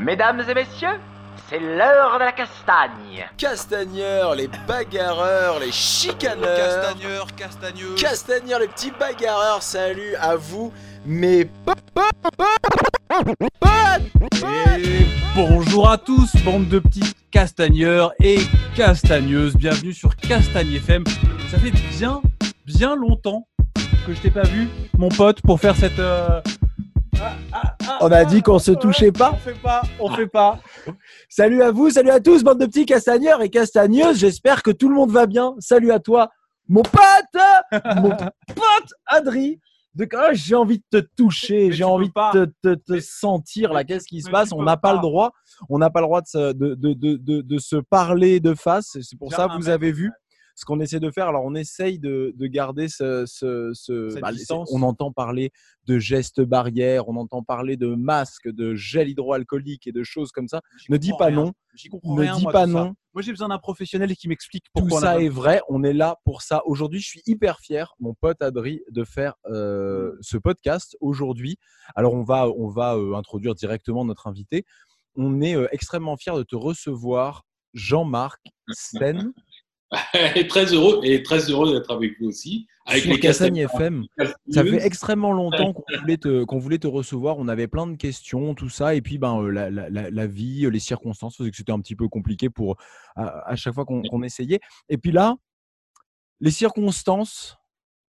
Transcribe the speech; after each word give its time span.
Mesdames 0.00 0.42
et 0.48 0.54
messieurs, 0.54 0.98
c'est 1.48 1.60
l'heure 1.60 2.14
de 2.18 2.24
la 2.24 2.32
castagne. 2.32 3.28
Castagneurs, 3.36 4.34
les 4.34 4.48
bagarreurs, 4.66 5.60
les 5.60 5.70
chicaneurs. 5.70 6.56
Castagneur, 6.56 7.26
castagneux. 7.36 7.94
Castagneurs, 7.96 8.60
les 8.60 8.68
petits 8.68 8.90
bagarreurs, 8.98 9.62
salut 9.62 10.16
à 10.20 10.34
vous, 10.34 10.72
mes. 11.04 11.48
Et 14.78 15.06
bonjour 15.36 15.88
à 15.88 15.96
tous, 15.96 16.34
bande 16.44 16.68
de 16.68 16.80
petits 16.80 17.12
castagneurs 17.30 18.12
et 18.20 18.38
castagneuses. 18.74 19.54
Bienvenue 19.56 19.92
sur 19.92 20.16
Castagne 20.16 20.72
FM. 20.74 21.04
Ça 21.48 21.58
fait 21.58 21.70
bien, 21.70 22.20
bien 22.66 22.96
longtemps 22.96 23.46
que 24.06 24.14
je 24.14 24.20
t'ai 24.20 24.30
pas 24.30 24.42
vu, 24.42 24.68
mon 24.98 25.10
pote, 25.10 25.40
pour 25.42 25.60
faire 25.60 25.76
cette. 25.76 25.98
euh, 26.00 26.40
On 28.00 28.10
a 28.12 28.24
dit 28.24 28.42
qu'on 28.42 28.58
se 28.58 28.72
touchait 28.72 29.12
pas. 29.12 29.32
On 29.32 29.36
fait 29.38 29.54
pas, 29.62 29.82
on 30.00 30.10
fait 30.14 30.26
pas. 30.26 30.60
Salut 31.28 31.62
à 31.62 31.70
vous, 31.70 31.90
salut 31.90 32.10
à 32.10 32.20
tous, 32.20 32.42
bande 32.44 32.60
de 32.60 32.66
petits 32.66 32.86
castagneurs 32.86 33.42
et 33.42 33.48
castagneuses. 33.50 34.18
J'espère 34.18 34.62
que 34.62 34.70
tout 34.70 34.88
le 34.88 34.94
monde 34.94 35.10
va 35.10 35.26
bien. 35.26 35.54
Salut 35.58 35.92
à 35.92 35.98
toi, 35.98 36.28
mon 36.68 36.82
pote, 36.82 37.42
mon 37.96 38.10
pote 38.10 38.90
Adri. 39.06 39.60
De 39.94 40.06
ah, 40.14 40.34
j'ai 40.34 40.54
envie 40.54 40.76
de 40.92 41.00
te 41.00 41.06
toucher, 41.16 41.72
j'ai 41.72 41.82
envie 41.84 42.08
de 42.08 42.44
te, 42.44 42.52
te- 42.62 42.74
te 42.74 42.92
Mais- 42.92 43.00
sentir 43.00 43.72
là. 43.72 43.82
Qu'est-ce 43.82 44.06
qui 44.06 44.20
se 44.20 44.28
passe? 44.28 44.52
On 44.52 44.62
n'a 44.62 44.76
pas 44.76 44.92
le 44.92 44.98
droit. 44.98 45.32
On 45.70 45.78
n'a 45.78 45.88
pas 45.88 46.00
le 46.00 46.06
droit 46.06 46.20
de 46.20 46.26
se, 46.26 46.52
de, 46.52 46.74
de, 46.74 46.92
de, 46.92 47.16
de- 47.16 47.40
de 47.40 47.58
se 47.58 47.76
parler 47.76 48.38
de 48.38 48.52
face. 48.52 48.98
C'est 49.00 49.18
pour 49.18 49.32
ça, 49.32 49.46
un 49.50 49.56
vous 49.56 49.70
avez 49.70 49.92
vu 49.92 50.12
ce 50.56 50.64
qu'on 50.64 50.80
essaie 50.80 50.98
de 51.00 51.10
faire. 51.12 51.28
Alors, 51.28 51.44
on 51.44 51.54
essaye 51.54 51.98
de, 52.00 52.32
de 52.36 52.46
garder 52.48 52.88
ce, 52.88 53.24
ce, 53.26 54.18
bah, 54.20 54.32
distance. 54.32 54.70
on 54.72 54.82
entend 54.82 55.12
parler 55.12 55.52
de 55.86 55.98
gestes 55.98 56.40
barrières, 56.40 57.08
on 57.08 57.16
entend 57.16 57.42
parler 57.44 57.76
de 57.76 57.94
masques, 57.94 58.48
de 58.48 58.74
gel 58.74 59.08
hydroalcoolique 59.10 59.86
et 59.86 59.92
de 59.92 60.02
choses 60.02 60.32
comme 60.32 60.48
ça. 60.48 60.62
Ne 60.88 60.96
dis 60.96 61.12
pas 61.18 61.26
rien. 61.26 61.36
non. 61.36 61.52
J'y 61.76 61.90
comprends 61.90 62.14
Ne 62.16 62.22
rien, 62.22 62.36
dis 62.36 62.42
moi, 62.42 62.52
pas 62.52 62.64
tout 62.66 62.72
ça. 62.72 62.84
non. 62.84 62.94
Moi, 63.12 63.22
j'ai 63.22 63.32
besoin 63.32 63.48
d'un 63.48 63.58
professionnel 63.58 64.14
qui 64.16 64.28
m'explique 64.28 64.64
Tout 64.64 64.80
pourquoi 64.80 64.98
a 64.98 65.00
ça 65.02 65.20
est 65.22 65.28
vrai. 65.28 65.60
On 65.68 65.82
est 65.84 65.92
là 65.92 66.16
pour 66.24 66.42
ça. 66.42 66.62
Aujourd'hui, 66.66 67.00
je 67.00 67.06
suis 67.06 67.22
hyper 67.26 67.60
fier, 67.60 67.94
mon 68.00 68.14
pote 68.14 68.40
Adri, 68.42 68.82
de 68.90 69.04
faire 69.04 69.34
euh, 69.46 70.12
Mmh. 70.12 70.18
ce 70.22 70.36
podcast 70.38 70.96
aujourd'hui. 71.00 71.58
Alors, 71.94 72.14
on 72.14 72.22
va, 72.22 72.48
on 72.48 72.68
va 72.68 72.94
euh, 72.96 73.14
introduire 73.14 73.54
directement 73.54 74.04
notre 74.04 74.26
invité. 74.26 74.64
On 75.16 75.40
est 75.40 75.54
euh, 75.56 75.66
extrêmement 75.70 76.16
fier 76.16 76.36
de 76.36 76.42
te 76.42 76.56
recevoir, 76.56 77.44
Jean-Marc 77.74 78.40
et 79.02 79.45
très 80.48 80.72
heureux 80.72 81.00
et 81.04 81.22
très 81.22 81.50
heureux 81.50 81.72
d'être 81.72 81.92
avec 81.92 82.18
vous 82.20 82.26
aussi 82.28 82.66
avec 82.86 83.02
sur 83.02 83.12
les 83.12 83.20
Cassagne 83.20 83.54
Castagneurs. 83.66 84.04
FM. 84.20 84.34
Ça 84.50 84.64
fait 84.64 84.84
extrêmement 84.84 85.32
longtemps 85.32 85.72
qu'on 85.72 85.84
voulait, 86.00 86.16
te, 86.16 86.44
qu'on 86.44 86.58
voulait 86.58 86.78
te 86.78 86.86
recevoir. 86.86 87.36
On 87.38 87.48
avait 87.48 87.66
plein 87.68 87.86
de 87.86 87.96
questions, 87.96 88.54
tout 88.54 88.68
ça. 88.68 88.94
Et 88.94 89.02
puis, 89.02 89.18
ben, 89.18 89.40
euh, 89.42 89.50
la, 89.50 89.70
la- 89.70 90.26
vie, 90.26 90.64
euh, 90.66 90.70
les 90.70 90.78
circonstances 90.80 91.36
faisaient 91.36 91.50
que 91.50 91.56
c'était 91.56 91.72
un 91.72 91.80
petit 91.80 91.96
peu 91.96 92.08
compliqué 92.08 92.48
pour, 92.50 92.76
à, 93.16 93.48
à 93.50 93.56
chaque 93.56 93.74
fois 93.74 93.84
qu'on, 93.84 94.02
qu'on 94.02 94.22
essayait. 94.22 94.60
Et 94.88 94.98
puis 94.98 95.10
là, 95.12 95.34
les 96.40 96.50
circonstances, 96.52 97.56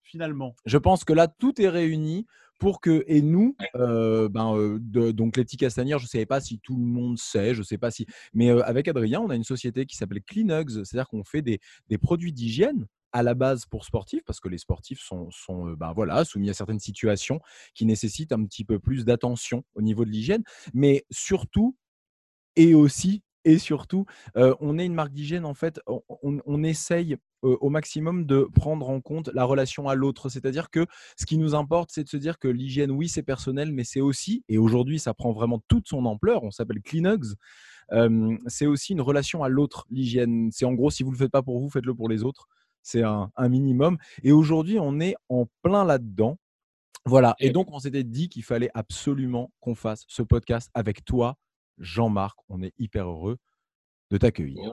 Finalement. 0.04 0.56
je 0.66 0.78
pense 0.78 1.04
que 1.04 1.14
là, 1.14 1.28
tout 1.28 1.60
est 1.62 1.70
réuni 1.70 2.26
pour 2.60 2.82
que, 2.82 3.04
et 3.08 3.22
nous, 3.22 3.56
euh, 3.76 4.30
ben, 4.30 4.56
euh, 4.56 4.78
de- 4.82 5.12
donc 5.12 5.38
les 5.38 5.44
petits 5.46 5.58
castagneurs, 5.58 6.00
je 6.00 6.06
ne 6.06 6.10
savais 6.10 6.26
pas 6.26 6.42
si 6.42 6.60
tout 6.60 6.76
le 6.76 6.84
monde 6.84 7.18
sait, 7.18 7.54
je 7.54 7.60
ne 7.60 7.64
sais 7.66 7.78
pas 7.78 7.92
si, 7.92 8.06
mais 8.34 8.50
euh, 8.52 8.62
avec 8.66 8.88
Adrien, 8.88 9.22
on 9.22 9.30
a 9.30 9.36
une 9.36 9.44
société 9.44 9.86
qui 9.86 9.96
s'appelle 9.96 10.22
Cleanugs, 10.24 10.84
c'est-à-dire 10.84 11.08
qu'on 11.08 11.24
fait 11.24 11.42
des, 11.42 11.60
des 11.88 11.98
produits 11.98 12.34
d'hygiène 12.34 12.86
à 13.12 13.24
la 13.24 13.34
base 13.34 13.66
pour 13.66 13.86
sportifs, 13.86 14.24
parce 14.26 14.40
que 14.40 14.50
les 14.50 14.60
sportifs 14.60 15.00
sont, 15.02 15.32
sont 15.32 15.70
euh, 15.70 15.76
ben, 15.76 15.94
voilà, 15.94 16.24
soumis 16.26 16.50
à 16.50 16.54
certaines 16.54 16.80
situations 16.80 17.40
qui 17.74 17.86
nécessitent 17.86 18.32
un 18.34 18.44
petit 18.46 18.66
peu 18.66 18.78
plus 18.80 19.06
d'attention 19.06 19.64
au 19.76 19.82
niveau 19.82 20.06
de 20.06 20.12
l'hygiène, 20.12 20.44
mais 20.74 21.06
surtout, 21.10 21.76
et 22.56 22.74
aussi, 22.74 23.24
et 23.46 23.58
surtout, 23.58 24.06
euh, 24.38 24.54
on 24.60 24.78
est 24.78 24.86
une 24.86 24.94
marque 24.94 25.14
d'hygiène, 25.14 25.46
en 25.46 25.54
fait, 25.54 25.80
on, 25.88 26.02
on- 26.22 26.40
on 26.46 26.64
essaye 26.64 27.18
euh, 27.44 27.58
au 27.62 27.70
maximum 27.70 28.26
de 28.26 28.48
prendre 28.54 28.90
en 28.90 29.02
compte 29.02 29.30
la 29.34 29.44
relation 29.46 29.88
à 29.88 29.96
l'autre. 29.96 30.30
C'est-à-dire 30.30 30.70
que 30.70 30.86
ce 31.18 31.26
qui 31.26 31.38
nous 31.38 31.56
importe, 31.56 31.90
c'est 31.92 32.04
de 32.04 32.10
se 32.10 32.18
dire 32.18 32.40
que 32.40 32.48
l'hygiène, 32.48 32.92
oui, 32.92 33.10
c'est 33.10 33.24
personnel, 33.24 33.72
mais 33.72 33.84
c'est 33.84 34.02
aussi, 34.02 34.44
et 34.50 34.58
aujourd'hui, 34.58 35.00
ça 35.00 35.14
prend 35.14 35.32
vraiment 35.32 35.62
toute 35.68 35.88
son 35.88 36.06
ampleur, 36.06 36.44
on 36.44 36.52
s'appelle 36.52 36.82
Cleanugs, 36.82 37.36
euh, 37.92 38.38
c'est 38.48 38.68
aussi 38.68 38.94
une 38.94 39.02
relation 39.02 39.44
à 39.44 39.50
l'autre, 39.50 39.86
l'hygiène. 39.90 40.50
C'est 40.52 40.66
en 40.66 40.74
gros, 40.74 40.92
si 40.92 41.04
vous 41.04 41.10
ne 41.10 41.16
le 41.16 41.20
faites 41.20 41.32
pas 41.32 41.42
pour 41.42 41.60
vous, 41.60 41.70
faites-le 41.70 41.96
pour 41.96 42.08
les 42.10 42.24
autres. 42.24 42.48
C'est 42.84 43.04
un, 43.04 43.32
un 43.36 43.50
minimum. 43.50 43.98
Et 44.24 44.32
aujourd'hui, 44.32 44.78
on 44.80 45.00
est 45.00 45.16
en 45.28 45.48
plein 45.64 45.84
là-dedans. 45.86 46.38
Voilà. 47.06 47.36
Et 47.40 47.48
Et- 47.48 47.50
donc, 47.52 47.68
on 47.72 47.80
s'était 47.80 48.04
dit 48.04 48.30
qu'il 48.30 48.44
fallait 48.44 48.70
absolument 48.74 49.52
qu'on 49.60 49.76
fasse 49.76 50.06
ce 50.08 50.22
podcast 50.22 50.70
avec 50.74 51.04
toi, 51.04 51.36
Jean-Marc. 51.80 52.38
On 52.48 52.62
est 52.62 52.74
hyper 52.78 53.08
heureux 53.10 53.38
de 54.12 54.18
t'accueillir. 54.18 54.72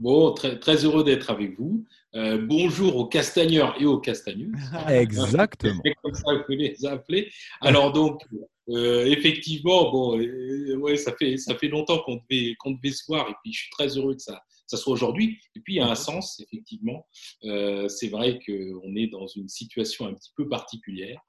Bon. 0.00 0.34
Ça 0.34 0.34
très, 0.34 0.58
très 0.58 0.84
heureux 0.84 1.04
d'être 1.04 1.30
avec 1.30 1.58
vous. 1.58 1.84
Euh, 2.14 2.38
bonjour 2.38 2.96
aux 2.96 3.06
castagneurs 3.06 3.74
et 3.80 3.86
aux 3.86 3.98
castagneuses. 3.98 4.52
Exactement. 4.88 5.80
C'est 5.84 5.94
comme 6.02 6.14
ça 6.14 6.36
que 6.36 6.52
vous 6.52 6.58
les 6.58 6.84
appelez. 6.84 7.30
Alors 7.60 7.92
donc, 7.92 8.22
euh, 8.68 9.06
effectivement, 9.06 9.90
bon, 9.90 10.18
euh, 10.18 10.76
ouais, 10.76 10.96
ça 10.96 11.14
fait 11.16 11.36
ça 11.38 11.54
fait 11.56 11.68
longtemps 11.68 12.00
qu'on 12.00 12.16
devait 12.16 12.54
qu'on 12.58 12.72
devait 12.72 12.92
se 12.92 13.04
voir 13.06 13.28
et 13.30 13.34
puis 13.42 13.52
je 13.52 13.60
suis 13.60 13.70
très 13.70 13.88
heureux 13.96 14.14
que 14.14 14.22
ça 14.22 14.42
ça 14.66 14.76
soit 14.76 14.92
aujourd'hui. 14.92 15.38
Et 15.56 15.60
puis 15.60 15.74
il 15.74 15.76
y 15.78 15.80
a 15.80 15.88
un 15.88 15.94
sens, 15.94 16.40
effectivement. 16.40 17.06
C'est 17.42 18.08
vrai 18.08 18.38
qu'on 18.46 18.96
est 18.96 19.08
dans 19.08 19.26
une 19.26 19.48
situation 19.48 20.06
un 20.06 20.14
petit 20.14 20.32
peu 20.36 20.48
particulière 20.48 21.20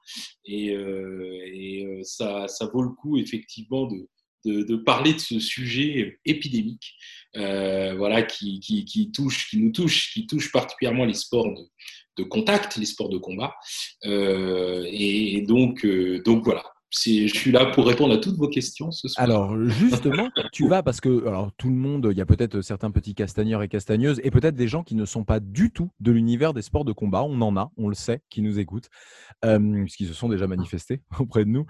et, 0.44 0.68
et 0.68 2.00
ça 2.04 2.48
ça 2.48 2.66
vaut 2.66 2.82
le 2.82 2.90
coup 2.90 3.18
effectivement 3.18 3.86
de 3.86 4.08
de, 4.44 4.76
parler 4.76 5.14
de 5.14 5.18
ce 5.18 5.38
sujet 5.38 6.18
épidémique, 6.24 6.94
euh, 7.36 7.94
voilà, 7.96 8.22
qui, 8.22 9.10
touche, 9.12 9.50
qui 9.50 9.58
nous 9.58 9.72
touche, 9.72 10.12
qui 10.12 10.26
touche 10.26 10.52
particulièrement 10.52 11.04
les 11.04 11.14
sports 11.14 11.48
de, 12.16 12.22
contact, 12.24 12.76
les 12.76 12.86
sports 12.86 13.08
de 13.08 13.18
combat. 13.18 13.54
Euh, 14.04 14.86
et, 14.88 15.42
donc, 15.42 15.84
euh, 15.84 16.22
voilà, 16.44 16.62
je 16.90 17.26
suis 17.26 17.50
là 17.50 17.66
pour 17.66 17.88
répondre 17.88 18.14
à 18.14 18.18
toutes 18.18 18.36
vos 18.36 18.48
questions 18.48 18.92
ce 18.92 19.08
soir. 19.08 19.24
Alors 19.24 19.58
justement, 19.68 20.30
tu 20.52 20.68
vas 20.68 20.84
parce 20.84 21.00
que 21.00 21.24
tout 21.56 21.68
le 21.68 21.74
monde, 21.74 22.08
il 22.12 22.16
y 22.16 22.20
a 22.20 22.26
peut-être 22.26 22.60
certains 22.60 22.92
petits 22.92 23.14
castagneurs 23.14 23.62
et 23.64 23.68
castagneuses 23.68 24.20
et 24.22 24.30
peut-être 24.30 24.54
des 24.54 24.68
gens 24.68 24.84
qui 24.84 24.94
ne 24.94 25.04
sont 25.04 25.24
pas 25.24 25.40
du 25.40 25.72
tout 25.72 25.90
de 25.98 26.12
l'univers 26.12 26.54
des 26.54 26.62
sports 26.62 26.84
de 26.84 26.92
combat. 26.92 27.24
On 27.24 27.40
en 27.40 27.56
a, 27.56 27.72
on 27.76 27.88
le 27.88 27.96
sait, 27.96 28.20
qui 28.30 28.42
nous 28.42 28.60
écoutent, 28.60 28.90
puisqu'ils 29.42 30.06
se 30.06 30.14
sont 30.14 30.28
déjà 30.28 30.46
manifestés 30.46 31.00
auprès 31.18 31.44
de 31.44 31.50
nous. 31.50 31.66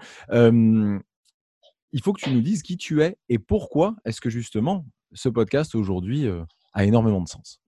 Il 1.97 2.01
faut 2.03 2.11
que 2.11 2.19
tu 2.19 2.29
nous 2.29 2.41
dises 2.41 2.61
qui 2.61 2.75
tu 2.75 3.01
es 3.01 3.15
et 3.29 3.39
pourquoi 3.39 3.95
est-ce 4.03 4.19
que 4.19 4.29
justement 4.29 4.85
ce 5.13 5.29
podcast 5.29 5.75
aujourd'hui 5.75 6.27
euh, 6.27 6.43
a 6.73 6.83
énormément 6.83 7.21
de 7.21 7.27
sens. 7.29 7.61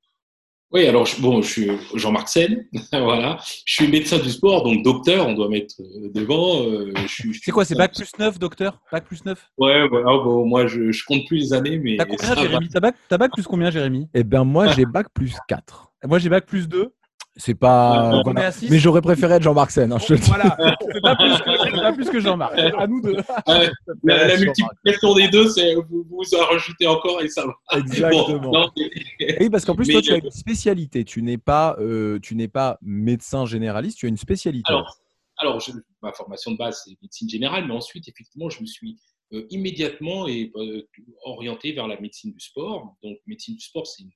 Oui, 0.73 0.85
alors 0.85 1.05
je- 1.05 1.21
bon, 1.21 1.41
je 1.41 1.47
suis 1.49 1.69
Jean-Marc 1.95 2.27
Sen, 2.27 2.66
voilà. 2.91 3.39
Je 3.63 3.73
suis 3.73 3.87
médecin 3.87 4.19
du 4.19 4.29
sport, 4.29 4.63
donc 4.66 4.83
docteur, 4.83 5.25
on 5.25 5.33
doit 5.33 5.47
mettre 5.47 5.75
euh, 5.79 6.11
devant. 6.13 6.61
euh, 6.63 6.91
C'est 7.41 7.51
quoi, 7.51 7.63
c'est 7.63 7.75
bac 7.75 7.95
plus 7.95 8.11
9, 8.19 8.37
docteur? 8.37 8.81
Bac 8.91 9.05
plus 9.05 9.23
9 9.23 9.41
Ouais, 9.57 9.87
voilà, 9.87 10.07
bon, 10.21 10.45
moi 10.45 10.67
je, 10.67 10.91
je 10.91 11.05
compte 11.05 11.25
plus 11.25 11.37
les 11.37 11.53
années, 11.53 11.79
mais 11.79 11.95
T'as 11.95 12.03
combien. 12.05 12.35
Jérémy? 12.35 12.67
T'as 12.67 12.81
bac, 12.81 12.95
t'as 13.07 13.17
bac 13.17 13.31
plus 13.31 13.47
combien, 13.47 13.71
Jérémy? 13.71 14.09
Eh 14.13 14.25
bien 14.25 14.43
moi 14.43 14.67
j'ai 14.73 14.85
bac 14.85 15.07
plus 15.13 15.37
4. 15.47 15.85
Moi, 16.03 16.19
j'ai 16.19 16.29
bac 16.29 16.45
plus 16.45 16.67
2. 16.67 16.93
C'est 17.39 17.53
pas. 17.55 18.21
Voilà. 18.23 18.51
Mais 18.69 18.79
j'aurais 18.79 19.01
préféré 19.01 19.35
être 19.35 19.43
Jean-Marc 19.43 19.71
Sen. 19.71 19.91
hein, 19.93 19.97
je 19.99 20.15
te. 20.15 20.21
Voilà, 20.25 20.57
on 20.81 20.91
fait 20.91 21.01
pas 21.01 21.15
plus 21.15 21.37
que, 21.37 21.81
pas 21.81 21.93
plus 21.93 22.09
que 22.09 22.19
Jean-Marc. 22.19 22.57
À 22.57 22.87
nous 22.87 23.01
deux. 23.01 23.15
Ouais, 23.47 23.69
la, 24.03 24.27
la 24.27 24.37
multiplication 24.37 25.13
des 25.13 25.27
deux, 25.29 25.47
c'est 25.49 25.75
vous, 25.75 26.05
vous 26.09 26.35
en 26.35 26.45
rajoutez 26.45 26.87
encore 26.87 27.21
et 27.21 27.29
ça 27.29 27.45
va. 27.45 27.53
Exactement. 27.77 28.39
Bon, 28.39 28.51
non, 28.51 28.69
Oui, 29.39 29.49
parce 29.49 29.65
qu'en 29.65 29.75
plus, 29.75 29.87
Mais 29.87 29.93
toi, 29.93 30.01
tu 30.01 30.13
as 30.13 30.17
une 30.17 30.31
spécialité. 30.31 31.03
Tu 31.05 31.21
n'es 31.21 31.37
pas, 31.37 31.75
euh, 31.79 32.19
tu 32.21 32.35
n'es 32.35 32.47
pas 32.47 32.77
médecin 32.81 33.45
généraliste, 33.45 33.99
tu 33.99 34.05
as 34.07 34.09
une 34.09 34.17
spécialité. 34.17 34.63
Alors, 34.69 34.97
alors 35.37 35.59
je- 35.59 35.71
ma 36.01 36.11
formation 36.13 36.51
de 36.51 36.57
base, 36.57 36.81
c'est 36.85 36.97
médecine 37.01 37.29
générale, 37.29 37.65
mais 37.67 37.73
ensuite, 37.73 38.07
effectivement, 38.07 38.49
je 38.49 38.61
me 38.61 38.66
suis 38.66 38.97
euh, 39.33 39.45
immédiatement 39.49 40.28
et, 40.28 40.51
euh, 40.55 40.87
orienté 41.25 41.73
vers 41.73 41.87
la 41.87 41.99
médecine 41.99 42.31
du 42.31 42.40
sport. 42.40 42.95
Donc, 43.03 43.17
médecine 43.28 43.55
du 43.55 43.61
sport, 43.63 43.85
c'est 43.85 44.03
une 44.03 44.09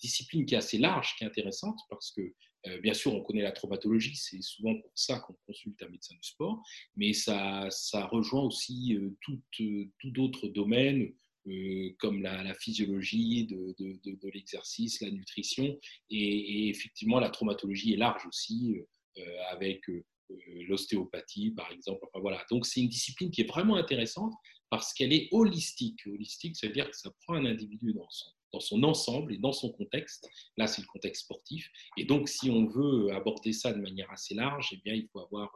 discipline 0.00 0.44
qui 0.46 0.54
est 0.54 0.58
assez 0.58 0.78
large, 0.78 1.14
qui 1.18 1.24
est 1.24 1.26
intéressante, 1.26 1.78
parce 1.88 2.12
que, 2.16 2.20
euh, 2.20 2.34
bien 2.82 2.94
sûr, 2.94 3.14
on 3.14 3.22
connaît 3.22 3.42
la 3.42 3.52
traumatologie, 3.52 4.16
c'est 4.16 4.42
souvent 4.42 4.74
pour 4.80 4.90
ça 4.94 5.18
qu'on 5.20 5.34
consulte 5.46 5.82
un 5.82 5.88
médecin 5.88 6.14
du 6.14 6.22
sport, 6.22 6.62
mais 6.96 7.12
ça, 7.12 7.68
ça 7.70 8.06
rejoint 8.06 8.42
aussi 8.42 8.96
euh, 8.96 9.16
tout, 9.22 9.40
euh, 9.60 9.84
tout 9.98 10.10
d'autres 10.10 10.48
domaines. 10.48 11.12
euh, 11.48 11.94
comme 11.98 12.20
la, 12.22 12.54
physiologie 12.54 13.46
de, 13.46 13.74
de- 13.78 14.28
l'exercice, 14.34 15.00
la 15.00 15.10
nutrition, 15.10 15.78
et, 16.10 16.68
effectivement 16.68 17.18
la 17.18 17.30
traumatologie 17.30 17.94
est 17.94 17.96
large 17.96 18.26
aussi, 18.26 18.76
euh, 19.18 19.22
avec 19.50 19.88
euh, 19.88 20.04
euh, 20.30 20.36
l'ostéopathie, 20.68 21.50
par 21.50 21.70
exemple. 21.72 22.06
Voilà. 22.14 22.44
Donc, 22.50 22.66
c'est 22.66 22.80
une 22.80 22.88
discipline 22.88 23.30
qui 23.30 23.40
est 23.40 23.48
vraiment 23.48 23.76
intéressante 23.76 24.34
parce 24.68 24.92
qu'elle 24.94 25.12
est 25.12 25.28
holistique. 25.32 26.06
Holistique, 26.06 26.56
ça 26.56 26.68
veut 26.68 26.72
dire 26.72 26.88
que 26.88 26.96
ça 26.96 27.10
prend 27.22 27.34
un 27.34 27.44
individu 27.44 27.92
dans 27.92 28.08
son, 28.10 28.30
dans 28.52 28.60
son 28.60 28.82
ensemble 28.82 29.34
et 29.34 29.38
dans 29.38 29.52
son 29.52 29.70
contexte. 29.72 30.28
Là, 30.56 30.66
c'est 30.66 30.82
le 30.82 30.86
contexte 30.86 31.24
sportif. 31.24 31.70
Et 31.96 32.04
donc, 32.04 32.28
si 32.28 32.50
on 32.50 32.66
veut 32.66 33.12
aborder 33.12 33.52
ça 33.52 33.72
de 33.72 33.80
manière 33.80 34.10
assez 34.10 34.34
large, 34.34 34.70
eh 34.72 34.80
bien, 34.84 34.94
il 34.94 35.08
faut 35.12 35.20
avoir 35.20 35.50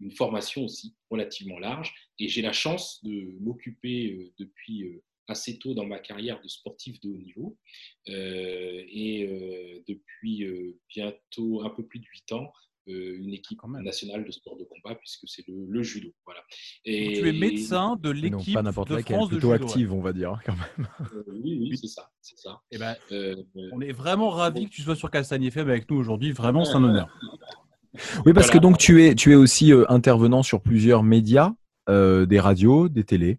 une 0.00 0.10
formation 0.10 0.64
aussi 0.64 0.94
relativement 1.10 1.58
large. 1.58 1.92
Et 2.18 2.28
j'ai 2.28 2.42
la 2.42 2.52
chance 2.52 3.02
de 3.04 3.36
m'occuper 3.40 4.12
euh, 4.12 4.32
depuis 4.38 4.84
euh, 4.84 5.02
assez 5.28 5.58
tôt 5.58 5.74
dans 5.74 5.86
ma 5.86 5.98
carrière 5.98 6.40
de 6.42 6.48
sportif 6.48 7.00
de 7.00 7.08
haut 7.08 7.16
niveau. 7.16 7.58
Euh, 8.08 8.84
et 8.88 9.26
depuis 9.88 10.46
bientôt 10.88 11.62
un 11.62 11.70
peu 11.70 11.86
plus 11.86 11.98
de 11.98 12.04
8 12.04 12.32
ans, 12.32 12.52
une 12.86 13.32
équipe 13.32 13.60
nationale 13.64 14.24
de 14.26 14.30
sport 14.30 14.58
de 14.58 14.64
combat 14.64 14.94
puisque 14.94 15.26
c'est 15.26 15.46
le, 15.48 15.82
judo. 15.82 16.12
Et, 16.84 17.18
tu 17.20 17.28
es 17.28 17.32
médecin 17.32 17.96
de 18.00 18.10
l'équipe 18.10 18.58
de 18.58 18.70
France 18.70 18.86
plutôt 18.86 19.28
de 19.28 19.34
judo, 19.34 19.52
active, 19.52 19.92
on 19.92 20.00
va 20.00 20.12
dire 20.12 20.32
hein, 20.32 20.38
quand 20.44 20.52
même. 20.52 20.88
oui, 21.28 21.58
oui, 21.60 21.78
c'est 21.78 21.88
ça, 21.88 22.10
c'est 22.20 22.38
ça. 22.38 22.60
Et 22.70 22.76
eh 22.76 22.78
ben, 22.78 22.94
on 23.72 23.80
est 23.80 23.92
vraiment 23.92 24.30
ravis 24.30 24.66
que 24.66 24.70
tu 24.70 24.82
sois 24.82 24.96
sur 24.96 25.10
Castagne 25.10 25.44
FM 25.44 25.68
avec 25.68 25.90
nous 25.90 25.96
aujourd'hui. 25.96 26.32
Vraiment, 26.32 26.64
c'est 26.64 26.74
un 26.74 26.84
honneur. 26.84 27.08
Oui, 28.26 28.32
parce 28.32 28.50
que 28.50 28.58
donc 28.58 28.76
tu 28.76 29.04
es, 29.04 29.14
tu 29.14 29.30
es 29.30 29.34
aussi 29.36 29.70
intervenant 29.88 30.42
sur 30.42 30.60
plusieurs 30.60 31.04
médias, 31.04 31.52
des 31.88 32.40
radios, 32.40 32.88
des 32.88 33.04
télés. 33.04 33.38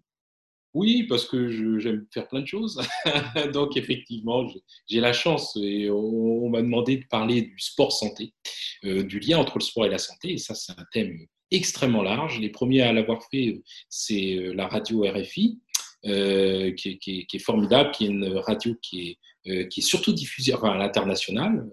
Oui, 0.76 1.04
parce 1.04 1.24
que 1.24 1.48
j'aime 1.78 2.06
faire 2.12 2.28
plein 2.28 2.42
de 2.42 2.46
choses. 2.46 2.78
Donc, 3.54 3.78
effectivement, 3.78 4.46
j'ai 4.86 5.00
la 5.00 5.14
chance 5.14 5.56
et 5.56 5.88
on, 5.88 6.50
m'a 6.50 6.60
demandé 6.60 6.98
de 6.98 7.06
parler 7.06 7.40
du 7.40 7.58
sport 7.58 7.92
santé, 7.92 8.34
euh, 8.84 9.02
du 9.02 9.18
lien 9.18 9.38
entre 9.38 9.56
le 9.56 9.62
sport 9.64 9.86
et 9.86 9.88
la 9.88 9.96
santé. 9.96 10.34
Et 10.34 10.36
ça, 10.36 10.54
c'est 10.54 10.72
un 10.72 10.84
thème 10.92 11.16
extrêmement 11.50 12.02
large. 12.02 12.40
Les 12.40 12.50
premiers 12.50 12.82
à 12.82 12.92
l'avoir 12.92 13.22
fait, 13.30 13.62
c'est 13.88 14.36
euh, 14.36 14.52
la 14.52 14.66
radio 14.66 15.02
RFI, 15.02 15.58
euh, 16.06 16.72
qui, 16.72 17.26
est, 17.32 17.38
formidable, 17.38 17.90
qui 17.90 18.04
est 18.04 18.08
une 18.08 18.36
radio 18.38 18.74
qui 18.80 19.18
est 19.46 19.80
surtout 19.80 20.12
diffusée 20.12 20.52
à 20.52 20.76
l'international, 20.76 21.68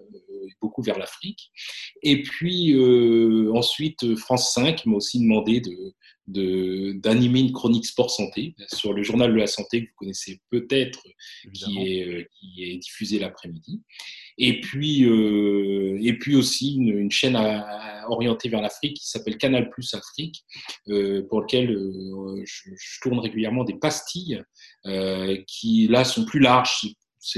beaucoup 0.60 0.82
vers 0.82 0.98
l'Afrique. 0.98 1.50
Et 2.02 2.22
puis 2.22 2.74
ensuite, 3.52 4.16
France 4.16 4.54
5 4.54 4.86
m'a 4.86 4.96
aussi 4.96 5.20
demandé 5.20 5.60
de, 5.60 5.94
d'animer 6.26 7.40
une 7.40 7.52
chronique 7.52 7.86
sport 7.86 8.10
santé 8.10 8.54
sur 8.72 8.92
le 8.92 9.02
journal 9.02 9.32
de 9.32 9.36
la 9.36 9.46
santé 9.46 9.84
que 9.84 9.90
vous 9.90 9.96
connaissez 9.96 10.40
peut-être, 10.50 11.02
qui 11.52 11.78
est, 11.78 12.08
euh, 12.08 12.24
qui 12.32 12.64
est 12.64 12.76
diffusé 12.78 13.18
l'après-midi. 13.18 13.82
Et 14.38 14.60
puis, 14.60 15.04
euh, 15.04 15.98
et 16.00 16.14
puis 16.14 16.34
aussi 16.34 16.76
une, 16.76 17.10
chaîne 17.10 17.36
orientée 18.08 18.48
vers 18.48 18.62
l'Afrique 18.62 18.96
qui 18.96 19.08
s'appelle 19.08 19.36
Canal 19.36 19.68
Plus 19.70 19.94
Afrique, 19.94 20.44
euh, 20.88 21.26
pour 21.28 21.42
lequel 21.42 21.76
je, 22.44 22.70
je, 22.74 23.00
tourne 23.00 23.18
régulièrement 23.18 23.64
des 23.64 23.74
pastilles 23.74 24.42
qui 25.46 25.86
là 25.88 26.04
sont 26.04 26.24
plus 26.24 26.40
larges, 26.40 26.86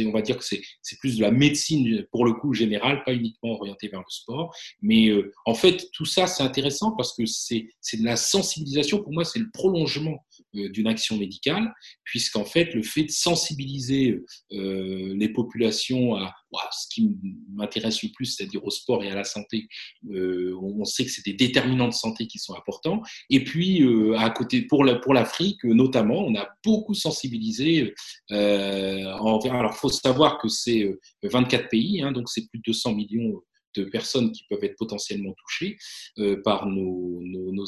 on 0.06 0.12
va 0.12 0.22
dire 0.22 0.38
que 0.38 0.44
c'est 0.44 0.98
plus 1.00 1.16
de 1.16 1.22
la 1.22 1.30
médecine 1.30 2.06
pour 2.10 2.24
le 2.24 2.32
coup 2.32 2.54
générale, 2.54 3.02
pas 3.04 3.12
uniquement 3.12 3.52
orientée 3.52 3.88
vers 3.88 4.00
le 4.00 4.06
sport. 4.08 4.54
Mais 4.80 5.08
euh, 5.08 5.32
en 5.44 5.54
fait, 5.54 5.88
tout 5.92 6.04
ça, 6.04 6.26
c'est 6.26 6.42
intéressant 6.42 6.92
parce 6.92 7.14
que 7.14 7.24
c'est 7.26 7.68
de 7.98 8.04
la 8.04 8.16
sensibilisation. 8.16 9.02
Pour 9.02 9.12
moi, 9.12 9.24
c'est 9.24 9.38
le 9.38 9.50
prolongement 9.52 10.24
d'une 10.54 10.86
action 10.86 11.16
médicale, 11.16 11.72
puisqu'en 12.04 12.44
fait, 12.44 12.74
le 12.74 12.82
fait 12.82 13.04
de 13.04 13.10
sensibiliser 13.10 14.20
euh, 14.52 15.14
les 15.16 15.28
populations 15.28 16.16
à, 16.16 16.32
ce 16.72 16.86
qui 16.94 17.10
m'intéresse 17.52 18.02
le 18.02 18.08
plus, 18.14 18.26
c'est-à-dire 18.26 18.64
au 18.64 18.70
sport 18.70 19.04
et 19.04 19.10
à 19.10 19.14
la 19.14 19.24
santé, 19.24 19.68
euh, 20.10 20.56
on 20.62 20.84
sait 20.84 21.04
que 21.04 21.10
c'est 21.10 21.24
des 21.24 21.34
déterminants 21.34 21.88
de 21.88 21.92
santé 21.92 22.26
qui 22.26 22.38
sont 22.38 22.54
importants. 22.54 23.02
Et 23.28 23.44
puis, 23.44 23.82
à 24.16 24.30
côté, 24.30 24.62
pour 24.62 24.84
l'Afrique 24.84 25.62
notamment, 25.64 26.24
on 26.26 26.34
a 26.34 26.48
beaucoup 26.64 26.94
sensibilisé. 26.94 27.92
alors, 28.30 29.40
il 29.44 29.76
faut 29.78 29.90
savoir 29.90 30.38
que 30.38 30.48
c'est 30.48 30.90
24 31.22 31.68
pays, 31.68 32.00
hein, 32.00 32.12
donc 32.12 32.30
c'est 32.30 32.48
plus 32.48 32.58
de 32.58 32.64
200 32.66 32.94
millions 32.94 33.42
de 33.78 33.84
personnes 33.84 34.32
qui 34.32 34.44
peuvent 34.48 34.62
être 34.64 34.76
potentiellement 34.76 35.34
touchées 35.38 35.76
euh, 36.18 36.40
par 36.42 36.66
nos, 36.66 37.22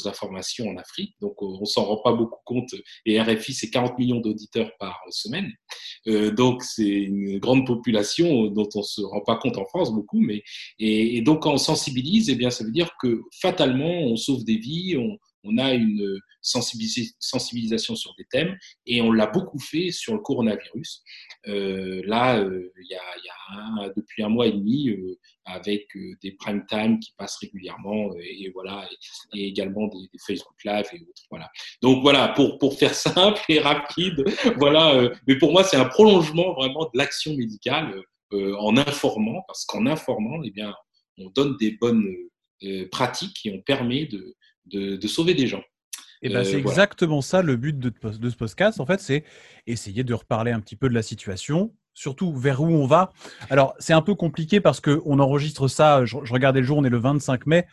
informations 0.07 0.69
en 0.69 0.77
Afrique. 0.77 1.15
Donc, 1.21 1.43
on 1.43 1.65
s'en 1.65 1.85
rend 1.85 1.97
pas 1.99 2.13
beaucoup 2.13 2.39
compte. 2.45 2.73
Et 3.05 3.21
RFI, 3.21 3.53
c'est 3.53 3.71
40 3.71 3.99
millions 3.99 4.21
d'auditeurs 4.21 4.71
par 4.79 5.01
semaine. 5.11 5.51
Euh, 6.07 6.31
donc, 6.31 6.63
c'est 6.63 6.85
une 6.85 7.39
grande 7.39 7.67
population 7.67 8.47
dont 8.47 8.69
on 8.75 8.83
se 8.83 9.01
rend 9.01 9.23
pas 9.23 9.37
compte 9.37 9.59
en 9.59 9.65
France 9.67 9.93
beaucoup. 9.93 10.21
Mais, 10.21 10.43
et, 10.79 11.21
donc, 11.23 11.43
quand 11.43 11.53
on 11.53 11.59
sensibilise, 11.59 12.31
eh 12.31 12.37
bien, 12.37 12.51
ça 12.51 12.65
veut 12.65 12.71
dire 12.71 12.91
que 13.01 13.23
fatalement, 13.41 13.91
on 13.91 14.17
sauve 14.17 14.45
des 14.45 14.59
vies, 14.59 14.97
on, 14.97 15.19
on 15.45 15.59
a 15.59 15.73
une 15.75 16.19
sensibilisation 16.41 17.95
sur 17.95 18.15
des 18.17 18.25
thèmes 18.25 18.57
et 18.87 19.01
on 19.01 19.13
l'a 19.13 19.27
beaucoup 19.27 19.59
fait 19.59 19.91
sur 19.91 20.15
le 20.15 20.21
coronavirus. 20.21 21.03
Euh, 21.47 22.03
là, 22.05 22.39
euh, 22.39 22.73
il 22.81 22.91
y 22.91 22.95
a, 22.95 23.89
depuis 23.97 24.23
un 24.23 24.29
mois 24.29 24.47
et 24.47 24.53
demi, 24.53 24.91
euh, 24.91 25.19
avec 25.45 25.87
des 26.23 26.33
prime 26.33 26.65
time 26.67 26.99
qui 27.01 27.13
passent 27.17 27.39
régulièrement 27.39 28.13
et, 28.19 28.51
voilà, 28.53 28.87
et, 29.35 29.49
également 29.49 29.87
des, 29.89 30.09
Facebook 30.27 30.57
Live 30.65 30.87
et 30.93 31.01
autres. 31.01 31.23
Voilà. 31.31 31.49
Donc 31.83 32.03
voilà, 32.03 32.29
pour, 32.29 32.59
pour 32.59 32.79
faire 32.79 32.95
simple 32.95 33.41
et 33.49 33.61
rapide, 33.61 34.25
voilà. 34.57 35.11
mais 35.27 35.39
pour 35.39 35.53
moi, 35.53 35.65
c'est 35.65 35.77
un 35.77 35.87
prolongement 35.87 36.53
vraiment 36.55 36.85
de 36.93 36.99
l'action 36.99 37.35
médicale 37.35 38.03
en 38.33 38.77
informant, 38.77 39.43
parce 39.47 39.65
qu'en 39.65 39.87
informant, 39.87 40.43
eh 40.45 40.51
bien, 40.51 40.75
on 41.17 41.31
donne 41.31 41.57
des 41.57 41.73
bonnes 41.81 42.15
pratiques 42.91 43.47
et 43.47 43.53
on 43.57 43.63
permet 43.63 44.05
de, 44.05 44.37
de, 44.71 45.07
sauver 45.07 45.35
des 45.35 45.47
gens. 45.47 45.63
Et 46.21 46.27
eh 46.27 46.29
ben, 46.31 46.45
c'est 46.45 46.57
euh, 46.57 46.59
exactement 46.59 47.21
ça 47.21 47.43
le 47.43 47.57
but 47.57 47.79
de, 47.79 47.93
de 48.03 48.31
ce 48.31 48.37
podcast. 48.37 48.81
En 48.81 48.87
fait, 48.87 49.01
c'est 49.01 49.25
essayer 49.67 50.03
de 50.03 50.15
reparler 50.15 50.51
un 50.51 50.61
petit 50.61 50.75
peu 50.75 50.89
de 50.89 50.95
la 50.95 51.03
situation, 51.03 51.73
surtout 51.95 52.35
vers 52.35 52.61
où 52.61 52.67
on 52.67 52.87
va. 52.87 53.13
Alors, 53.51 53.75
c'est 53.79 53.93
un 53.93 54.03
peu 54.03 54.17
compliqué 54.17 54.61
parce 54.61 54.81
qu'on 54.81 55.21
enregistre 55.21 55.69
ça, 55.69 56.05
je, 56.05 56.17
regardais 56.17 56.61
le 56.61 56.67
jour, 56.67 56.79
on 56.79 56.85
est 56.85 56.91
le 56.91 56.99
25 56.99 57.47
mai. 57.47 57.67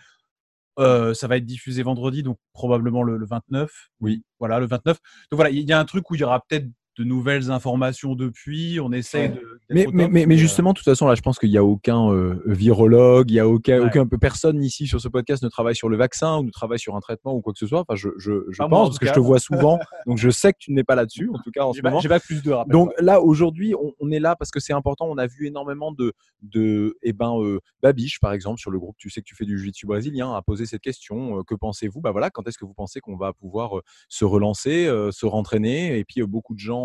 Euh, 0.78 1.14
ça 1.14 1.28
va 1.28 1.38
être 1.38 1.46
diffusé 1.46 1.82
vendredi, 1.84 2.22
donc 2.22 2.38
probablement 2.54 3.02
le, 3.02 3.18
le, 3.18 3.26
29. 3.26 3.72
Oui. 4.02 4.24
Voilà, 4.40 4.60
le 4.60 4.68
29. 4.68 4.98
Donc 5.32 5.38
voilà, 5.38 5.50
il 5.50 5.68
y 5.68 5.74
a 5.74 5.80
un 5.80 5.86
truc 5.86 6.12
où 6.12 6.16
il 6.16 6.22
y 6.22 6.24
aura 6.24 6.44
peut-être 6.48 6.68
de 6.98 7.04
nouvelles 7.04 7.52
informations 7.52 8.16
depuis. 8.16 8.80
On 8.80 8.92
essaie 8.92 9.30
de. 9.30 9.42
Mais, 9.70 9.88
mais, 9.92 10.26
mais, 10.26 10.38
justement, 10.38 10.72
de 10.72 10.78
toute 10.78 10.86
façon, 10.86 11.08
là, 11.08 11.16
je 11.16 11.22
pense 11.22 11.40
qu'il 11.40 11.50
n'y 11.50 11.58
a 11.58 11.64
aucun 11.64 12.12
euh, 12.12 12.42
virologue, 12.46 13.32
il 13.32 13.36
y 13.36 13.40
a 13.40 13.48
aucun, 13.48 13.86
aucun 13.86 14.06
personne 14.06 14.64
ici 14.64 14.88
sur 14.88 15.02
ce 15.02 15.08
podcast 15.08 15.44
ne 15.44 15.50
travaille 15.50 15.76
sur 15.76 15.90
le 15.90 15.98
vaccin 15.98 16.38
ou 16.38 16.44
ne 16.44 16.52
travaille 16.52 16.80
sur 16.80 16.96
un 16.96 17.00
traitement 17.00 17.34
ou 17.34 17.42
quoi 17.42 17.52
que 17.52 17.60
ce 17.60 17.68
soit. 17.68 17.82
Enfin, 17.82 17.96
je, 17.96 18.10
je, 18.18 18.46
je 18.50 18.64
pense 18.64 18.90
parce 18.90 19.00
que 19.00 19.08
je 19.08 19.14
te 19.14 19.20
vois 19.20 19.40
souvent, 19.40 19.80
donc 20.06 20.18
je 20.20 20.30
sais 20.30 20.54
que 20.54 20.60
tu 20.60 20.72
n'es 20.72 20.84
pas 20.84 20.96
là-dessus, 20.96 21.30
en 21.34 21.40
tout 21.40 21.52
cas 21.52 21.64
en 21.64 21.74
ce 21.74 21.82
moment. 21.82 22.00
J'ai 22.00 22.10
pas 22.10 22.20
plus 22.20 22.44
de 22.44 22.54
Donc 22.68 22.92
là, 23.00 23.22
aujourd'hui, 23.22 23.74
on, 24.00 24.12
est 24.12 24.20
là 24.20 24.36
parce 24.36 24.52
que 24.52 24.60
c'est 24.60 24.74
important. 24.74 25.08
On 25.10 25.18
a 25.18 25.26
vu 25.26 25.48
énormément 25.48 25.92
de, 25.92 26.14
de 26.44 26.96
eh 27.02 27.12
ben, 27.12 27.36
euh, 27.42 27.60
Babiche, 27.82 28.20
par 28.20 28.34
exemple, 28.34 28.60
sur 28.60 28.70
le 28.70 28.80
groupe. 28.80 28.96
Tu 29.00 29.10
sais 29.10 29.22
que 29.22 29.26
tu 29.26 29.36
fais 29.36 29.46
du 29.46 29.58
jiu-jitsu 29.58 29.88
brésilien, 29.88 30.34
a 30.34 30.42
posé 30.44 30.68
cette 30.68 30.82
question. 30.82 31.40
Euh, 31.40 31.44
que 31.44 31.56
pensez-vous? 31.56 32.02
Bah 32.02 32.12
voilà, 32.12 32.30
quand 32.30 32.48
est-ce 32.48 32.58
que 32.58 32.66
vous 32.66 32.74
pensez 32.74 33.00
qu'on 33.00 33.18
va 33.18 33.34
pouvoir 33.34 33.82
se 34.10 34.26
relancer, 34.26 34.86
se 35.12 35.26
rentraîner? 35.26 35.98
Et 35.98 36.06
puis 36.06 36.22
beaucoup 36.22 36.54
de 36.54 36.60
gens 36.60 36.85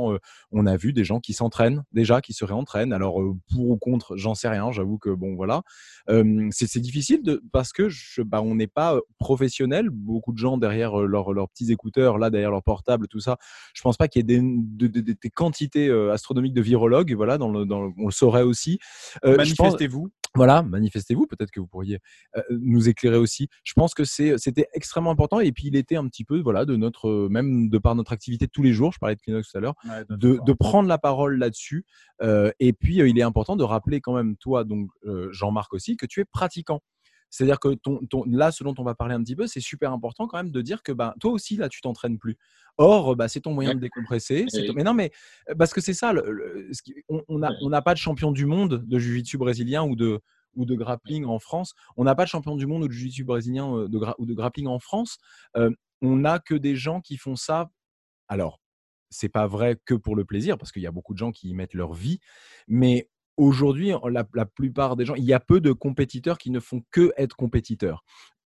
on 0.52 0.66
a 0.66 0.76
vu 0.76 0.92
des 0.92 1.04
gens 1.04 1.20
qui 1.20 1.32
s'entraînent 1.32 1.84
déjà, 1.92 2.20
qui 2.20 2.32
se 2.32 2.44
réentraînent. 2.44 2.92
Alors 2.92 3.20
pour 3.50 3.70
ou 3.70 3.76
contre, 3.76 4.16
j'en 4.16 4.34
sais 4.34 4.48
rien. 4.48 4.70
J'avoue 4.72 4.98
que 4.98 5.10
bon 5.10 5.34
voilà, 5.34 5.62
c'est 6.50 6.80
difficile 6.80 7.40
parce 7.52 7.72
que 7.72 7.88
bah, 8.22 8.42
on 8.42 8.54
n'est 8.54 8.66
pas 8.66 8.98
professionnel. 9.18 9.90
Beaucoup 9.90 10.32
de 10.32 10.38
gens 10.38 10.58
derrière 10.58 10.96
leurs 10.96 11.48
petits 11.48 11.72
écouteurs, 11.72 12.18
là 12.18 12.30
derrière 12.30 12.50
leur 12.50 12.62
portable, 12.62 13.08
tout 13.08 13.20
ça. 13.20 13.36
Je 13.74 13.82
pense 13.82 13.96
pas 13.96 14.08
qu'il 14.08 14.30
y 14.30 14.34
ait 14.34 14.40
des, 14.40 15.30
quantités 15.34 15.90
astronomiques 16.10 16.54
de 16.54 16.62
virologues. 16.62 17.14
Voilà, 17.14 17.38
dans 17.38 17.50
on 17.54 18.06
le 18.06 18.12
saurait 18.12 18.42
aussi. 18.42 18.78
Manifestez-vous. 19.24 20.10
Voilà, 20.34 20.62
manifestez-vous. 20.62 21.26
Peut-être 21.26 21.50
que 21.50 21.60
vous 21.60 21.66
pourriez 21.66 21.98
nous 22.50 22.88
éclairer 22.88 23.16
aussi. 23.16 23.48
Je 23.64 23.72
pense 23.74 23.94
que 23.94 24.04
c'était 24.04 24.68
extrêmement 24.74 25.10
important. 25.10 25.40
Et 25.40 25.52
puis 25.52 25.68
il 25.68 25.76
était 25.76 25.96
un 25.96 26.06
petit 26.06 26.24
peu, 26.24 26.40
voilà, 26.40 26.64
de 26.64 26.76
notre, 26.76 27.28
même 27.28 27.68
de 27.68 27.78
par 27.78 27.94
notre 27.94 28.12
activité 28.12 28.46
de 28.46 28.50
tous 28.50 28.62
les 28.62 28.72
jours. 28.72 28.92
Je 28.92 28.98
parlais 28.98 29.16
de 29.16 29.20
Kleenex 29.20 29.50
tout 29.50 29.58
à 29.58 29.60
l'heure 29.60 29.74
de, 30.08 30.52
prendre 30.52 30.88
la 30.88 30.98
parole 30.98 31.38
là-dessus. 31.38 31.84
Euh, 32.22 32.50
et 32.60 32.72
puis, 32.72 33.00
euh, 33.00 33.08
il 33.08 33.18
est 33.18 33.22
important 33.22 33.56
de 33.56 33.64
rappeler 33.64 34.00
quand 34.00 34.14
même, 34.14 34.36
toi, 34.36 34.64
donc 34.64 34.90
Jean-Marc 35.30 35.72
aussi, 35.72 35.96
que 35.96 36.06
tu 36.06 36.20
es 36.20 36.24
pratiquant. 36.24 36.82
C'est-à-dire 37.30 37.60
que 37.60 37.74
ton, 37.74 38.24
là, 38.26 38.50
ce 38.50 38.64
dont 38.64 38.74
on 38.78 38.82
va 38.82 38.94
parler 38.94 39.14
un 39.14 39.22
petit 39.22 39.36
peu, 39.36 39.46
c'est 39.46 39.60
super 39.60 39.92
important 39.92 40.26
quand 40.26 40.36
même 40.36 40.50
de 40.50 40.60
dire 40.60 40.82
que 40.82 40.92
bah, 40.92 41.14
toi 41.20 41.30
aussi, 41.30 41.56
là, 41.56 41.68
tu 41.68 41.80
t'entraînes 41.80 42.18
plus. 42.18 42.36
Or, 42.76 43.14
bah, 43.14 43.28
c'est 43.28 43.40
ton 43.40 43.54
moyen 43.54 43.74
de 43.74 43.80
décompresser. 43.80 44.46
Mais 44.74 44.82
non, 44.82 44.94
mais 44.94 45.12
parce 45.56 45.72
que 45.72 45.80
c'est 45.80 45.94
ça, 45.94 46.12
on 47.08 47.38
n'a 47.38 47.52
on 47.62 47.70
pas 47.82 47.94
de 47.94 47.98
champion 47.98 48.32
du 48.32 48.46
monde 48.46 48.84
de 48.84 48.98
jiu-jitsu 48.98 49.38
brésilien 49.38 49.84
ou 49.84 49.94
de, 49.94 50.20
ou 50.54 50.64
de 50.64 50.74
grappling 50.74 51.24
en 51.24 51.38
France. 51.38 51.74
On 51.96 52.04
n'a 52.04 52.14
pas 52.14 52.24
de 52.24 52.30
champion 52.30 52.56
du 52.56 52.66
monde 52.66 52.86
de 52.86 52.92
jiu-jitsu 52.92 53.24
brésilien 53.24 53.88
de 53.88 54.00
ou 54.18 54.26
de 54.26 54.34
grappling 54.34 54.66
en 54.66 54.80
France. 54.80 55.18
on 55.54 56.16
n'a 56.16 56.40
que 56.40 56.54
des 56.54 56.74
gens 56.74 57.00
qui 57.00 57.16
font 57.16 57.36
ça. 57.36 57.70
Alors, 58.28 58.60
c'est 59.10 59.28
pas 59.28 59.46
vrai 59.46 59.78
que 59.84 59.94
pour 59.94 60.16
le 60.16 60.24
plaisir, 60.24 60.56
parce 60.56 60.72
qu'il 60.72 60.82
y 60.82 60.86
a 60.86 60.92
beaucoup 60.92 61.12
de 61.12 61.18
gens 61.18 61.32
qui 61.32 61.48
y 61.48 61.54
mettent 61.54 61.74
leur 61.74 61.92
vie. 61.92 62.20
Mais 62.68 63.08
aujourd'hui, 63.40 63.92
la, 64.10 64.46
plupart 64.46 64.96
des 64.96 65.04
gens, 65.04 65.14
il 65.14 65.24
y 65.24 65.32
a 65.32 65.40
peu 65.40 65.60
de 65.60 65.72
compétiteurs 65.72 66.38
qui 66.38 66.50
ne 66.50 66.60
font 66.60 66.82
que 66.90 67.12
être 67.16 67.36
compétiteurs. 67.36 68.04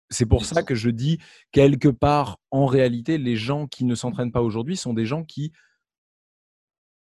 C'est 0.10 0.26
pour 0.26 0.46
ça 0.46 0.64
que 0.64 0.76
je 0.76 0.90
dis 0.90 1.20
quelque 1.52 1.90
part, 1.90 2.38
en 2.50 2.66
réalité, 2.66 3.18
les 3.18 3.36
gens 3.36 3.68
qui 3.68 3.84
ne 3.84 3.94
s'entraînent 3.94 4.32
pas 4.32 4.42
aujourd'hui 4.42 4.78
sont 4.78 4.94
des 4.94 5.06
gens 5.06 5.26
qui 5.26 5.52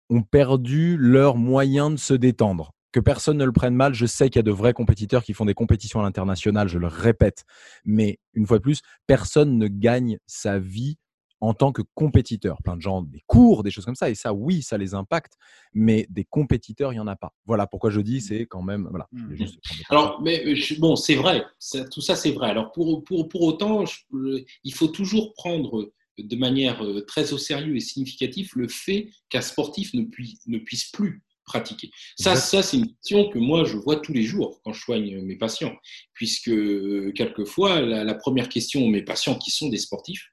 ont 0.10 0.24
perdu 0.24 0.96
leur 0.98 1.36
moyen 1.36 1.92
de 1.92 1.98
se 1.98 2.14
détendre. 2.14 2.72
Que 2.94 3.02
personne 3.02 3.38
ne 3.38 3.44
le 3.44 3.52
prenne 3.52 3.76
mal, 3.76 3.94
je 3.94 4.06
sais 4.06 4.30
qu'il 4.30 4.38
y 4.38 4.40
a 4.40 4.44
de 4.44 4.52
vrais 4.52 4.72
compétiteurs 4.72 5.26
qui 5.26 5.34
font 5.34 5.44
des 5.44 5.54
compétitions 5.54 6.00
à 6.00 6.04
l'international, 6.04 6.70
je 6.70 6.80
le 6.80 6.88
répète. 6.88 7.44
Mais 7.84 8.20
une 8.34 8.48
fois 8.48 8.60
de 8.60 8.64
plus, 8.64 8.82
personne 9.06 9.58
ne 9.58 9.68
gagne 9.68 10.18
sa 10.26 10.60
vie 10.60 10.98
en 11.46 11.54
tant 11.54 11.72
que 11.72 11.82
compétiteur. 11.94 12.62
Plein 12.64 12.76
de 12.76 12.82
gens, 12.82 13.02
des 13.02 13.24
cours, 13.28 13.64
des 13.64 13.72
choses 13.72 13.86
comme 13.86 13.96
ça. 13.96 14.10
Et 14.10 14.16
ça, 14.16 14.34
oui, 14.34 14.62
ça 14.62 14.78
les 14.78 14.94
impacte. 14.94 15.34
Mais 15.74 16.06
des 16.10 16.24
compétiteurs, 16.26 16.92
il 16.92 16.96
n'y 16.96 17.00
en 17.00 17.08
a 17.08 17.16
pas. 17.16 17.34
Voilà 17.46 17.68
pourquoi 17.68 17.90
je 17.90 18.02
dis, 18.02 18.22
c'est 18.22 18.46
quand 18.46 18.62
même. 18.62 18.88
Voilà. 18.90 19.08
juste 19.32 19.60
prendre 19.64 19.78
des 19.80 19.86
Alors, 19.90 20.22
mais 20.22 20.56
je- 20.56 20.80
bon, 20.80 20.96
c'est 20.96 21.16
vrai, 21.16 21.44
ça- 21.60 21.86
tout 21.86 22.02
ça 22.02 22.16
c'est 22.16 22.32
vrai. 22.32 22.50
Alors, 22.50 22.72
pour, 22.72 23.04
pour, 23.04 23.28
pour 23.30 23.42
autant, 23.44 23.86
je- 23.86 24.44
il 24.64 24.74
faut 24.74 24.88
toujours 24.88 25.34
prendre 25.34 25.92
de 26.18 26.36
manière 26.38 26.82
euh, 26.84 27.02
très 27.02 27.34
au 27.34 27.38
sérieux 27.38 27.76
et 27.76 27.80
significative 27.82 28.52
le 28.56 28.68
fait 28.70 29.10
qu'un 29.30 29.42
sportif 29.42 29.94
ne, 29.94 30.04
puis- 30.04 30.40
ne 30.48 30.58
puisse 30.58 30.86
plus 30.92 31.22
pratiquer. 31.46 31.92
Ça, 32.18 32.36
ça 32.36 32.64
c'est 32.64 32.78
une 32.78 32.88
question 32.88 33.30
que 33.30 33.38
moi 33.38 33.66
je 33.66 33.78
vois 33.78 33.98
tous 33.98 34.14
les 34.14 34.24
jours 34.24 34.60
quand 34.64 34.74
je 34.74 34.82
soigne 34.82 35.22
mes 35.22 35.36
patients, 35.36 35.76
puisque 36.14 36.48
euh, 36.50 37.12
quelquefois, 37.14 37.82
la, 37.82 38.04
la 38.04 38.16
première 38.16 38.50
question 38.50 38.88
mes 38.88 39.04
patients 39.04 39.36
qui 39.38 39.52
sont 39.52 39.70
des 39.70 39.78
sportifs, 39.78 40.32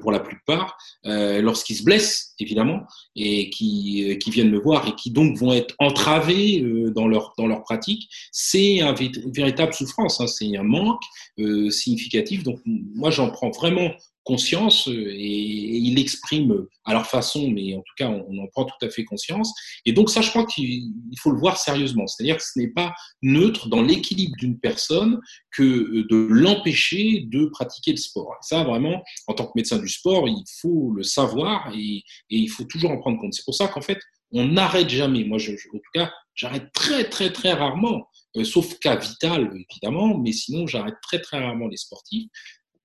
pour 0.00 0.12
la 0.12 0.20
plupart, 0.20 0.76
euh, 1.06 1.42
lorsqu'ils 1.42 1.76
se 1.76 1.84
blessent, 1.84 2.34
évidemment, 2.38 2.86
et 3.16 3.50
qui, 3.50 4.10
euh, 4.10 4.14
qui 4.16 4.30
viennent 4.30 4.50
me 4.50 4.58
voir 4.58 4.86
et 4.88 4.94
qui 4.94 5.10
donc 5.10 5.36
vont 5.36 5.52
être 5.52 5.74
entravés 5.78 6.60
euh, 6.62 6.90
dans, 6.90 7.06
leur, 7.06 7.34
dans 7.36 7.46
leur 7.46 7.62
pratique, 7.62 8.08
c'est 8.30 8.80
un 8.80 8.94
une 8.94 9.32
véritable 9.32 9.72
souffrance, 9.72 10.20
hein, 10.20 10.26
c'est 10.26 10.56
un 10.56 10.62
manque 10.62 11.02
euh, 11.38 11.70
significatif. 11.70 12.42
Donc 12.42 12.60
moi 12.64 13.10
j'en 13.10 13.30
prends 13.30 13.50
vraiment 13.50 13.90
conscience 14.24 14.88
euh, 14.88 14.92
et, 14.92 15.76
ils 15.76 15.94
l'expriment 15.94 16.66
à 16.84 16.92
leur 16.92 17.06
façon, 17.06 17.48
mais 17.50 17.74
en 17.74 17.80
tout 17.80 17.94
cas 17.96 18.08
on, 18.08 18.38
en 18.38 18.46
prend 18.48 18.64
tout 18.64 18.84
à 18.84 18.90
fait 18.90 19.04
conscience. 19.04 19.52
Et 19.84 19.92
donc 19.92 20.10
ça 20.10 20.20
je 20.20 20.30
crois 20.30 20.46
qu'il 20.46 20.92
il 21.10 21.18
faut 21.20 21.30
le 21.30 21.38
voir 21.38 21.56
sérieusement, 21.56 22.06
c'est-à-dire 22.06 22.36
que 22.36 22.42
ce 22.42 22.58
n'est 22.58 22.70
pas 22.70 22.92
neutre 23.22 23.68
dans 23.68 23.82
l'équilibre 23.82 24.36
d'une 24.38 24.58
personne 24.58 25.20
que 25.50 25.62
euh, 25.62 26.06
de 26.10 26.16
l'empêcher 26.30 27.26
de 27.28 27.46
pratiquer 27.46 27.92
le 27.92 27.98
sport. 27.98 28.34
Et 28.34 28.46
ça 28.46 28.64
vraiment, 28.64 29.02
en 29.26 29.34
tant 29.34 29.46
que 29.46 29.52
médecin 29.54 29.78
du 29.78 29.88
sport, 29.88 30.28
il 30.28 30.44
faut 30.60 30.92
le 30.92 31.02
savoir 31.02 31.72
et, 31.74 32.02
il 32.30 32.50
faut 32.50 32.64
toujours 32.64 32.90
en 32.90 32.98
prendre 32.98 33.20
compte. 33.20 33.34
C'est 33.34 33.44
pour 33.44 33.54
ça 33.54 33.68
qu'en 33.68 33.80
fait, 33.80 33.98
on 34.32 34.46
n'arrête 34.46 34.88
jamais. 34.88 35.24
Moi, 35.24 35.38
en 35.38 35.78
tout 35.78 35.80
cas, 35.94 36.10
j'arrête 36.34 36.72
très, 36.72 37.08
très, 37.08 37.32
très 37.32 37.52
rarement, 37.52 38.08
euh, 38.36 38.44
sauf 38.44 38.78
cas 38.78 38.96
vital, 38.96 39.52
évidemment, 39.70 40.18
mais 40.18 40.32
sinon, 40.32 40.66
j'arrête 40.66 40.96
très, 41.02 41.20
très 41.20 41.38
rarement 41.38 41.68
les 41.68 41.76
sportifs. 41.76 42.28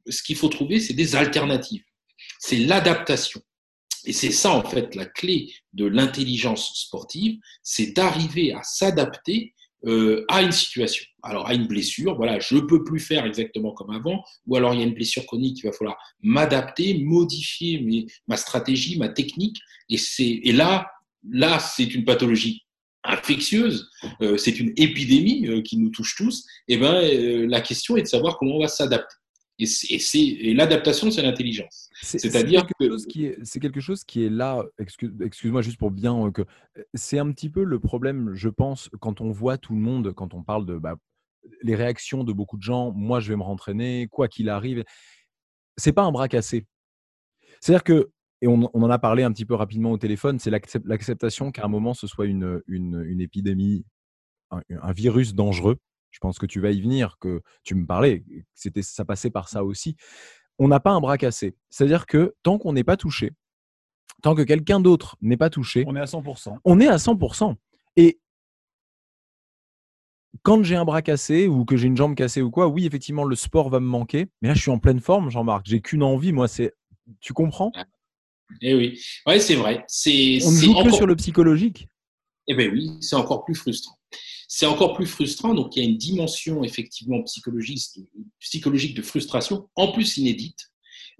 Ce 0.10 0.24
qu'il 0.24 0.36
faut 0.36 0.50
trouver, 0.50 0.80
c'est 0.80 0.94
des 0.94 1.16
alternatives. 1.16 1.84
C'est 2.40 2.58
l'adaptation. 2.58 3.42
Et 4.06 4.14
c'est 4.14 4.32
ça, 4.32 4.52
en 4.52 4.64
fait, 4.64 4.96
la 4.96 5.06
clé 5.06 5.54
de 5.74 5.86
l'intelligence 5.86 6.72
sportive, 6.76 7.40
c'est 7.62 7.96
d'arriver 7.96 8.54
à 8.54 8.64
s'adapter 8.64 9.54
euh, 9.86 10.26
à 10.28 10.42
une 10.42 10.52
situation. 10.52 11.06
Alors, 11.22 11.48
à 11.48 11.54
une 11.54 11.68
blessure, 11.68 12.16
voilà, 12.16 12.40
je 12.40 12.58
peux 12.58 12.84
plus 12.84 13.00
faire 13.00 13.26
exactement 13.26 13.74
comme 13.74 13.92
avant, 13.92 14.24
ou 14.48 14.56
alors 14.56 14.74
il 14.74 14.80
y 14.80 14.84
a 14.84 14.86
une 14.86 14.96
blessure 14.96 15.26
chronique, 15.28 15.60
il 15.60 15.68
va 15.68 15.72
falloir 15.72 15.98
m'adapter, 16.24 16.98
modifier 16.98 18.08
ma 18.28 18.38
stratégie, 18.38 18.98
ma 18.98 19.10
technique, 19.10 19.58
et, 19.90 20.52
là, 20.52 20.90
là, 21.30 21.60
c'est 21.60 21.94
une 21.94 22.06
pathologie 22.06 22.64
infectieuse, 23.04 23.88
euh, 24.22 24.36
c'est 24.36 24.60
une 24.60 24.74
épidémie 24.78 25.48
euh, 25.48 25.62
qui 25.62 25.78
nous 25.78 25.90
touche 25.90 26.16
tous, 26.16 26.44
et 26.68 26.78
ben, 26.78 27.48
la 27.48 27.62
question 27.62 27.98
est 27.98 28.02
de 28.02 28.08
savoir 28.08 28.38
comment 28.40 28.56
on 28.56 28.62
va 28.62 28.68
s'adapter. 28.68 29.16
Et, 29.60 30.54
l'adaptation, 30.54 31.10
c'est 31.10 31.22
l'intelligence. 31.24 31.90
C'est- 32.02 32.20
C'est-à-dire 32.20 32.68
que- 32.68 32.88
chose 32.88 33.08
qui 33.08 33.26
est- 33.26 33.38
c'est 33.44 33.60
quelque 33.60 33.80
chose 33.80 34.04
qui 34.04 34.24
est 34.24 34.30
là, 34.30 34.64
excuse, 34.78 35.12
excuse-moi 35.22 35.62
juste 35.62 35.80
pour 35.80 35.90
bien 35.92 36.28
euh, 36.28 36.32
que 36.32 36.44
c'est 36.94 37.18
un 37.18 37.32
petit 37.32 37.50
peu 37.50 37.64
le 37.64 37.80
problème, 37.80 38.34
je 38.36 38.50
pense, 38.50 38.90
quand 39.00 39.20
on 39.22 39.32
voit 39.32 39.58
tout 39.58 39.74
le 39.74 39.80
monde, 39.80 40.14
quand 40.14 40.34
on 40.34 40.44
parle 40.44 40.66
de 40.66 40.78
bah, 40.78 40.96
les 41.64 41.76
réactions 41.76 42.24
de 42.24 42.34
beaucoup 42.34 42.58
de 42.58 42.62
gens, 42.62 42.92
moi 42.92 43.20
je 43.20 43.30
vais 43.30 43.36
me 43.36 43.44
rentraîner, 43.44 44.08
quoi 44.12 44.28
qu'il 44.28 44.50
arrive, 44.50 44.84
c'est 45.76 45.94
pas 45.94 46.04
un 46.04 46.12
bras 46.12 46.28
cassé. 46.28 46.66
C'est-à-dire 47.62 47.84
que, 47.84 48.12
et 48.42 48.48
on, 48.48 48.70
on 48.74 48.84
en 48.84 48.90
a 48.92 49.00
parlé 49.00 49.24
un 49.24 49.32
petit 49.32 49.46
peu 49.46 49.56
rapidement 49.56 49.92
au 49.92 49.98
téléphone, 49.98 50.38
c'est 50.38 50.52
l'accep- 50.52 50.86
l'acceptation 50.86 51.52
qu'à 51.52 51.66
un 51.66 51.68
moment 51.70 51.96
ce 51.96 52.06
soit 52.06 52.28
une, 52.28 52.62
une, 52.68 53.04
une 53.08 53.22
épidémie, 53.22 53.86
un, 54.52 54.62
un 54.70 54.92
virus 54.92 55.34
dangereux. 55.34 55.78
Je 56.18 56.20
pense 56.20 56.40
que 56.40 56.48
tu 56.48 56.60
vas 56.60 56.72
y 56.72 56.82
venir, 56.82 57.18
que 57.20 57.44
tu 57.64 57.76
me 57.76 57.86
parlais, 57.86 58.22
que 58.22 58.34
c'était, 58.56 58.82
ça 58.82 59.06
passait 59.06 59.30
par 59.30 59.50
ça 59.50 59.64
aussi 59.64 59.96
on 60.60 60.68
n'a 60.68 60.80
pas 60.80 60.92
un 60.92 61.00
bras 61.00 61.18
cassé. 61.18 61.56
C'est-à-dire 61.70 62.06
que 62.06 62.36
tant 62.44 62.58
qu'on 62.58 62.74
n'est 62.74 62.84
pas 62.84 62.98
touché, 62.98 63.32
tant 64.22 64.36
que 64.36 64.42
quelqu'un 64.42 64.80
d'autre 64.80 65.18
n'est 65.22 65.38
pas 65.38 65.50
touché, 65.50 65.84
On 65.88 65.96
est 65.96 66.00
à 66.00 66.06
100%. 66.06 66.58
on 66.64 66.80
est 66.80 66.88
à 66.88 66.98
100%. 66.98 67.56
Et 67.96 68.20
quand 70.44 70.64
j'ai 70.64 70.76
un 70.76 70.86
bras 70.86 71.02
cassé 71.02 71.48
ou 71.48 71.66
que 71.66 71.78
j'ai 71.78 71.88
une 71.88 71.98
jambe 71.98 72.16
cassée 72.16 72.42
ou 72.42 72.52
quoi, 72.52 72.68
oui, 72.68 72.86
effectivement, 72.86 73.24
le 73.24 73.36
sport 73.36 73.70
va 73.70 73.80
me 73.80 73.88
manquer. 73.88 74.28
Mais 74.42 74.50
là, 74.50 74.54
je 74.54 74.62
suis 74.62 74.72
en 74.72 74.80
pleine 74.80 75.00
forme, 75.00 75.30
Jean-Marc. 75.30 75.66
J'ai 75.66 75.82
qu'une 75.82 76.04
envie, 76.04 76.32
moi, 76.32 76.48
c'est. 76.48 76.74
Tu 77.22 77.34
comprends? 77.34 77.72
Eh 78.62 78.76
oui, 78.76 79.02
ouais, 79.26 79.40
c'est 79.40 79.56
vrai. 79.56 79.84
C'est, 79.88 80.40
On 80.44 80.52
ne 80.52 80.58
joue 80.58 80.84
que 80.84 80.92
sur 80.92 81.06
le 81.06 81.16
psychologique. 81.16 81.90
Eh 82.48 82.56
bien 82.56 82.70
oui, 82.70 82.92
c'est 83.02 83.16
encore 83.16 83.44
plus 83.44 83.56
frustrant. 83.56 83.98
C'est 84.48 84.66
encore 84.66 84.94
plus 84.96 85.06
frustrant, 85.06 85.54
donc 85.54 85.76
il 85.76 85.84
y 85.84 85.86
a 85.86 85.90
une 85.90 85.98
dimension 85.98 86.64
effectivement 86.64 87.22
psychologique, 87.24 88.96
de 88.96 89.02
frustration, 89.02 89.68
en 89.76 89.92
plus 89.92 90.18
inédite, 90.18 90.72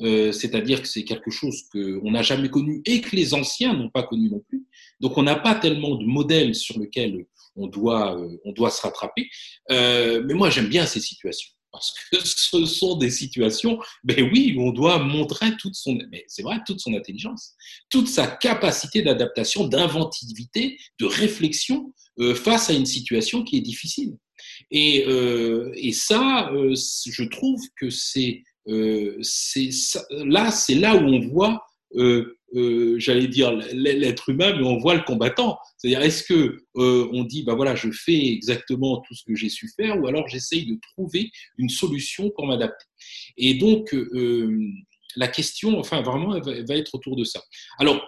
euh, 0.02 0.32
c'est-à-dire 0.32 0.82
que 0.82 0.88
c'est 0.88 1.04
quelque 1.04 1.30
chose 1.30 1.64
qu'on 1.72 2.12
n'a 2.12 2.22
jamais 2.22 2.50
connu 2.50 2.82
et 2.86 3.02
que 3.02 3.16
les 3.16 3.34
anciens 3.34 3.74
n'ont 3.74 3.90
pas 3.90 4.04
connu 4.04 4.30
non 4.30 4.42
plus. 4.48 4.66
Donc 5.02 5.18
on 5.18 5.24
n'a 5.24 5.36
pas 5.36 5.56
tellement 5.56 5.96
de 5.96 6.06
modèles 6.06 6.56
sur 6.56 6.80
lesquels 6.80 7.26
on 7.58 7.68
doit, 7.68 8.18
euh, 8.18 8.70
se 8.70 8.82
rattraper. 8.82 9.30
Euh, 9.72 10.24
mais 10.26 10.34
moi 10.34 10.50
j'aime 10.50 10.70
bien 10.70 10.86
ces 10.86 11.02
situations. 11.02 11.52
Parce 11.72 11.94
que 12.12 12.18
ce 12.26 12.66
sont 12.66 12.96
des 12.96 13.10
situations, 13.10 13.80
ben 14.04 14.30
oui, 14.32 14.56
où 14.58 14.68
on 14.70 14.72
doit 14.72 15.00
montrer 15.00 15.56
toute 15.58 15.76
son, 15.76 15.98
mais 16.12 16.24
c'est 16.28 16.42
vrai, 16.42 16.58
toute 16.66 16.80
son 16.80 16.94
intelligence, 16.94 17.54
toute 17.90 18.08
sa 18.08 18.28
capacité 18.28 19.02
d'adaptation, 19.02 19.68
d'inventivité, 19.68 20.78
de 21.00 21.06
réflexion 21.06 21.94
euh, 22.20 22.34
face 22.34 22.70
à 22.70 22.74
une 22.74 22.86
situation 22.86 23.44
qui 23.44 23.58
est 23.58 23.62
difficile. 23.62 24.18
Et, 24.72 25.06
euh, 25.08 25.72
et 25.76 25.92
ça, 25.92 26.50
euh, 26.54 26.74
je 27.06 27.24
trouve 27.24 27.62
que 27.80 27.90
c'est, 27.90 28.44
euh, 28.68 29.20
là, 30.10 30.52
c'est 30.52 30.76
là 30.76 30.96
où 30.96 31.06
on 31.06 31.28
voit, 31.28 31.64
euh, 31.96 32.37
euh, 32.56 32.96
j'allais 32.98 33.28
dire 33.28 33.52
l'être 33.74 34.30
humain, 34.30 34.56
mais 34.56 34.66
on 34.66 34.78
voit 34.78 34.96
le 34.96 35.04
combattant. 35.04 35.60
C'est-à-dire, 35.78 36.02
est-ce 36.02 36.24
que 36.24 36.64
euh, 36.78 37.10
on 37.12 37.24
dit, 37.24 37.44
bah 37.44 37.56
voilà, 37.56 37.76
je 37.76 37.92
fais 37.92 38.26
exactement 38.28 39.02
tout 39.02 39.14
ce 39.14 39.24
que 39.24 39.36
j'ai 39.36 39.50
su 39.50 39.70
faire, 39.76 40.02
ou 40.02 40.08
alors 40.08 40.28
j'essaye 40.28 40.66
de 40.66 40.80
trouver 40.94 41.30
une 41.58 41.70
solution 41.70 42.30
pour 42.30 42.48
m'adapter. 42.48 42.86
Et 43.38 43.56
donc, 43.56 43.94
euh, 43.94 44.60
la 45.16 45.28
question, 45.28 45.78
enfin, 45.78 46.02
vraiment, 46.02 46.36
elle 46.36 46.66
va, 46.66 46.76
être 46.76 46.96
autour 46.96 47.16
de 47.16 47.24
ça. 47.24 47.42
Alors, 47.80 48.02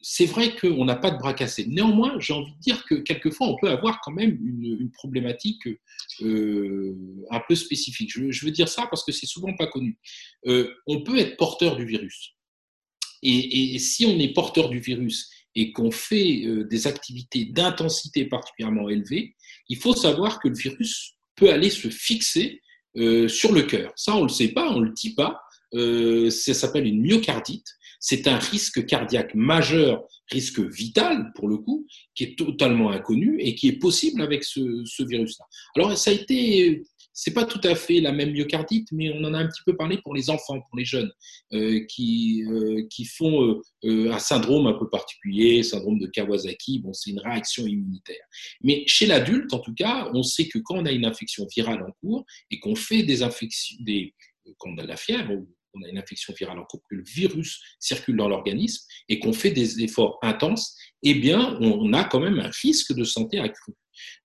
c'est 0.00 0.26
vrai 0.26 0.54
qu'on 0.54 0.84
n'a 0.84 0.94
pas 0.94 1.10
de 1.10 1.18
bras 1.18 1.34
cassés. 1.34 1.66
Néanmoins, 1.66 2.20
j'ai 2.20 2.32
envie 2.32 2.52
de 2.52 2.60
dire 2.60 2.84
que 2.84 2.94
quelquefois, 2.94 3.48
on 3.48 3.56
peut 3.56 3.68
avoir 3.68 4.00
quand 4.04 4.12
même 4.12 4.38
une, 4.40 4.90
problématique 4.92 5.66
un 6.20 7.42
peu 7.48 7.54
spécifique. 7.56 8.12
Je, 8.12 8.44
veux 8.44 8.52
dire 8.52 8.68
ça 8.68 8.86
parce 8.88 9.04
que 9.04 9.10
c'est 9.10 9.26
souvent 9.26 9.54
pas 9.56 9.66
connu. 9.66 9.98
On 10.44 11.02
peut 11.02 11.18
être 11.18 11.36
porteur 11.36 11.76
du 11.76 11.86
virus. 11.86 12.35
Et, 13.28 13.78
si 13.78 14.06
on 14.06 14.18
est 14.18 14.32
porteur 14.32 14.68
du 14.68 14.78
virus 14.78 15.30
et 15.54 15.72
qu'on 15.72 15.90
fait 15.90 16.44
euh, 16.44 16.64
des 16.64 16.86
activités 16.86 17.46
d'intensité 17.46 18.26
particulièrement 18.26 18.88
élevée, 18.88 19.34
il 19.68 19.78
faut 19.78 19.94
savoir 19.94 20.40
que 20.40 20.48
le 20.48 20.56
virus 20.56 21.14
peut 21.34 21.50
aller 21.50 21.70
se 21.70 21.88
fixer 21.88 22.60
euh, 22.96 23.28
sur 23.28 23.52
le 23.52 23.62
cœur. 23.62 23.92
Ça, 23.96 24.14
on 24.14 24.20
ne 24.20 24.28
le 24.28 24.32
sait 24.32 24.48
pas, 24.48 24.70
on 24.70 24.80
ne 24.80 24.86
le 24.86 24.92
dit 24.92 25.14
pas. 25.14 25.40
Euh, 25.74 26.30
ça 26.30 26.54
s'appelle 26.54 26.86
une 26.86 27.02
myocardite. 27.02 27.66
C'est 27.98 28.28
un 28.28 28.38
risque 28.38 28.86
cardiaque 28.86 29.34
majeur, 29.34 30.04
risque 30.30 30.60
vital 30.60 31.32
pour 31.34 31.48
le 31.48 31.56
coup, 31.56 31.86
qui 32.14 32.24
est 32.24 32.38
totalement 32.38 32.90
inconnu 32.90 33.40
et 33.40 33.54
qui 33.54 33.68
est 33.68 33.78
possible 33.78 34.22
avec 34.22 34.44
ce, 34.44 34.60
ce 34.84 35.02
virus-là. 35.02 35.44
Alors, 35.74 35.96
ça 35.98 36.10
a 36.10 36.14
été, 36.14 36.84
c'est 37.18 37.32
pas 37.32 37.46
tout 37.46 37.60
à 37.64 37.74
fait 37.74 38.00
la 38.00 38.12
même 38.12 38.32
myocardite, 38.32 38.88
mais 38.92 39.10
on 39.10 39.24
en 39.24 39.32
a 39.32 39.38
un 39.38 39.46
petit 39.48 39.62
peu 39.64 39.74
parlé 39.74 39.98
pour 40.02 40.14
les 40.14 40.28
enfants, 40.28 40.60
pour 40.60 40.76
les 40.76 40.84
jeunes, 40.84 41.10
euh, 41.54 41.80
qui, 41.88 42.44
euh, 42.44 42.86
qui 42.90 43.06
font 43.06 43.58
euh, 43.84 44.12
un 44.12 44.18
syndrome 44.18 44.66
un 44.66 44.74
peu 44.74 44.86
particulier, 44.90 45.62
syndrome 45.62 45.98
de 45.98 46.08
Kawasaki. 46.08 46.80
Bon, 46.80 46.92
c'est 46.92 47.10
une 47.10 47.20
réaction 47.20 47.66
immunitaire. 47.66 48.22
Mais 48.62 48.84
chez 48.86 49.06
l'adulte, 49.06 49.54
en 49.54 49.60
tout 49.60 49.72
cas, 49.72 50.10
on 50.12 50.22
sait 50.22 50.46
que 50.46 50.58
quand 50.58 50.76
on 50.76 50.84
a 50.84 50.92
une 50.92 51.06
infection 51.06 51.46
virale 51.56 51.82
en 51.82 51.92
cours 52.02 52.26
et 52.50 52.60
qu'on 52.60 52.76
fait 52.76 53.02
des 53.02 53.22
infections, 53.22 53.78
des, 53.80 54.14
quand 54.58 54.72
on 54.72 54.78
a 54.78 54.82
de 54.82 54.88
la 54.88 54.96
fièvre, 54.96 55.32
on 55.72 55.82
a 55.82 55.88
une 55.88 55.98
infection 55.98 56.34
virale 56.38 56.58
en 56.58 56.64
cours, 56.64 56.82
que 56.90 56.96
le 56.96 57.04
virus 57.04 57.62
circule 57.80 58.16
dans 58.16 58.28
l'organisme 58.28 58.84
et 59.08 59.20
qu'on 59.20 59.32
fait 59.32 59.52
des 59.52 59.82
efforts 59.82 60.18
intenses, 60.20 60.76
eh 61.02 61.14
bien, 61.14 61.56
on 61.62 61.94
a 61.94 62.04
quand 62.04 62.20
même 62.20 62.38
un 62.40 62.50
risque 62.62 62.92
de 62.92 63.04
santé 63.04 63.38
accru. 63.38 63.72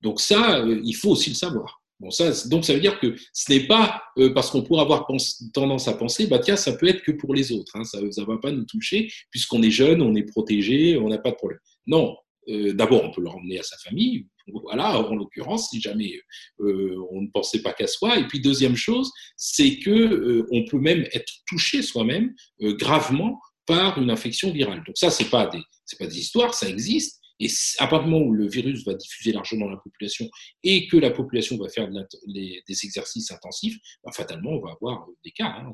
Donc 0.02 0.20
ça, 0.20 0.60
euh, 0.60 0.82
il 0.84 0.94
faut 0.94 1.12
aussi 1.12 1.30
le 1.30 1.36
savoir. 1.36 1.81
Donc 2.02 2.66
ça 2.66 2.74
veut 2.74 2.80
dire 2.80 3.00
que 3.00 3.16
ce 3.34 3.52
n'est 3.52 3.68
pas 3.68 4.02
euh, 4.18 4.34
parce 4.34 4.50
qu'on 4.50 4.64
pourrait 4.64 4.82
avoir 4.82 5.08
tendance 5.54 5.88
à 5.88 5.94
penser, 5.94 6.28
bah 6.28 6.40
tiens, 6.40 6.56
ça 6.56 6.74
peut 6.74 6.88
être 6.88 7.04
que 7.04 7.12
pour 7.12 7.34
les 7.34 7.52
autres, 7.52 7.76
hein, 7.76 7.84
ça 7.84 8.02
ne 8.02 8.26
va 8.26 8.38
pas 8.38 8.52
nous 8.52 8.66
toucher, 8.66 9.12
puisqu'on 9.30 9.62
est 9.62 9.72
jeune, 9.72 10.02
on 10.02 10.16
est 10.16 10.24
protégé, 10.24 10.98
on 10.98 11.10
n'a 11.10 11.20
pas 11.20 11.32
de 11.32 11.36
problème. 11.36 11.60
Non, 11.86 12.16
euh, 12.50 12.74
d'abord, 12.74 13.04
on 13.04 13.12
peut 13.12 13.22
le 13.22 13.30
ramener 13.30 13.60
à 13.60 13.64
sa 13.64 13.78
famille, 13.78 14.26
voilà, 14.48 15.00
en 15.00 15.16
l'occurrence, 15.16 15.70
si 15.70 15.80
jamais 15.80 16.20
euh, 16.60 16.98
on 17.12 17.22
ne 17.22 17.28
pensait 17.28 17.62
pas 17.62 17.74
qu'à 17.74 17.88
soi. 17.88 18.18
Et 18.18 18.28
puis, 18.28 18.40
deuxième 18.40 18.76
chose, 18.76 19.12
c'est 19.38 19.78
que 19.78 20.46
on 20.52 20.66
peut 20.66 20.80
même 20.80 21.06
être 21.14 21.32
touché 21.48 21.82
soi-même 21.84 22.34
gravement 22.60 23.40
par 23.68 24.02
une 24.02 24.10
infection 24.10 24.52
virale. 24.52 24.84
Donc 24.86 24.98
ça, 24.98 25.10
des, 25.10 25.60
c'est 25.86 26.00
pas 26.00 26.08
des 26.08 26.20
histoires, 26.20 26.54
ça 26.54 26.68
existe. 26.68 27.21
Et 27.42 27.50
à 27.80 27.88
partir 27.88 28.06
du 28.06 28.12
moment 28.12 28.26
où 28.28 28.34
le 28.34 28.48
virus 28.48 28.86
va 28.86 28.94
diffuser 28.94 29.32
largement 29.32 29.66
dans 29.66 29.72
la 29.72 29.78
population 29.78 30.30
et 30.62 30.88
que 30.88 30.96
la 30.96 31.10
population 31.10 31.58
va 31.58 31.70
faire 31.70 31.90
des 32.28 32.64
exercices 32.68 33.32
intensifs, 33.32 33.78
bah, 34.04 34.12
fatalement, 34.14 34.52
on 34.52 34.62
va 34.62 34.74
avoir 34.74 35.08
des 35.24 35.32
cas. 35.32 35.48
Hein. 35.48 35.72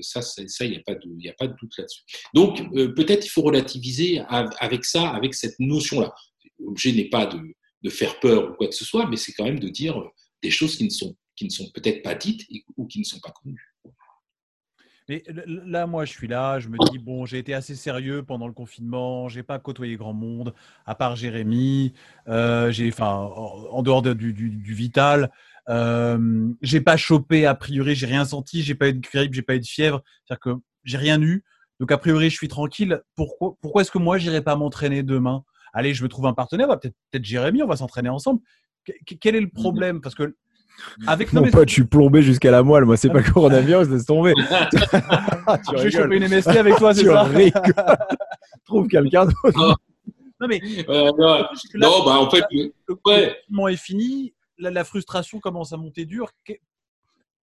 Ça, 0.00 0.22
ça, 0.22 0.64
il 0.64 0.70
n'y 0.70 0.76
a, 0.76 0.82
pas 0.82 1.48
de, 1.48 1.54
doute 1.60 1.72
là-dessus. 1.76 2.02
Donc, 2.34 2.60
euh, 2.76 2.94
peut-être 2.94 3.26
il 3.26 3.30
faut 3.30 3.42
relativiser 3.42 4.20
avec 4.28 4.84
ça, 4.84 5.08
avec 5.08 5.34
cette 5.34 5.58
notion-là. 5.58 6.14
L'objet 6.60 6.92
n'est 6.92 7.08
pas 7.08 7.26
de, 7.26 7.90
faire 7.90 8.20
peur 8.20 8.52
ou 8.52 8.54
quoi 8.54 8.68
que 8.68 8.74
ce 8.74 8.84
soit, 8.84 9.08
mais 9.08 9.16
c'est 9.16 9.32
quand 9.32 9.44
même 9.44 9.58
de 9.58 9.68
dire 9.68 10.00
des 10.42 10.50
choses 10.50 10.76
qui 10.76 10.84
ne 10.84 10.90
sont 11.50 11.70
peut-être 11.72 12.02
pas 12.02 12.14
dites 12.14 12.46
ou 12.76 12.86
qui 12.86 13.00
ne 13.00 13.04
sont 13.04 13.18
pas 13.18 13.32
connues. 13.32 13.67
Mais 15.08 15.24
là, 15.46 15.86
moi, 15.86 16.04
je 16.04 16.12
suis 16.12 16.28
là, 16.28 16.60
je 16.60 16.68
me 16.68 16.76
dis, 16.90 16.98
bon, 16.98 17.24
j'ai 17.24 17.38
été 17.38 17.54
assez 17.54 17.74
sérieux 17.74 18.22
pendant 18.22 18.46
le 18.46 18.52
confinement, 18.52 19.28
j'ai 19.28 19.42
pas 19.42 19.58
côtoyé 19.58 19.96
grand 19.96 20.12
monde, 20.12 20.52
à 20.84 20.94
part 20.94 21.16
Jérémy, 21.16 21.94
euh, 22.28 22.70
j'ai, 22.70 22.88
enfin, 22.88 23.14
en 23.70 23.82
dehors 23.82 24.02
du, 24.02 24.34
du, 24.34 24.74
vital, 24.74 25.30
euh, 25.70 26.50
j'ai 26.60 26.82
pas 26.82 26.98
chopé, 26.98 27.46
a 27.46 27.54
priori, 27.54 27.94
j'ai 27.94 28.06
rien 28.06 28.26
senti, 28.26 28.62
j'ai 28.62 28.74
pas 28.74 28.88
eu 28.88 28.92
de 28.92 29.00
grippe, 29.00 29.32
j'ai 29.32 29.42
pas 29.42 29.54
eu 29.54 29.60
de 29.60 29.66
fièvre, 29.66 30.02
c'est-à-dire 30.26 30.40
que 30.40 30.60
j'ai 30.84 30.98
rien 30.98 31.20
eu. 31.22 31.42
Donc, 31.80 31.90
a 31.90 31.96
priori, 31.96 32.28
je 32.28 32.36
suis 32.36 32.48
tranquille. 32.48 33.00
Pourquoi, 33.14 33.54
pourquoi 33.62 33.82
est-ce 33.82 33.90
que 33.90 33.98
moi, 33.98 34.18
j'irai 34.18 34.42
pas 34.42 34.56
m'entraîner 34.56 35.02
demain? 35.02 35.42
Allez, 35.72 35.94
je 35.94 36.02
me 36.02 36.08
trouve 36.08 36.26
un 36.26 36.34
partenaire, 36.34 36.68
peut-être 36.68 36.94
peut 37.10 37.20
Jérémy, 37.22 37.62
on 37.62 37.66
va 37.66 37.76
s'entraîner 37.76 38.10
ensemble. 38.10 38.40
quel 39.20 39.36
est 39.36 39.40
le 39.40 39.46
mmh 39.46 39.52
problème? 39.52 40.00
Parce 40.02 40.14
que 40.14 40.36
avec 41.06 41.32
Mon 41.32 41.42
pote, 41.50 41.68
je 41.68 41.74
suis 41.74 41.84
plombé 41.84 42.22
jusqu'à 42.22 42.50
la 42.50 42.62
moelle. 42.62 42.84
Moi, 42.84 42.96
c'est 42.96 43.10
pas 43.10 43.22
coronavirus, 43.32 43.88
laisse 43.88 44.06
tomber. 44.06 44.34
tu 44.68 45.76
je 45.76 45.82
vais 45.82 45.90
choper 45.90 46.16
une 46.16 46.28
MST 46.28 46.48
avec 46.48 46.76
toi, 46.76 46.94
c'est 46.94 47.04
ça 47.04 47.28
Trouve 48.64 48.86
quelqu'un 48.88 49.26
d'autre. 49.26 49.78
Non, 50.40 50.46
mais. 50.48 50.60
Euh, 50.88 51.10
non, 51.74 52.04
bah 52.04 52.18
en 52.18 52.30
fait. 52.30 52.44
Le, 52.50 52.72
le 52.88 53.72
est 53.72 53.76
fini, 53.76 54.34
la, 54.58 54.84
frustration 54.84 55.40
commence 55.40 55.72
à 55.72 55.76
monter 55.76 56.04
dur. 56.04 56.30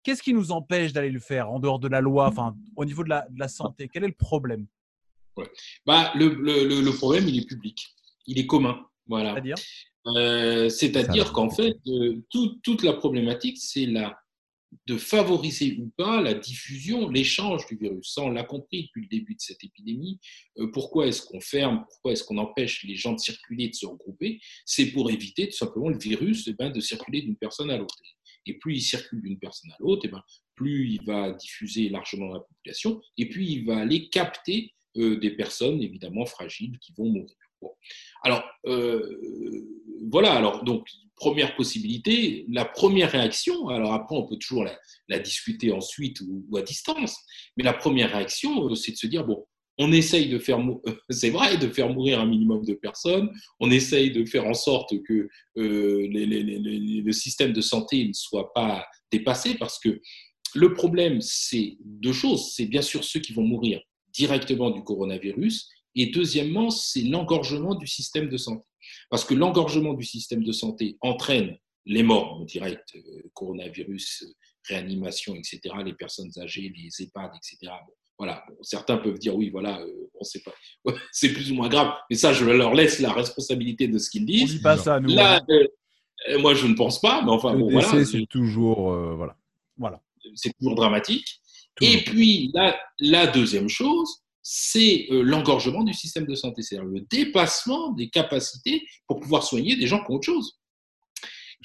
Qu'est-ce 0.03 0.23
qui 0.23 0.33
nous 0.33 0.51
empêche 0.51 0.93
d'aller 0.93 1.11
le 1.11 1.19
faire 1.19 1.51
en 1.51 1.59
dehors 1.59 1.79
de 1.79 1.87
la 1.87 2.01
loi, 2.01 2.27
enfin, 2.27 2.55
au 2.75 2.85
niveau 2.85 3.03
de 3.03 3.09
la, 3.09 3.27
de 3.29 3.39
la 3.39 3.47
santé? 3.47 3.89
Quel 3.91 4.03
est 4.03 4.07
le 4.07 4.13
problème? 4.13 4.65
Bah, 5.85 6.11
le, 6.15 6.29
le, 6.29 6.81
le, 6.81 6.91
problème, 6.91 7.27
il 7.27 7.39
est 7.39 7.45
public. 7.45 7.95
Il 8.27 8.39
est 8.39 8.45
commun. 8.45 8.85
Voilà. 9.07 9.33
C'est-à-dire? 9.33 9.55
Euh, 10.07 10.69
c'est-à-dire 10.69 11.33
qu'en 11.33 11.49
fait, 11.49 11.77
euh, 11.87 12.21
toute 12.31 12.83
la 12.83 12.93
problématique, 12.93 13.57
c'est 13.57 13.87
de 14.85 14.97
favoriser 14.97 15.77
ou 15.79 15.91
pas 15.97 16.21
la 16.21 16.33
diffusion, 16.33 17.09
l'échange 17.09 17.65
du 17.67 17.75
virus. 17.75 18.13
Ça, 18.13 18.21
on 18.21 18.29
l'a 18.29 18.43
compris 18.43 18.83
depuis 18.83 19.01
le 19.01 19.07
début 19.07 19.35
de 19.35 19.41
cette 19.41 19.63
épidémie. 19.63 20.19
Euh, 20.57 20.71
pourquoi 20.71 21.07
est-ce 21.07 21.21
qu'on 21.21 21.41
ferme 21.41 21.85
Pourquoi 21.89 22.13
est-ce 22.13 22.23
qu'on 22.23 22.37
empêche 22.37 22.83
les 22.83 22.95
gens 22.95 23.13
de 23.13 23.19
circuler, 23.19 23.69
de 23.69 23.75
se 23.75 23.85
regrouper? 23.85 24.39
C'est 24.65 24.87
pour 24.87 25.11
éviter 25.11 25.49
tout 25.49 25.57
simplement 25.57 25.89
le 25.89 25.97
virus 25.97 26.47
eh 26.47 26.53
ben, 26.53 26.69
de 26.69 26.79
circuler 26.79 27.21
d'une 27.21 27.37
personne 27.37 27.71
à 27.71 27.77
l'autre. 27.77 27.95
Et 28.45 28.57
plus 28.57 28.77
il 28.77 28.81
circule 28.81 29.21
d'une 29.21 29.37
personne 29.37 29.71
à 29.71 29.75
l'autre, 29.79 30.03
eh 30.05 30.07
ben, 30.07 30.23
plus 30.55 30.93
il 30.93 31.03
va 31.05 31.31
diffuser 31.33 31.89
largement 31.89 32.27
dans 32.27 32.35
la 32.35 32.39
population, 32.39 33.01
et 33.17 33.29
puis 33.29 33.51
il 33.51 33.65
va 33.65 33.77
aller 33.77 34.09
capter 34.09 34.73
des 34.95 35.31
personnes 35.31 35.81
évidemment 35.81 36.25
fragiles 36.25 36.77
qui 36.79 36.93
vont 36.97 37.05
mourir. 37.05 37.35
Alors, 38.23 38.43
voilà, 40.09 40.33
alors 40.33 40.63
donc 40.63 40.87
première 41.19 41.55
possibilité, 41.55 42.45
la 42.49 42.65
première 42.65 43.11
réaction, 43.11 43.67
alors 43.67 43.93
après 43.93 44.15
on 44.15 44.25
peut 44.25 44.37
toujours 44.37 44.65
la, 45.07 45.19
discuter 45.19 45.71
ensuite 45.71 46.21
ou, 46.21 46.57
à 46.57 46.61
distance, 46.61 47.15
mais 47.57 47.63
la 47.63 47.73
première 47.73 48.11
réaction, 48.11 48.69
euh, 48.69 48.75
c'est 48.75 48.93
de 48.93 48.97
se 48.97 49.07
dire, 49.07 49.25
bon, 49.25 49.45
on 49.77 49.91
essaye 49.91 50.29
de 50.29 50.39
faire, 50.39 50.59
c'est 51.09 51.29
vrai, 51.29 51.57
de 51.57 51.67
faire 51.67 51.89
mourir 51.89 52.19
un 52.19 52.25
minimum 52.25 52.63
de 52.65 52.73
personnes, 52.73 53.29
on 53.59 53.69
essaye 53.69 54.11
de 54.11 54.25
faire 54.25 54.45
en 54.45 54.53
sorte 54.53 54.93
que 55.03 55.27
euh, 55.57 56.07
le 56.11 57.11
système 57.11 57.53
de 57.53 57.61
santé 57.61 58.07
ne 58.07 58.13
soit 58.13 58.53
pas 58.53 58.85
dépassé, 59.11 59.55
parce 59.55 59.77
que 59.79 60.01
le 60.55 60.73
problème, 60.73 61.21
c'est 61.21 61.77
deux 61.81 62.13
choses, 62.13 62.53
c'est 62.55 62.65
bien 62.65 62.81
sûr 62.81 63.03
ceux 63.03 63.19
qui 63.19 63.33
vont 63.33 63.43
mourir 63.43 63.81
directement 64.13 64.71
du 64.71 64.83
coronavirus, 64.83 65.69
et 65.95 66.07
deuxièmement, 66.07 66.69
c'est 66.69 67.01
l'engorgement 67.01 67.75
du 67.75 67.87
système 67.87 68.29
de 68.29 68.37
santé. 68.37 68.65
Parce 69.09 69.25
que 69.25 69.33
l'engorgement 69.33 69.93
du 69.93 70.05
système 70.05 70.43
de 70.43 70.51
santé 70.51 70.97
entraîne 71.01 71.57
les 71.85 72.03
morts 72.03 72.33
en 72.33 72.45
direct, 72.45 72.95
euh, 72.95 73.21
coronavirus, 73.33 74.23
euh, 74.23 74.33
réanimation, 74.67 75.35
etc., 75.35 75.59
les 75.83 75.93
personnes 75.93 76.31
âgées, 76.37 76.71
les 76.75 77.03
EHPAD, 77.03 77.31
etc. 77.35 77.73
voilà, 78.17 78.45
certains 78.61 78.97
peuvent 78.97 79.17
dire 79.17 79.35
oui, 79.35 79.49
voilà, 79.49 79.79
euh, 79.81 80.09
pas, 80.45 80.53
c'est 81.11 81.33
plus 81.33 81.51
ou 81.51 81.55
moins 81.55 81.69
grave, 81.69 81.93
mais 82.09 82.15
ça, 82.15 82.33
je 82.33 82.45
leur 82.45 82.73
laisse 82.73 82.99
la 82.99 83.11
responsabilité 83.11 83.87
de 83.87 83.97
ce 83.97 84.09
qu'ils 84.09 84.25
disent. 84.25 84.43
On 84.43 84.55
dit 84.57 84.61
pas 84.61 84.77
ça, 84.77 84.99
nous. 84.99 85.09
Là, 85.09 85.41
hein. 85.49 86.37
moi, 86.39 86.53
je 86.53 86.67
ne 86.67 86.75
pense 86.75 87.01
pas, 87.01 87.23
mais 87.23 87.31
enfin, 87.31 87.55
bon, 87.55 87.71
voilà. 87.71 88.05
C'est 88.05 88.27
toujours, 88.27 88.93
voilà. 89.15 89.35
voilà. 89.77 90.01
C'est 90.35 90.53
toujours 90.59 90.75
dramatique. 90.75 91.39
Et 91.81 92.03
puis, 92.03 92.51
la, 92.53 92.77
la 92.99 93.25
deuxième 93.25 93.69
chose, 93.69 94.21
c'est 94.41 95.07
euh, 95.11 95.21
l'engorgement 95.21 95.83
du 95.83 95.93
système 95.93 96.25
de 96.25 96.35
santé, 96.35 96.61
c'est-à-dire 96.61 96.87
le 96.87 97.01
dépassement 97.01 97.91
des 97.91 98.09
capacités 98.09 98.87
pour 99.07 99.19
pouvoir 99.19 99.43
soigner 99.43 99.75
des 99.75 99.87
gens 99.87 100.03
qui 100.03 100.11
ont 100.11 100.15
autre 100.15 100.25
chose. 100.25 100.59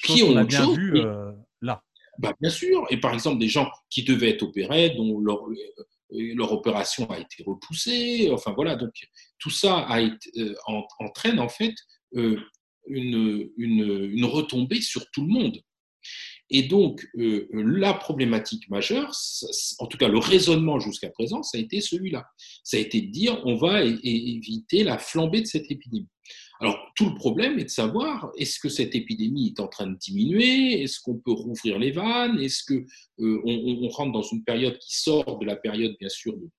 qui 0.03 0.23
ont 0.23 0.35
autre 0.35 0.51
chose. 0.51 0.77
Vu, 0.77 0.97
euh, 0.97 1.31
là. 1.61 1.81
Bah, 2.19 2.33
bien 2.39 2.49
sûr. 2.49 2.85
Et 2.89 2.99
par 2.99 3.13
exemple, 3.13 3.39
des 3.39 3.47
gens 3.47 3.69
qui 3.89 4.03
devaient 4.03 4.31
être 4.31 4.43
opérés, 4.43 4.91
dont 4.91 5.19
leur, 5.19 5.47
euh, 5.49 5.55
leur 6.35 6.51
opération 6.51 7.09
a 7.09 7.19
été 7.19 7.43
repoussée. 7.45 8.29
Enfin 8.31 8.53
voilà, 8.55 8.75
donc 8.75 8.93
tout 9.39 9.49
ça 9.49 9.79
a 9.79 10.01
été, 10.01 10.31
entraîne 10.99 11.39
en 11.39 11.49
fait 11.49 11.73
une, 12.13 13.49
une, 13.57 14.09
une 14.13 14.25
retombée 14.25 14.81
sur 14.81 15.09
tout 15.11 15.25
le 15.25 15.33
monde. 15.33 15.59
Et 16.49 16.63
donc, 16.63 17.07
euh, 17.17 17.47
la 17.51 17.93
problématique 17.93 18.69
majeure, 18.69 19.11
en 19.79 19.87
tout 19.87 19.97
cas 19.97 20.07
le 20.07 20.19
raisonnement 20.19 20.79
jusqu'à 20.79 21.09
présent, 21.09 21.41
ça 21.41 21.57
a 21.57 21.61
été 21.61 21.81
celui-là. 21.81 22.25
Ça 22.63 22.77
a 22.77 22.79
été 22.79 23.01
de 23.01 23.11
dire, 23.11 23.41
on 23.45 23.55
va 23.55 23.83
éviter 23.83 24.83
la 24.83 24.97
flambée 24.97 25.41
de 25.41 25.47
cette 25.47 25.71
épidémie. 25.71 26.07
Alors, 26.61 26.79
tout 26.95 27.09
le 27.09 27.15
problème 27.15 27.59
est 27.59 27.65
de 27.65 27.69
savoir, 27.69 28.31
est-ce 28.37 28.59
que 28.59 28.69
cette 28.69 28.95
épidémie 28.95 29.47
est 29.47 29.59
en 29.59 29.67
train 29.67 29.87
de 29.87 29.97
diminuer? 29.97 30.81
Est-ce 30.81 31.01
qu'on 31.01 31.17
peut 31.17 31.33
rouvrir 31.33 31.77
les 31.79 31.91
vannes? 31.91 32.39
Est-ce 32.39 32.63
qu'on 32.63 32.85
euh, 33.25 33.41
on 33.45 33.89
rentre 33.89 34.13
dans 34.13 34.21
une 34.21 34.43
période 34.43 34.77
qui 34.79 34.97
sort 34.97 35.37
de 35.39 35.45
la 35.45 35.55
période, 35.55 35.95
bien 35.99 36.09
sûr, 36.09 36.33
de, 36.37 36.49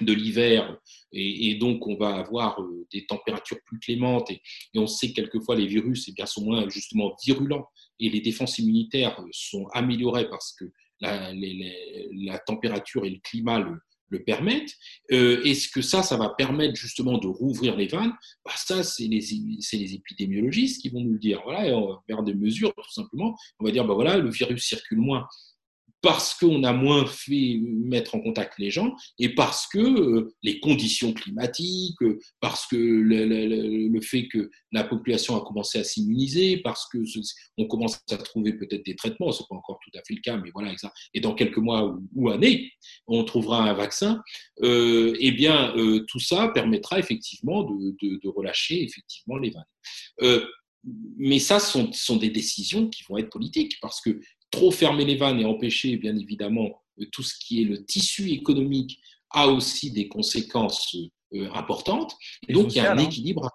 de 0.00 0.12
l'hiver 0.12 0.78
et, 1.12 1.54
donc 1.56 1.86
on 1.86 1.96
va 1.96 2.16
avoir 2.16 2.60
euh, 2.60 2.86
des 2.92 3.06
températures 3.06 3.58
plus 3.66 3.78
clémentes 3.78 4.30
et, 4.30 4.40
on 4.76 4.86
sait 4.86 5.08
que 5.08 5.14
quelquefois 5.14 5.56
les 5.56 5.66
virus 5.66 6.06
eh 6.08 6.12
bien, 6.12 6.26
sont 6.26 6.44
moins 6.44 6.68
justement 6.68 7.16
virulents 7.24 7.66
et 7.98 8.08
les 8.08 8.20
défenses 8.20 8.58
immunitaires 8.58 9.20
sont 9.32 9.66
améliorées 9.72 10.28
parce 10.28 10.52
que 10.52 10.64
la, 11.00 12.38
température 12.46 13.04
et 13.04 13.10
le 13.10 13.18
climat 13.22 13.58
le, 13.58 13.80
permettent. 14.26 14.74
Euh, 15.12 15.40
est-ce 15.44 15.68
que 15.68 15.82
ça, 15.82 16.02
ça 16.02 16.16
va 16.16 16.30
permettre 16.30 16.74
justement 16.74 17.16
de 17.18 17.28
rouvrir 17.28 17.76
les 17.76 17.86
vannes? 17.86 18.12
Bah, 18.44 18.52
Ça, 18.56 18.82
c'est 18.82 19.06
les, 19.06 19.20
les, 19.20 19.94
épidémiologistes 19.94 20.82
qui 20.82 20.88
vont 20.88 21.00
nous 21.00 21.12
le 21.12 21.18
dire. 21.20 21.40
Voilà, 21.44 21.78
on 21.78 21.90
va 21.90 22.02
faire 22.08 22.24
des 22.24 22.34
mesures 22.34 22.74
tout 22.74 22.92
simplement. 22.92 23.36
On 23.60 23.64
va 23.64 23.70
dire, 23.70 23.86
bah, 23.86 23.94
voilà, 23.94 24.16
le 24.16 24.28
virus 24.28 24.64
circule 24.64 24.98
moins 24.98 25.28
parce 26.02 26.34
qu'on 26.34 26.64
a 26.64 26.72
moins 26.72 27.06
fait 27.06 27.60
mettre 27.62 28.14
en 28.14 28.20
contact 28.20 28.54
les 28.58 28.70
gens 28.70 28.94
et 29.18 29.34
parce 29.34 29.66
que 29.66 29.78
euh, 29.78 30.34
les 30.42 30.58
conditions 30.60 31.12
climatiques, 31.12 32.00
euh, 32.02 32.18
parce 32.40 32.66
que 32.66 32.76
le, 32.76 34.00
fait 34.00 34.28
que 34.28 34.50
la 34.72 34.84
population 34.84 35.36
a 35.36 35.44
commencé 35.44 35.78
à 35.78 35.84
s'immuniser, 35.84 36.58
parce 36.58 36.88
que 36.88 36.98
on 37.58 37.66
commence 37.66 38.00
à 38.10 38.16
trouver 38.16 38.54
peut-être 38.54 38.84
des 38.84 38.96
traitements, 38.96 39.30
c'est 39.30 39.44
pas 39.48 39.56
encore 39.56 39.78
tout 39.84 39.96
à 39.98 40.02
fait 40.06 40.14
le 40.14 40.20
cas, 40.20 40.36
mais 40.38 40.50
voilà, 40.54 40.74
et 41.12 41.20
dans 41.20 41.34
quelques 41.34 41.58
mois 41.58 41.98
ou, 42.14 42.30
années, 42.30 42.72
on 43.06 43.24
trouvera 43.24 43.68
un 43.68 43.74
vaccin. 43.74 44.22
Euh, 44.62 45.14
eh 45.20 45.32
bien, 45.32 45.76
euh, 45.76 46.04
tout 46.08 46.20
ça 46.20 46.48
permettra 46.48 46.98
effectivement 46.98 47.62
de, 47.64 48.28
relâcher 48.28 48.82
effectivement 48.82 49.36
les 49.36 49.50
vannes. 49.50 50.42
mais 51.16 51.38
ça 51.38 51.58
sont, 51.58 51.92
sont, 51.92 52.16
des 52.16 52.30
décisions 52.30 52.88
qui 52.88 53.02
vont 53.08 53.18
être 53.18 53.30
politiques 53.30 53.76
parce 53.82 54.00
que 54.00 54.20
trop 54.50 54.70
fermer 54.70 55.04
les 55.04 55.16
vannes 55.16 55.40
et 55.40 55.44
empêcher, 55.44 55.96
bien 55.96 56.16
évidemment, 56.16 56.82
euh, 57.00 57.06
tout 57.12 57.22
ce 57.22 57.34
qui 57.38 57.62
est 57.62 57.64
le 57.64 57.84
tissu 57.84 58.30
économique 58.30 58.98
a 59.30 59.48
aussi 59.48 59.92
des 59.92 60.08
conséquences 60.08 60.96
euh, 61.34 61.50
importantes. 61.52 62.16
Et, 62.48 62.52
donc, 62.52 62.74
il 62.74 62.76
y 62.76 62.80
a 62.80 62.92
un 62.92 62.98
hein. 62.98 63.04
équilibre 63.04 63.48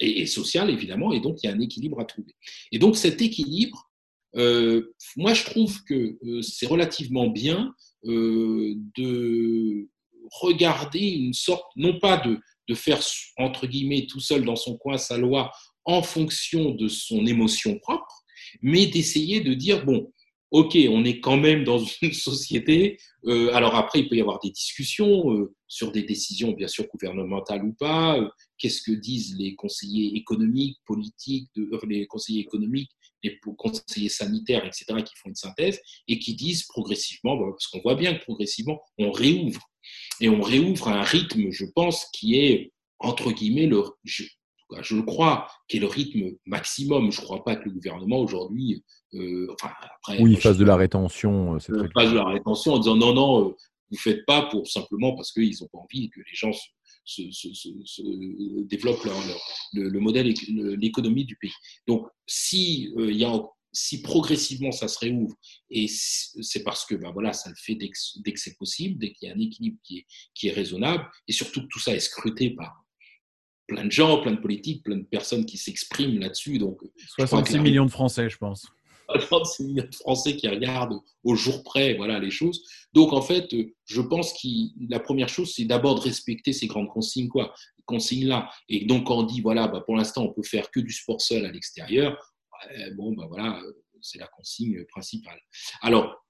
et, 0.00 0.26
social, 0.26 0.70
évidemment, 0.70 1.12
et 1.12 1.20
donc 1.20 1.42
il 1.42 1.46
y 1.46 1.50
a 1.50 1.52
un 1.52 1.60
équilibre 1.60 2.00
à 2.00 2.04
trouver. 2.04 2.34
Et 2.72 2.78
donc, 2.78 2.96
cet 2.96 3.22
équilibre, 3.22 3.90
euh, 4.36 4.94
moi, 5.16 5.34
je 5.34 5.44
trouve 5.44 5.82
que 5.84 6.18
euh, 6.24 6.42
c'est 6.42 6.66
relativement 6.66 7.28
bien 7.28 7.74
euh, 8.04 8.74
de 8.96 9.88
regarder 10.30 11.00
une 11.00 11.34
sorte, 11.34 11.66
non 11.76 11.98
pas 11.98 12.16
de, 12.16 12.38
de 12.68 12.74
faire, 12.74 13.00
entre 13.36 13.66
guillemets, 13.66 14.06
tout 14.06 14.20
seul 14.20 14.44
dans 14.44 14.56
son 14.56 14.76
coin 14.76 14.98
sa 14.98 15.18
loi 15.18 15.52
en 15.84 16.02
fonction 16.02 16.70
de 16.70 16.88
son 16.88 17.26
émotion 17.26 17.78
propre, 17.78 18.24
mais 18.62 18.86
d'essayer 18.86 19.40
de 19.40 19.54
dire, 19.54 19.84
bon, 19.84 20.10
OK, 20.54 20.78
on 20.88 21.04
est 21.04 21.18
quand 21.18 21.36
même 21.36 21.64
dans 21.64 21.80
une 22.02 22.12
société. 22.12 22.96
Euh, 23.26 23.52
alors 23.54 23.74
après, 23.74 23.98
il 23.98 24.08
peut 24.08 24.14
y 24.14 24.20
avoir 24.20 24.38
des 24.38 24.50
discussions 24.50 25.32
euh, 25.32 25.52
sur 25.66 25.90
des 25.90 26.04
décisions, 26.04 26.52
bien 26.52 26.68
sûr, 26.68 26.86
gouvernementales 26.86 27.64
ou 27.64 27.72
pas. 27.72 28.20
Euh, 28.20 28.28
Qu'est-ce 28.56 28.80
que 28.82 28.92
disent 28.92 29.36
les 29.36 29.56
conseillers 29.56 30.16
économiques, 30.16 30.78
politiques, 30.86 31.50
les 31.88 32.06
conseillers 32.06 32.42
économiques, 32.42 32.92
les 33.24 33.36
conseillers 33.58 34.08
sanitaires, 34.08 34.64
etc., 34.64 35.02
qui 35.04 35.16
font 35.16 35.30
une 35.30 35.34
synthèse 35.34 35.80
et 36.06 36.20
qui 36.20 36.34
disent 36.34 36.62
progressivement, 36.68 37.36
bah, 37.36 37.46
parce 37.50 37.66
qu'on 37.66 37.80
voit 37.80 37.96
bien 37.96 38.14
que 38.14 38.22
progressivement, 38.22 38.80
on 38.96 39.10
réouvre. 39.10 39.68
Et 40.20 40.28
on 40.28 40.40
réouvre 40.40 40.86
à 40.86 41.00
un 41.00 41.02
rythme, 41.02 41.50
je 41.50 41.64
pense, 41.74 42.06
qui 42.12 42.36
est, 42.36 42.72
entre 43.00 43.32
guillemets, 43.32 43.66
le, 43.66 43.82
je 44.82 44.96
le 44.96 45.02
crois, 45.02 45.48
qui 45.68 45.76
est 45.76 45.80
le 45.80 45.86
rythme 45.86 46.36
maximum. 46.46 47.10
Je 47.12 47.20
ne 47.20 47.24
crois 47.24 47.44
pas 47.44 47.56
que 47.56 47.64
le 47.64 47.70
gouvernement 47.72 48.18
aujourd'hui, 48.20 48.82
euh, 49.14 49.46
enfin 49.52 49.72
après, 49.96 50.20
Oui, 50.22 50.32
il 50.32 50.40
fasse 50.40 50.54
je- 50.56 50.60
de 50.60 50.64
la 50.64 50.76
rétention. 50.76 51.54
euh, 51.54 51.58
c'est 51.58 51.72
euh, 51.72 51.88
fasse 51.94 52.10
de 52.10 52.16
la 52.16 52.24
rétention 52.28 52.72
en 52.74 52.78
disant 52.78 52.96
non, 52.96 53.14
non, 53.14 53.40
euh, 53.40 53.42
vous 53.44 53.56
ne 53.92 53.98
faites 53.98 54.24
pas 54.26 54.42
pour 54.46 54.66
simplement 54.68 55.14
parce 55.14 55.32
qu'ils 55.32 55.56
n'ont 55.60 55.68
pas 55.72 55.78
envie 55.78 56.10
que 56.10 56.20
les 56.20 56.34
gens 56.34 56.52
se, 56.52 56.60
se- 57.04 57.30
se- 57.32 57.54
se- 57.54 57.84
se 57.84 58.62
développent 58.64 59.04
leur- 59.04 59.26
leur- 59.26 59.42
le, 59.74 59.88
le 59.90 60.00
modèle, 60.00 60.26
éc- 60.28 60.52
le- 60.52 60.74
l'économie 60.74 61.24
du 61.26 61.36
pays. 61.36 61.52
Donc, 61.86 62.06
si, 62.26 62.92
euh, 62.96 63.10
il 63.10 63.18
y 63.18 63.24
a, 63.24 63.40
si 63.76 64.02
progressivement 64.02 64.70
ça 64.72 64.86
se 64.88 64.98
réouvre, 65.00 65.34
et 65.68 65.86
c'est 65.88 66.62
parce 66.62 66.86
que 66.86 66.94
ben 66.94 67.10
voilà, 67.12 67.32
ça 67.32 67.50
le 67.50 67.56
fait 67.58 67.74
dès 67.74 67.88
que, 67.88 67.98
dès 68.24 68.32
que 68.32 68.38
c'est 68.40 68.56
possible, 68.56 68.98
dès 69.00 69.12
qu'il 69.12 69.28
y 69.28 69.30
a 69.32 69.34
un 69.34 69.38
équilibre 69.40 69.78
qui 69.82 69.98
est, 69.98 70.06
qui 70.32 70.46
est 70.48 70.52
raisonnable, 70.52 71.04
et 71.28 71.32
surtout 71.32 71.60
que 71.62 71.66
tout 71.66 71.80
ça 71.80 71.92
est 71.94 71.98
scruté 72.00 72.50
par 72.50 72.83
plein 73.66 73.84
de 73.84 73.92
gens, 73.92 74.20
plein 74.20 74.32
de 74.32 74.40
politiques, 74.40 74.82
plein 74.84 74.96
de 74.96 75.04
personnes 75.04 75.46
qui 75.46 75.56
s'expriment 75.56 76.18
là-dessus. 76.18 76.58
Donc, 76.58 76.78
je 76.96 77.06
crois 77.12 77.24
que 77.24 77.28
66 77.30 77.56
la- 77.56 77.62
millions 77.62 77.86
de 77.86 77.90
Français, 77.90 78.28
je 78.28 78.36
pense. 78.36 78.66
36 79.08 79.64
millions 79.64 79.84
de 79.90 79.94
Français 79.94 80.34
qui 80.36 80.48
regardent 80.48 80.98
au 81.24 81.34
jour 81.34 81.62
près 81.62 81.94
voilà, 81.94 82.18
les 82.18 82.30
choses. 82.30 82.62
Donc, 82.92 83.12
en 83.12 83.20
fait, 83.22 83.52
euh, 83.52 83.74
je 83.86 84.00
pense 84.00 84.32
que 84.32 84.48
la 84.88 84.98
première 84.98 85.28
chose, 85.28 85.52
c'est 85.54 85.64
d'abord 85.66 85.96
de 85.96 86.00
respecter 86.00 86.52
ces 86.52 86.66
grandes 86.66 86.88
consignes, 86.88 87.28
quoi, 87.28 87.54
consignes-là. 87.84 88.50
Et 88.68 88.86
donc, 88.86 89.06
quand 89.06 89.18
on 89.18 89.22
dit, 89.24 89.40
voilà, 89.42 89.68
bah, 89.68 89.82
pour 89.84 89.96
l'instant, 89.96 90.22
on 90.24 90.32
peut 90.32 90.42
faire 90.42 90.70
que 90.70 90.80
du 90.80 90.92
sport 90.92 91.20
seul 91.20 91.44
à 91.44 91.52
l'extérieur, 91.52 92.16
bon, 92.96 93.12
bah, 93.12 93.26
voilà, 93.28 93.60
c'est 94.00 94.18
la 94.18 94.26
consigne 94.26 94.84
principale. 94.86 95.38
Alors, 95.82 96.24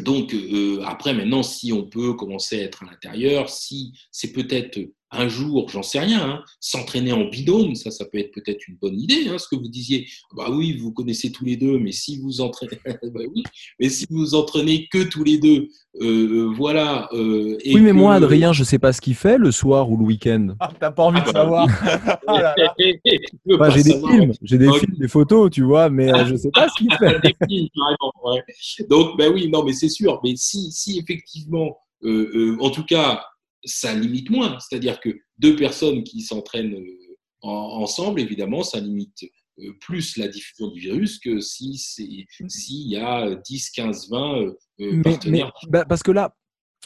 donc, 0.00 0.34
euh, 0.34 0.82
après, 0.84 1.14
maintenant, 1.14 1.42
si 1.42 1.72
on 1.72 1.88
peut 1.88 2.12
commencer 2.14 2.60
à 2.60 2.64
être 2.64 2.82
à 2.82 2.86
l'intérieur, 2.86 3.48
si 3.48 3.92
c'est 4.12 4.32
peut-être 4.32 4.78
un 5.10 5.28
jour, 5.28 5.68
j'en 5.70 5.82
sais 5.82 6.00
rien, 6.00 6.20
hein, 6.20 6.42
s'entraîner 6.60 7.12
en 7.12 7.24
binôme, 7.24 7.74
ça, 7.74 7.90
ça 7.90 8.04
peut 8.04 8.18
être 8.18 8.32
peut-être 8.32 8.66
une 8.68 8.76
bonne 8.76 8.98
idée, 9.00 9.28
hein, 9.28 9.38
ce 9.38 9.48
que 9.48 9.56
vous 9.56 9.68
disiez. 9.68 10.06
Bah 10.36 10.48
oui, 10.50 10.76
vous 10.76 10.92
connaissez 10.92 11.32
tous 11.32 11.44
les 11.44 11.56
deux, 11.56 11.78
mais 11.78 11.92
si 11.92 12.18
vous 12.18 12.40
entraînez, 12.40 12.78
bah 13.14 13.20
oui, 13.34 13.42
mais 13.80 13.88
si 13.88 14.06
vous 14.10 14.34
entraînez 14.34 14.86
que 14.90 15.02
tous 15.04 15.24
les 15.24 15.38
deux, 15.38 15.68
euh, 16.00 16.04
euh, 16.04 16.52
voilà. 16.54 17.08
euh, 17.12 17.56
et 17.62 17.74
Oui, 17.74 17.80
mais 17.80 17.92
moi, 17.92 18.14
Adrien, 18.14 18.52
je 18.52 18.64
sais 18.64 18.78
pas 18.78 18.92
ce 18.92 19.00
qu'il 19.00 19.14
fait 19.14 19.38
le 19.38 19.50
soir 19.50 19.90
ou 19.90 19.96
le 19.96 20.04
week-end. 20.04 20.48
Ah, 20.60 20.70
t'as 20.78 20.90
pas 20.90 21.04
envie 21.04 21.20
Ah 21.22 21.28
de 21.28 21.32
bah 21.32 21.40
savoir. 21.40 21.66
Ah 22.28 22.54
pas 23.58 23.70
j'ai 23.70 23.82
des 23.82 23.94
films, 23.94 24.32
j'ai 24.42 24.58
des 24.58 24.70
films, 24.72 24.94
des 24.98 25.08
photos, 25.08 25.50
tu 25.50 25.62
vois, 25.62 25.88
mais 25.88 26.08
je 26.26 26.36
sais 26.36 26.50
pas 26.52 26.68
ce 26.68 26.74
qu'il 26.78 26.92
fait. 26.94 27.18
des 27.20 27.34
films, 27.48 27.68
carrément, 27.74 28.12
ouais. 28.24 28.44
Donc, 28.88 29.16
ben 29.16 29.32
oui, 29.32 29.48
non, 29.48 29.64
mais 29.64 29.72
c'est 29.72 29.88
sûr. 29.88 30.20
Mais 30.22 30.34
si, 30.36 30.70
si 30.70 30.98
effectivement, 30.98 31.78
euh, 32.04 32.30
euh, 32.34 32.56
en 32.60 32.70
tout 32.70 32.84
cas, 32.84 33.24
ça 33.64 33.94
limite 33.94 34.30
moins. 34.30 34.58
C'est-à-dire 34.60 35.00
que 35.00 35.10
deux 35.38 35.56
personnes 35.56 36.02
qui 36.04 36.20
s'entraînent 36.22 36.74
euh, 36.74 37.16
en- 37.42 37.80
ensemble, 37.82 38.20
évidemment, 38.20 38.62
ça 38.62 38.80
limite 38.80 39.24
euh, 39.60 39.72
plus 39.80 40.16
la 40.16 40.28
diffusion 40.28 40.68
du 40.68 40.80
virus 40.80 41.18
que 41.18 41.40
si 41.40 41.76
s'il 41.78 42.88
y 42.88 42.96
a 42.96 43.34
10, 43.34 43.70
15, 43.70 44.10
20 44.10 44.34
euh, 44.42 44.46
euh, 44.80 44.92
Mais, 44.92 45.02
partenaires. 45.02 45.52
bah, 45.68 45.84
parce 45.84 46.02
que 46.02 46.10
là, 46.12 46.34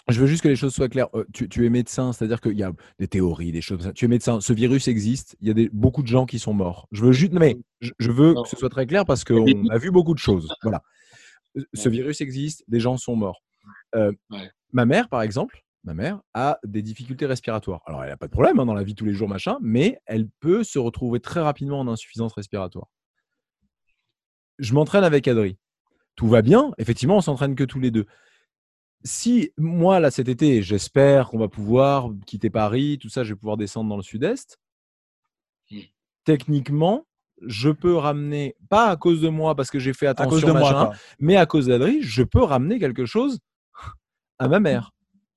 je 0.08 0.18
veux 0.20 0.26
juste 0.26 0.42
que 0.42 0.48
les 0.48 0.56
choses 0.56 0.74
soient 0.74 0.88
claires. 0.88 1.08
Euh, 1.14 1.24
tu, 1.34 1.48
tu 1.48 1.64
es 1.66 1.68
médecin, 1.68 2.12
c'est-à-dire 2.12 2.40
qu'il 2.40 2.56
y 2.58 2.62
a 2.62 2.72
des 2.98 3.06
théories, 3.08 3.52
des 3.52 3.60
choses 3.60 3.78
comme 3.78 3.86
ça. 3.88 3.92
Tu 3.92 4.06
es 4.06 4.08
médecin, 4.08 4.40
ce 4.40 4.52
virus 4.54 4.88
existe, 4.88 5.36
il 5.42 5.48
y 5.48 5.50
a 5.50 5.54
des, 5.54 5.68
beaucoup 5.72 6.02
de 6.02 6.08
gens 6.08 6.24
qui 6.26 6.38
sont 6.38 6.54
morts. 6.54 6.88
Je 6.92 7.04
veux 7.04 7.12
juste, 7.12 7.32
mais 7.34 7.56
je, 7.80 7.92
je 7.98 8.10
veux 8.10 8.32
Non. 8.32 8.42
que 8.42 8.48
ce 8.48 8.56
soit 8.56 8.70
très 8.70 8.86
clair 8.86 9.04
parce 9.04 9.22
qu'on 9.24 9.68
a 9.68 9.78
vu 9.78 9.90
beaucoup 9.90 10.14
de 10.14 10.18
choses. 10.18 10.48
Voilà. 10.62 10.82
Ce 11.74 11.90
virus 11.90 12.22
existe, 12.22 12.64
des 12.68 12.80
gens 12.80 12.96
sont 12.96 13.14
morts. 13.16 13.42
Euh, 13.94 14.10
Ouais. 14.30 14.50
Ma 14.72 14.86
mère, 14.86 15.10
par 15.10 15.20
exemple, 15.20 15.62
ma 15.84 15.94
mère 15.94 16.20
a 16.34 16.58
des 16.64 16.82
difficultés 16.82 17.26
respiratoires. 17.26 17.82
Alors, 17.86 18.02
elle 18.02 18.10
n'a 18.10 18.16
pas 18.16 18.26
de 18.26 18.32
problème 18.32 18.60
hein, 18.60 18.66
dans 18.66 18.74
la 18.74 18.84
vie 18.84 18.94
tous 18.94 19.04
les 19.04 19.14
jours, 19.14 19.28
machin, 19.28 19.58
mais 19.60 19.98
elle 20.06 20.28
peut 20.40 20.64
se 20.64 20.78
retrouver 20.78 21.20
très 21.20 21.40
rapidement 21.40 21.80
en 21.80 21.88
insuffisance 21.88 22.32
respiratoire. 22.34 22.88
Je 24.58 24.74
m'entraîne 24.74 25.04
avec 25.04 25.26
Adri. 25.26 25.58
Tout 26.14 26.28
va 26.28 26.42
bien. 26.42 26.72
Effectivement, 26.78 27.16
on 27.16 27.20
s'entraîne 27.20 27.54
que 27.54 27.64
tous 27.64 27.80
les 27.80 27.90
deux. 27.90 28.06
Si 29.04 29.50
moi, 29.56 29.98
là, 29.98 30.10
cet 30.10 30.28
été, 30.28 30.62
j'espère 30.62 31.28
qu'on 31.28 31.38
va 31.38 31.48
pouvoir 31.48 32.10
quitter 32.26 32.50
Paris, 32.50 32.98
tout 33.00 33.08
ça, 33.08 33.24
je 33.24 33.32
vais 33.32 33.38
pouvoir 33.38 33.56
descendre 33.56 33.88
dans 33.88 33.96
le 33.96 34.02
sud-est. 34.02 34.58
Techniquement, 36.24 37.06
je 37.44 37.70
peux 37.70 37.96
ramener, 37.96 38.54
pas 38.68 38.88
à 38.88 38.96
cause 38.96 39.20
de 39.20 39.28
moi, 39.28 39.56
parce 39.56 39.70
que 39.70 39.80
j'ai 39.80 39.92
fait 39.92 40.06
À 40.06 40.10
attention, 40.10 40.30
cause 40.30 40.44
de 40.44 40.52
moi, 40.52 40.72
machin, 40.72 40.98
mais 41.18 41.36
à 41.36 41.46
cause 41.46 41.66
d'Adri, 41.66 42.00
je 42.02 42.22
peux 42.22 42.42
ramener 42.42 42.78
quelque 42.78 43.06
chose 43.06 43.40
à 44.38 44.46
ma 44.46 44.60
mère, 44.60 44.92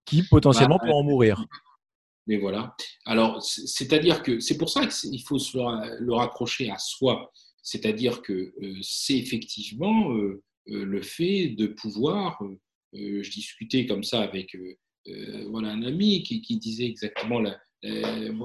qui 0.06 0.24
potentiellement 0.24 0.78
Bah, 0.78 0.86
peut 0.88 0.94
en 0.94 1.04
mourir. 1.04 1.44
Mais 2.28 2.38
voilà. 2.38 2.76
Alors, 3.06 3.42
c'est- 3.44 3.68
c'est-à-dire 3.68 4.24
que 4.24 4.40
c'est 4.40 4.58
pour 4.58 4.70
ça 4.70 4.86
qu'il 4.88 5.22
faut 5.22 5.38
se 5.40 5.58
le, 6.00 6.14
raccrocher 6.14 6.72
à 6.72 6.78
soi. 6.80 7.32
C'est-à-dire 7.62 8.22
que 8.22 8.34
euh, 8.62 8.76
c'est 8.82 9.18
effectivement 9.18 10.12
euh, 10.14 10.42
euh, 10.70 10.86
le 10.86 11.02
fait 11.02 11.50
de 11.50 11.68
pouvoir. 11.68 12.42
euh, 12.44 12.60
euh, 12.96 13.22
je 13.24 13.30
discutais 13.32 13.86
comme 13.86 14.04
ça 14.04 14.22
avec 14.22 14.56
euh, 14.56 14.74
euh, 15.08 15.46
voilà, 15.50 15.70
un 15.70 15.84
ami 15.84 16.24
qui, 16.24 16.42
qui 16.42 16.58
disait 16.58 16.86
exactement 16.86 17.40
la, 17.40 17.60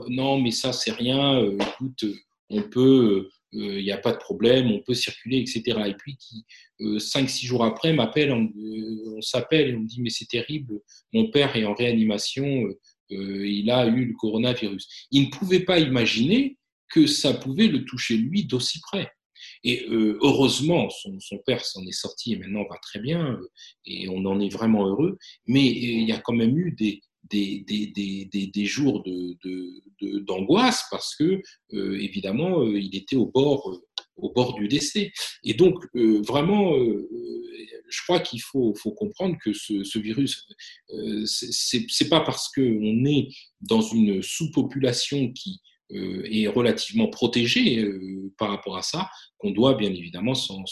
non, 0.08 0.38
mais 0.40 0.50
ça, 0.50 0.72
c'est 0.72 0.90
rien. 0.92 1.40
euh, 1.40 1.56
écoute, 1.58 2.04
euh, 2.04 2.14
on 2.50 2.62
peut. 2.62 3.30
Il 3.52 3.82
n'y 3.82 3.90
a 3.90 3.98
pas 3.98 4.12
de 4.12 4.18
problème, 4.18 4.70
on 4.70 4.80
peut 4.80 4.94
circuler, 4.94 5.38
etc. 5.38 5.62
Et 5.86 5.94
puis 5.94 6.16
qui, 6.16 6.44
euh, 6.80 6.98
cinq, 6.98 7.28
six 7.28 7.46
jours 7.46 7.64
après, 7.64 7.92
m'appelle, 7.92 8.32
on, 8.32 8.44
euh, 8.44 9.20
s'appelle 9.20 9.70
et 9.70 9.74
on 9.74 9.80
me 9.80 9.86
dit, 9.86 10.00
mais 10.00 10.10
c'est 10.10 10.28
terrible, 10.28 10.80
mon 11.12 11.30
père 11.30 11.56
est 11.56 11.64
en 11.64 11.74
réanimation, 11.74 12.46
euh, 12.46 12.78
euh, 13.12 13.48
il 13.48 13.70
a 13.70 13.86
eu 13.86 14.06
le 14.06 14.14
coronavirus. 14.14 15.08
Il 15.10 15.24
ne 15.24 15.30
pouvait 15.30 15.60
pas 15.64 15.80
imaginer 15.80 16.56
que 16.88 17.06
ça 17.06 17.34
pouvait 17.34 17.68
le 17.68 17.84
toucher 17.84 18.16
lui 18.16 18.44
d'aussi 18.44 18.80
près. 18.80 19.10
Et 19.64 19.86
euh, 19.88 20.18
heureusement, 20.22 20.88
son, 20.90 21.18
son 21.20 21.38
père 21.38 21.64
s'en 21.64 21.84
est 21.86 21.92
sorti 21.92 22.32
et 22.32 22.36
maintenant 22.36 22.64
va 22.68 22.76
très 22.82 22.98
bien 22.98 23.32
euh, 23.32 23.50
et 23.86 24.08
on 24.08 24.24
en 24.26 24.40
est 24.40 24.48
vraiment 24.48 24.86
heureux. 24.86 25.18
Mais 25.46 25.60
euh, 25.60 26.00
il 26.00 26.08
y 26.08 26.12
a 26.12 26.18
quand 26.18 26.32
même 26.32 26.56
eu 26.58 26.72
des, 26.72 27.00
des, 27.24 27.60
des, 27.66 27.86
des, 28.32 28.46
des, 28.46 28.64
jours 28.64 29.02
de, 29.02 29.36
de, 29.44 29.82
de- 30.00 30.18
d'angoisse 30.20 30.84
parce 30.90 31.14
que, 31.14 31.42
euh, 31.74 31.98
évidemment, 32.00 32.62
euh, 32.62 32.78
il 32.78 32.94
était 32.96 33.16
au 33.16 33.26
bord, 33.26 33.70
euh, 33.70 33.78
au 34.16 34.32
bord 34.32 34.54
du 34.54 34.68
décès. 34.68 35.12
Et 35.44 35.54
donc, 35.54 35.84
euh, 35.94 36.20
vraiment, 36.22 36.74
je 37.88 38.02
crois 38.04 38.20
qu'il 38.20 38.40
faut, 38.42 38.74
faut 38.74 38.92
comprendre 38.92 39.36
que 39.42 39.52
ce, 39.52 39.84
ce 39.84 39.98
virus, 39.98 40.46
c'est- 41.24 42.08
pas 42.08 42.20
parce 42.20 42.48
qu'on 42.54 43.04
est 43.04 43.28
dans 43.60 43.82
une 43.82 44.22
sous-population 44.22 45.32
qui 45.32 45.60
est 45.92 46.46
relativement 46.48 47.08
protégée 47.08 47.82
euh, 47.82 48.32
par 48.38 48.48
rapport 48.50 48.76
à 48.76 48.82
ça 48.82 49.08
qu'on 49.38 49.50
doit 49.50 49.74
bien 49.74 49.90
évidemment 49.90 50.34
s'en 50.34 50.62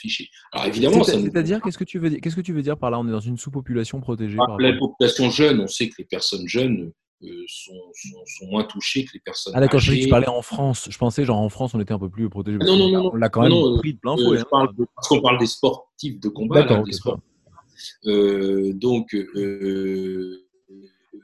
ficher. 0.00 0.28
Alors 0.52 0.66
évidemment, 0.66 0.98
nous- 0.98 1.04
C'est-à-dire, 1.04 1.60
qu'est-ce 1.62 1.78
que 1.78 1.84
tu 1.84 1.98
veux 1.98 2.10
dire 2.10 2.20
Qu'est-ce 2.22 2.36
que 2.36 2.40
tu 2.40 2.52
veux 2.52 2.62
dire 2.62 2.76
par 2.76 2.90
là? 2.90 2.98
On 2.98 3.06
est 3.06 3.12
dans 3.12 3.20
une 3.20 3.38
sous-population 3.38 4.00
protégée. 4.00 4.36
par 4.36 4.56
Ah, 4.58 4.62
la 4.62 4.76
population 4.78 5.30
jeune, 5.30 5.60
on 5.60 5.66
sait 5.66 5.88
que 5.88 5.94
les 5.98 6.04
personnes 6.04 6.46
jeunes 6.48 6.92
euh, 7.22 7.44
sont, 7.48 7.72
sont, 7.94 8.18
sont 8.26 8.46
moins 8.50 8.64
touchées 8.64 9.04
que 9.06 9.12
les 9.14 9.20
personnes 9.20 9.54
Ah 9.56 9.60
d'accord, 9.60 9.80
je 9.80 9.92
que 9.94 9.98
tu 10.02 10.08
parlais 10.08 10.28
en 10.28 10.42
France. 10.42 10.88
Je 10.90 10.98
pensais 10.98 11.24
genre 11.24 11.38
en 11.38 11.48
France, 11.48 11.72
on 11.74 11.80
était 11.80 11.94
un 11.94 11.98
peu 11.98 12.10
plus 12.10 12.28
protégé. 12.28 12.58
Ah, 12.60 12.66
non, 12.66 12.76
non, 12.76 12.88
non. 12.90 13.10
On 13.14 13.16
l'a 13.16 13.28
quand 13.30 13.40
même 13.42 13.52
Non, 13.52 13.78
pris 13.78 13.94
de 13.94 13.98
plein 13.98 14.14
Euh, 14.18 14.24
fouet. 14.24 14.38
hein. 14.40 14.68
parce 14.94 15.08
qu'on 15.08 15.22
parle 15.22 15.38
des 15.38 15.46
sportifs 15.46 16.20
de 16.20 16.28
combat, 16.28 16.56
D'accord, 16.60 16.76
là, 16.76 16.82
ok, 16.82 16.86
des 16.88 16.92
ça 16.92 16.98
sports. 16.98 17.20
Euh, 18.06 18.72
donc, 18.74 19.14
euh, 19.14 20.45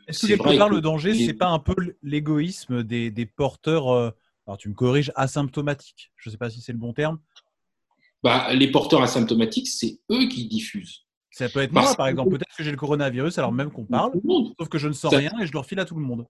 Est-ce 0.09 0.23
que 0.23 0.27
quelque 0.29 0.57
part 0.59 0.69
que 0.71 0.75
le 0.75 0.81
danger, 0.81 1.15
c'est 1.15 1.35
pas 1.35 1.49
un 1.49 1.59
peu 1.59 1.75
l'égoïsme 2.03 2.83
des, 2.83 3.11
des 3.11 3.27
porteurs, 3.27 3.91
euh, 3.93 4.11
alors 4.47 4.59
tu 4.59 4.69
me 4.69 4.75
corriges, 4.75 5.13
asymptomatiques 5.15 6.13
Je 6.17 6.29
ne 6.29 6.33
sais 6.33 6.39
pas 6.39 6.51
si 6.51 6.61
c'est 6.61 6.73
le 6.73 6.79
bon 6.79 6.93
terme. 6.93 7.19
bah, 8.23 8.53
les 8.55 8.71
porteurs 8.71 9.03
asymptomatiques, 9.03 9.69
c'est 9.69 10.01
eux 10.11 10.27
qui 10.29 10.47
diffusent. 10.47 11.01
Ça 11.31 11.49
peut 11.49 11.61
être 11.61 11.73
Parce 11.73 11.87
moi, 11.89 11.97
par 11.97 12.07
que- 12.07 12.11
exemple. 12.11 12.31
Peut-être 12.31 12.57
que 12.57 12.63
j'ai 12.63 12.71
le 12.71 12.77
coronavirus 12.77 13.39
alors 13.39 13.53
même 13.53 13.71
qu'on 13.71 13.87
parle, 13.87 14.13
sauf 14.59 14.69
que 14.69 14.79
je 14.79 14.89
ne 14.89 14.93
sens 14.93 15.11
Ça- 15.13 15.19
rien 15.19 15.33
et 15.41 15.47
je 15.47 15.53
le 15.53 15.59
refile 15.59 15.81
à 15.81 15.85
tout 15.85 15.95
le 15.95 16.03
monde. 16.03 16.27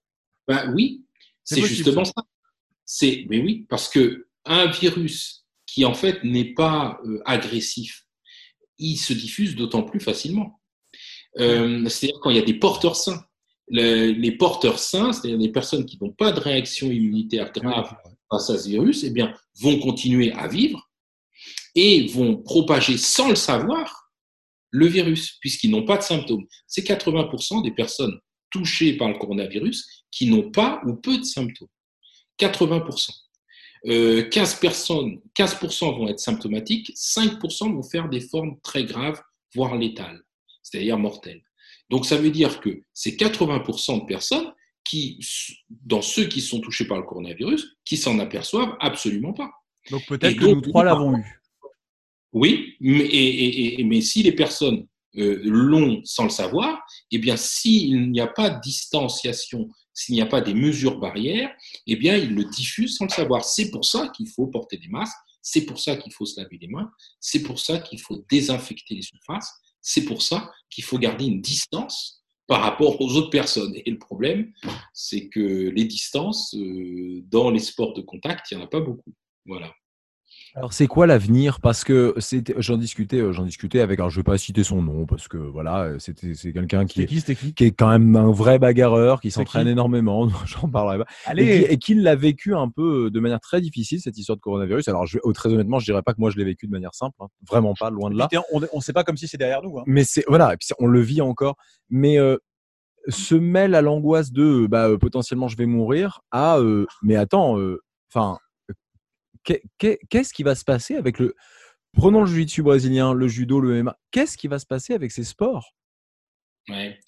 Ben 0.47 0.71
oui, 0.73 1.03
C'est 1.43 1.61
justement 1.61 2.05
ça. 2.05 2.13
C'est, 2.85 3.25
mais 3.29 3.41
oui, 3.41 3.65
parce 3.69 3.89
que 3.89 4.27
un 4.45 4.67
virus 4.67 5.45
qui 5.65 5.85
en 5.85 5.93
fait 5.93 6.23
n'est 6.23 6.53
pas 6.53 6.99
euh, 7.05 7.21
agressif, 7.25 8.05
il 8.77 8.97
se 8.97 9.13
diffuse 9.13 9.55
d'autant 9.55 9.83
plus 9.83 9.99
facilement. 9.99 10.61
Euh, 11.39 11.87
c'est-à-dire 11.89 12.19
quand 12.21 12.29
il 12.29 12.35
y 12.35 12.39
a 12.39 12.43
des 12.43 12.53
porteurs 12.53 12.95
sains. 12.95 13.23
Les 13.69 14.31
porteurs 14.37 14.79
sains, 14.79 15.13
c'est-à-dire 15.13 15.39
des 15.39 15.51
personnes 15.51 15.85
qui 15.85 15.97
n'ont 16.01 16.11
pas 16.11 16.31
de 16.31 16.39
réaction 16.39 16.91
immunitaire 16.91 17.51
grave 17.51 17.95
face 18.29 18.49
à 18.49 18.57
ce 18.57 18.69
virus, 18.69 19.03
eh 19.03 19.09
bien, 19.09 19.33
vont 19.59 19.79
continuer 19.79 20.31
à 20.33 20.47
vivre 20.47 20.89
et 21.75 22.07
vont 22.07 22.37
propager 22.37 22.97
sans 22.97 23.29
le 23.29 23.35
savoir 23.35 24.11
le 24.71 24.87
virus, 24.87 25.37
puisqu'ils 25.39 25.69
n'ont 25.69 25.85
pas 25.85 25.97
de 25.97 26.03
symptômes. 26.03 26.45
C'est 26.67 26.85
80% 26.85 27.63
des 27.63 27.71
personnes 27.71 28.19
touchées 28.49 28.97
par 28.97 29.07
le 29.07 29.17
coronavirus 29.17 30.05
qui 30.11 30.27
n'ont 30.27 30.51
pas 30.51 30.81
ou 30.85 30.95
peu 30.95 31.17
de 31.17 31.23
symptômes. 31.23 31.67
80%. 32.39 33.11
15, 33.85 33.89
euh, 33.89 34.59
personnes, 34.61 35.19
15% 35.35 35.97
vont 35.97 36.07
être 36.07 36.19
symptomatiques, 36.19 36.91
5% 36.95 37.73
vont 37.73 37.83
faire 37.83 38.09
des 38.09 38.21
formes 38.21 38.59
très 38.61 38.85
graves, 38.85 39.21
voire 39.53 39.75
létales, 39.75 40.21
c'est-à-dire 40.61 40.97
mortelles. 40.97 41.43
Donc 41.93 42.07
ça 42.07 42.17
veut 42.17 42.31
dire 42.31 42.59
que 42.59 42.81
c'est 42.91 43.11
80% 43.11 44.01
de 44.01 44.05
personnes 44.07 44.51
qui, 44.83 45.19
dans 45.69 46.01
ceux 46.01 46.25
qui 46.25 46.41
sont 46.41 46.59
touchés 46.59 46.87
par 46.87 46.97
le 46.97 47.03
coronavirus, 47.03 47.77
qui 47.85 47.97
s'en 47.97 48.17
aperçoivent 48.17 48.75
absolument 48.79 49.31
pas. 49.31 49.51
Donc 49.91 50.03
peut-être 50.07 50.35
que 50.35 50.45
nous 50.45 50.61
trois 50.61 50.83
l'avons 50.83 51.15
eu. 51.15 51.39
Oui, 52.31 52.77
mais, 52.79 53.77
mais 53.85 54.01
si 54.01 54.23
les 54.23 54.31
personnes 54.31 54.87
euh, 55.17 55.39
l'ont 55.43 56.01
sans 56.03 56.23
le 56.23 56.31
savoir, 56.31 56.81
eh 57.11 57.19
bien, 57.19 57.37
s'il 57.37 58.09
n'y 58.09 58.21
a 58.21 58.25
pas 58.25 58.49
de 58.49 58.59
distanciation, 58.59 59.69
s'il 59.93 60.15
n'y 60.15 60.21
a 60.21 60.25
pas 60.25 60.41
des 60.41 60.55
mesures 60.55 60.97
barrières, 60.97 61.51
eh 61.85 61.95
bien, 61.95 62.17
ils 62.17 62.33
le 62.33 62.45
diffusent 62.45 62.97
sans 62.97 63.05
le 63.05 63.11
savoir. 63.11 63.45
C'est 63.45 63.69
pour 63.69 63.85
ça 63.85 64.07
qu'il 64.07 64.27
faut 64.29 64.47
porter 64.47 64.77
des 64.77 64.87
masques, 64.87 65.13
c'est 65.43 65.67
pour 65.67 65.79
ça 65.79 65.95
qu'il 65.95 66.11
faut 66.11 66.25
se 66.25 66.41
laver 66.41 66.57
les 66.59 66.69
mains, 66.69 66.89
c'est 67.19 67.43
pour 67.43 67.59
ça 67.59 67.77
qu'il 67.77 68.01
faut 68.01 68.25
désinfecter 68.31 68.95
les 68.95 69.03
surfaces, 69.03 69.53
c'est 69.83 70.05
pour 70.05 70.23
ça 70.23 70.51
qu'il 70.71 70.83
faut 70.83 70.97
garder 70.97 71.25
une 71.25 71.41
distance 71.41 72.23
par 72.47 72.61
rapport 72.61 72.99
aux 72.99 73.15
autres 73.15 73.29
personnes. 73.29 73.73
Et 73.75 73.91
le 73.91 73.99
problème, 73.99 74.51
c'est 74.93 75.29
que 75.29 75.69
les 75.69 75.85
distances, 75.85 76.55
euh, 76.55 77.21
dans 77.25 77.51
les 77.51 77.59
sports 77.59 77.93
de 77.93 78.01
contact, 78.01 78.49
il 78.49 78.57
n'y 78.57 78.63
en 78.63 78.65
a 78.65 78.69
pas 78.69 78.81
beaucoup. 78.81 79.13
Voilà. 79.45 79.71
Alors 80.55 80.71
c'est 80.71 80.85
quoi 80.85 81.07
l'avenir? 81.07 81.59
Parce 81.59 81.83
que 81.83 82.13
j'en 82.57 82.77
discutais, 82.77 83.19
euh, 83.19 83.31
j'en 83.31 83.43
discutais 83.43 83.79
avec, 83.79 83.99
alors 83.99 84.11
je 84.11 84.17
vais 84.17 84.23
pas 84.23 84.37
citer 84.37 84.63
son 84.63 84.83
nom 84.83 85.07
parce 85.07 85.27
que 85.27 85.37
voilà, 85.37 85.83
euh, 85.83 85.99
c'était 85.99 86.35
c'est 86.35 86.53
quelqu'un 86.53 86.85
qui, 86.85 87.07
qui, 87.07 87.23
qui, 87.53 87.63
est 87.63 87.71
quand 87.71 87.89
même 87.89 88.15
un 88.15 88.31
vrai 88.31 88.59
bagarreur, 88.59 89.19
qui 89.19 89.31
s'entraîne 89.31 89.67
énormément, 89.67 90.29
j'en 90.45 90.69
parlerai 90.69 90.99
pas, 90.99 91.05
Allez. 91.25 91.65
et 91.69 91.77
qui, 91.77 91.95
l'a 91.95 92.15
vécu 92.15 92.53
un 92.53 92.69
peu 92.69 93.05
euh, 93.05 93.09
de 93.09 93.19
manière 93.19 93.39
très 93.39 93.61
difficile 93.61 93.99
cette 93.99 94.17
histoire 94.17 94.35
de 94.35 94.41
coronavirus? 94.41 94.87
Alors 94.89 95.07
je, 95.07 95.17
oh, 95.23 95.33
très 95.33 95.49
honnêtement, 95.49 95.79
je 95.79 95.85
dirais 95.85 96.03
pas 96.03 96.13
que 96.13 96.19
moi 96.19 96.29
je 96.29 96.37
l'ai 96.37 96.45
vécu 96.45 96.67
de 96.67 96.71
manière 96.71 96.93
simple, 96.93 97.15
hein. 97.19 97.27
vraiment 97.47 97.73
pas, 97.73 97.89
loin 97.89 98.11
de 98.11 98.17
là. 98.17 98.29
On, 98.51 98.59
ne 98.59 98.81
sait 98.81 98.93
pas 98.93 99.03
comme 99.03 99.17
si 99.17 99.27
c'est 99.27 99.37
derrière 99.37 99.63
nous. 99.63 99.79
Hein. 99.79 99.83
Mais 99.87 100.03
c'est 100.03 100.23
voilà, 100.27 100.53
et 100.53 100.57
puis 100.57 100.67
on 100.77 100.85
le 100.85 101.01
vit 101.01 101.21
encore, 101.21 101.55
mais 101.89 102.17
se 103.07 103.33
mêle 103.33 103.73
à 103.73 103.81
l'angoisse 103.81 104.31
de 104.31 104.67
bah, 104.67 104.87
potentiellement 104.99 105.47
je 105.47 105.57
vais 105.57 105.65
mourir 105.65 106.21
à 106.31 106.59
mais 107.01 107.15
attends, 107.15 107.57
enfin 108.13 108.37
qu'est-ce 109.43 110.33
qui 110.33 110.43
va 110.43 110.55
se 110.55 110.63
passer 110.63 110.95
avec 110.95 111.19
le. 111.19 111.35
Prenons 111.93 112.21
le 112.21 112.27
jiu-jitsu 112.27 112.63
brésilien, 112.63 113.13
le 113.13 113.27
judo, 113.27 113.59
le 113.59 113.83
MMA. 113.83 113.97
Qu'est-ce 114.11 114.37
qui 114.37 114.47
va 114.47 114.57
se 114.57 114.65
passer 114.65 114.93
avec 114.93 115.11
ces 115.11 115.23
sports? 115.23 115.73
Ouais. 116.69 116.99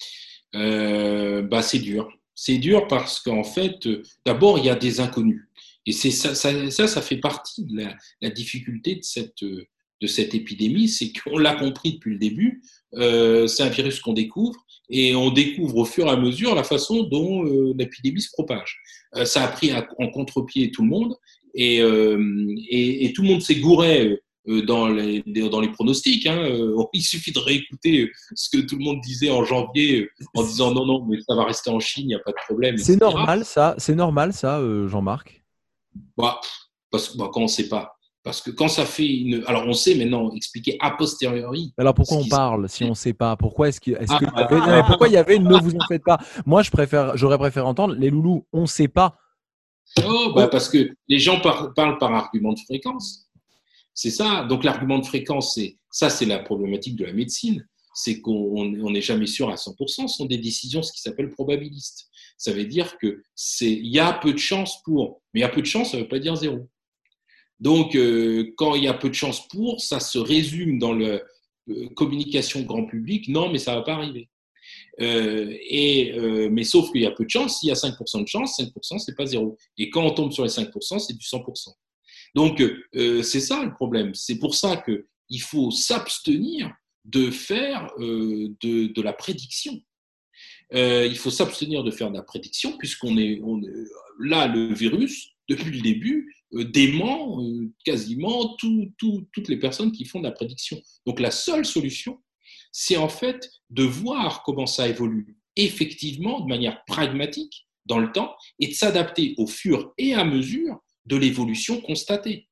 Euh, 0.54 1.42
bah, 1.42 1.62
c'est 1.62 1.78
dur. 1.78 2.08
C'est 2.34 2.58
dur 2.58 2.86
parce 2.86 3.20
qu'en 3.20 3.44
fait, 3.44 3.86
euh, 3.86 4.02
d'abord, 4.24 4.58
il 4.58 4.66
y 4.66 4.70
a 4.70 4.74
des 4.74 5.00
inconnus. 5.00 5.48
Et 5.86 5.92
ça, 5.92 6.34
ça, 6.34 6.70
ça, 6.70 7.02
fait 7.02 7.18
partie 7.18 7.64
de 7.64 7.86
la, 8.20 8.30
difficulté 8.30 8.96
de 8.96 9.02
cette, 9.02 9.42
euh, 9.44 9.64
de 10.00 10.06
cette 10.06 10.34
épidémie, 10.34 10.88
c'est 10.88 11.12
qu'on 11.12 11.38
l'a 11.38 11.54
compris 11.54 11.94
depuis 11.94 12.12
le 12.12 12.18
début, 12.18 12.62
c'est 12.92 13.62
un 13.62 13.68
virus 13.68 14.00
qu'on 14.00 14.12
découvre, 14.12 14.66
et 14.90 15.14
on 15.14 15.30
découvre 15.30 15.76
au 15.76 15.84
fur 15.84 16.06
et 16.06 16.10
à 16.10 16.16
mesure 16.16 16.54
la 16.56 16.64
façon 16.64 17.04
dont 17.04 17.44
l'épidémie 17.72 18.20
se 18.20 18.30
propage. 18.30 18.78
ça 19.24 19.44
a 19.44 19.48
pris 19.48 19.70
en 19.72 20.10
contre-pied 20.10 20.72
tout 20.72 20.82
le 20.82 20.88
monde, 20.88 21.14
euh, 21.58 22.54
et, 22.68 23.06
et, 23.06 23.12
tout 23.12 23.22
le 23.22 23.28
monde 23.28 23.42
s'est 23.42 23.56
gouré 23.56 24.20
euh, 24.48 24.62
dans 24.62 24.88
les, 24.88 25.22
dans 25.22 25.60
les 25.60 25.70
pronostics. 25.70 26.26
Hein. 26.26 26.38
Euh, 26.38 26.84
il 26.92 27.02
suffit 27.02 27.32
de 27.32 27.38
réécouter 27.38 28.10
ce 28.34 28.48
que 28.50 28.62
tout 28.62 28.76
le 28.76 28.84
monde 28.84 29.00
disait 29.00 29.30
en 29.30 29.44
janvier 29.44 30.08
en 30.34 30.42
disant 30.42 30.72
non, 30.72 30.86
non, 30.86 31.06
mais 31.06 31.18
ça 31.26 31.34
va 31.34 31.44
rester 31.44 31.70
en 31.70 31.80
Chine, 31.80 32.04
il 32.04 32.08
n'y 32.08 32.14
a 32.14 32.20
pas 32.20 32.32
de 32.32 32.36
problème. 32.46 32.76
C'est 32.78 33.00
normal 33.00 33.44
ça, 33.44 33.74
c'est 33.78 33.94
normal 33.94 34.32
ça, 34.32 34.60
Jean-Marc? 34.86 35.42
Bah, 36.16 36.40
Parce 36.90 37.08
que 37.08 37.18
bah, 37.18 37.30
quand 37.32 37.40
on 37.40 37.44
ne 37.44 37.48
sait 37.48 37.68
pas. 37.68 37.96
Parce 38.22 38.40
que 38.40 38.50
quand 38.50 38.66
ça 38.66 38.84
fait 38.84 39.06
une. 39.06 39.44
Alors 39.46 39.68
on 39.68 39.72
sait 39.72 39.94
maintenant 39.94 40.32
expliquer 40.32 40.76
a 40.80 40.90
posteriori. 40.90 41.72
Alors 41.78 41.94
pourquoi 41.94 42.16
on 42.16 42.26
parle 42.26 42.68
si 42.68 42.82
on 42.82 42.88
ne 42.88 42.94
sait 42.94 43.12
pas? 43.12 43.36
Pourquoi 43.36 43.68
est-ce 43.68 43.80
que, 43.80 43.92
est 43.92 44.06
que 44.06 44.24
ah, 44.34 44.82
pourquoi 44.84 45.06
il 45.06 45.12
y 45.12 45.16
avait 45.16 45.38
ne 45.38 45.56
vous 45.56 45.76
en 45.76 45.86
faites 45.86 46.02
pas? 46.02 46.18
Moi 46.44 46.62
je 46.64 46.72
préfère, 46.72 47.16
j'aurais 47.16 47.38
préféré 47.38 47.64
entendre 47.64 47.94
les 47.94 48.10
loulous. 48.10 48.44
On 48.52 48.62
ne 48.62 48.66
sait 48.66 48.88
pas. 48.88 49.16
Oh, 50.04 50.32
bah 50.34 50.48
parce 50.48 50.68
que 50.68 50.90
les 51.08 51.18
gens 51.18 51.40
parlent 51.40 51.98
par 51.98 52.12
argument 52.12 52.52
de 52.52 52.60
fréquence. 52.60 53.28
C'est 53.94 54.10
ça. 54.10 54.44
Donc 54.44 54.64
l'argument 54.64 54.98
de 54.98 55.06
fréquence, 55.06 55.54
c'est 55.54 55.78
ça, 55.90 56.10
c'est 56.10 56.26
la 56.26 56.38
problématique 56.38 56.96
de 56.96 57.04
la 57.04 57.12
médecine. 57.12 57.66
C'est 57.94 58.20
qu'on 58.20 58.90
n'est 58.90 59.00
jamais 59.00 59.26
sûr 59.26 59.48
à 59.48 59.54
100%. 59.54 60.08
Ce 60.08 60.16
sont 60.16 60.26
des 60.26 60.36
décisions, 60.36 60.82
ce 60.82 60.92
qui 60.92 61.00
s'appelle 61.00 61.30
probabilistes. 61.30 62.10
Ça 62.36 62.52
veut 62.52 62.66
dire 62.66 62.98
que 62.98 63.22
c'est, 63.34 63.72
il 63.72 63.86
y 63.86 63.98
a 63.98 64.12
peu 64.12 64.34
de 64.34 64.38
chance 64.38 64.82
pour, 64.82 65.22
mais 65.32 65.40
il 65.40 65.42
y 65.42 65.46
a 65.46 65.48
peu 65.48 65.62
de 65.62 65.66
chance, 65.66 65.92
ça 65.92 65.96
ne 65.96 66.02
veut 66.02 66.08
pas 66.08 66.18
dire 66.18 66.36
zéro. 66.36 66.68
Donc 67.58 67.94
euh, 67.94 68.52
quand 68.58 68.74
il 68.74 68.84
y 68.84 68.88
a 68.88 68.92
peu 68.92 69.08
de 69.08 69.14
chance 69.14 69.48
pour, 69.48 69.80
ça 69.80 70.00
se 70.00 70.18
résume 70.18 70.78
dans 70.78 70.92
la 70.92 71.20
euh, 71.70 71.88
communication 71.94 72.60
grand 72.62 72.84
public. 72.84 73.28
Non, 73.28 73.50
mais 73.50 73.58
ça 73.58 73.72
ne 73.72 73.76
va 73.78 73.82
pas 73.82 73.94
arriver. 73.94 74.28
Euh, 75.00 75.54
et, 75.60 76.14
euh, 76.18 76.48
mais 76.50 76.64
sauf 76.64 76.90
qu'il 76.90 77.02
y 77.02 77.06
a 77.06 77.10
peu 77.10 77.24
de 77.24 77.30
chance. 77.30 77.60
S'il 77.60 77.68
y 77.68 77.72
a 77.72 77.74
5% 77.74 78.22
de 78.22 78.28
chance, 78.28 78.58
5%, 78.58 78.98
c'est 78.98 79.14
pas 79.14 79.26
zéro. 79.26 79.56
Et 79.78 79.90
quand 79.90 80.04
on 80.04 80.10
tombe 80.10 80.32
sur 80.32 80.44
les 80.44 80.50
5%, 80.50 80.98
c'est 80.98 81.16
du 81.16 81.24
100%. 81.24 81.74
Donc, 82.34 82.60
euh, 82.60 83.22
c'est 83.22 83.40
ça 83.40 83.64
le 83.64 83.72
problème. 83.72 84.14
C'est 84.14 84.38
pour 84.38 84.54
ça 84.54 84.82
qu'il 84.84 85.40
faut 85.40 85.70
s'abstenir 85.70 86.72
de 87.04 87.30
faire 87.30 87.92
de, 87.98 89.00
la 89.00 89.12
prédiction. 89.12 89.80
il 90.72 91.16
faut 91.16 91.30
s'abstenir 91.30 91.84
de 91.84 91.90
faire 91.90 92.10
de 92.10 92.16
la 92.16 92.22
prédiction, 92.22 92.76
puisqu'on 92.78 93.16
est, 93.16 93.40
là, 94.18 94.48
le 94.48 94.74
virus, 94.74 95.30
depuis 95.48 95.70
le 95.70 95.82
début, 95.82 96.34
dément 96.52 97.40
quasiment 97.84 98.56
toutes 98.56 99.48
les 99.48 99.58
personnes 99.58 99.92
qui 99.92 100.04
font 100.04 100.18
de 100.18 100.24
la 100.24 100.32
prédiction. 100.32 100.82
Donc, 101.06 101.20
la 101.20 101.30
seule 101.30 101.64
solution, 101.64 102.18
c'est 102.78 102.98
en 102.98 103.08
fait 103.08 103.48
de 103.70 103.84
voir 103.84 104.42
comment 104.42 104.66
ça 104.66 104.86
évolue 104.86 105.38
effectivement 105.56 106.40
de 106.40 106.46
manière 106.46 106.84
pragmatique 106.84 107.66
dans 107.86 107.98
le 107.98 108.12
temps 108.12 108.36
et 108.60 108.66
de 108.66 108.74
s'adapter 108.74 109.34
au 109.38 109.46
fur 109.46 109.94
et 109.96 110.12
à 110.12 110.24
mesure 110.24 110.76
de 111.06 111.16
l'évolution 111.16 111.80
constatée. 111.80 112.50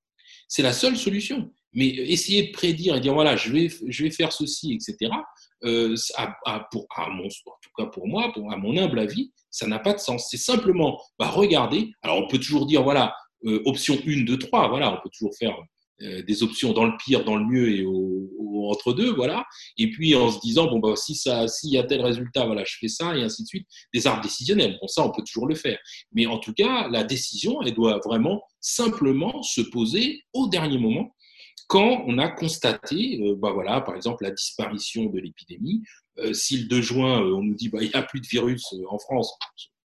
C'est 0.48 0.62
la 0.62 0.72
seule 0.72 0.96
solution. 0.96 1.52
Mais 1.74 1.88
essayer 1.88 2.46
de 2.46 2.52
prédire 2.52 2.96
et 2.96 3.00
dire 3.00 3.12
voilà, 3.12 3.36
je 3.36 3.52
vais, 3.52 3.68
je 3.68 4.02
vais 4.04 4.10
faire 4.10 4.32
ceci, 4.32 4.72
etc., 4.72 5.12
euh, 5.64 5.94
pour, 6.70 6.86
en 6.96 7.28
tout 7.28 7.70
cas 7.76 7.86
pour 7.86 8.06
moi, 8.06 8.32
à 8.50 8.56
mon 8.56 8.78
humble 8.78 9.00
avis, 9.00 9.30
ça 9.50 9.66
n'a 9.66 9.78
pas 9.78 9.92
de 9.92 9.98
sens. 9.98 10.28
C'est 10.30 10.38
simplement 10.38 11.02
bah, 11.18 11.28
regarder. 11.28 11.92
Alors 12.00 12.16
on 12.16 12.28
peut 12.28 12.38
toujours 12.38 12.64
dire 12.64 12.82
voilà, 12.82 13.14
euh, 13.44 13.60
option 13.66 13.98
1, 14.06 14.22
2, 14.24 14.38
3, 14.38 14.68
voilà, 14.68 14.90
on 14.90 15.02
peut 15.02 15.10
toujours 15.12 15.34
faire 15.36 15.54
euh, 16.02 16.22
des 16.22 16.42
options 16.42 16.72
dans 16.72 16.84
le 16.84 16.92
pire, 16.98 17.24
dans 17.24 17.36
le 17.36 17.44
mieux 17.44 17.70
et 17.70 17.86
entre 18.68 18.92
deux, 18.92 19.12
voilà. 19.12 19.44
Et 19.78 19.90
puis 19.90 20.14
en 20.16 20.30
se 20.30 20.40
disant 20.40 20.66
bon 20.66 20.78
bah 20.78 20.96
si 20.96 21.14
ça, 21.14 21.46
s'il 21.46 21.70
y 21.70 21.78
a 21.78 21.84
tel 21.84 22.00
résultat, 22.00 22.46
voilà, 22.46 22.64
je 22.64 22.76
fais 22.80 22.88
ça 22.88 23.16
et 23.16 23.22
ainsi 23.22 23.42
de 23.42 23.48
suite. 23.48 23.68
Des 23.92 24.06
arbres 24.06 24.22
décisionnels, 24.22 24.78
bon 24.80 24.88
ça 24.88 25.04
on 25.06 25.10
peut 25.10 25.22
toujours 25.22 25.46
le 25.46 25.54
faire. 25.54 25.78
Mais 26.12 26.26
en 26.26 26.38
tout 26.38 26.52
cas, 26.52 26.88
la 26.88 27.04
décision, 27.04 27.62
elle 27.62 27.74
doit 27.74 28.00
vraiment 28.04 28.42
simplement 28.60 29.42
se 29.42 29.60
poser 29.60 30.22
au 30.32 30.48
dernier 30.48 30.78
moment 30.78 31.14
quand 31.66 32.04
on 32.06 32.18
a 32.18 32.28
constaté, 32.28 33.20
euh, 33.22 33.36
bah 33.36 33.52
voilà, 33.52 33.80
par 33.80 33.96
exemple 33.96 34.24
la 34.24 34.30
disparition 34.30 35.06
de 35.06 35.18
l'épidémie. 35.18 35.82
Euh, 36.18 36.32
si 36.32 36.58
le 36.58 36.64
2 36.68 36.82
juin 36.82 37.20
on 37.20 37.42
nous 37.42 37.54
dit 37.54 37.68
bah 37.68 37.78
il 37.80 37.88
n'y 37.88 37.94
a 37.94 38.02
plus 38.02 38.20
de 38.20 38.26
virus 38.26 38.74
en 38.88 38.98
France, 38.98 39.32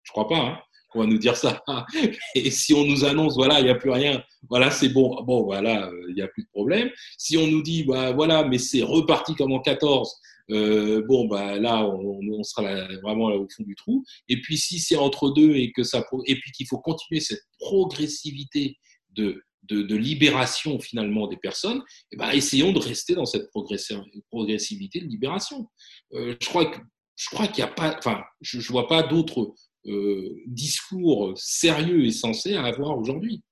je 0.02 0.12
crois 0.12 0.28
pas. 0.28 0.38
Hein, 0.38 0.58
on 0.94 1.01
va 1.01 1.07
nous 1.07 1.18
dire 1.18 1.37
ça. 1.37 1.62
Et 2.35 2.51
si 2.51 2.74
on 2.74 2.85
nous 2.85 3.05
annonce, 3.05 3.35
voilà, 3.35 3.61
il 3.61 3.64
n'y 3.64 3.70
a 3.70 3.74
plus 3.74 3.90
rien, 3.90 4.22
voilà, 4.48 4.70
c'est 4.70 4.88
bon, 4.88 5.22
bon, 5.22 5.44
voilà, 5.44 5.90
il 6.09 6.14
n'y 6.14 6.22
a 6.22 6.29
plus 6.29 6.42
de 6.42 6.48
problème. 6.48 6.90
Si 7.16 7.37
on 7.37 7.46
nous 7.46 7.62
dit, 7.62 7.85
bah, 7.85 8.12
voilà, 8.12 8.44
mais 8.44 8.59
c'est 8.59 8.83
reparti 8.83 9.35
comme 9.35 9.53
en 9.53 9.61
14, 9.61 10.20
euh, 10.51 11.03
bon, 11.07 11.27
bah, 11.27 11.59
là, 11.59 11.85
on, 11.87 12.42
sera 12.42 12.62
vraiment 13.03 13.27
au 13.27 13.46
fond 13.55 13.64
du 13.64 13.74
trou. 13.74 14.05
Et 14.29 14.40
puis, 14.40 14.57
si 14.57 14.79
c'est 14.79 14.96
entre 14.96 15.31
deux 15.31 15.55
et 15.57 15.72
que 15.72 15.83
ça, 15.83 16.05
et 16.27 16.37
puis 16.37 16.53
qu'il 16.53 16.66
faut 16.66 16.79
continuer 16.79 17.20
cette 17.20 17.42
progressivité 17.59 18.79
de, 19.11 19.42
de, 19.64 19.96
libération 19.96 20.79
finalement 20.79 21.27
des 21.27 21.37
personnes, 21.37 21.83
eh 22.12 22.16
ben, 22.16 22.31
essayons 22.31 22.72
de 22.72 22.79
rester 22.79 23.14
dans 23.14 23.27
cette 23.27 23.51
progressivité 23.51 25.01
de 25.01 25.07
libération. 25.07 25.68
Euh, 26.14 26.37
je 26.40 26.48
crois 26.48 26.66
que 26.66 26.79
je 27.16 27.29
crois 27.31 27.48
qu'il 27.48 27.64
n'y 27.64 27.70
a 27.70 27.72
pas, 27.72 27.96
enfin, 27.98 28.22
je 28.40 28.59
ne 28.59 28.62
vois 28.62 28.87
pas 28.87 29.03
d'autres 29.03 29.53
euh, 29.88 30.37
discours 30.46 31.33
sérieux 31.37 32.05
et 32.05 32.11
sensé 32.11 32.55
à 32.55 32.64
avoir 32.64 32.96
aujourd'hui. 32.98 33.42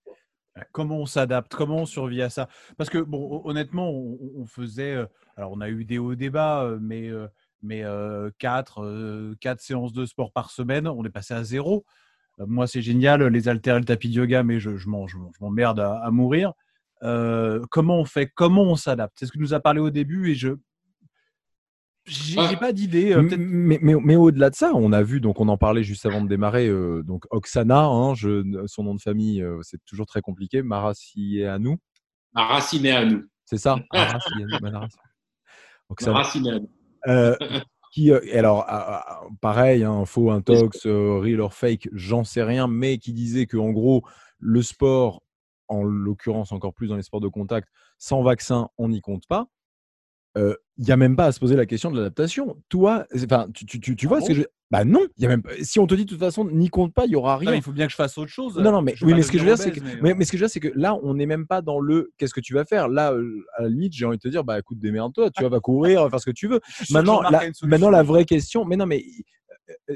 Comment 0.73 0.99
on 0.99 1.07
s'adapte 1.07 1.55
Comment 1.55 1.79
on 1.79 1.87
survit 1.87 2.23
à 2.23 2.31
ça? 2.31 2.49
Parce 2.79 2.89
que, 2.89 2.99
bon, 2.99 3.43
honnêtement, 3.45 3.91
on, 3.91 4.47
faisait. 4.47 4.95
euh, 4.95 5.07
Alors, 5.37 5.53
on 5.53 5.61
a 5.61 5.69
eu 5.69 5.85
des 5.85 5.99
hauts 5.99 6.15
débats, 6.15 6.63
euh, 6.63 6.79
mais, 6.81 7.11
mais 7.63 7.85
quatre, 8.39 9.35
quatre 9.41 9.61
séances 9.61 9.93
de 9.93 10.07
sport 10.07 10.33
par 10.33 10.51
semaine, 10.51 10.89
on 10.89 11.05
est 11.05 11.11
passé 11.11 11.35
à 11.35 11.45
zéro. 11.45 11.85
Moi, 12.39 12.67
c'est 12.67 12.83
génial, 12.83 13.23
les 13.27 13.49
haltères 13.49 13.79
le 13.79 13.85
tapis 13.85 14.09
de 14.09 14.15
yoga, 14.15 14.43
mais 14.43 14.61
je, 14.61 14.77
je 14.77 14.89
m'emmerde 15.41 15.81
à, 15.81 15.99
à 16.03 16.11
mourir. 16.11 16.53
Comment 17.01 18.01
on 18.01 18.05
fait? 18.05 18.31
Comment 18.35 18.63
on 18.63 18.77
s'adapte? 18.77 19.17
C'est 19.19 19.27
ce 19.27 19.33
que 19.33 19.39
nous 19.39 19.53
as 19.55 19.61
parlé 19.61 19.81
au 19.81 19.91
début 19.91 20.31
et 20.31 20.35
je. 20.35 20.51
J'ai 22.07 22.39
Ah. 22.39 22.47
j'ai 22.49 22.57
pas 22.57 22.73
d'idée. 22.73 23.13
euh, 23.13 23.23
mais, 23.37 23.79
mais, 23.83 23.95
mais 23.97 24.17
au-delà 24.17 24.51
de 24.51 24.55
ça, 24.55 24.71
on 24.75 24.93
a 24.93 25.03
vu, 25.03 25.21
donc 25.21 25.41
on 25.41 25.49
en 25.49 25.59
parlait 25.59 25.83
juste 25.83 26.07
avant 26.07 26.23
de 26.23 26.29
démarrer, 26.29 26.69
euh, 26.69 27.03
donc 27.03 27.25
Oksana, 27.31 27.85
hein, 27.85 28.15
je, 28.15 28.65
son 28.67 28.85
nom 28.85 28.95
de 28.95 29.01
famille, 29.01 29.43
euh, 29.43 29.59
c'est 29.63 29.85
toujours 29.85 30.07
très 30.07 30.21
compliqué, 30.21 30.63
à 31.45 31.59
nous. 31.59 31.77
c'est 33.45 33.59
ça 33.59 33.77
Maracianu. 33.93 34.53
Oksana. 35.89 36.17
Raciné 36.19 36.51
à 36.51 36.59
nous. 36.61 37.61
Qui, 37.93 38.11
et 38.11 38.39
alors, 38.39 38.67
pareil, 39.41 39.83
hein, 39.85 40.05
faux, 40.05 40.31
intox, 40.31 40.87
euh, 40.87 41.19
real 41.19 41.41
or 41.41 41.55
fake, 41.55 41.89
j'en 41.93 42.25
sais 42.25 42.43
rien, 42.43 42.67
mais 42.67 42.99
qui 42.99 43.13
disait 43.13 43.47
que 43.47 43.57
en 43.57 43.71
gros, 43.71 44.03
le 44.39 44.61
sport, 44.63 45.23
en 45.69 45.83
l'occurrence 45.83 46.53
encore 46.53 46.75
plus 46.75 46.89
dans 46.89 46.97
les 46.97 47.03
sports 47.03 47.21
de 47.21 47.29
contact, 47.29 47.69
sans 47.99 48.23
vaccin, 48.23 48.69
on 48.77 48.89
n'y 48.91 49.01
compte 49.01 49.27
pas. 49.27 49.47
Il 50.37 50.85
n'y 50.85 50.91
a 50.93 50.97
même 50.97 51.17
pas 51.17 51.27
à 51.27 51.33
se 51.33 51.41
poser 51.41 51.57
la 51.57 51.65
question 51.67 51.91
de 51.91 51.97
l'adaptation. 51.97 52.57
Toi, 52.69 53.07
enfin, 53.15 53.49
tu, 53.55 53.65
tu, 53.65 53.81
tu, 53.81 53.97
tu 53.97 54.07
Ah 54.07 54.09
vois 54.11 54.21
bon 54.21 54.27
ce 54.27 54.31
que 54.31 54.37
je. 54.37 54.43
Bah 54.71 54.85
non, 54.85 55.07
il 55.17 55.23
y 55.23 55.27
a 55.27 55.29
même. 55.29 55.43
Si 55.63 55.79
on 55.79 55.87
te 55.87 55.95
dit 55.95 56.05
de 56.05 56.11
toute 56.11 56.19
façon, 56.19 56.45
n'y 56.45 56.69
compte 56.69 56.93
pas, 56.93 57.07
il 57.07 57.13
y 57.13 57.17
aura 57.17 57.35
Non, 57.35 57.51
rien. 57.51 57.55
il 57.55 57.63
faut 57.63 57.73
bien 57.73 57.87
que 57.87 57.93
je 57.93 57.97
fasse 57.97 58.19
autre 58.19 58.31
chose. 58.31 58.59
Non, 58.59 58.73
non, 58.73 58.83
mais, 58.83 58.95
oui, 59.01 59.13
pas 59.13 59.17
mais 59.17 59.23
ce 59.23 59.31
que 59.33 59.39
je 59.39 59.45
veux 59.45 59.49
dire, 59.49 59.59
c'est 59.59 59.71
que, 59.71 59.81
mais, 59.81 59.97
mais, 60.03 60.15
mais 60.15 60.25
ce 60.25 60.33
que 60.33 60.37
je 60.37 60.43
veux 60.43 60.49
dire, 60.49 60.53
c'est 60.53 60.61
que 60.61 60.73
là, 60.75 60.99
on 61.03 61.15
n'est 61.15 61.27
même 61.27 61.47
pas 61.47 61.63
dans 61.63 61.79
le 61.79 62.13
qu'est-ce 62.19 62.35
que 62.35 62.41
tu 62.41 62.53
vas 62.53 62.65
faire. 62.65 62.89
Là, 62.89 63.13
euh, 63.13 63.45
à 63.57 63.63
la 63.63 63.69
limite, 63.69 63.93
j'ai 63.95 64.05
envie 64.05 64.17
de 64.19 64.23
te 64.23 64.29
dire, 64.29 64.43
bah 64.45 64.59
écoute, 64.59 64.79
démerde-toi, 64.81 65.31
tu 65.31 65.41
vois, 65.43 65.49
va 65.51 65.61
courir, 65.61 66.11
faire 66.11 66.21
ce 66.21 66.27
que 66.27 66.35
tu 66.35 66.49
veux. 66.49 66.57
euh, 66.81 66.85
Maintenant, 66.91 67.23
la, 67.23 67.45
maintenant, 67.63 67.91
la 67.91 68.03
vraie 68.03 68.25
question, 68.25 68.65
mais 68.65 68.77
non, 68.77 68.87
mais 68.87 69.05
euh, 69.89 69.95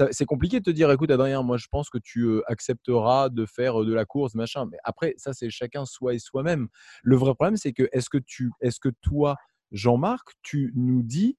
euh, 0.00 0.08
c'est 0.10 0.24
compliqué 0.24 0.58
de 0.58 0.64
te 0.64 0.70
dire, 0.70 0.90
écoute, 0.90 1.10
Adrien, 1.10 1.42
moi, 1.42 1.56
je 1.56 1.66
pense 1.70 1.90
que 1.90 1.98
tu 1.98 2.22
euh, 2.24 2.42
accepteras 2.46 3.28
de 3.28 3.46
faire 3.46 3.82
euh, 3.82 3.86
de 3.86 3.94
la 3.94 4.04
course, 4.04 4.34
machin. 4.34 4.66
Mais 4.70 4.78
après, 4.84 5.14
ça, 5.18 5.32
c'est 5.32 5.50
chacun 5.50 5.84
soi 5.84 6.14
et 6.14 6.18
soi-même. 6.18 6.68
Le 7.02 7.16
vrai 7.16 7.34
problème, 7.34 7.56
c'est 7.56 7.72
que 7.72 7.88
est-ce 7.92 8.08
que 8.10 8.18
tu, 8.18 8.50
est-ce 8.60 8.80
que 8.80 8.88
toi, 9.02 9.36
Jean-Marc, 9.74 10.28
tu 10.42 10.72
nous 10.74 11.02
dis 11.02 11.36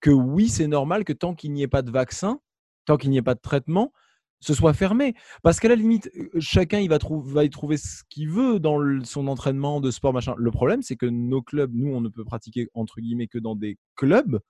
que 0.00 0.10
oui, 0.10 0.48
c'est 0.48 0.66
normal 0.66 1.04
que 1.04 1.14
tant 1.14 1.34
qu'il 1.34 1.52
n'y 1.52 1.62
ait 1.62 1.68
pas 1.68 1.82
de 1.82 1.90
vaccin, 1.90 2.40
tant 2.84 2.98
qu'il 2.98 3.10
n'y 3.10 3.16
ait 3.16 3.22
pas 3.22 3.34
de 3.34 3.40
traitement, 3.40 3.92
ce 4.40 4.54
soit 4.54 4.72
fermé. 4.72 5.14
Parce 5.42 5.60
qu'à 5.60 5.68
la 5.68 5.74
limite, 5.76 6.10
euh, 6.16 6.28
chacun 6.38 6.78
il 6.80 6.88
va, 6.88 6.98
va 7.24 7.44
y 7.44 7.50
trouver 7.50 7.76
ce 7.76 8.02
qu'il 8.08 8.28
veut 8.28 8.60
dans 8.60 8.78
son 9.04 9.26
entraînement 9.28 9.80
de 9.80 9.90
sport, 9.90 10.12
machin. 10.12 10.34
Le 10.36 10.50
problème, 10.50 10.82
c'est 10.82 10.96
que 10.96 11.06
nos 11.06 11.42
clubs, 11.42 11.72
nous, 11.74 11.92
on 11.94 12.00
ne 12.00 12.08
peut 12.08 12.24
pratiquer 12.24 12.68
entre 12.74 13.00
guillemets 13.00 13.28
que 13.28 13.38
dans 13.38 13.56
des 13.56 13.78
clubs. 13.96 14.40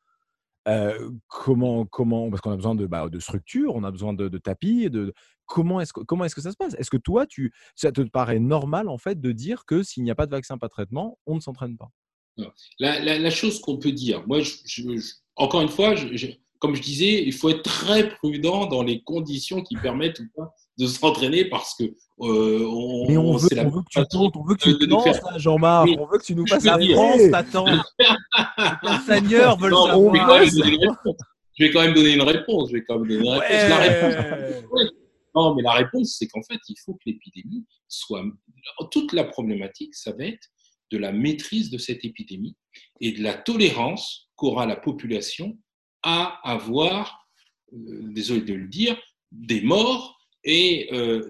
Euh, 0.67 1.11
comment, 1.29 1.87
comment, 1.87 2.29
parce 2.29 2.43
qu'on 2.43 2.51
a 2.51 2.57
besoin 2.57 2.75
de, 2.75 2.87
bah, 2.87 3.09
de 3.09 3.19
structure, 3.21 3.75
on 3.75 3.85
a 3.85 3.91
besoin 3.91 4.13
de, 4.13 4.29
tapis, 4.37 4.91
de 4.91 5.15
comment 5.47 5.81
est-ce 5.81 5.93
est-ce 6.25 6.35
que 6.35 6.43
ça 6.43 6.53
se 6.53 6.57
passe? 6.59 6.75
Est-ce 6.75 6.91
que 6.91 6.99
toi, 6.99 7.27
tu, 7.27 7.55
ça 7.75 7.91
te 7.91 8.03
paraît 8.03 8.39
normal 8.39 8.89
en 8.91 8.99
fait 8.99 9.19
de 9.19 9.33
dire 9.33 9.65
que 9.65 9.83
s'il 9.83 10.03
n'y 10.03 10.11
a 10.11 10.15
pas 10.15 10.27
de 10.27 10.31
vaccin, 10.31 10.59
pas 10.59 10.67
de 10.67 10.73
traitement, 10.73 11.19
on 11.25 11.37
ne 11.37 11.41
s'entraîne 11.41 11.79
pas? 11.79 11.89
La, 12.79 13.01
la- 13.01 13.19
la 13.19 13.31
chose 13.31 13.61
qu'on 13.61 13.79
peut 13.79 13.93
dire, 13.93 14.27
moi, 14.27 14.41
je- 14.41 14.53
je- 14.65 14.97
je- 14.97 15.13
encore 15.37 15.61
une 15.61 15.69
fois, 15.69 15.95
comme 16.61 16.75
je 16.75 16.83
disais, 16.83 17.23
il 17.25 17.33
faut 17.33 17.49
être 17.51 17.63
très 17.63 18.09
prudent 18.17 18.67
dans 18.67 18.83
les 18.83 19.01
conditions 19.03 19.63
qui 19.63 19.77
permettent 19.77 20.21
ou 20.21 20.25
pas 20.37 20.55
de 20.79 20.87
s'entraîner 20.87 21.45
parce 21.47 21.75
que 21.75 21.85
euh, 21.85 22.65
on, 22.69 23.07
Mais 23.09 23.17
on 23.17 23.37
veut, 23.37 23.49
la 23.53 23.65
que 23.65 23.71
tu 23.91 24.05
comptes, 24.17 24.37
on 24.37 24.45
veut 24.45 24.55
que 24.57 24.71
tu 24.71 24.87
lances, 24.87 25.05
faire. 25.05 25.25
là, 25.33 25.39
Jean-Marc, 25.39 25.89
on 25.99 26.07
veut 26.07 26.19
que 26.19 26.25
tu 26.25 26.35
nous 26.35 26.45
passes 26.45 26.65
la 26.65 26.79
France 26.79 27.17
clé. 27.17 27.31
t'attend. 27.31 27.67
Les 27.67 28.89
Castagneurs 28.89 29.57
veulent 29.59 29.73
Non, 29.73 29.89
Non, 29.89 29.95
on 29.95 30.09
je 30.09 30.13
vais, 30.13 30.19
quand 30.19 30.27
savoir. 30.27 30.41
même 30.41 30.51
donner 30.51 30.73
une 30.75 30.89
réponse. 30.89 31.17
je 31.59 31.65
vais 31.65 31.71
quand 31.73 31.81
même 31.83 31.95
donner 31.95 32.13
une 32.15 32.23
réponse. 32.23 32.69
Je 32.69 32.73
vais 32.75 32.85
quand 32.85 32.99
même 32.99 33.09
donner 33.09 33.21
une 33.21 33.29
réponse. 33.29 33.69
La 33.69 33.77
réponse 33.79 34.65
Ouais. 34.73 34.85
Non, 35.35 35.55
mais 35.55 35.63
la 35.63 35.73
réponse, 35.73 36.17
c'est 36.19 36.27
qu'en 36.27 36.43
fait, 36.43 36.59
il 36.69 36.77
faut 36.85 36.95
que 36.95 37.01
l'épidémie 37.07 37.65
soit. 37.87 38.25
Toute 38.91 39.13
la 39.13 39.25
problématique, 39.25 39.95
ça 39.95 40.13
va 40.13 40.25
être 40.25 40.49
de 40.91 40.99
la 40.99 41.13
maîtrise 41.13 41.71
de 41.71 41.79
cette 41.79 42.05
épidémie 42.05 42.57
et 43.01 43.13
de 43.13 43.23
la 43.23 43.35
tolérance 43.35 44.29
qu'aura 44.37 44.67
la 44.67 44.77
population 44.77 45.59
à 46.03 46.41
avoir, 46.49 47.29
euh, 47.73 48.13
désolé 48.13 48.43
de 48.43 48.55
le 48.55 48.69
dire, 48.69 48.97
des 49.33 49.61
morts 49.61 50.19
et 50.45 50.89
euh, 50.93 51.29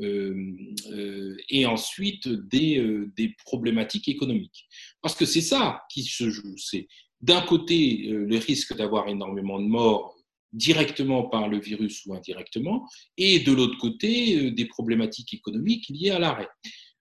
euh, 0.00 1.36
ensuite 1.66 2.28
des, 2.28 2.82
des 3.16 3.34
problématiques 3.44 4.08
économiques. 4.08 4.66
Parce 5.02 5.14
que 5.14 5.24
c'est 5.24 5.40
ça 5.40 5.82
qui 5.90 6.02
se 6.04 6.30
joue. 6.30 6.56
C'est 6.56 6.86
d'un 7.20 7.42
côté 7.42 8.06
le 8.06 8.38
risque 8.38 8.74
d'avoir 8.76 9.08
énormément 9.08 9.60
de 9.60 9.66
morts 9.66 10.16
directement 10.52 11.24
par 11.24 11.48
le 11.48 11.60
virus 11.60 12.04
ou 12.06 12.14
indirectement, 12.14 12.88
et 13.16 13.40
de 13.40 13.52
l'autre 13.52 13.78
côté, 13.78 14.50
des 14.50 14.64
problématiques 14.64 15.34
économiques 15.34 15.86
liées 15.90 16.10
à 16.10 16.18
l'arrêt. 16.18 16.48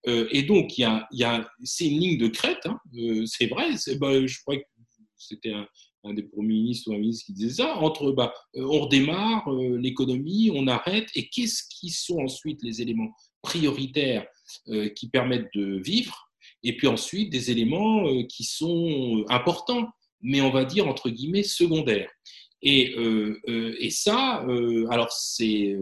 Euh, 0.07 0.27
et 0.31 0.43
donc, 0.43 0.77
il 0.77 0.81
y 0.81 0.83
a, 0.85 1.07
y 1.11 1.23
a, 1.23 1.47
c'est 1.63 1.87
une 1.87 1.99
ligne 1.99 2.17
de 2.17 2.27
crête, 2.27 2.65
hein, 2.65 2.77
euh, 2.97 3.25
c'est 3.25 3.47
vrai, 3.47 3.71
bah, 3.99 4.25
je 4.25 4.41
crois 4.41 4.57
que 4.57 4.63
c'était 5.17 5.51
un, 5.51 5.67
un 6.05 6.13
des 6.13 6.23
premiers 6.23 6.53
ministres 6.53 6.89
ou 6.89 6.93
un 6.93 6.99
ministre 6.99 7.25
qui 7.25 7.33
disait 7.33 7.55
ça, 7.55 7.75
entre 7.77 8.11
bah, 8.11 8.33
euh, 8.55 8.63
on 8.63 8.81
redémarre 8.81 9.51
euh, 9.51 9.77
l'économie, 9.77 10.51
on 10.53 10.67
arrête, 10.67 11.09
et 11.15 11.27
qu'est-ce 11.27 11.63
qui 11.69 11.89
sont 11.89 12.19
ensuite 12.19 12.63
les 12.63 12.81
éléments 12.81 13.11
prioritaires 13.41 14.25
qui 14.95 15.09
permettent 15.09 15.47
de 15.55 15.79
vivre, 15.81 16.29
et 16.63 16.75
puis 16.75 16.87
ensuite 16.87 17.29
des 17.29 17.51
éléments 17.51 18.25
qui 18.25 18.43
sont 18.43 19.23
importants, 19.29 19.87
mais 20.21 20.41
on 20.41 20.49
va 20.49 20.65
dire 20.65 20.87
entre 20.87 21.09
guillemets 21.09 21.43
secondaires. 21.43 22.09
Et, 22.61 22.93
euh, 22.97 23.39
euh, 23.47 23.75
et 23.79 23.89
ça, 23.89 24.45
euh, 24.47 24.85
alors 24.89 25.11
c'est 25.11 25.77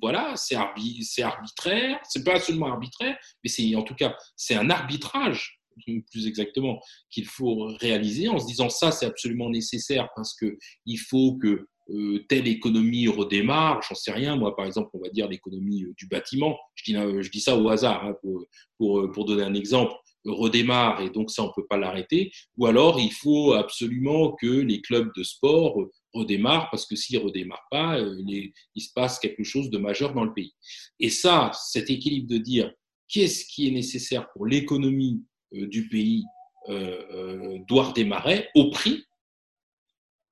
voilà, 0.00 0.34
c'est 0.36 0.54
arbi 0.54 1.02
c'est 1.04 1.22
arbitraire, 1.22 1.98
c'est 2.08 2.24
pas 2.24 2.40
seulement 2.40 2.66
arbitraire, 2.66 3.16
mais 3.42 3.50
c'est 3.50 3.74
en 3.74 3.82
tout 3.82 3.94
cas 3.94 4.16
c'est 4.36 4.54
un 4.54 4.70
arbitrage 4.70 5.60
plus 6.10 6.26
exactement 6.26 6.80
qu'il 7.10 7.26
faut 7.26 7.66
réaliser 7.80 8.28
en 8.28 8.38
se 8.38 8.46
disant 8.46 8.68
ça 8.68 8.92
c'est 8.92 9.06
absolument 9.06 9.50
nécessaire 9.50 10.08
parce 10.14 10.34
que 10.34 10.58
il 10.86 10.98
faut 10.98 11.36
que 11.36 11.66
euh, 11.90 12.24
telle 12.28 12.48
économie 12.48 13.08
redémarre, 13.08 13.82
j'en 13.82 13.94
sais 13.94 14.12
rien, 14.12 14.36
moi 14.36 14.56
par 14.56 14.64
exemple 14.64 14.88
on 14.94 15.00
va 15.00 15.10
dire 15.10 15.28
l'économie 15.28 15.84
euh, 15.84 15.92
du 15.98 16.06
bâtiment, 16.06 16.58
je 16.76 16.84
dis, 16.84 16.96
euh, 16.96 17.20
je 17.20 17.30
dis 17.30 17.40
ça 17.40 17.58
au 17.58 17.68
hasard 17.68 18.06
hein, 18.06 18.14
pour, 18.22 18.46
pour, 18.78 19.12
pour 19.12 19.24
donner 19.26 19.42
un 19.42 19.52
exemple, 19.52 19.92
redémarre 20.24 21.02
et 21.02 21.10
donc 21.10 21.30
ça 21.30 21.42
on 21.42 21.52
peut 21.54 21.66
pas 21.68 21.76
l'arrêter, 21.76 22.32
ou 22.56 22.64
alors 22.64 22.98
il 22.98 23.12
faut 23.12 23.52
absolument 23.52 24.32
que 24.32 24.46
les 24.46 24.80
clubs 24.80 25.10
de 25.14 25.22
sport 25.22 25.76
redémarrent 26.14 26.70
parce 26.70 26.86
que 26.86 26.96
s'ils 26.96 27.18
redémarrent 27.18 27.66
pas, 27.70 27.98
euh, 27.98 28.22
il 28.26 28.82
se 28.82 28.92
passe 28.94 29.18
quelque 29.18 29.44
chose 29.44 29.70
de 29.70 29.78
majeur 29.78 30.14
dans 30.14 30.24
le 30.24 30.32
pays. 30.32 30.54
Et 31.00 31.10
ça, 31.10 31.50
cet 31.52 31.90
équilibre 31.90 32.28
de 32.28 32.38
dire 32.38 32.72
qu'est-ce 33.08 33.44
qui 33.46 33.68
est 33.68 33.70
nécessaire 33.70 34.30
pour 34.32 34.46
l'économie 34.46 35.22
euh, 35.54 35.66
du 35.66 35.88
pays 35.88 36.24
euh, 36.68 37.58
doit 37.68 37.88
redémarrer 37.88 38.48
au 38.54 38.70
prix 38.70 39.04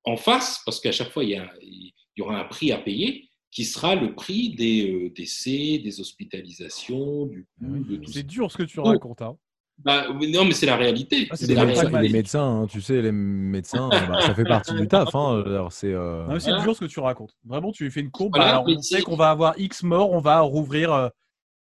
en 0.05 0.17
face, 0.17 0.61
parce 0.65 0.81
qu'à 0.81 0.91
chaque 0.91 1.11
fois 1.11 1.23
il 1.23 1.31
y, 1.31 1.37
a, 1.37 1.53
il 1.61 1.93
y, 2.17 2.23
aura 2.23 2.41
un 2.41 2.45
prix 2.45 2.73
à 2.73 2.79
payer 2.79 3.29
qui 3.51 3.65
sera 3.65 3.95
le 3.95 4.15
prix 4.15 4.55
des 4.55 5.11
décès, 5.11 5.79
des 5.79 6.01
hospitalisations, 6.01 7.27
du 7.27 7.47
coût, 7.59 7.85
de 7.85 7.97
tout. 7.97 8.11
C'est 8.11 8.27
dur 8.27 8.51
ce 8.51 8.57
que 8.57 8.63
tu 8.63 8.81
racontes. 8.81 9.21
Hein. 9.21 9.37
Bah, 9.85 10.07
non, 10.11 10.45
mais 10.45 10.53
c'est 10.53 10.67
la 10.67 10.77
réalité. 10.77 11.27
Ah, 11.31 11.37
c'est 11.37 11.47
Les 11.47 11.55
la 11.55 11.65
médecins, 11.65 11.83
réalité. 11.89 12.07
les 12.09 12.13
médecins, 12.13 12.61
hein, 12.63 12.67
tu 12.67 12.81
sais, 12.81 13.03
les 13.03 13.11
médecins, 13.13 13.89
bah, 14.09 14.21
ça 14.21 14.35
fait 14.35 14.45
partie 14.45 14.75
du 14.75 14.87
taf. 14.89 15.15
Hein, 15.15 15.43
alors 15.45 15.73
c'est. 15.73 15.93
euh, 15.93 16.39
c'est 16.39 16.57
dur 16.63 16.75
ce 16.75 16.81
que 16.81 16.85
tu 16.91 17.01
racontes. 17.01 17.35
Vraiment, 17.45 17.73
tu 17.73 17.85
lui 17.85 17.91
fais 17.91 18.01
une 18.01 18.11
courbe. 18.11 18.33
Voilà, 18.37 18.53
Bah, 18.53 18.59
alors, 18.59 18.65
on 18.79 18.83
sait 18.83 19.03
qu'on 19.03 19.17
va 19.17 19.31
avoir 19.31 19.59
X 19.59 19.83
morts, 19.83 20.13
on 20.13 20.21
va 20.21 20.41
rouvrir 20.41 20.93
euh, 20.93 21.09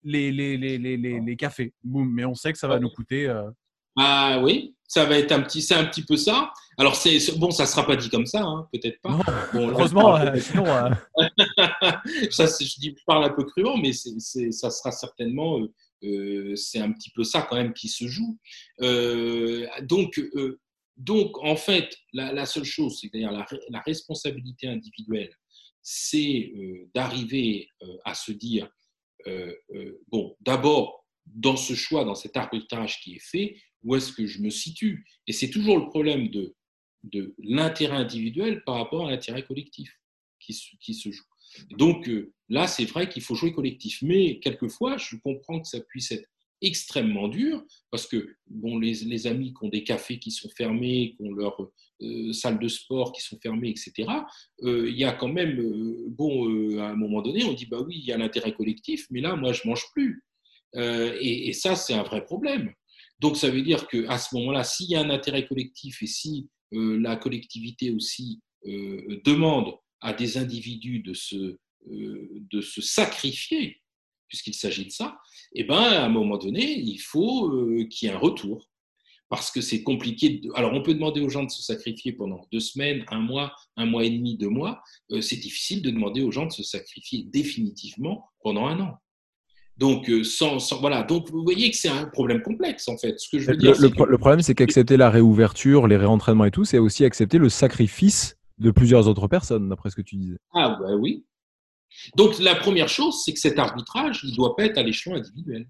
les, 0.04 0.32
les, 0.32 0.58
les, 0.58 0.78
les, 0.78 0.98
les, 0.98 1.20
les 1.20 1.36
cafés. 1.36 1.74
Boum. 1.84 2.12
Mais 2.14 2.26
on 2.26 2.36
sait 2.36 2.52
que 2.54 2.60
ça 2.60 2.68
va 2.68 2.76
Ouais. 2.76 2.80
nous 2.82 2.90
coûter. 2.90 3.28
euh, 3.28 3.50
Ah 3.98 4.40
oui, 4.44 4.76
ça 4.88 5.06
va 5.06 5.18
être 5.18 5.32
un 5.32 5.42
petit, 5.42 5.62
c'est 5.62 5.76
un 5.76 5.86
petit 5.86 6.04
peu 6.04 6.18
ça. 6.18 6.52
Alors 6.78 6.96
c'est 6.96 7.20
bon, 7.38 7.52
ça 7.52 7.66
sera 7.68 7.86
pas 7.86 7.96
dit 7.96 8.10
comme 8.10 8.26
ça, 8.26 8.42
hein, 8.42 8.68
peut-être 8.74 9.00
pas. 9.02 9.10
Non, 9.12 9.20
Bon, 9.54 9.68
là, 9.68 9.74
Heureusement, 9.78 10.16
euh, 10.18 10.36
sinon. 10.40 10.66
euh, 10.68 10.90
ça, 12.32 12.48
c'est- 12.48 12.66
je 12.66 12.80
dis, 12.80 12.96
je 12.98 13.04
parle 13.06 13.24
un 13.26 13.30
peu 13.30 13.44
crûment, 13.44 13.78
mais 13.78 13.94
c'est, 13.94 14.20
c'est- 14.20 14.52
ça 14.52 14.70
sera 14.70 14.92
certainement, 14.92 15.60
c'est 16.56 16.80
un 16.80 16.92
petit 16.92 17.12
peu 17.12 17.24
ça 17.24 17.42
quand 17.44 17.56
même 17.56 17.74
qui 17.74 17.88
se 17.88 18.08
joue. 18.08 18.40
Euh, 18.82 19.68
donc, 19.84 20.20
euh, 20.20 20.60
donc, 20.98 21.38
en 21.44 21.56
fait, 21.56 21.96
la, 22.14 22.46
seule 22.46 22.66
chose, 22.66 23.00
c'est 23.00 23.12
d'ailleurs 23.12 23.32
la, 23.32 23.82
responsabilité 23.82 24.68
individuelle, 24.68 25.36
c'est 25.82 26.54
euh, 26.56 26.90
d'arriver 26.94 27.68
euh, 27.82 27.98
à 28.06 28.14
se 28.14 28.32
dire, 28.32 28.70
euh, 29.28 29.54
euh, 29.74 30.02
bon, 30.08 30.36
d'abord, 30.42 31.06
dans 31.26 31.58
ce 31.58 31.74
choix, 31.74 32.06
dans 32.06 32.16
cet 32.16 32.38
arbitrage 32.38 33.00
qui 33.02 33.16
est 33.16 33.24
fait, 33.24 33.56
où 33.82 33.96
est-ce 33.96 34.14
que 34.14 34.26
je 34.26 34.42
me 34.42 34.50
situe? 34.50 35.06
Et 35.28 35.34
c'est 35.34 35.50
toujours 35.50 35.78
le 35.78 35.88
problème 35.88 36.30
de, 36.30 36.56
de 37.04 37.34
l'intérêt 37.40 37.98
individuel 37.98 38.64
par 38.64 38.76
rapport 38.76 39.08
à 39.08 39.12
l'intérêt 39.12 39.44
collectif 39.44 39.92
qui 40.40 40.54
se, 40.54 40.76
qui 40.80 40.94
se 40.94 41.12
joue. 41.12 41.24
Donc 41.78 42.08
euh, 42.10 42.34
là, 42.54 42.68
c'est 42.68 42.86
vrai 42.86 43.10
qu'il 43.10 43.24
faut 43.24 43.36
jouer 43.36 43.52
collectif. 43.52 44.02
Mais 44.04 44.40
quelquefois, 44.40 44.98
je 44.98 45.16
comprends 45.18 45.60
que 45.60 45.68
ça 45.68 45.80
puisse 45.82 46.12
être 46.12 46.30
extrêmement 46.62 47.28
dur 47.28 47.62
parce 47.92 48.08
que 48.08 48.36
bon, 48.48 48.80
les, 48.80 49.28
amis 49.28 49.54
qui 49.54 49.66
ont 49.66 49.70
des 49.70 49.84
cafés 49.84 50.20
qui 50.20 50.32
sont 50.32 50.50
fermés, 50.56 51.14
qui 51.16 51.28
ont 51.28 51.34
leurs 51.34 51.60
euh, 52.02 52.32
salles 52.32 52.60
de 52.60 52.68
sport 52.70 53.12
qui 53.12 53.22
sont 53.22 53.38
fermées, 53.42 53.70
etc., 53.70 54.08
euh, 54.62 54.88
il 54.88 54.98
y 54.98 55.04
a 55.04 55.12
quand 55.12 55.28
même, 55.28 55.60
euh, 55.60 56.06
bon, 56.08 56.80
à 56.80 56.90
un 56.90 56.96
moment 56.96 57.22
donné, 57.22 57.44
on 57.44 57.54
dit, 57.54 57.66
bah 57.66 57.82
oui, 57.86 57.96
il 57.98 58.06
y 58.06 58.14
a 58.14 58.18
l'intérêt 58.18 58.54
collectif, 58.54 59.08
mais 59.10 59.20
là, 59.20 59.36
moi, 59.36 59.52
je 59.52 59.68
mange 59.68 59.84
plus. 59.94 60.24
Et, 60.76 61.50
et 61.50 61.54
ça, 61.54 61.76
c'est 61.76 61.94
un 61.94 62.02
vrai 62.02 62.24
problème. 62.24 62.74
Donc, 63.20 63.38
ça 63.38 63.50
veut 63.50 63.62
dire 63.62 63.88
qu'à 63.88 64.18
ce 64.18 64.34
moment-là, 64.36 64.64
s'il 64.64 64.90
y 64.90 64.96
a 64.96 65.02
un 65.02 65.12
intérêt 65.12 65.46
collectif 65.46 66.02
et 66.02 66.08
si 66.08 66.50
la 66.72 67.16
collectivité 67.16 67.92
aussi 67.92 68.42
demande 68.66 69.76
à 70.02 70.14
des 70.14 70.38
individus 70.38 71.00
de 71.00 71.14
se, 71.14 71.60
de 71.90 72.62
se 72.62 72.82
sacrifier, 72.82 73.82
puisqu'il 74.28 74.54
s'agit 74.54 74.86
de 74.86 74.92
ça, 74.92 75.18
eh 75.56 75.64
ben, 75.64 75.76
à 75.76 76.06
un 76.06 76.10
moment 76.10 76.38
donné, 76.38 76.80
il 76.80 76.98
faut 77.00 77.50
euh, 77.52 77.86
qu'il 77.90 78.08
y 78.08 78.12
ait 78.12 78.16
un 78.16 78.18
retour. 78.20 78.70
Parce 79.30 79.50
que 79.50 79.62
c'est 79.62 79.82
compliqué. 79.82 80.30
de- 80.30 80.52
Alors, 80.54 80.74
on 80.74 80.84
peut 80.84 80.94
demander 80.94 81.20
aux 81.20 81.30
gens 81.30 81.44
de 81.44 81.50
se 81.50 81.64
sacrifier 81.64 82.12
pendant 82.14 82.46
deux 82.52 82.60
semaines, 82.60 83.04
un 83.10 83.20
mois, 83.20 83.56
un 83.78 83.88
mois 83.88 84.04
et 84.06 84.12
demi, 84.12 84.38
deux 84.38 84.50
mois. 84.50 84.84
Euh, 85.12 85.22
c'est 85.22 85.38
difficile 85.38 85.82
de 85.82 85.90
demander 85.90 86.22
aux 86.22 86.30
gens 86.32 86.46
de 86.46 86.52
se 86.52 86.62
sacrifier 86.62 87.24
définitivement 87.34 88.30
pendant 88.44 88.68
un 88.68 88.80
an. 88.80 88.98
Donc, 89.78 90.08
euh, 90.08 90.24
sans, 90.24 90.60
sans- 90.60 90.80
voilà. 90.82 91.02
Donc, 91.02 91.32
vous 91.32 91.42
voyez 91.44 91.72
que 91.72 91.78
c'est 91.78 91.90
un 91.90 92.06
problème 92.06 92.44
complexe, 92.44 92.88
en 92.88 92.98
fait. 92.98 93.20
Ce 93.20 93.28
que 93.28 93.40
je 93.40 93.48
veux 93.48 93.54
Le, 93.54 93.58
dire, 93.58 93.72
le 93.72 93.76
c'est 93.76 93.90
pro- 93.90 94.06
que- 94.06 94.12
le 94.12 94.18
problème, 94.20 94.42
c'est 94.42 94.54
qu'accepter 94.54 94.98
la 94.98 95.10
réouverture, 95.10 95.88
les 95.88 95.98
réentraînements 95.98 96.46
et 96.46 96.52
tout, 96.52 96.66
c'est 96.66 96.78
aussi 96.78 97.04
accepter 97.04 97.40
le 97.40 97.50
sacrifice 97.50 98.38
de 98.60 98.70
plusieurs 98.70 99.08
autres 99.08 99.28
personnes, 99.28 99.68
d'après 99.68 99.90
ce 99.90 99.96
que 99.96 100.04
tu 100.04 100.16
disais. 100.18 100.38
Ah, 100.54 100.78
bah 100.80 100.96
oui. 100.96 101.26
Donc, 102.16 102.40
la 102.40 102.56
première 102.56 102.90
chose, 102.90 103.24
c'est 103.24 103.34
que 103.34 103.40
cet 103.40 103.60
arbitrage, 103.60 104.22
il 104.24 104.32
ne 104.32 104.36
doit 104.36 104.56
pas 104.56 104.66
être 104.66 104.78
à 104.78 104.84
l'échelon 104.84 105.16
individuel. 105.16 105.70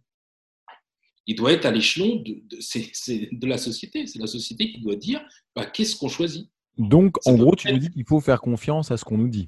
Il 1.26 1.36
doit 1.36 1.54
être 1.54 1.66
à 1.66 1.72
l'échelon 1.72 2.18
de, 2.18 3.46
la 3.48 3.58
société. 3.58 4.08
C'est 4.08 4.20
la 4.20 4.28
société 4.28 4.72
qui 4.72 4.82
doit 4.82 4.96
dire 4.96 5.26
bah, 5.56 5.66
qu'est-ce 5.66 5.96
qu'on 5.96 6.10
choisit. 6.10 6.50
Donc, 6.78 7.18
Ça 7.22 7.32
en 7.32 7.36
gros, 7.36 7.56
tu 7.56 7.72
nous 7.72 7.78
dis 7.78 7.90
qu'il 7.90 8.06
faut 8.06 8.20
faire 8.20 8.42
confiance 8.42 8.92
à 8.92 8.98
ce 8.98 9.06
qu'on 9.06 9.18
nous 9.18 9.30
dit. 9.30 9.48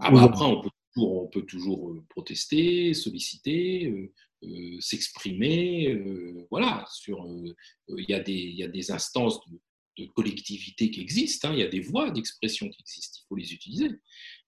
Ah 0.00 0.10
bah, 0.10 0.22
après, 0.24 0.44
on 0.44 0.60
peut 0.60 0.70
toujours, 0.92 1.22
on 1.22 1.28
peut 1.28 1.42
toujours 1.42 1.90
euh, 1.90 2.04
protester, 2.10 2.92
solliciter, 2.92 3.86
euh, 3.86 4.12
euh, 4.44 4.76
s'exprimer. 4.80 5.88
euh, 5.92 6.46
voilà, 6.50 6.84
il 7.08 8.04
y, 8.08 8.14
a 8.14 8.20
des- 8.20 8.32
il 8.32 8.56
y 8.56 8.64
a 8.64 8.68
des 8.68 8.90
instances 8.90 9.40
de, 9.48 9.58
de 9.98 10.06
collectivité 10.06 10.90
qui 10.90 11.00
existent, 11.00 11.48
hein, 11.48 11.52
il 11.54 11.60
y 11.60 11.62
a 11.62 11.68
des 11.68 11.80
voies 11.80 12.10
d'expression 12.10 12.68
qui 12.68 12.80
existent, 12.80 13.18
il 13.22 13.26
faut 13.28 13.36
les 13.36 13.52
utiliser, 13.52 13.90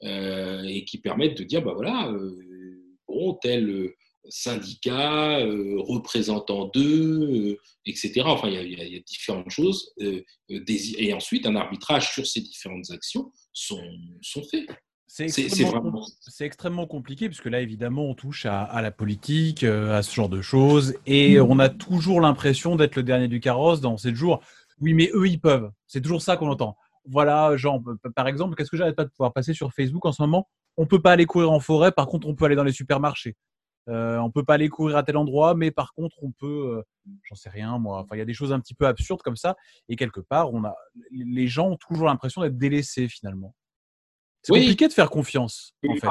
euh, 0.04 0.62
et 0.64 0.84
qui 0.84 0.98
permettent 0.98 1.36
de 1.38 1.44
dire, 1.44 1.62
bah 1.62 1.72
voilà, 1.74 2.08
euh, 2.08 2.82
bon, 3.08 3.34
tel 3.34 3.68
euh, 3.70 3.94
syndicat, 4.28 5.38
euh, 5.40 5.74
représentant 5.80 6.66
d'eux, 6.68 7.58
etc. 7.86 8.22
Enfin, 8.24 8.48
il 8.48 8.54
y, 8.54 8.58
a, 8.58 8.62
il 8.62 8.94
y 8.94 9.02
différentes 9.02 9.50
choses, 9.50 9.92
des- 10.48 10.94
et 10.98 11.12
ensuite, 11.12 11.46
un 11.46 11.56
arbitrage 11.56 12.12
sur 12.14 12.26
ces 12.26 12.40
différentes 12.40 12.90
actions 12.90 13.30
sont, 13.52 13.82
sont 14.22 14.42
faits. 14.42 14.66
C'est 15.06 15.26
extrêmement, 15.42 16.06
vraiment- 16.80 16.86
compliqué 16.86 17.28
puisque 17.28 17.44
là, 17.46 17.60
évidemment, 17.60 18.04
on 18.08 18.14
touche 18.14 18.46
à, 18.46 18.62
à 18.62 18.82
la 18.82 18.90
politique, 18.90 19.62
à 19.62 20.02
ce 20.02 20.12
genre 20.12 20.28
de 20.30 20.40
choses, 20.40 20.94
et 21.06 21.38
on 21.38 21.58
a 21.58 21.68
toujours 21.68 22.20
l'impression 22.20 22.74
d'être 22.76 22.96
le 22.96 23.02
dernier 23.04 23.28
du 23.28 23.38
carrosse 23.40 23.80
dans 23.80 23.96
ces 23.96 24.14
jours. 24.14 24.40
Oui, 24.80 24.94
mais 24.94 25.10
eux, 25.14 25.26
ils 25.28 25.40
peuvent. 25.40 25.70
C'est 25.86 26.00
toujours 26.00 26.22
ça 26.22 26.36
qu'on 26.36 26.50
entend. 26.50 26.76
Voilà, 27.06 27.56
genre, 27.56 27.80
par 28.16 28.28
exemple, 28.28 28.56
qu'est-ce 28.56 28.70
que 28.70 28.76
j'arrête 28.76 28.96
pas 28.96 29.04
de 29.04 29.10
pouvoir 29.10 29.32
passer 29.32 29.52
sur 29.54 29.72
Facebook 29.72 30.04
en 30.06 30.12
ce 30.12 30.22
moment? 30.22 30.48
On 30.76 30.86
peut 30.86 31.00
pas 31.02 31.12
aller 31.12 31.26
courir 31.26 31.52
en 31.52 31.60
forêt, 31.60 31.92
par 31.92 32.06
contre, 32.06 32.26
on 32.26 32.34
peut 32.34 32.46
aller 32.46 32.56
dans 32.56 32.64
les 32.64 32.72
supermarchés. 32.72 33.36
Euh, 33.88 34.16
on 34.18 34.30
peut 34.30 34.44
pas 34.44 34.54
aller 34.54 34.70
courir 34.70 34.96
à 34.96 35.02
tel 35.02 35.16
endroit, 35.18 35.54
mais 35.54 35.70
par 35.70 35.92
contre, 35.92 36.16
on 36.22 36.32
peut, 36.32 36.78
euh, 36.78 36.82
j'en 37.24 37.34
sais 37.34 37.50
rien, 37.50 37.78
moi. 37.78 37.98
Enfin, 37.98 38.16
il 38.16 38.18
y 38.18 38.22
a 38.22 38.24
des 38.24 38.32
choses 38.32 38.52
un 38.52 38.58
petit 38.58 38.74
peu 38.74 38.86
absurdes 38.86 39.20
comme 39.20 39.36
ça, 39.36 39.56
et 39.90 39.96
quelque 39.96 40.20
part, 40.20 40.52
on 40.54 40.64
a, 40.64 40.74
les 41.10 41.46
gens 41.46 41.68
ont 41.68 41.76
toujours 41.76 42.06
l'impression 42.06 42.40
d'être 42.40 42.56
délaissés 42.56 43.08
finalement. 43.08 43.54
C'est 44.42 44.52
Oui. 44.52 44.60
compliqué 44.60 44.88
de 44.88 44.92
faire 44.94 45.10
confiance, 45.10 45.74
en 45.86 45.92
Oui. 45.92 46.00
fait. 46.00 46.08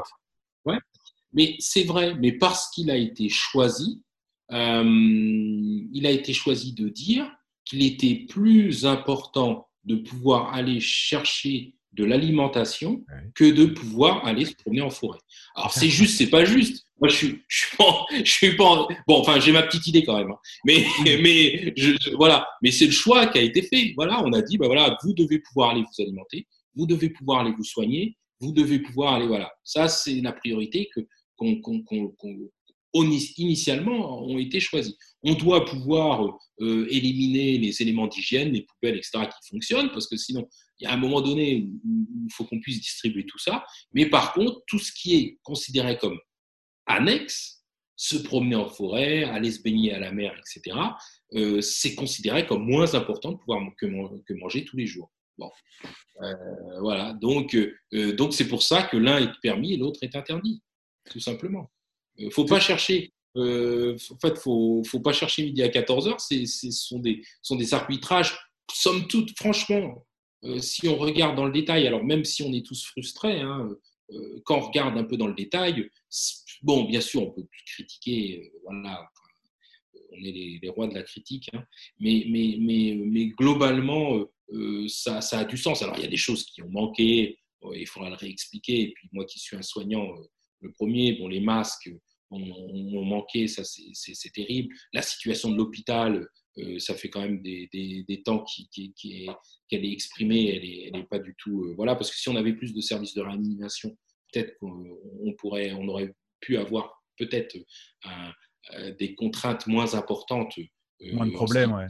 Mais 1.35 1.55
c'est 1.57 1.83
vrai, 1.83 2.13
mais 2.13 2.31
parce 2.33 2.69
qu'il 2.69 2.91
a 2.91 2.95
été 2.95 3.27
choisi, 3.27 4.03
euh, 4.51 4.83
il 4.85 6.05
a 6.05 6.11
été 6.11 6.31
choisi 6.31 6.73
de 6.73 6.89
dire 6.89 7.25
qu'il 7.65 7.83
était 7.83 8.25
plus 8.29 8.85
important 8.85 9.67
de 9.85 9.95
pouvoir 9.95 10.53
aller 10.53 10.79
chercher 10.79 11.75
de 11.93 12.03
l'alimentation 12.05 13.05
que 13.35 13.43
de 13.51 13.65
pouvoir 13.65 14.25
aller 14.25 14.45
se 14.45 14.55
promener 14.55 14.81
en 14.81 14.89
forêt. 14.89 15.19
Alors 15.55 15.71
c'est 15.71 15.89
juste, 15.99 16.17
c'est 16.17 16.29
pas 16.29 16.43
juste. 16.45 16.87
Moi 16.99 17.09
je 17.09 17.15
suis, 17.15 17.43
je 17.47 17.57
suis 17.65 17.77
pas, 17.77 18.05
je 18.23 18.31
suis 18.31 18.55
pas. 18.55 18.87
Bon, 19.07 19.19
enfin 19.19 19.39
j'ai 19.39 19.51
ma 19.51 19.61
petite 19.63 19.85
idée 19.87 20.03
quand 20.03 20.17
même. 20.17 20.31
hein. 20.31 20.37
Mais, 20.65 20.85
mais 21.21 21.73
je, 21.77 21.91
je- 22.01 22.15
voilà. 22.15 22.47
Mais 22.61 22.71
c'est 22.71 22.85
le 22.85 22.91
choix 22.91 23.27
qui 23.27 23.37
a 23.37 23.41
été 23.41 23.61
fait. 23.61 23.93
Voilà, 23.95 24.23
on 24.23 24.33
a 24.33 24.41
dit, 24.41 24.57
bah 24.57 24.67
voilà, 24.67 24.97
vous 25.03 25.13
devez 25.13 25.39
pouvoir 25.39 25.71
aller 25.71 25.81
vous 25.81 26.01
alimenter, 26.03 26.47
vous 26.75 26.87
devez 26.87 27.09
pouvoir 27.09 27.41
aller 27.41 27.51
vous 27.55 27.63
soigner, 27.63 28.17
vous 28.39 28.51
devez 28.53 28.79
pouvoir 28.79 29.13
aller. 29.15 29.27
Voilà. 29.27 29.51
Ça 29.63 29.87
c'est 29.87 30.21
la 30.21 30.31
priorité 30.31 30.89
que 30.95 31.01
qu'on, 31.35 31.59
qu'on, 31.61 31.81
qu'on, 31.83 32.07
qu'on- 32.17 32.29
oni- 32.29 32.49
initialement 32.93 34.23
ont 34.23 34.37
été 34.37 34.59
choisis. 34.59 34.95
On 35.23 35.33
doit 35.35 35.65
pouvoir 35.65 36.37
euh, 36.61 36.85
éliminer 36.89 37.57
les 37.57 37.81
éléments 37.81 38.07
d'hygiène, 38.07 38.51
les 38.51 38.61
poubelles, 38.63 38.97
etc., 38.97 39.11
qui 39.25 39.49
fonctionnent, 39.49 39.89
parce 39.91 40.07
que 40.07 40.17
sinon, 40.17 40.47
il 40.79 40.83
y 40.83 40.87
a 40.87 40.93
un 40.93 40.97
moment 40.97 41.21
donné 41.21 41.67
où 41.85 42.05
il 42.27 42.33
faut 42.33 42.43
qu'on 42.45 42.59
puisse 42.59 42.81
distribuer 42.81 43.25
tout 43.25 43.39
ça. 43.39 43.63
Mais 43.93 44.05
par 44.09 44.33
contre, 44.33 44.61
tout 44.67 44.79
ce 44.79 44.91
qui 44.91 45.15
est 45.15 45.39
considéré 45.43 45.97
comme 45.97 46.19
annexe, 46.85 47.63
se 47.95 48.17
promener 48.17 48.55
en 48.55 48.67
forêt, 48.67 49.23
aller 49.23 49.51
se 49.51 49.61
baigner 49.61 49.93
à 49.93 49.99
la 49.99 50.11
mer, 50.11 50.33
etc., 50.37 50.77
euh, 51.35 51.61
c'est 51.61 51.95
considéré 51.95 52.45
comme 52.45 52.65
moins 52.65 52.93
important 52.95 53.31
de 53.31 53.37
pouvoir 53.37 53.61
que, 53.79 53.85
man- 53.85 54.21
que 54.27 54.33
manger 54.33 54.65
tous 54.65 54.77
les 54.77 54.85
jours. 54.87 55.09
Bon. 55.37 55.49
Euh, 56.21 56.33
voilà. 56.81 57.13
Donc, 57.13 57.57
donc 58.17 58.33
c'est 58.33 58.47
pour 58.47 58.61
ça 58.61 58.83
que 58.83 58.97
l'un 58.97 59.19
est 59.19 59.31
permis 59.41 59.73
et 59.73 59.77
l'autre 59.77 59.99
est 60.03 60.15
interdit, 60.15 60.61
tout 61.09 61.19
simplement. 61.19 61.71
Il 62.17 62.31
faut 62.31 62.45
pas 62.45 62.59
chercher. 62.59 63.11
euh, 63.37 63.97
en 64.11 64.19
fait, 64.19 64.37
faut, 64.37 64.83
faut 64.85 64.99
pas 64.99 65.13
chercher 65.13 65.43
midi 65.43 65.63
à 65.63 65.69
14 65.69 66.07
heures. 66.07 66.19
C'est, 66.21 66.45
c'est- 66.45 66.71
ce 66.71 66.87
sont 66.87 66.99
des, 66.99 67.21
sont 67.41 67.55
des 67.55 67.73
arbitrages. 67.73 68.37
Somme 68.71 69.07
toute, 69.07 69.35
franchement, 69.37 70.05
euh, 70.43 70.59
si 70.59 70.87
on 70.87 70.97
regarde 70.97 71.35
dans 71.35 71.45
le 71.45 71.51
détail, 71.51 71.87
alors 71.87 72.03
même 72.03 72.23
si 72.25 72.43
on 72.43 72.53
est 72.53 72.65
tous 72.65 72.85
frustrés, 72.85 73.39
hein, 73.41 73.69
euh, 74.11 74.41
quand 74.45 74.57
on 74.59 74.67
regarde 74.67 74.97
un 74.97 75.03
peu 75.03 75.17
dans 75.17 75.27
le 75.27 75.33
détail, 75.33 75.89
bon, 76.61 76.83
bien 76.85 77.01
sûr, 77.01 77.23
on 77.23 77.31
peut 77.31 77.45
critiquer, 77.65 78.51
euh, 78.53 78.59
voilà, 78.63 79.07
on 80.11 80.17
est 80.23 80.59
les, 80.61 80.69
rois 80.69 80.87
de 80.87 80.93
la 80.93 81.03
critique, 81.03 81.49
hein, 81.53 81.63
mais, 81.99 82.25
mais, 82.29 82.57
mais, 82.59 82.95
mais 83.03 83.25
globalement, 83.29 84.15
euh, 84.17 84.31
euh, 84.53 84.87
ça, 84.87 85.21
ça 85.21 85.39
a 85.39 85.45
du 85.45 85.57
sens. 85.57 85.81
Alors, 85.81 85.95
il 85.97 86.03
y 86.03 86.05
a 86.05 86.09
des 86.09 86.17
choses 86.17 86.45
qui 86.45 86.61
ont 86.61 86.69
manqué, 86.69 87.39
euh, 87.63 87.75
il 87.77 87.87
faudra 87.87 88.09
le 88.09 88.15
réexpliquer. 88.15 88.81
Et 88.81 88.91
puis, 88.93 89.09
moi 89.11 89.25
qui 89.25 89.39
suis 89.39 89.55
un 89.57 89.61
soignant, 89.61 90.05
euh, 90.15 90.23
le 90.63 90.71
premier, 90.71 91.13
bon, 91.13 91.27
les 91.27 91.41
masques 91.41 91.91
ont, 92.31 93.05
manqué, 93.05 93.47
ça 93.47 93.63
c'est- 93.63 94.33
terrible. 94.33 94.73
La 94.93 95.01
situation 95.01 95.51
de 95.51 95.57
l'hôpital, 95.57 96.27
euh, 96.57 96.79
ça 96.79 96.95
fait 96.95 97.09
quand 97.09 97.21
même 97.21 97.41
des, 97.41 97.69
des, 97.71 98.03
des 98.07 98.23
temps 98.23 98.43
qui, 98.43 98.69
qui, 98.69 98.93
qui 98.93 99.23
est, 99.23 99.29
qu'elle 99.67 99.85
est 99.85 99.91
exprimée, 99.91 100.55
elle 100.55 100.61
n'est 100.63 100.89
elle 100.93 101.01
est 101.01 101.07
pas 101.07 101.19
du 101.19 101.35
tout. 101.37 101.65
euh, 101.65 101.73
voilà, 101.75 101.95
parce 101.95 102.09
que 102.11 102.17
si 102.17 102.29
on 102.29 102.35
avait 102.35 102.53
plus 102.53 102.73
de 102.73 102.81
services 102.81 103.13
de 103.13 103.21
réanimation, 103.21 103.95
peut-être 104.31 104.57
qu'on 104.59 104.85
on 105.21 105.33
pourrait, 105.33 105.73
on 105.73 105.87
aurait 105.87 106.13
pu 106.39 106.57
avoir 106.57 107.03
peut-être 107.17 107.55
euh, 108.05 108.91
des 108.95 109.15
contraintes 109.15 109.67
moins 109.67 109.93
importantes. 109.95 110.57
Moins 111.01 111.27
de 111.27 111.33
problèmes, 111.33 111.73
ouais. 111.73 111.87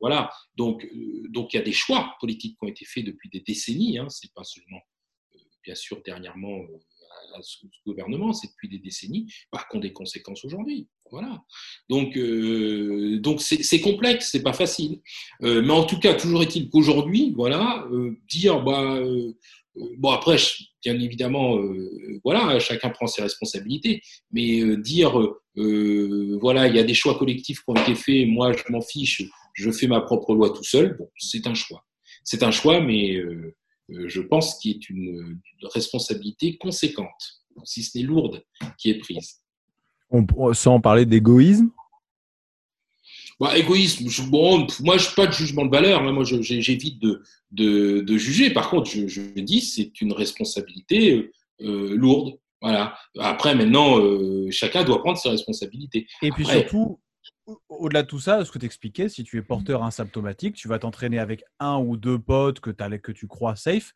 Voilà, 0.00 0.30
donc 0.56 0.86
donc 1.30 1.54
il 1.54 1.56
y 1.56 1.60
a 1.60 1.64
des 1.64 1.72
choix 1.72 2.14
politiques 2.20 2.58
qui 2.58 2.64
ont 2.64 2.68
été 2.68 2.84
faits 2.84 3.04
depuis 3.04 3.30
des 3.30 3.40
décennies. 3.40 3.98
Hein, 3.98 4.08
c'est 4.10 4.32
pas 4.34 4.44
seulement, 4.44 4.80
bien 5.64 5.74
sûr, 5.74 6.02
dernièrement 6.02 6.60
ce 7.42 7.58
gouvernement, 7.86 8.32
c'est 8.32 8.48
depuis 8.48 8.68
des 8.68 8.78
décennies, 8.78 9.26
qui 9.26 9.76
ont 9.76 9.80
des 9.80 9.92
conséquences 9.92 10.44
aujourd'hui. 10.44 10.88
Voilà. 11.10 11.44
Donc 11.88 12.16
euh, 12.16 13.18
donc 13.20 13.40
c'est 13.40 13.80
complexe, 13.80 14.30
c'est 14.32 14.42
pas 14.42 14.52
facile. 14.52 15.00
Euh, 15.42 15.62
mais 15.62 15.72
en 15.72 15.84
tout 15.84 15.98
cas, 15.98 16.14
toujours 16.14 16.42
est-il 16.42 16.68
qu'aujourd'hui, 16.68 17.32
voilà, 17.36 17.86
euh, 17.92 18.16
dire 18.28 18.62
bah 18.62 19.00
bon 19.98 20.10
après, 20.10 20.36
bien 20.82 20.98
évidemment, 20.98 21.58
voilà, 22.24 22.58
chacun 22.58 22.90
prend 22.90 23.06
ses 23.06 23.22
responsabilités, 23.22 24.02
mais 24.32 24.76
dire 24.78 25.12
voilà, 25.54 26.66
il 26.66 26.74
y 26.74 26.78
a 26.78 26.84
des 26.84 26.94
choix 26.94 27.18
collectifs 27.18 27.58
qui 27.58 27.64
ont 27.68 27.74
été 27.74 27.94
faits, 27.94 28.26
moi 28.26 28.52
je 28.52 28.72
m'en 28.72 28.80
fiche, 28.80 29.22
je 29.54 29.70
fais 29.70 29.86
ma 29.86 30.00
propre 30.00 30.34
loi 30.34 30.50
tout 30.50 30.64
seul, 30.64 30.96
bon, 30.98 31.08
c'est 31.18 31.46
un 31.46 31.54
choix. 31.54 31.84
C'est 32.24 32.42
un 32.42 32.50
choix, 32.50 32.80
mais 32.80 33.20
je 33.88 34.20
pense 34.20 34.58
qu'il 34.58 34.72
est 34.76 34.90
une, 34.90 35.38
une 35.60 35.68
responsabilité 35.72 36.56
conséquente, 36.56 37.42
si 37.64 37.82
ce 37.82 37.98
n'est 37.98 38.04
lourde, 38.04 38.42
qui 38.78 38.90
est 38.90 38.98
prise. 38.98 39.40
On- 40.10 40.26
sans 40.54 40.80
parler 40.80 41.04
d'égoïsme? 41.06 41.70
Bah, 43.38 43.56
égoïsme, 43.58 44.08
je- 44.08 44.22
bon, 44.22 44.66
moi 44.80 44.96
je 44.96 45.14
pas 45.14 45.26
de 45.26 45.32
jugement 45.32 45.66
de 45.66 45.70
valeur, 45.70 46.02
hein, 46.02 46.12
moi 46.12 46.24
j'évite 46.24 46.98
de, 47.00 47.22
de, 47.50 48.00
de 48.00 48.16
juger. 48.16 48.50
Par 48.50 48.70
contre, 48.70 48.90
je, 48.90 49.06
je 49.08 49.20
dis 49.40 49.60
c'est 49.60 50.00
une 50.00 50.12
responsabilité 50.12 51.12
euh, 51.12 51.32
euh, 51.60 51.94
lourdes. 51.96 52.38
Voilà. 52.62 52.96
Après, 53.18 53.54
maintenant, 53.54 53.98
euh, 54.00 54.50
chacun 54.50 54.84
doit 54.84 55.02
prendre 55.02 55.18
ses 55.18 55.28
responsabilités. 55.28 56.06
Et 56.22 56.30
puis 56.30 56.44
Après- 56.44 56.60
surtout, 56.60 56.98
au-delà 57.68 58.02
de 58.02 58.08
tout 58.08 58.18
ça, 58.20 58.44
ce 58.44 58.50
que 58.50 58.58
tu 58.58 58.66
expliquais, 58.66 59.08
si 59.08 59.22
tu 59.24 59.38
es 59.38 59.42
porteur 59.42 59.82
asymptomatique, 59.84 60.54
tu 60.56 60.68
vas 60.68 60.78
t'entraîner 60.78 61.18
avec 61.18 61.44
un 61.60 61.78
ou 61.78 61.96
deux 61.96 62.18
potes 62.18 62.60
que, 62.60 62.70
que 62.70 63.12
tu 63.12 63.26
crois 63.26 63.56
safe. 63.56 63.94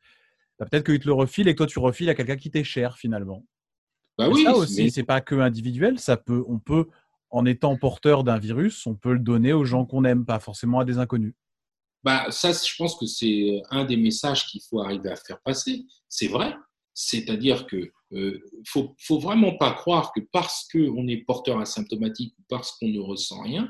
bah, 0.59 0.67
Peut-être 0.71 0.85
qu'ils 0.87 1.01
te 1.01 1.07
le 1.07 1.13
refilent 1.15 1.49
et 1.49 1.53
que 1.53 1.59
toi 1.59 1.67
tu 1.67 1.79
refiles 1.79 2.09
à 2.11 2.15
quelqu'un 2.15 2.37
qui 2.37 2.51
t'est 2.51 2.65
cher 2.65 2.97
finalement. 2.97 3.45
Bah 4.19 4.29
Et 4.29 4.33
oui, 4.33 4.45
ça 4.45 4.55
aussi, 4.55 4.85
mais- 4.85 4.91
c'est 4.91 5.03
pas 5.05 5.21
que 5.21 5.35
individuel. 5.35 5.99
Ça 5.99 6.17
peut, 6.17 6.45
on 6.47 6.59
peut, 6.59 6.87
en 7.31 7.45
étant 7.47 7.77
porteur 7.77 8.23
d'un 8.25 8.39
virus, 8.39 8.87
on 8.87 8.95
peut 8.95 9.13
le 9.15 9.19
donner 9.19 9.53
aux 9.53 9.65
gens 9.65 9.85
qu'on 9.87 10.05
aime, 10.05 10.25
pas 10.25 10.41
forcément 10.41 10.81
à 10.81 10.85
des 10.85 10.99
inconnus. 10.99 11.35
Bah, 12.03 12.31
ça, 12.31 12.53
je 12.53 12.75
pense 12.79 12.97
que 12.99 13.07
c'est 13.07 13.63
un 13.71 13.85
des 13.85 13.97
messages 13.97 14.47
qu'il 14.47 14.63
faut 14.69 14.81
arriver 14.81 15.11
à 15.11 15.17
faire 15.17 15.41
passer. 15.41 15.85
C'est 16.09 16.29
vrai. 16.29 16.55
C'est-à-dire 17.03 17.67
que 17.67 17.91
euh, 18.13 18.39
faut, 18.67 18.95
vraiment 19.19 19.57
pas 19.57 19.73
croire 19.73 20.13
que 20.15 20.21
parce 20.33 20.69
qu'on 20.71 21.09
est 21.09 21.25
porteur 21.25 21.59
asymptomatique 21.59 22.35
ou 22.39 22.43
parce 22.49 22.73
qu'on 22.73 22.89
ne 22.89 22.99
ressent 22.99 23.41
rien, 23.43 23.69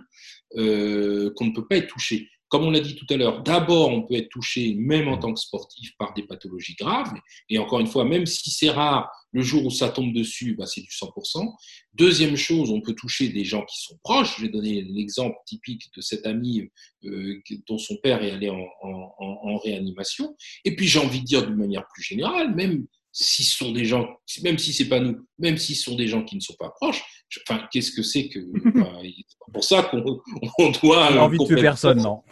euh, 0.56 1.32
qu'on 1.36 1.44
ne 1.46 1.52
peut 1.52 1.66
pas 1.66 1.76
être 1.76 1.86
touché. 1.86 2.28
Comme 2.48 2.64
on 2.64 2.72
l'a 2.72 2.80
dit 2.80 2.96
tout 2.96 3.06
à 3.10 3.16
l'heure, 3.16 3.44
d'abord, 3.44 3.90
on 3.90 4.02
peut 4.02 4.14
être 4.16 4.30
touché, 4.30 4.74
même 4.74 5.06
en 5.06 5.18
tant 5.18 5.32
que 5.32 5.38
sportif, 5.38 5.92
par 5.96 6.12
des 6.14 6.24
pathologies 6.24 6.74
graves. 6.74 7.12
Et 7.48 7.58
encore 7.58 7.78
une 7.78 7.86
fois, 7.86 8.04
même 8.04 8.26
si 8.26 8.50
c'est 8.50 8.70
rare, 8.70 9.08
le 9.30 9.42
jour 9.42 9.64
où 9.64 9.70
ça 9.70 9.90
tombe 9.90 10.12
dessus, 10.12 10.56
bah, 10.56 10.66
c'est 10.66 10.80
du 10.80 10.90
100%. 10.90 11.46
Deuxième 11.94 12.34
chose, 12.34 12.70
on 12.72 12.80
peut 12.80 12.94
toucher 12.94 13.28
des 13.28 13.44
gens 13.44 13.64
qui 13.64 13.80
sont 13.80 13.96
proches. 14.02 14.38
Je 14.38 14.46
vais 14.46 14.48
donner 14.48 14.82
l'exemple 14.82 15.36
typique 15.46 15.94
de 15.94 16.00
cet 16.00 16.26
ami 16.26 16.68
euh, 17.04 17.40
dont 17.68 17.78
son 17.78 17.96
père 17.98 18.24
est 18.24 18.32
allé 18.32 18.50
en- 18.50 18.66
en 18.82 19.56
réanimation. 19.58 20.34
Et 20.64 20.74
puis 20.74 20.88
j'ai 20.88 20.98
envie 20.98 21.20
de 21.20 21.26
dire 21.26 21.46
d'une 21.46 21.54
manière 21.54 21.86
plus 21.94 22.02
générale, 22.02 22.52
même 22.56 22.84
si 23.12 23.42
ce 23.44 23.56
sont 23.56 23.72
des 23.72 23.84
gens, 23.84 24.08
même 24.42 24.58
si 24.58 24.72
c'est 24.72 24.88
pas 24.88 25.00
nous, 25.00 25.16
même 25.38 25.56
si 25.58 25.74
ce 25.74 25.84
sont 25.84 25.96
des 25.96 26.06
gens 26.06 26.24
qui 26.24 26.36
ne 26.36 26.40
sont 26.40 26.54
pas 26.58 26.70
proches, 26.70 27.02
je- 27.28 27.40
enfin, 27.48 27.66
qu'est-ce 27.72 27.90
que 27.92 28.02
c'est 28.02 28.28
que 28.28 28.38
c'est 29.02 29.52
pour 29.52 29.64
ça 29.64 29.82
qu'on 29.84 30.20
on 30.58 30.70
doit 30.82 31.12
euh, 31.12 31.18
envie 31.18 31.38
de 31.38 31.44
tuer 31.44 31.60
personne, 31.60 32.00
non 32.02 32.22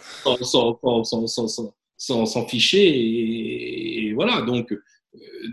s'en- 1.96 2.26
s'en- 2.26 2.46
ficher 2.46 2.86
et, 2.88 4.06
et 4.06 4.12
voilà 4.12 4.42
donc 4.42 4.72
euh, 4.72 4.82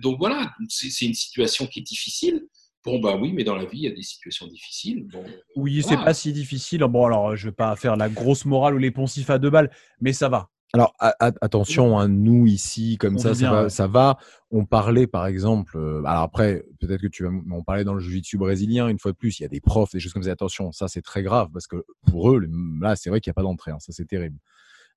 donc 0.01 0.17
voilà 0.19 0.51
c'est 0.69 0.89
c'est 0.89 1.05
une 1.05 1.13
situation 1.15 1.65
qui 1.65 1.80
est 1.80 1.84
difficile 1.84 2.45
bon 2.84 2.99
bah 2.99 3.17
oui 3.19 3.32
mais 3.34 3.43
dans 3.43 3.55
la 3.55 3.65
vie 3.65 3.80
il 3.80 3.84
y 3.84 3.88
a 3.88 3.91
des 3.95 4.03
situations 4.03 4.45
difficiles 4.47 5.05
bon 5.11 5.26
Oui, 5.55 5.82
c'est 5.82 5.89
Voilà. 5.95 6.03
pas 6.03 6.13
si 6.13 6.32
difficile. 6.34 6.82
Bon, 6.82 7.05
alors, 7.05 7.36
je 7.36 7.47
vais 7.47 7.55
pas 7.55 7.76
faire 7.76 7.95
la 7.95 8.09
grosse 8.09 8.45
morale 8.45 8.76
ou 8.76 8.78
les 8.78 8.91
poncifs 8.91 9.30
à 9.32 9.39
deux 9.39 9.49
balles, 9.49 9.71
mais 10.01 10.13
ça 10.13 10.30
va. 10.30 10.49
Alors 10.76 10.93
a- 10.99 11.15
attention, 11.41 11.97
hein, 11.97 12.07
nous 12.07 12.45
ici, 12.47 12.97
comme 12.97 13.15
On 13.15 13.17
ça, 13.17 13.34
ça 13.34 13.39
bien, 13.39 13.51
va, 13.51 13.63
ouais. 13.63 13.69
ça 13.69 13.88
va. 13.88 14.17
On 14.51 14.65
parlait 14.65 15.07
par 15.07 15.26
exemple, 15.26 15.78
euh, 15.78 16.03
alors 16.05 16.21
après, 16.23 16.63
peut-être 16.80 17.01
que 17.01 17.07
tu 17.07 17.23
vas, 17.23 17.30
on 17.51 17.63
parlait 17.63 17.84
dans 17.84 17.93
le 17.93 17.99
jiu-jitsu 17.99 18.38
brésilien 18.38 18.88
une 18.88 18.99
fois 18.99 19.11
de 19.11 19.17
plus. 19.17 19.39
Il 19.39 19.43
y 19.43 19.45
a 19.45 19.49
des 19.49 19.61
profs, 19.61 19.91
des 19.91 19.99
choses 19.99 20.13
comme 20.13 20.23
ça. 20.23 20.32
Attention, 20.32 20.71
ça 20.71 20.88
c'est 20.88 21.01
très 21.01 21.23
grave 21.23 21.49
parce 21.53 21.67
que 21.67 21.84
pour 22.07 22.32
eux, 22.32 22.45
là, 22.82 22.95
c'est 22.95 23.09
vrai 23.09 23.21
qu'il 23.21 23.30
n'y 23.30 23.34
a 23.34 23.36
pas 23.36 23.43
d'entrée. 23.43 23.71
hein, 23.71 23.80
ça 23.80 23.91
c'est 23.93 24.05
terrible. 24.05 24.38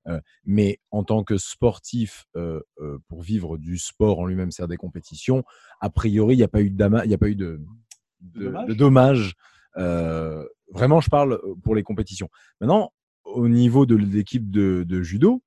Euh, 0.07 0.21
mais 0.45 0.79
en 0.91 1.05
tant 1.05 1.23
que 1.23 1.37
sportif, 1.39 2.27
euh, 2.37 2.61
euh, 2.81 2.99
pour 3.09 3.21
vivre 3.23 3.59
du 3.59 3.79
sport 3.79 4.21
en 4.21 4.27
lui-même, 4.27 4.51
c'est-à-dire 4.51 4.71
des 4.71 4.77
compétitions, 4.77 5.45
a 5.81 5.91
priori, 5.91 6.35
il 6.35 6.39
n'y 6.39 6.45
a 6.45 6.49
pas 6.49 6.63
eu 6.63 6.71
de, 6.71 6.77
dama- 6.77 7.05
y 7.05 7.15
a 7.15 7.19
pas 7.19 7.29
eu 7.29 7.35
de, 7.35 7.61
de, 8.21 8.45
dommages 8.47 8.67
de 8.69 8.75
dommages. 8.75 9.35
Euh, 9.77 10.45
vraiment, 10.73 11.01
je 11.01 11.11
parle 11.11 11.35
euh, 11.35 11.55
pour 11.63 11.75
les 11.75 11.83
compétitions. 11.83 12.29
Maintenant, 12.61 12.93
au 13.25 13.49
niveau 13.49 13.85
de 13.87 13.97
l'équipe 13.97 14.51
de, 14.51 14.85
de 14.89 15.03
judo, 15.03 15.43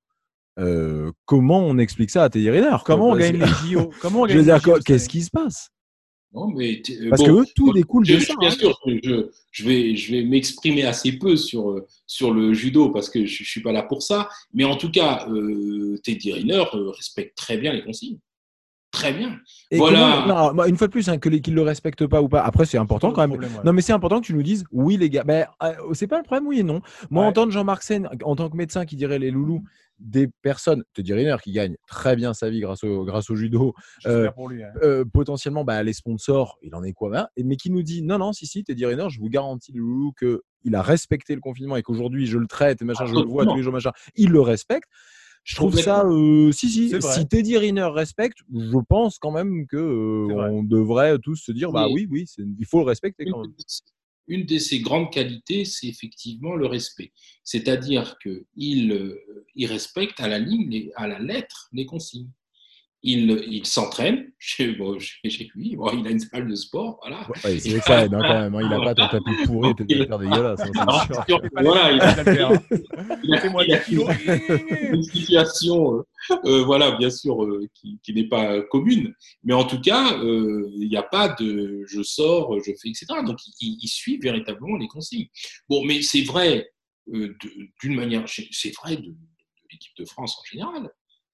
euh, 0.58 1.10
comment 1.24 1.60
on 1.60 1.78
explique 1.78 2.10
ça 2.10 2.24
à 2.24 2.28
Teddy 2.30 2.50
Riner 2.50 2.76
Comment 2.84 3.10
on 3.10 3.16
gagne 3.16 3.38
les 3.38 3.46
JO 3.70 3.90
Comment 4.02 4.22
on 4.22 4.26
Je 4.28 4.38
veux 4.38 4.44
dire, 4.44 4.60
qu'est-ce 4.84 5.08
qui 5.08 5.22
se 5.22 5.30
passe? 5.30 5.70
Non 6.34 6.48
mais 6.48 6.80
t- 6.82 6.98
euh, 6.98 7.10
Parce 7.10 7.20
bon, 7.22 7.26
que 7.28 7.40
eux, 7.42 7.44
tout 7.54 7.72
découle 7.74 8.06
je- 8.06 8.14
de 8.14 8.20
ça. 8.20 8.32
Bien 8.40 8.48
hein. 8.48 8.52
sûr, 8.52 8.78
je, 8.86 9.28
je 9.50 9.64
vais, 9.68 9.94
je 9.96 10.12
vais 10.12 10.24
m'exprimer 10.24 10.82
assez 10.84 11.12
peu 11.18 11.36
sur, 11.36 11.70
euh, 11.70 11.86
sur 12.06 12.32
le 12.32 12.54
judo 12.54 12.88
parce 12.90 13.10
que 13.10 13.26
je 13.26 13.42
ne 13.42 13.46
suis 13.46 13.60
pas 13.60 13.72
là 13.72 13.82
pour 13.82 14.02
ça. 14.02 14.30
Mais 14.54 14.64
en 14.64 14.76
tout 14.76 14.90
cas, 14.90 15.26
euh, 15.28 15.98
Teddy 16.02 16.32
Riner 16.32 16.64
respecte 16.96 17.36
très 17.36 17.58
bien 17.58 17.72
les 17.74 17.84
consignes. 17.84 18.18
Très 18.92 19.12
bien. 19.12 19.38
Et 19.70 19.76
Voilà. 19.78 19.98
comment- 19.98 20.26
non, 20.26 20.36
alors, 20.36 20.54
moi, 20.54 20.68
une 20.68 20.76
fois 20.76 20.86
de 20.86 20.92
plus, 20.92 21.08
hein, 21.08 21.16
que 21.18 21.28
qu'ils 21.30 21.54
le 21.54 21.62
respectent 21.62 22.06
pas 22.06 22.20
ou 22.22 22.28
pas. 22.28 22.42
Après, 22.42 22.64
c'est 22.66 22.76
important 22.78 23.10
quand 23.12 23.22
même. 23.22 23.30
problème, 23.30 23.52
ouais. 23.54 23.60
Non, 23.64 23.72
mais 23.74 23.80
c'est 23.82 23.92
important 23.94 24.20
que 24.20 24.26
tu 24.26 24.34
nous 24.34 24.42
dises, 24.42 24.64
oui, 24.70 24.96
les 24.98 25.08
gars. 25.10 25.24
Ben, 25.24 25.46
euh, 25.62 25.72
c'est 25.94 26.06
pas 26.06 26.18
le 26.18 26.24
problème, 26.24 26.46
oui 26.46 26.60
et 26.60 26.62
non. 26.62 26.80
Moi, 27.10 27.22
Ouais. 27.24 27.28
entendre 27.28 27.52
Jean-Marc 27.52 27.82
Sen 27.82 28.08
en 28.22 28.36
tant 28.36 28.48
que 28.50 28.56
médecin 28.56 28.84
qui 28.86 28.96
dirait 28.96 29.18
les 29.18 29.30
loulous, 29.30 29.62
des 30.02 30.28
personnes, 30.42 30.82
Teddy 30.94 31.12
Riner 31.14 31.36
qui 31.42 31.52
gagne 31.52 31.76
très 31.86 32.16
bien 32.16 32.34
sa 32.34 32.50
vie 32.50 32.60
grâce 32.60 32.82
au, 32.84 33.04
grâce 33.04 33.30
au 33.30 33.36
judo, 33.36 33.72
euh, 34.06 34.30
pour 34.32 34.48
lui. 34.48 34.62
hein. 34.62 34.72
euh, 34.82 35.04
potentiellement 35.04 35.64
bah, 35.64 35.82
les 35.82 35.92
sponsors, 35.92 36.58
il 36.62 36.74
en 36.74 36.82
est 36.82 36.92
quoi 36.92 37.10
ben, 37.10 37.28
et- 37.36 37.44
Mais 37.44 37.56
qui 37.56 37.70
nous 37.70 37.82
dit 37.82 38.02
non, 38.02 38.18
non, 38.18 38.32
si, 38.32 38.46
si, 38.46 38.64
Teddy 38.64 38.84
Riner, 38.84 39.06
je 39.10 39.20
vous 39.20 39.28
garantis, 39.28 39.72
loulou, 39.72 40.12
qu'il 40.18 40.74
a 40.74 40.82
respecté 40.82 41.34
le 41.34 41.40
confinement 41.40 41.76
et 41.76 41.82
qu'aujourd'hui 41.82 42.26
je 42.26 42.38
le 42.38 42.46
traite 42.46 42.82
et 42.82 42.84
machin, 42.84 43.04
je 43.06 43.14
le 43.14 43.20
vois 43.30 43.44
tous 43.52 43.56
les 43.56 43.62
jours, 43.62 43.72
machin, 43.72 43.92
il 44.16 44.30
le 44.30 44.40
respecte. 44.40 44.88
Je 45.44 45.56
trouve 45.56 45.72
ça, 45.82 46.04
euh, 46.06 46.52
si, 46.52 46.68
si, 46.68 46.88
si 47.14 47.26
Teddy 47.28 47.58
Riner 47.58 47.88
respecte, 47.92 48.38
je 48.54 48.78
pense 48.88 49.18
quand 49.18 49.32
même 49.32 49.66
que 49.66 49.76
euh, 49.76 50.26
on 50.50 50.62
devrait 50.62 51.18
tous 51.18 51.34
se 51.36 51.50
dire, 51.52 51.72
bah 51.72 51.86
oui, 51.94 52.06
oui, 52.10 52.26
il 52.38 52.66
faut 52.66 52.78
le 52.78 52.84
respecter 52.86 53.24
quand 53.32 53.40
même. 53.42 53.50
Une, 54.32 54.46
de 54.46 54.58
ses 54.58 54.80
grandes 54.80 55.12
qualités, 55.12 55.66
c'est 55.66 55.88
effectivement 55.88 56.54
le 56.54 56.66
respect. 56.66 57.12
C'est-à-dire 57.44 58.16
qu'il 58.18 58.92
euh, 58.92 59.44
respecte 59.66 60.20
à 60.20 60.28
la 60.28 60.38
ligne, 60.38 60.90
à 60.96 61.06
la 61.06 61.18
lettre, 61.18 61.68
les 61.72 61.84
consignes. 61.84 62.30
Il, 63.04 63.30
il 63.48 63.66
s'entraîne 63.66 64.30
chez, 64.38 64.72
bon, 64.76 64.96
chez, 65.00 65.28
chez 65.28 65.50
lui. 65.56 65.74
Bon, 65.74 65.90
il 65.92 66.06
a 66.06 66.10
une 66.10 66.20
salle 66.20 66.46
de 66.46 66.54
sport, 66.54 67.00
voilà. 67.02 67.26
Ouais, 67.44 67.58
c'est 67.58 67.70
vrai 67.70 67.78
que 67.80 67.84
ça 67.84 68.04
aide 68.04 68.14
hein, 68.14 68.20
quand 68.22 68.40
même. 68.40 68.54
hein, 68.54 68.60
il 68.64 68.72
a 68.72 68.80
pas 68.80 68.94
ton 68.94 69.08
tapis 69.08 69.44
pourri, 69.44 69.74
t'es 69.76 69.84
hyper 69.88 70.18
dégueulasse. 70.20 70.60
hein, 70.60 71.26
voilà, 71.60 71.90
il 71.90 72.00
a, 73.74 73.78
kilos. 73.80 74.08
une 74.92 75.02
situation, 75.02 75.96
euh, 75.96 76.02
euh, 76.44 76.62
voilà, 76.64 76.92
bien 76.92 77.10
sûr, 77.10 77.42
euh, 77.42 77.66
qui, 77.74 77.98
qui 78.04 78.14
n'est 78.14 78.28
pas 78.28 78.60
commune. 78.62 79.12
Mais 79.42 79.54
en 79.54 79.64
tout 79.64 79.80
cas, 79.80 80.18
euh, 80.22 80.70
il 80.76 80.88
n'y 80.88 80.96
a 80.96 81.02
pas 81.02 81.28
de 81.28 81.84
je 81.88 82.02
sors, 82.02 82.56
je 82.60 82.70
fais, 82.80 82.88
etc. 82.88 83.06
Donc, 83.26 83.38
il, 83.60 83.78
il 83.82 83.88
suit 83.88 84.18
véritablement 84.18 84.76
les 84.76 84.86
consignes. 84.86 85.26
Bon, 85.68 85.84
mais 85.84 86.02
c'est 86.02 86.22
vrai, 86.22 86.70
d'une 87.08 87.94
manière, 87.96 88.24
c'est 88.28 88.74
vrai 88.76 88.96
de, 88.96 89.02
de 89.02 89.16
l'équipe 89.72 89.96
de 89.98 90.04
France 90.04 90.36
en 90.38 90.44
général. 90.48 90.88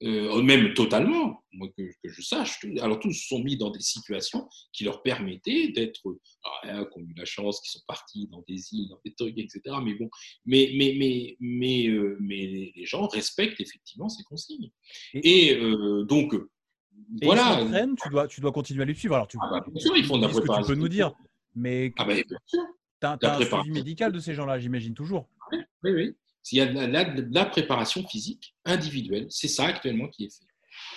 Euh, 0.04 0.40
même 0.42 0.74
totalement, 0.74 1.42
moi 1.52 1.68
que, 1.76 1.82
que 1.82 2.08
je 2.08 2.22
sache. 2.22 2.64
Alors 2.80 3.00
tous 3.00 3.12
se 3.12 3.26
sont 3.26 3.40
mis 3.42 3.56
dans 3.56 3.70
des 3.70 3.80
situations 3.80 4.48
qui 4.72 4.84
leur 4.84 5.02
permettaient 5.02 5.68
d'être, 5.68 6.02
ah, 6.44 6.84
qui 6.84 6.98
ont 7.00 7.02
eu 7.02 7.14
la 7.16 7.24
chance, 7.24 7.60
qui 7.60 7.70
sont 7.70 7.82
partis 7.88 8.28
dans 8.28 8.44
des 8.46 8.72
îles, 8.72 8.88
dans 8.90 9.00
des 9.04 9.12
trucs, 9.14 9.36
etc. 9.36 9.60
Mais 9.84 9.94
bon, 9.94 10.08
mais, 10.46 10.70
mais, 10.76 10.94
mais, 10.96 11.36
mais, 11.40 11.88
euh, 11.88 12.16
mais 12.20 12.72
les 12.76 12.84
gens 12.84 13.08
respectent 13.08 13.60
effectivement 13.60 14.08
ces 14.08 14.22
consignes. 14.22 14.70
Et- 15.14 15.56
euh, 15.56 16.04
donc, 16.04 16.32
Et 17.20 17.24
voilà. 17.24 17.66
tu 18.00 18.08
dois, 18.08 18.28
tu 18.28 18.40
dois 18.40 18.52
continuer 18.52 18.82
à 18.82 18.86
les 18.86 18.94
suivre. 18.94 19.16
Alors, 19.16 19.26
tu, 19.26 19.36
Ah 19.40 19.48
bah, 19.50 19.64
bien 19.68 19.80
sûr, 19.80 19.96
ils 19.96 20.04
font 20.04 20.18
de 20.18 20.22
la 20.26 20.32
que 20.32 20.60
tu 20.60 20.66
peux 20.66 20.74
nous 20.76 20.88
dire, 20.88 21.12
mais 21.56 21.92
Ah 21.96 22.04
bah, 22.04 22.14
bien 22.14 22.22
sûr. 22.46 22.60
t'as 23.00 23.10
la 23.12 23.18
t'as 23.18 23.30
un 23.30 23.34
suivi 23.34 23.46
préparation. 23.48 23.74
médical 23.74 24.12
de 24.12 24.20
ces 24.20 24.34
gens-là, 24.34 24.60
j'imagine 24.60 24.94
toujours. 24.94 25.28
Oui, 25.82 25.90
oui. 25.90 26.16
Il 26.52 26.58
y 26.58 26.60
a 26.60 26.66
de 26.66 26.74
la, 26.74 26.86
la- 26.86 27.04
de 27.04 27.34
la 27.34 27.44
préparation 27.46 28.06
physique 28.06 28.54
individuelle. 28.64 29.26
C'est 29.30 29.48
ça 29.48 29.66
actuellement 29.66 30.08
qui 30.08 30.24
est 30.24 30.36
fait. 30.36 30.44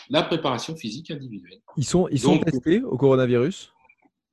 La 0.09 0.23
préparation 0.23 0.75
physique 0.75 1.11
individuelle. 1.11 1.59
Ils 1.77 1.85
sont, 1.85 2.07
ils 2.09 2.19
sont 2.19 2.35
Donc- 2.35 2.45
testés 2.45 2.81
au 2.81 2.97
coronavirus? 2.97 3.71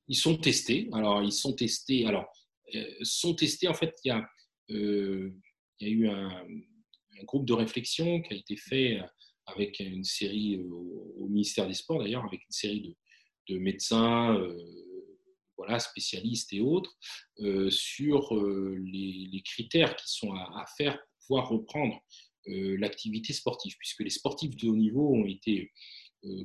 Ils 0.09 0.17
sont 0.17 0.37
testés. 0.37 0.89
Alors, 0.93 1.23
ils 1.23 1.33
sont 1.33 1.53
testés. 1.55 2.07
Alors, 2.07 2.27
euh, 2.75 2.85
sont 3.03 3.35
testés. 3.35 3.69
En 3.69 3.75
fait, 3.75 3.95
il 4.05 4.09
y 4.09 4.11
a, 4.11 4.29
euh, 4.71 5.31
il 5.81 5.89
y 5.89 5.91
a 5.91 5.95
eu 5.95 6.09
un, 6.09 6.29
un 7.21 7.25
groupe 7.25 7.47
de 7.47 7.53
réflexion 7.55 8.21
qui 8.23 8.35
a 8.35 8.37
été 8.37 8.57
fait 8.57 9.01
avec 9.47 9.81
une 9.81 10.05
série 10.05 10.57
euh, 10.57 10.69
au, 10.71 11.15
au 11.21 11.29
ministère 11.29 11.67
des 11.67 11.75
Sports, 11.75 12.01
d'ailleurs, 12.03 12.25
avec 12.25 12.41
une 12.41 12.51
série 12.51 12.81
de, 13.49 13.55
de 13.55 13.59
médecins, 13.59 14.35
euh, 14.35 14.57
voilà, 15.59 15.79
spécialistes 15.81 16.53
et 16.53 16.61
autres, 16.61 16.97
euh, 17.41 17.69
sur 17.69 18.35
euh, 18.35 18.79
les, 18.81 19.43
critères 19.45 19.97
qui 19.97 20.07
sont 20.07 20.33
à, 20.33 20.65
faire 20.77 20.97
pour 20.97 21.27
pouvoir 21.27 21.49
reprendre 21.49 22.01
euh, 22.47 22.77
l'activité 22.79 23.33
sportive, 23.33 23.75
puisque 23.79 24.01
les 24.01 24.11
sportifs 24.11 24.57
de 24.57 24.69
haut 24.69 24.77
niveau 24.77 25.15
ont 25.15 25.27
été 25.27 25.71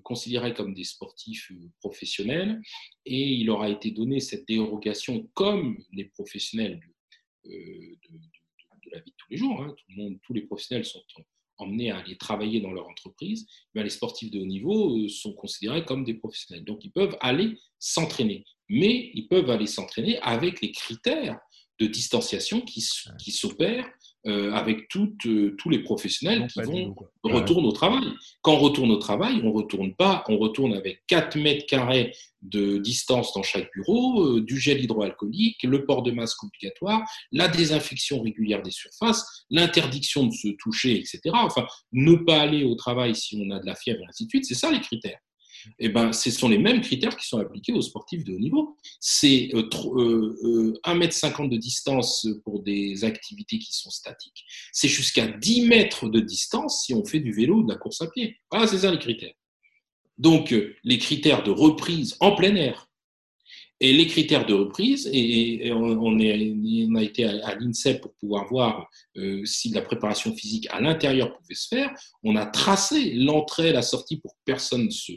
considérés 0.04 0.54
comme 0.54 0.76
des 0.76 0.84
sportifs 0.84 1.52
professionnels 1.80 2.62
et 3.06 3.34
il 3.34 3.48
leur 3.48 3.64
a 3.64 3.70
été 3.70 3.90
donné 3.90 4.20
cette 4.20 4.48
dérogation 4.48 5.28
comme 5.34 5.84
les 5.92 6.06
professionnels 6.06 6.80
de, 7.44 7.98
la 8.92 9.00
vie 9.00 9.10
de 9.10 9.16
tous 9.18 9.32
les 9.32 9.38
jours. 9.38 9.60
hein. 9.60 9.74
Tout 9.76 9.86
le 9.90 10.04
monde, 10.04 10.20
tous 10.22 10.34
les 10.34 10.44
professionnels 10.44 10.86
sont 10.86 11.04
en- 11.18 11.24
emmenés 11.58 11.92
à 11.92 11.98
aller 11.98 12.18
travailler 12.18 12.62
dans 12.62 12.72
leur 12.72 12.88
entreprise. 12.88 13.48
Ben, 13.74 13.84
les 13.84 13.90
sportifs 13.90 14.32
de 14.32 14.40
haut 14.40 14.46
niveau 14.46 15.08
sont 15.08 15.34
considérés 15.34 15.86
comme 15.86 16.04
des 16.04 16.14
professionnels. 16.16 16.66
Donc 16.66 16.84
ils 16.84 16.92
peuvent 16.92 17.18
aller 17.20 17.58
s'entraîner, 17.80 18.46
mais 18.74 19.12
ils 19.14 19.28
peuvent 19.28 19.52
aller 19.52 19.68
s'entraîner 19.68 20.20
avec 20.22 20.60
les 20.62 20.72
critères 20.72 21.38
de 21.80 21.86
distanciation 21.86 22.62
qui, 22.62 22.82
s'opèrent 22.82 23.88
euh, 24.26 24.52
avec 24.52 24.88
euh, 24.96 25.56
tous 25.58 25.70
les 25.70 25.80
professionnels 25.80 26.48
qui 26.48 26.62
vont 26.62 26.96
retournent 27.24 27.66
au 27.66 27.72
travail. 27.72 28.04
Quand 28.42 28.54
on 28.54 28.60
retourne 28.60 28.90
au 28.90 28.98
travail, 28.98 29.42
on 29.44 29.52
retourne 29.52 29.94
pas, 29.94 30.24
on 30.28 30.38
retourne 30.38 30.74
avec 30.74 31.04
4 31.08 31.38
mètres 31.38 31.66
carrés 31.68 32.16
de 32.42 32.78
distance 32.78 33.34
dans 33.34 33.44
chaque 33.44 33.70
bureau, 33.74 34.38
euh, 34.38 34.42
du 34.42 34.60
gel 34.60 34.84
hydroalcoolique, 34.84 35.62
le 35.64 35.86
port 35.86 36.02
de 36.02 36.12
masque 36.12 36.44
obligatoire, 36.44 37.02
la 37.32 37.48
désinfection 37.48 38.22
régulière 38.22 38.64
des 38.64 38.72
surfaces, 38.72 39.46
l'interdiction 39.52 40.26
de 40.26 40.34
se 40.34 40.48
toucher, 40.60 40.98
etc. 40.98 41.20
Enfin, 41.34 41.68
ne 41.92 42.16
pas 42.16 42.42
aller 42.42 42.64
au 42.64 42.74
travail 42.74 43.16
si 43.16 43.40
on 43.40 43.52
a 43.52 43.60
de 43.60 43.66
la 43.68 43.76
fièvre, 43.76 44.02
et 44.02 44.08
ainsi 44.08 44.26
de 44.26 44.30
suite. 44.30 44.46
C'est 44.46 44.56
ça 44.56 44.72
les 44.72 44.82
critères. 44.82 45.20
Eh 45.80 45.90
ben, 45.90 46.12
ce 46.14 46.32
sont 46.32 46.50
les 46.50 46.58
mêmes 46.58 46.82
critères 46.82 47.16
qui 47.18 47.28
sont 47.28 47.40
appliqués 47.40 47.74
aux 47.74 47.82
sportifs 47.82 48.24
de 48.24 48.34
haut 48.34 48.40
niveau. 48.40 48.76
C'est 49.00 49.50
euh, 49.54 49.64
tro- 49.64 50.00
euh, 50.00 50.38
euh, 50.44 50.80
1,50 50.86 51.44
m 51.44 51.50
de 51.50 51.58
distance 51.58 52.28
pour 52.44 52.62
des 52.64 53.04
activités 53.04 53.60
qui 53.60 53.74
sont 53.74 53.90
statiques. 53.90 54.46
C'est 54.72 54.88
jusqu'à 54.88 55.28
10 55.28 55.68
mètres 55.68 56.10
de 56.10 56.20
distance 56.20 56.84
si 56.86 56.94
on 56.94 57.06
fait 57.06 57.20
du 57.20 57.32
vélo 57.32 57.58
ou 57.58 57.64
de 57.64 57.72
la 57.72 57.78
course 57.78 58.02
à 58.02 58.08
pied. 58.08 58.38
Voilà, 58.52 58.68
c'est 58.68 58.80
ça 58.80 58.92
les 58.92 59.00
critères. 59.00 59.34
Donc, 60.18 60.54
euh, 60.54 60.76
les 60.84 60.98
critères 61.00 61.44
de 61.44 61.52
reprise 61.52 62.16
en 62.20 62.36
plein 62.36 62.56
air 62.56 62.88
et 63.80 63.92
les 63.92 64.08
critères 64.08 64.46
de 64.46 64.54
reprise, 64.54 65.10
et, 65.12 65.72
on, 65.74 66.18
est- 66.20 66.54
on 66.90 66.96
a 66.96 67.04
été 67.04 67.26
à, 67.26 67.48
à 67.48 67.56
l'INSEP 67.56 68.02
pour 68.02 68.14
pouvoir 68.16 68.48
voir 68.48 68.88
euh, 69.18 69.44
si 69.46 69.70
la 69.70 69.82
préparation 69.82 70.34
physique 70.36 70.68
à 70.72 70.80
l'intérieur 70.80 71.36
pouvait 71.36 71.56
se 71.56 71.68
faire. 71.68 71.92
On 72.24 72.36
a 72.36 72.46
tracé 72.46 73.12
l'entrée 73.14 73.74
la 73.74 73.82
sortie 73.82 74.18
pour 74.18 74.32
que 74.34 74.40
personne 74.46 74.90
se, 74.92 75.12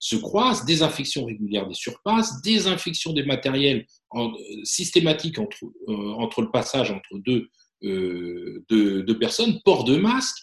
se 0.00 0.16
croise, 0.16 0.64
désinfection 0.66 1.24
régulière 1.24 1.66
des 1.66 1.74
surfaces, 1.74 2.42
désinfection 2.42 3.12
des 3.12 3.22
matériels 3.24 3.86
en, 4.10 4.28
euh, 4.28 4.34
systématique 4.64 5.38
entre, 5.38 5.64
euh, 5.88 6.12
entre 6.18 6.42
le 6.42 6.50
passage 6.50 6.90
entre 6.90 7.18
deux, 7.24 7.48
euh, 7.84 8.62
deux, 8.68 9.02
deux 9.02 9.18
personnes, 9.18 9.60
port 9.64 9.84
de 9.84 9.96
masque, 9.96 10.36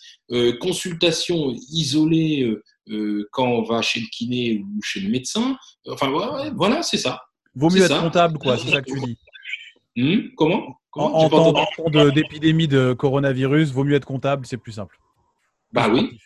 consultation 0.59 1.53
isolée 1.71 2.53
quand 3.31 3.47
on 3.47 3.61
va 3.63 3.81
chez 3.81 4.01
le 4.01 4.07
kiné 4.11 4.57
ou 4.59 4.81
chez 4.81 4.99
le 4.99 5.09
médecin. 5.09 5.55
Enfin, 5.87 6.09
voilà, 6.53 6.83
c'est 6.83 6.97
ça. 6.97 7.21
Vaut 7.57 7.69
mieux 7.69 7.81
être 7.81 7.87
ça. 7.89 8.01
comptable, 8.01 8.37
quoi, 8.37 8.57
c'est 8.57 8.69
ça 8.69 8.81
que 8.81 8.91
tu 8.91 8.99
dis. 9.01 9.17
Hmm, 9.95 10.29
comment, 10.35 10.79
En, 10.93 11.27
comment 11.29 11.49
en 11.49 11.89
temps, 11.91 12.09
d'épidémie 12.09 12.67
de 12.67 12.93
coronavirus, 12.93 13.71
vaut 13.71 13.83
mieux 13.83 13.95
être 13.95 14.05
comptable, 14.05 14.45
c'est 14.45 14.57
plus 14.57 14.73
simple. 14.73 14.99
Bah 15.73 15.89
oui. 15.91 16.17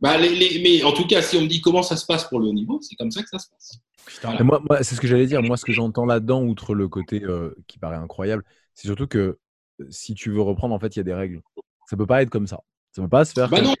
Bah, 0.00 0.16
les, 0.16 0.34
les- 0.34 0.62
mais 0.62 0.82
en 0.84 0.92
tout 0.92 1.06
cas, 1.06 1.20
si 1.22 1.36
on 1.36 1.42
me 1.42 1.46
dit 1.46 1.60
comment 1.60 1.82
ça 1.82 1.96
se 1.96 2.06
passe 2.06 2.24
pour 2.24 2.40
le 2.40 2.46
haut 2.46 2.52
niveau, 2.52 2.78
c'est 2.82 2.94
comme 2.96 3.10
ça 3.10 3.22
que 3.22 3.28
ça 3.28 3.38
se 3.38 3.48
passe. 3.50 3.78
Putain, 4.06 4.38
Et 4.38 4.42
moi, 4.42 4.62
moi, 4.68 4.82
c'est 4.82 4.94
ce 4.94 5.00
que 5.00 5.06
j'allais 5.06 5.26
dire. 5.26 5.42
Moi, 5.42 5.56
ce 5.56 5.64
que 5.64 5.72
j'entends 5.72 6.06
là-dedans, 6.06 6.42
outre 6.42 6.74
le 6.74 6.88
côté 6.88 7.22
euh, 7.22 7.54
qui 7.66 7.78
paraît 7.78 7.96
incroyable, 7.96 8.44
c'est 8.74 8.88
surtout 8.88 9.06
que 9.06 9.38
euh, 9.80 9.86
si 9.90 10.14
tu 10.14 10.30
veux 10.30 10.40
reprendre, 10.40 10.74
en 10.74 10.78
fait, 10.78 10.96
il 10.96 10.98
y 10.98 11.00
a 11.00 11.04
des 11.04 11.14
règles. 11.14 11.42
Ça 11.88 11.96
peut 11.96 12.06
pas 12.06 12.22
être 12.22 12.30
comme 12.30 12.46
ça. 12.46 12.60
Ça 12.92 13.02
peut 13.02 13.08
pas 13.08 13.24
se 13.24 13.32
faire. 13.32 13.48
Bah 13.50 13.58
comme- 13.58 13.66
non, 13.68 13.74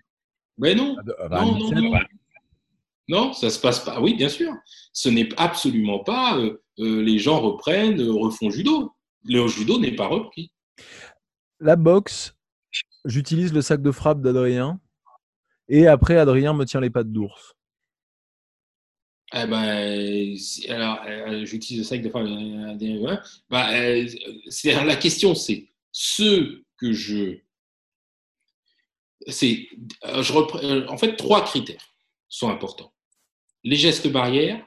mais 0.58 0.74
non, 0.74 0.96
Ah, 0.98 1.12
ah, 1.20 1.28
bah, 1.28 1.44
non, 1.44 1.70
non. 1.70 1.92
Non, 3.10 3.32
ça 3.32 3.50
se 3.50 3.58
passe 3.58 3.80
pas. 3.80 4.00
Oui, 4.00 4.14
bien 4.14 4.28
sûr. 4.28 4.52
Ce 4.92 5.08
n'est 5.08 5.28
absolument 5.36 5.98
pas 5.98 6.38
euh, 6.38 6.62
euh, 6.78 7.02
les 7.02 7.18
gens 7.18 7.40
reprennent, 7.40 8.00
euh, 8.00 8.12
refont 8.12 8.50
judo. 8.50 8.92
Le 9.24 9.48
judo 9.48 9.80
n'est 9.80 9.96
pas 9.96 10.06
repris. 10.06 10.52
La 11.58 11.74
boxe, 11.74 12.36
j'utilise 13.04 13.52
le 13.52 13.62
sac 13.62 13.82
de 13.82 13.90
frappe 13.90 14.22
d'Adrien. 14.22 14.80
Et 15.68 15.88
après, 15.88 16.18
Adrien 16.18 16.54
me 16.54 16.64
tient 16.64 16.80
les 16.80 16.90
pattes 16.90 17.10
d'ours. 17.10 17.54
Eh 19.32 19.46
ben, 19.46 20.36
alors, 20.68 21.00
euh, 21.06 21.44
j'utilise 21.44 21.82
le 21.82 21.84
sac 21.84 22.02
de 22.02 22.10
fois. 22.10 22.22
Bah, 23.48 23.74
euh, 23.74 24.08
c'est 24.48 24.72
la 24.84 24.96
question, 24.96 25.34
c'est 25.34 25.68
ce 25.90 26.62
que 26.76 26.92
je, 26.92 27.38
c'est, 29.26 29.66
je 30.04 30.32
repre- 30.32 30.86
en 30.88 30.96
fait, 30.96 31.16
trois 31.16 31.44
critères 31.44 31.84
sont 32.28 32.50
importants 32.50 32.92
les 33.64 33.76
gestes 33.76 34.08
barrières, 34.08 34.64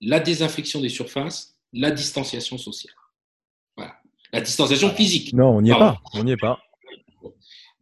la 0.00 0.20
désinfection 0.20 0.80
des 0.80 0.88
surfaces, 0.88 1.56
la 1.72 1.90
distanciation 1.90 2.58
sociale. 2.58 2.94
Voilà, 3.76 3.96
la 4.32 4.40
distanciation 4.40 4.90
physique. 4.94 5.32
Non, 5.32 5.56
on 5.56 5.62
n'y 5.62 5.70
est 5.70 5.74
pas. 5.78 6.00
On 6.14 6.24
n'y 6.24 6.32
est 6.32 6.36
pas. 6.36 6.58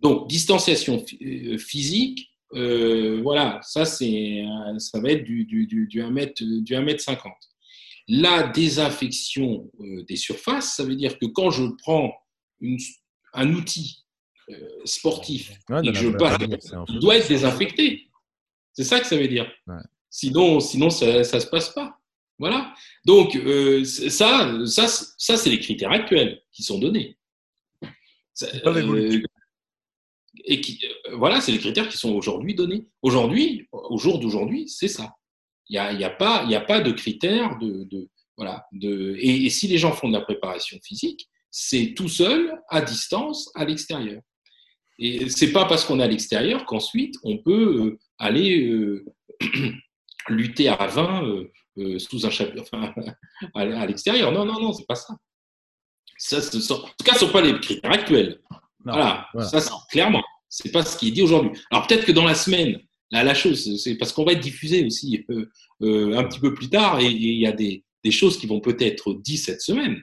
Donc, 0.00 0.28
distanciation 0.28 1.04
euh, 1.22 1.56
physique, 1.58 2.30
euh, 2.54 3.20
voilà, 3.22 3.58
ça, 3.62 3.84
c'est, 3.84 4.44
ça 4.78 5.00
va 5.00 5.10
être 5.10 5.24
du, 5.24 5.44
du, 5.44 5.66
du, 5.66 5.86
du 5.86 6.02
1 6.02 6.10
mètre, 6.10 6.42
du 6.42 6.74
1 6.74 6.82
mètre 6.82 7.00
50. 7.02 7.32
La 8.08 8.48
désinfection 8.48 9.70
euh, 9.80 10.04
des 10.04 10.16
surfaces, 10.16 10.76
ça 10.76 10.84
veut 10.84 10.94
dire 10.96 11.18
que 11.18 11.26
quand 11.26 11.50
je 11.50 11.64
prends 11.82 12.12
une- 12.60 12.78
un 13.32 13.50
outil 13.54 14.04
euh, 14.50 14.54
sportif 14.84 15.52
Ouais, 15.70 15.80
et 15.82 15.86
que 15.90 15.94
je 15.94 16.08
passe, 16.10 16.36
il 16.90 16.98
doit 16.98 17.16
être 17.16 17.28
désinfecté. 17.28 18.10
C'est 18.74 18.84
ça 18.84 19.00
que 19.00 19.06
ça 19.06 19.16
veut 19.16 19.26
dire. 19.28 19.50
Ouais. 19.66 19.74
Sinon, 20.16 20.60
sinon 20.60 20.90
ça 20.90 21.18
ne 21.18 21.24
se 21.24 21.46
passe 21.48 21.70
pas. 21.70 21.98
Voilà. 22.38 22.72
Donc, 23.04 23.34
euh, 23.34 23.82
ça, 23.84 24.48
ça, 24.64 24.86
ça 24.86 25.36
c'est 25.36 25.50
les 25.50 25.58
critères 25.58 25.90
actuels 25.90 26.40
qui 26.52 26.62
sont 26.62 26.78
donnés. 26.78 27.16
Ça- 28.32 28.46
euh, 28.94 29.10
et 30.44 30.60
qui, 30.60 30.78
euh, 31.08 31.16
voilà, 31.16 31.40
c'est 31.40 31.50
les 31.50 31.58
critères 31.58 31.88
qui 31.88 31.96
sont 31.96 32.12
aujourd'hui 32.14 32.54
donnés. 32.54 32.86
Aujourd'hui, 33.02 33.66
au 33.72 33.98
jour 33.98 34.20
d'aujourd'hui, 34.20 34.68
c'est 34.68 34.86
ça. 34.88 35.14
Il 35.68 35.72
n'y 35.72 35.78
a, 35.78 35.92
y 35.92 36.04
a, 36.04 36.10
pas- 36.10 36.44
y 36.44 36.54
a 36.54 36.60
pas 36.60 36.80
de 36.80 36.92
critères 36.92 37.58
de, 37.58 37.82
de- 37.84 38.08
voilà, 38.36 38.66
de, 38.70 39.16
et, 39.18 39.46
et 39.46 39.50
si 39.50 39.66
les 39.66 39.78
gens 39.78 39.90
font 39.92 40.06
de 40.08 40.12
la 40.12 40.20
préparation 40.20 40.78
physique, 40.84 41.28
c'est 41.50 41.92
tout 41.96 42.08
seul, 42.08 42.56
à 42.68 42.80
distance, 42.82 43.50
à 43.56 43.64
l'extérieur. 43.64 44.22
Et 45.00 45.28
c'est 45.28 45.50
pas 45.52 45.64
parce 45.64 45.84
qu'on 45.84 45.98
est 45.98 46.04
à 46.04 46.08
l'extérieur 46.08 46.66
qu'ensuite 46.66 47.16
on 47.24 47.38
peut 47.38 47.98
aller 48.18 48.68
euh, 48.68 49.04
lutter 50.28 50.68
à 50.68 50.86
20 50.86 51.24
euh, 51.24 51.52
euh, 51.78 51.98
sous 51.98 52.24
un 52.26 52.30
chapitre, 52.30 52.62
enfin, 52.72 52.92
à, 53.54 53.60
à 53.60 53.86
l'extérieur. 53.86 54.32
Non, 54.32 54.44
non, 54.44 54.60
non, 54.60 54.72
c'est 54.72 54.86
pas 54.86 54.94
ça. 54.94 55.14
ça 56.18 56.40
ce 56.40 56.60
sont- 56.60 56.74
en 56.74 56.86
tout 56.86 57.04
cas, 57.04 57.14
ce 57.14 57.24
ne 57.24 57.26
sont 57.28 57.32
pas 57.32 57.40
les 57.42 57.58
critères 57.60 57.92
actuels. 57.92 58.40
Non, 58.84 58.92
voilà, 58.94 59.26
voilà. 59.34 59.48
ça, 59.48 59.60
clairement, 59.90 60.22
c'est 60.48 60.70
pas 60.70 60.84
ce 60.84 60.96
qui 60.98 61.08
est 61.08 61.12
dit 61.12 61.22
aujourd'hui. 61.22 61.50
Alors 61.70 61.86
peut-être 61.86 62.04
que 62.04 62.12
dans 62.12 62.24
la 62.24 62.34
semaine, 62.34 62.78
là, 63.10 63.24
la 63.24 63.34
chose, 63.34 63.82
c'est 63.82 63.96
parce 63.96 64.12
qu'on 64.12 64.24
va 64.24 64.32
être 64.32 64.40
diffusé 64.40 64.84
aussi 64.84 65.24
euh, 65.30 66.16
un 66.16 66.24
petit 66.24 66.40
peu 66.40 66.54
plus 66.54 66.68
tard, 66.68 67.00
et 67.00 67.06
et 67.06 67.10
il 67.10 67.40
y 67.40 67.46
a 67.46 67.52
des, 67.52 67.84
des 68.04 68.10
choses 68.10 68.38
qui 68.38 68.46
vont 68.46 68.60
peut-être 68.60 69.14
dites 69.14 69.40
cette 69.44 69.60
semaine. 69.62 70.00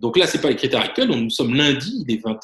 Donc 0.00 0.16
là, 0.16 0.26
c'est 0.26 0.40
pas 0.40 0.48
les 0.48 0.56
critères 0.56 0.80
actuels. 0.80 1.08
Nous 1.08 1.30
sommes 1.30 1.54
lundi, 1.54 2.04
il 2.06 2.14
est 2.14 2.24
20h. 2.24 2.42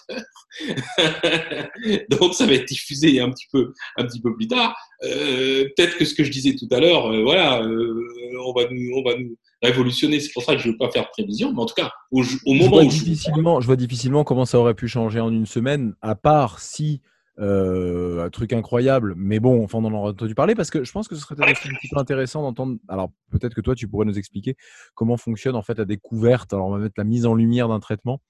Donc 2.10 2.34
ça 2.34 2.46
va 2.46 2.52
être 2.52 2.68
diffusé 2.68 3.20
un 3.20 3.30
petit 3.30 3.46
peu, 3.50 3.72
un 3.96 4.04
petit 4.04 4.20
peu 4.20 4.34
plus 4.34 4.46
tard. 4.46 4.76
Euh, 5.04 5.64
Peut-être 5.76 5.96
que 5.96 6.04
ce 6.04 6.14
que 6.14 6.22
je 6.22 6.30
disais 6.30 6.54
tout 6.54 6.68
à 6.70 6.80
l'heure, 6.80 7.06
euh, 7.06 7.22
voilà, 7.22 7.62
euh, 7.62 8.02
on 8.44 8.52
va 8.52 8.68
nous, 8.70 8.92
on 8.96 9.02
va 9.02 9.16
nous 9.16 9.36
révolutionner. 9.62 10.20
C'est 10.20 10.32
pour 10.32 10.42
ça 10.42 10.54
que 10.54 10.60
je 10.60 10.68
ne 10.68 10.72
veux 10.72 10.78
pas 10.78 10.90
faire 10.90 11.04
de 11.04 11.08
prévision. 11.12 11.52
Mais 11.52 11.62
en 11.62 11.66
tout 11.66 11.74
cas, 11.74 11.90
au, 12.10 12.20
au 12.20 12.24
je 12.24 12.38
moment 12.46 12.68
vois, 12.68 12.84
où 12.84 12.90
je 12.90 13.04
difficilement, 13.04 13.60
je 13.60 13.66
vois 13.66 13.76
difficilement 13.76 14.22
comment 14.24 14.44
ça 14.44 14.58
aurait 14.58 14.74
pu 14.74 14.86
changer 14.86 15.20
en 15.20 15.32
une 15.32 15.46
semaine, 15.46 15.94
à 16.02 16.14
part 16.14 16.60
si 16.60 17.00
euh, 17.38 18.24
un 18.24 18.30
truc 18.30 18.52
incroyable. 18.52 19.14
Mais 19.16 19.40
bon, 19.40 19.62
enfin, 19.62 19.78
on 19.78 19.84
en 19.84 19.94
a 19.94 19.96
entendu 20.10 20.34
parler 20.34 20.54
parce 20.54 20.70
que 20.70 20.84
je 20.84 20.92
pense 20.92 21.08
que 21.08 21.14
ce 21.14 21.20
serait 21.22 21.34
peut-être 21.34 21.66
un 21.66 21.74
petit 21.74 21.88
peu 21.88 21.98
intéressant 21.98 22.42
d'entendre. 22.42 22.78
Alors, 22.88 23.10
peut-être 23.30 23.54
que 23.54 23.60
toi, 23.60 23.74
tu 23.74 23.88
pourrais 23.88 24.06
nous 24.06 24.18
expliquer 24.18 24.56
comment 24.94 25.16
fonctionne 25.16 25.56
en 25.56 25.62
fait 25.62 25.78
la 25.78 25.84
découverte. 25.84 26.52
Alors, 26.52 26.68
on 26.68 26.70
va 26.70 26.78
mettre 26.78 26.94
la 26.96 27.04
mise 27.04 27.26
en 27.26 27.34
lumière 27.34 27.68
d'un 27.68 27.80
traitement. 27.80 28.22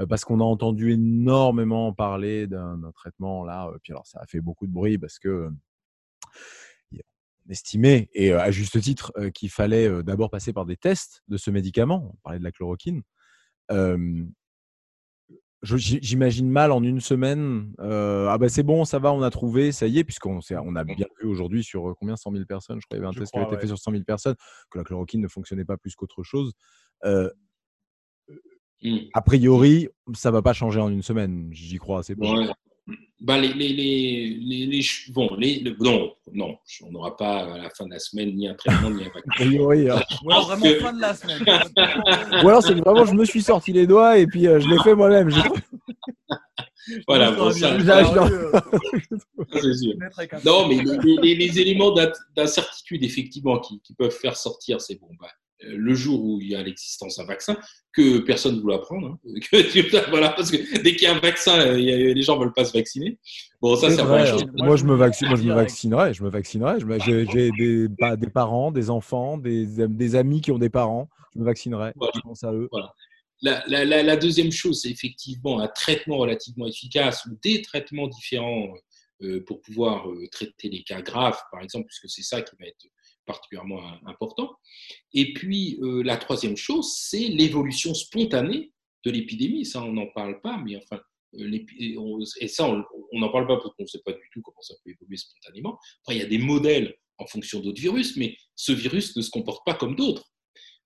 euh, 0.00 0.06
Parce 0.06 0.24
qu'on 0.24 0.40
a 0.40 0.44
entendu 0.44 0.92
énormément 0.92 1.92
parler 1.92 2.46
d'un 2.46 2.78
traitement 2.94 3.44
là, 3.44 3.66
euh, 3.68 3.78
puis 3.82 3.92
alors 3.92 4.06
ça 4.06 4.20
a 4.20 4.26
fait 4.26 4.40
beaucoup 4.40 4.66
de 4.66 4.72
bruit 4.72 4.98
parce 4.98 5.18
que 5.18 5.50
estimait, 7.48 8.08
et 8.14 8.32
à 8.32 8.50
juste 8.52 8.80
titre, 8.80 9.12
qu'il 9.34 9.50
fallait 9.50 10.02
d'abord 10.04 10.30
passer 10.30 10.52
par 10.52 10.64
des 10.64 10.76
tests 10.76 11.22
de 11.26 11.36
ce 11.36 11.50
médicament. 11.50 12.12
On 12.14 12.16
parlait 12.22 12.38
de 12.38 12.44
la 12.44 12.52
chloroquine. 12.52 13.02
J'imagine 15.62 16.50
mal 16.50 16.72
en 16.72 16.82
une 16.82 17.00
semaine. 17.00 17.72
euh, 17.78 18.26
ah 18.28 18.36
bah 18.38 18.48
c'est 18.48 18.64
bon, 18.64 18.84
ça 18.84 18.98
va, 18.98 19.12
on 19.12 19.22
a 19.22 19.30
trouvé, 19.30 19.70
ça 19.70 19.86
y 19.86 19.98
est, 19.98 20.04
puisqu'on 20.04 20.40
on 20.50 20.76
a 20.76 20.84
bien 20.84 21.06
vu 21.20 21.28
aujourd'hui 21.28 21.62
sur 21.62 21.90
euh, 21.90 21.94
combien 21.98 22.16
100 22.16 22.32
000 22.32 22.44
personnes, 22.46 22.80
je 22.80 22.86
crois 22.86 22.96
qu'il 22.98 23.02
y 23.04 23.06
avait 23.06 23.08
un 23.08 23.12
Je 23.12 23.20
test 23.20 23.32
qui 23.32 23.38
avait 23.38 23.46
été 23.46 23.54
ouais. 23.54 23.60
fait 23.60 23.66
sur 23.68 23.78
100 23.78 23.92
000 23.92 24.04
personnes, 24.04 24.34
que 24.70 24.78
la 24.78 24.84
chloroquine 24.84 25.20
ne 25.20 25.28
fonctionnait 25.28 25.64
pas 25.64 25.76
plus 25.76 25.94
qu'autre 25.94 26.22
chose. 26.22 26.52
Euh, 27.04 27.30
Hmm. 28.84 28.98
a 29.14 29.22
priori, 29.22 29.88
ça 30.12 30.32
va 30.32 30.42
pas 30.42 30.52
changer 30.52 30.80
en 30.80 30.88
une 30.88 31.02
semaine. 31.02 31.48
J'y 31.52 31.78
crois 31.78 32.00
assez 32.00 32.16
peu. 32.16 32.24
Ouais. 32.24 32.48
Bah, 33.24 33.38
les, 33.38 33.52
les, 33.52 33.68
les, 33.68 34.66
les, 34.66 34.80
bon, 35.10 35.30
les, 35.38 35.60
le- 35.60 35.76
non, 35.78 36.12
non, 36.32 36.56
on 36.84 36.90
n'aura 36.90 37.16
pas 37.16 37.44
à 37.54 37.58
la 37.58 37.70
fin 37.70 37.86
de 37.86 37.90
la 37.92 38.00
semaine 38.00 38.34
ni 38.34 38.48
un 38.48 38.54
traitement 38.54 38.90
ni 38.90 39.02
un 39.04 39.10
vaccin. 39.10 39.20
Priori, 39.36 39.88
hein. 39.88 40.02
Ou 40.24 40.30
alors 40.32 40.46
vraiment 40.48 40.64
que- 40.64 40.80
fin 40.80 40.92
de 40.92 41.00
la 41.00 41.14
semaine. 41.14 41.38
Ou 42.44 42.48
alors 42.48 42.62
c'est 42.64 42.74
que 42.74 42.80
vraiment 42.80 43.04
je 43.04 43.14
me 43.14 43.24
suis 43.24 43.42
sorti 43.42 43.72
les 43.72 43.86
doigts 43.86 44.18
et 44.18 44.26
puis 44.26 44.48
euh, 44.48 44.58
je 44.58 44.68
l'ai 44.68 44.78
fait 44.82 44.94
moi-même. 44.96 45.30
J'ai- 45.30 45.40
Voilà, 47.06 47.30
Oui, 47.30 47.36
bon, 47.36 47.50
ça 47.52 47.80
ça, 47.80 48.02
je- 48.02 48.08
oui, 49.78 49.94
Non, 50.44 50.66
mais 50.66 50.82
les, 50.82 51.16
les- 51.22 51.34
les 51.36 51.60
éléments 51.60 51.92
d'in- 51.92 52.10
d'incertitude, 52.34 53.04
effectivement, 53.04 53.60
qui, 53.60 53.80
qui 53.82 53.94
peuvent 53.94 54.10
faire 54.10 54.36
sortir, 54.36 54.80
c'est 54.80 54.96
bon. 55.00 55.06
Bah, 55.20 55.28
le 55.64 55.94
jour 55.94 56.24
où 56.24 56.40
il 56.40 56.48
y 56.48 56.54
a 56.54 56.62
l'existence 56.62 57.16
d'un 57.18 57.24
vaccin, 57.24 57.56
que 57.92 58.18
personne 58.20 58.56
ne 58.56 58.60
voulait 58.60 58.74
apprendre. 58.76 59.08
Hein. 59.08 59.18
Que, 59.50 60.10
voilà, 60.10 60.30
parce 60.30 60.50
que 60.50 60.56
dès 60.82 60.94
qu'il 60.96 61.02
y 61.02 61.06
a 61.06 61.14
un 61.14 61.20
vaccin, 61.20 61.76
il 61.76 61.84
y 61.84 61.92
a- 61.92 62.14
les 62.14 62.22
gens 62.22 62.36
ne 62.38 62.44
veulent 62.44 62.52
pas 62.54 62.64
se 62.64 62.72
vacciner. 62.72 63.18
Bon, 63.60 63.76
ça, 63.76 63.90
C'est 63.90 64.00
hein. 64.00 64.26
chose. 64.26 64.44
Moi, 64.54 64.76
je 64.76 64.84
me 64.84 64.94
vaccine, 64.94 65.28
moi, 65.28 65.36
je 65.36 65.42
me 65.44 65.54
vaccinerai, 65.54 66.14
je 66.14 66.22
me 66.22 66.28
vaccinerai. 66.30 66.78
J'ai 67.32 67.50
des, 67.52 67.88
des 67.88 68.30
parents, 68.30 68.70
des 68.72 68.90
enfants, 68.90 69.36
des, 69.38 69.66
des 69.66 70.14
amis 70.16 70.40
qui 70.40 70.50
ont 70.52 70.58
des 70.58 70.70
parents. 70.70 71.08
Je 71.34 71.40
me 71.40 71.44
vaccinerai. 71.44 71.92
Voilà. 71.96 72.12
Je 72.14 72.20
pense 72.20 72.44
à 72.44 72.52
eux. 72.52 72.68
La, 73.42 73.62
la- 73.66 73.84
la- 73.84 74.02
la 74.02 74.16
deuxième 74.16 74.52
chose, 74.52 74.80
c'est 74.82 74.90
effectivement 74.90 75.58
un 75.60 75.68
traitement 75.68 76.18
relativement 76.18 76.66
efficace 76.66 77.26
ou 77.26 77.36
des 77.42 77.60
traitements 77.62 78.06
différents 78.08 78.68
euh, 79.22 79.42
pour 79.46 79.60
pouvoir 79.60 80.08
euh, 80.10 80.26
traiter 80.30 80.68
les 80.68 80.82
cas 80.82 81.00
graves, 81.02 81.38
par 81.50 81.60
exemple, 81.62 81.86
puisque 81.86 82.08
c'est 82.08 82.22
ça 82.22 82.40
qui 82.42 82.54
va 82.60 82.66
être 82.66 82.86
particulièrement 83.26 83.80
important. 84.06 84.50
Et 85.14 85.32
puis, 85.32 85.78
euh, 85.82 86.02
la 86.02 86.16
troisième 86.16 86.56
chose, 86.56 86.92
c'est 86.96 87.28
l'évolution 87.28 87.94
spontanée 87.94 88.72
de 89.04 89.10
l'épidémie. 89.10 89.64
Ça, 89.64 89.82
on 89.82 89.92
n'en 89.92 90.06
parle 90.06 90.40
pas, 90.40 90.58
mais 90.64 90.76
enfin, 90.76 91.00
euh, 91.38 91.58
et 92.40 92.48
ça, 92.48 92.68
on 92.68 93.18
n'en 93.18 93.30
parle 93.30 93.46
pas 93.46 93.56
parce 93.56 93.74
qu'on 93.76 93.82
ne 93.84 93.88
sait 93.88 94.02
pas 94.04 94.12
du 94.12 94.28
tout 94.32 94.42
comment 94.42 94.60
ça 94.60 94.74
peut 94.84 94.90
évoluer 94.90 95.16
spontanément. 95.16 95.78
Après, 96.02 96.16
il 96.16 96.20
y 96.20 96.24
a 96.24 96.28
des 96.28 96.38
modèles 96.38 96.94
en 97.18 97.26
fonction 97.26 97.60
d'autres 97.60 97.80
virus, 97.80 98.16
mais 98.16 98.36
ce 98.56 98.72
virus 98.72 99.16
ne 99.16 99.22
se 99.22 99.30
comporte 99.30 99.64
pas 99.64 99.74
comme 99.74 99.96
d'autres. 99.96 100.24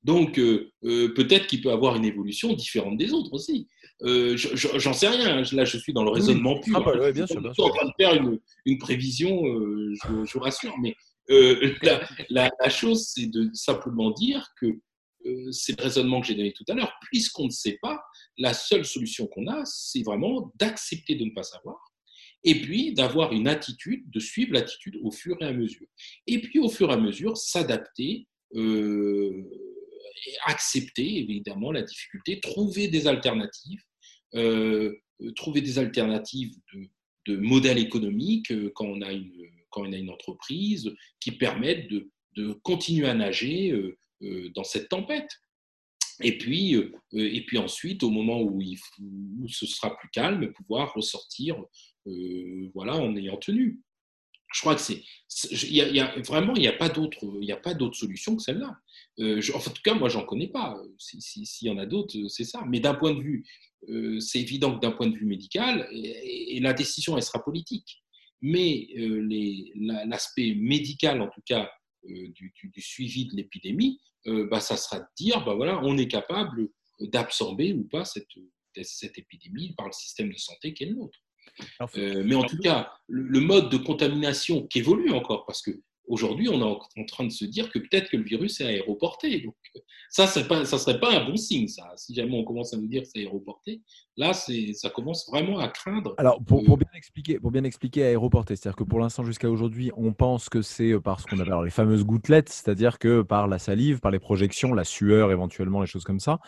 Donc, 0.02 0.38
euh, 0.38 0.70
euh, 0.84 1.12
peut-être 1.14 1.46
qu'il 1.48 1.62
peut 1.62 1.72
avoir 1.72 1.96
une 1.96 2.04
évolution 2.04 2.52
différente 2.52 2.96
des 2.96 3.12
autres 3.12 3.32
aussi. 3.32 3.66
Euh, 4.02 4.36
je- 4.36 4.54
je- 4.54 4.78
J'en 4.78 4.92
sais 4.92 5.08
rien. 5.08 5.42
Là, 5.52 5.64
je 5.64 5.78
suis 5.78 5.92
dans 5.92 6.04
le 6.04 6.10
raisonnement 6.10 6.60
pur. 6.60 6.76
Ah 6.76 6.80
bah 6.80 6.92
hein. 6.94 7.00
ouais, 7.00 7.12
bien 7.12 7.26
Je 7.26 7.32
suis 7.32 7.40
sûr, 7.40 7.52
bien 7.52 7.64
en 7.64 7.70
train 7.70 7.86
de 7.86 7.92
faire 7.98 8.14
une, 8.14 8.38
une 8.66 8.78
prévision, 8.78 9.42
je, 9.44 10.24
je 10.24 10.32
vous 10.32 10.38
rassure. 10.40 10.74
Mais 10.80 10.94
euh, 11.30 11.74
la, 12.30 12.50
chose, 12.68 13.10
c'est 13.14 13.26
de 13.26 13.50
simplement 13.52 14.10
dire 14.10 14.48
que 14.60 14.66
euh, 15.26 15.50
c'est 15.50 15.78
le 15.78 15.84
raisonnement 15.84 16.20
que 16.20 16.28
j'ai 16.28 16.34
donné 16.34 16.52
tout 16.52 16.64
à 16.68 16.74
l'heure. 16.74 16.92
Puisqu'on 17.10 17.46
ne 17.46 17.50
sait 17.50 17.78
pas, 17.82 18.00
la 18.38 18.54
seule 18.54 18.84
solution 18.84 19.26
qu'on 19.26 19.46
a, 19.48 19.64
c'est 19.64 20.02
vraiment 20.02 20.52
d'accepter 20.56 21.16
de 21.16 21.24
ne 21.24 21.30
pas 21.30 21.42
savoir. 21.42 21.78
Et 22.44 22.60
puis 22.60 22.94
d'avoir 22.94 23.32
une 23.32 23.48
attitude, 23.48 24.08
de 24.10 24.20
suivre 24.20 24.52
l'attitude 24.52 24.98
au 25.02 25.10
fur 25.10 25.36
et 25.40 25.46
à 25.46 25.52
mesure. 25.52 25.86
Et 26.26 26.40
puis 26.40 26.60
au 26.60 26.68
fur 26.68 26.90
et 26.90 26.94
à 26.94 26.96
mesure, 26.96 27.36
s'adapter, 27.36 28.28
euh, 28.54 29.42
accepter 30.44 31.18
évidemment 31.18 31.72
la 31.72 31.82
difficulté, 31.82 32.38
trouver 32.38 32.86
des 32.86 33.08
alternatives, 33.08 33.82
euh, 34.34 34.94
trouver 35.34 35.60
des 35.60 35.78
alternatives 35.78 36.54
de, 36.72 36.88
de 37.26 37.36
modèles 37.38 37.78
économiques 37.78 38.52
quand 38.74 38.86
on 38.86 39.02
a 39.02 39.12
une, 39.12 39.32
quand 39.76 39.86
on 39.86 39.92
a 39.92 39.96
une 39.96 40.10
entreprise 40.10 40.90
qui 41.20 41.32
permettent 41.32 41.88
de, 41.90 42.10
continuer 42.62 43.06
à 43.08 43.14
nager 43.14 43.70
euh, 43.72 43.96
euh, 44.22 44.50
dans 44.54 44.64
cette 44.64 44.88
tempête. 44.88 45.28
Et 46.22 46.36
puis, 46.38 46.74
euh, 46.74 46.92
et 47.12 47.44
puis 47.46 47.58
ensuite, 47.58 48.02
au 48.02 48.10
moment 48.10 48.40
où, 48.42 48.60
il, 48.60 48.78
où 49.00 49.48
ce 49.48 49.66
sera 49.66 49.96
plus 49.96 50.08
calme, 50.10 50.50
pouvoir 50.52 50.94
ressortir 50.94 51.56
voilà, 52.74 52.94
en 52.96 53.16
ayant 53.16 53.36
tenu. 53.36 53.80
Je 54.54 54.60
crois 54.60 54.74
que 54.76 54.80
c'est, 54.80 55.02
y 55.68 55.80
a, 55.80 55.88
y 55.88 55.98
a- 56.00 56.14
vraiment, 56.22 56.54
il 56.54 56.60
n'y 56.60 56.68
a 56.68 56.72
pas 56.72 56.88
d'autre, 56.88 57.96
solution 57.96 58.36
que 58.36 58.42
celle-là. 58.42 58.76
Euh, 59.18 59.42
en 59.54 59.60
tout 59.60 59.82
cas, 59.82 59.94
moi, 59.94 60.08
j'en 60.08 60.24
connais 60.24 60.48
pas. 60.48 60.76
Si- 60.98 61.20
si- 61.20 61.44
S'il 61.46 61.68
y 61.68 61.70
en 61.70 61.78
a 61.78 61.84
d'autres, 61.86 62.16
c'est 62.28 62.44
ça. 62.44 62.62
Mais 62.68 62.80
d'un 62.80 62.94
point 62.94 63.12
de 63.14 63.20
vue, 63.20 63.44
c'est 64.20 64.40
évident 64.40 64.74
que 64.76 64.80
d'un 64.80 64.92
point 64.92 65.08
de 65.08 65.16
vue 65.16 65.26
médical, 65.26 65.88
et 65.92 66.58
la 66.60 66.72
décision, 66.72 67.16
elle 67.16 67.22
sera 67.22 67.42
politique. 67.44 68.02
Mais 68.42 68.88
euh, 68.98 69.26
la- 69.76 70.04
l'aspect 70.04 70.54
médical, 70.54 71.20
en 71.22 71.28
tout 71.28 71.42
cas, 71.46 71.70
euh, 72.08 72.28
du, 72.32 72.52
du- 72.54 72.68
du 72.68 72.80
suivi 72.80 73.26
de 73.26 73.36
l'épidémie, 73.36 73.98
euh, 74.26 74.46
bah, 74.50 74.60
ça 74.60 74.76
sera 74.76 75.00
de 75.00 75.06
dire, 75.16 75.44
bah, 75.44 75.54
voilà, 75.54 75.80
on 75.84 75.96
est 75.98 76.08
capable 76.08 76.68
d'absorber 77.00 77.72
ou 77.72 77.84
pas 77.84 78.04
cette, 78.04 78.28
cette 78.82 79.18
épidémie 79.18 79.74
par 79.76 79.86
le 79.86 79.92
système 79.92 80.30
de 80.32 80.36
santé 80.38 80.74
qui 80.74 80.84
est 80.84 80.88
le 80.88 80.94
nôtre. 80.96 81.18
Mais 82.24 82.34
en 82.34 82.44
tout 82.44 82.58
cas, 82.58 82.92
le, 83.08 83.22
le 83.22 83.40
mode 83.40 83.70
de 83.70 83.76
contamination 83.78 84.66
qui 84.66 84.78
évolue 84.80 85.12
encore, 85.12 85.46
parce 85.46 85.62
que 85.62 85.70
aujourd'hui, 86.08 86.48
on 86.48 86.60
est 86.60 86.64
en, 86.64 86.78
en 86.96 87.04
train 87.04 87.24
de 87.24 87.30
se 87.30 87.44
dire 87.44 87.70
que 87.70 87.78
peut-être 87.78 88.10
que 88.10 88.16
le 88.16 88.24
virus 88.24 88.60
est 88.60 88.66
aéroporté. 88.66 89.40
Donc, 89.40 89.54
euh, 89.74 89.80
ça, 90.10 90.26
ça 90.26 90.78
serait 90.78 91.00
pas 91.00 91.12
un 91.12 91.28
bon 91.28 91.36
signe, 91.36 91.68
ça. 91.68 91.84
Si 91.96 92.14
jamais 92.14 92.36
on 92.36 92.44
commence 92.44 92.72
à 92.72 92.76
nous 92.76 92.86
dire 92.86 93.02
que 93.02 93.08
c'est 93.08 93.20
aéroporté, 93.20 93.82
là, 94.16 94.32
ça 94.32 94.90
commence 94.90 95.28
vraiment 95.28 95.58
à 95.58 95.68
craindre. 95.68 96.14
Alors, 96.18 96.42
pour, 96.42 96.62
pour 96.64 96.74
Euh, 96.74 96.78
bien 96.78 96.90
expliquer, 96.94 97.38
pour 97.38 97.50
bien 97.50 97.64
expliquer 97.64 98.04
aéroporté, 98.04 98.56
c'est-à-dire 98.56 98.76
que 98.76 98.84
pour 98.84 99.00
l'instant, 99.00 99.24
jusqu'à 99.24 99.50
aujourd'hui, 99.50 99.90
on 99.96 100.12
pense 100.12 100.48
que 100.48 100.62
c'est 100.62 100.92
euh, 100.92 101.00
par 101.00 101.20
ce 101.20 101.26
qu'on 101.26 101.36
appelle 101.36 101.52
alors, 101.52 101.64
les 101.64 101.70
fameuses 101.70 102.04
gouttelettes, 102.04 102.48
c'est-à-dire 102.48 102.98
que 102.98 103.22
par 103.22 103.48
la 103.48 103.58
salive, 103.58 104.00
par 104.00 104.10
les 104.10 104.18
projections, 104.18 104.72
la 104.72 104.84
sueur, 104.84 105.32
éventuellement, 105.32 105.80
les 105.80 105.86
choses 105.86 106.04
comme 106.04 106.20
ça. 106.20 106.38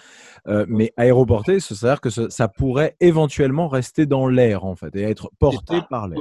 Euh, 0.46 0.64
mais 0.68 0.92
aéroporté, 0.96 1.60
c'est-à-dire 1.60 2.00
que 2.00 2.10
ça 2.10 2.48
pourrait 2.48 2.96
éventuellement 3.00 3.68
rester 3.68 4.06
dans 4.06 4.28
l'air, 4.28 4.64
en 4.64 4.76
fait, 4.76 4.94
et 4.96 5.02
être 5.02 5.30
porté 5.38 5.76
par 5.90 6.08
l'air. 6.08 6.20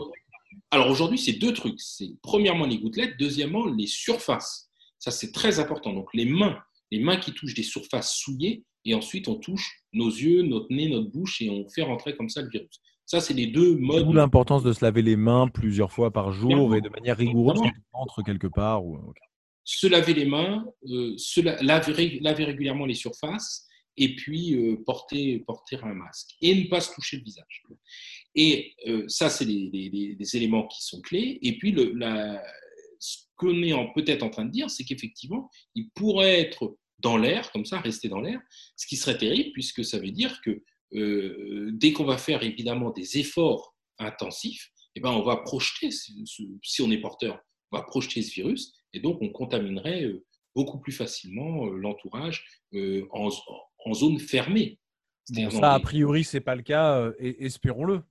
Alors 0.71 0.89
aujourd'hui, 0.89 1.17
c'est 1.17 1.33
deux 1.33 1.53
trucs. 1.53 1.79
C'est 1.79 2.09
premièrement 2.21 2.65
les 2.65 2.77
gouttelettes, 2.79 3.15
deuxièmement 3.19 3.65
les 3.67 3.87
surfaces. 3.87 4.69
Ça, 4.99 5.11
c'est 5.11 5.31
très 5.31 5.59
important. 5.59 5.93
Donc 5.93 6.09
les 6.13 6.25
mains, 6.25 6.57
les 6.91 6.99
mains 6.99 7.17
qui 7.17 7.33
touchent 7.33 7.53
des 7.53 7.63
surfaces 7.63 8.15
souillées, 8.15 8.63
et 8.85 8.93
ensuite 8.93 9.27
on 9.27 9.35
touche 9.35 9.69
nos 9.93 10.07
yeux, 10.09 10.41
notre 10.43 10.67
nez, 10.69 10.89
notre 10.89 11.09
bouche, 11.11 11.41
et 11.41 11.49
on 11.49 11.67
fait 11.69 11.83
rentrer 11.83 12.15
comme 12.15 12.29
ça 12.29 12.41
le 12.41 12.49
virus. 12.49 12.81
Ça, 13.05 13.21
c'est 13.21 13.33
les 13.33 13.47
deux 13.47 13.75
D'où 13.75 13.79
modes. 13.81 14.13
l'importance 14.13 14.63
de 14.63 14.73
se 14.73 14.83
laver 14.83 15.01
les 15.01 15.15
mains 15.15 15.47
plusieurs 15.47 15.91
fois 15.93 16.11
par 16.11 16.31
jour 16.33 16.75
et 16.75 16.81
de 16.81 16.89
manière 16.89 17.15
rigoureuse 17.17 17.57
Évidemment. 17.59 17.73
quand 17.93 17.99
on 17.99 18.03
entre 18.03 18.21
quelque 18.23 18.47
part. 18.47 18.85
Ou... 18.85 18.99
Se 19.63 19.87
laver 19.87 20.13
les 20.13 20.25
mains, 20.25 20.65
euh, 20.89 21.13
se 21.17 21.39
la- 21.41 21.61
laver, 21.61 21.91
ré- 21.93 22.19
laver 22.21 22.43
régulièrement 22.45 22.85
les 22.85 22.93
surfaces, 22.95 23.66
et 23.97 24.15
puis 24.15 24.53
euh, 24.53 24.77
porter, 24.85 25.39
porter 25.39 25.77
un 25.83 25.93
masque. 25.93 26.35
Et 26.41 26.53
ne 26.53 26.69
pas 26.69 26.81
se 26.81 26.93
toucher 26.93 27.17
le 27.17 27.23
visage. 27.23 27.63
Et 28.35 28.73
euh, 28.87 29.05
ça, 29.07 29.29
c'est 29.29 29.45
les 29.45 30.35
éléments 30.35 30.67
qui 30.67 30.83
sont 30.83 31.01
clés. 31.01 31.39
Et 31.41 31.57
puis, 31.57 31.71
le, 31.71 31.93
ce 32.99 33.17
qu'on 33.35 33.61
est 33.63 33.73
peut-être 33.95 34.23
en 34.23 34.29
train 34.29 34.45
de 34.45 34.51
dire, 34.51 34.69
c'est 34.69 34.83
qu'effectivement, 34.83 35.49
il 35.75 35.89
pourrait 35.89 36.39
être 36.39 36.77
dans 36.99 37.17
l'air, 37.17 37.51
comme 37.51 37.65
ça, 37.65 37.79
rester 37.79 38.07
dans 38.07 38.21
l'air, 38.21 38.39
ce 38.75 38.87
qui 38.87 38.97
serait 38.97 39.17
terrible, 39.17 39.51
puisque 39.53 39.83
ça 39.83 39.99
veut 39.99 40.11
dire 40.11 40.41
que 40.41 40.63
euh, 40.93 41.69
dès 41.73 41.91
qu'on 41.91 42.05
va 42.05 42.17
faire 42.17 42.43
évidemment 42.43 42.91
des 42.91 43.17
efforts 43.17 43.75
intensifs, 43.99 44.71
eh 44.95 44.99
ben, 44.99 45.11
on 45.11 45.23
va 45.23 45.37
projeter, 45.37 45.89
si 45.91 46.81
on 46.81 46.91
est 46.91 46.97
porteur, 46.99 47.39
on 47.71 47.77
va 47.77 47.83
projeter 47.83 48.21
ce 48.21 48.33
virus, 48.33 48.73
et 48.93 48.99
donc 48.99 49.21
on 49.21 49.29
contaminerait 49.29 50.09
beaucoup 50.55 50.79
plus 50.79 50.91
facilement 50.91 51.65
l'entourage 51.67 52.43
en, 53.11 53.29
en 53.89 53.93
zone 53.93 54.19
fermée. 54.19 54.77
Bon, 55.29 55.49
ça, 55.49 55.73
a 55.73 55.79
priori, 55.79 56.23
c'est 56.23 56.39
pas 56.39 56.55
le 56.55 56.61
cas, 56.61 56.93
euh, 56.99 57.13
et 57.19 57.45
espérons-le. 57.45 58.01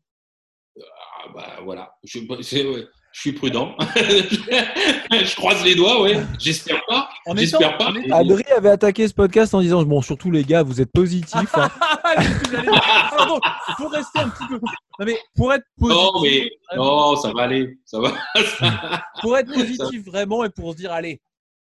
Ah 0.78 1.28
bah 1.34 1.46
voilà, 1.64 1.94
je, 2.04 2.18
ouais, 2.18 2.86
je 3.12 3.20
suis 3.20 3.32
prudent. 3.32 3.74
je 3.96 5.34
croise 5.36 5.64
les 5.64 5.74
doigts, 5.74 6.02
ouais. 6.02 6.20
J'espère 6.38 6.82
pas. 6.86 7.08
En 7.26 7.34
J'espère 7.34 7.74
étant- 7.76 7.92
pas. 7.92 7.98
étant- 7.98 8.16
Adri 8.18 8.44
avait 8.54 8.68
attaqué 8.68 9.08
ce 9.08 9.14
podcast 9.14 9.54
en 9.54 9.62
disant 9.62 9.82
Bon, 9.84 10.02
surtout 10.02 10.30
les 10.30 10.44
gars, 10.44 10.62
vous 10.62 10.82
êtes 10.82 10.92
positifs. 10.92 11.54
hein. 11.54 11.70
Ce 12.18 13.74
pour 13.82 13.90
rester 13.90 14.18
un 14.18 14.28
petit 14.28 14.46
peu. 14.48 14.60
Non, 14.98 15.06
mais 15.06 15.16
pour 15.34 15.52
être 15.54 15.64
positif, 15.78 16.02
Non, 16.12 16.22
mais 16.22 16.50
non, 16.76 17.16
ça 17.16 17.32
va 17.32 17.42
aller. 17.44 17.78
Ça 17.86 17.98
va. 18.00 18.12
pour 19.22 19.36
être 19.38 19.52
positif 19.52 20.04
vraiment 20.04 20.44
et 20.44 20.50
pour 20.50 20.72
se 20.72 20.76
dire, 20.76 20.92
allez, 20.92 21.20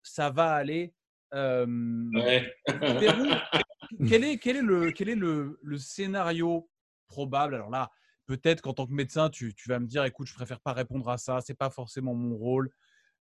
ça 0.02 0.30
va 0.30 0.52
aller. 0.54 0.92
Euh, 1.36 2.10
Ouais. 2.12 2.54
Quel 4.08 4.24
est, 4.24 4.38
quel 4.38 4.56
est, 4.56 4.62
le, 4.62 4.90
quel 4.90 5.08
est 5.08 5.14
le, 5.14 5.58
le 5.62 5.78
scénario 5.78 6.68
probable? 7.06 7.54
Alors 7.54 7.70
là, 7.70 7.90
peut-être 8.26 8.60
qu'en 8.60 8.74
tant 8.74 8.86
que 8.86 8.92
médecin, 8.92 9.30
tu, 9.30 9.54
tu 9.54 9.68
vas 9.68 9.78
me 9.78 9.86
dire, 9.86 10.04
écoute, 10.04 10.26
je 10.26 10.34
préfère 10.34 10.60
pas 10.60 10.72
répondre 10.72 11.08
à 11.08 11.18
ça, 11.18 11.40
c'est 11.40 11.54
pas 11.54 11.70
forcément 11.70 12.14
mon 12.14 12.36
rôle. 12.36 12.70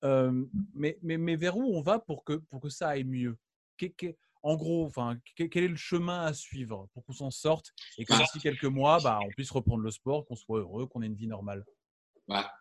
Euh, 0.05 0.45
mais, 0.75 0.99
mais, 1.03 1.17
mais 1.19 1.35
vers 1.37 1.57
où 1.57 1.77
on 1.77 1.81
va 1.83 1.99
pour 1.99 2.25
que, 2.25 2.35
pour 2.35 2.61
que 2.61 2.69
ça 2.69 2.91
aille 2.91 3.05
mieux? 3.05 3.37
En 4.43 4.57
gros, 4.57 4.85
enfin, 4.85 5.19
que- 5.37 5.45
quel 5.45 5.65
est 5.65 5.69
le 5.69 5.77
chemin 5.77 6.25
à 6.25 6.33
suivre 6.33 6.89
pour 6.93 7.05
qu'on 7.05 7.13
s'en 7.15 7.31
sorte 7.31 7.73
et 7.99 8.05
que 8.05 8.13
Ah. 8.13 8.19
d'ici 8.19 8.39
quelques 8.39 8.65
mois, 8.65 9.01
bah, 9.01 9.19
on 9.25 9.31
puisse 9.31 9.51
reprendre 9.51 9.83
le 9.83 9.91
sport, 9.91 10.25
qu'on 10.27 10.37
soit 10.37 10.61
heureux, 10.61 10.87
qu'on 10.87 11.03
ait 11.03 11.07
une 11.07 11.15
vie 11.17 11.27
normale? 11.27 11.65
Bah, 12.29 12.53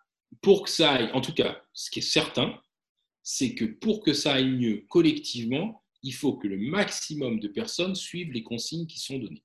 pour 0.42 0.64
que 0.64 0.70
ça 0.70 0.94
aille, 0.94 1.12
en 1.12 1.22
tout 1.22 1.34
cas, 1.34 1.62
ce 1.74 1.92
qui 1.92 2.00
est 2.00 2.02
certain, 2.02 2.60
c'est 3.24 3.56
que 3.56 3.66
pour 3.66 4.04
que 4.04 4.14
ça 4.14 4.34
aille 4.34 4.52
mieux 4.52 4.86
collectivement, 4.90 5.84
il 6.04 6.14
faut 6.14 6.34
que 6.38 6.48
le 6.48 6.58
maximum 6.58 7.40
de 7.40 7.48
personnes 7.48 7.96
suivent 7.96 8.32
les 8.34 8.44
consignes 8.44 8.86
qui 8.86 9.00
sont 9.00 9.18
données. 9.18 9.44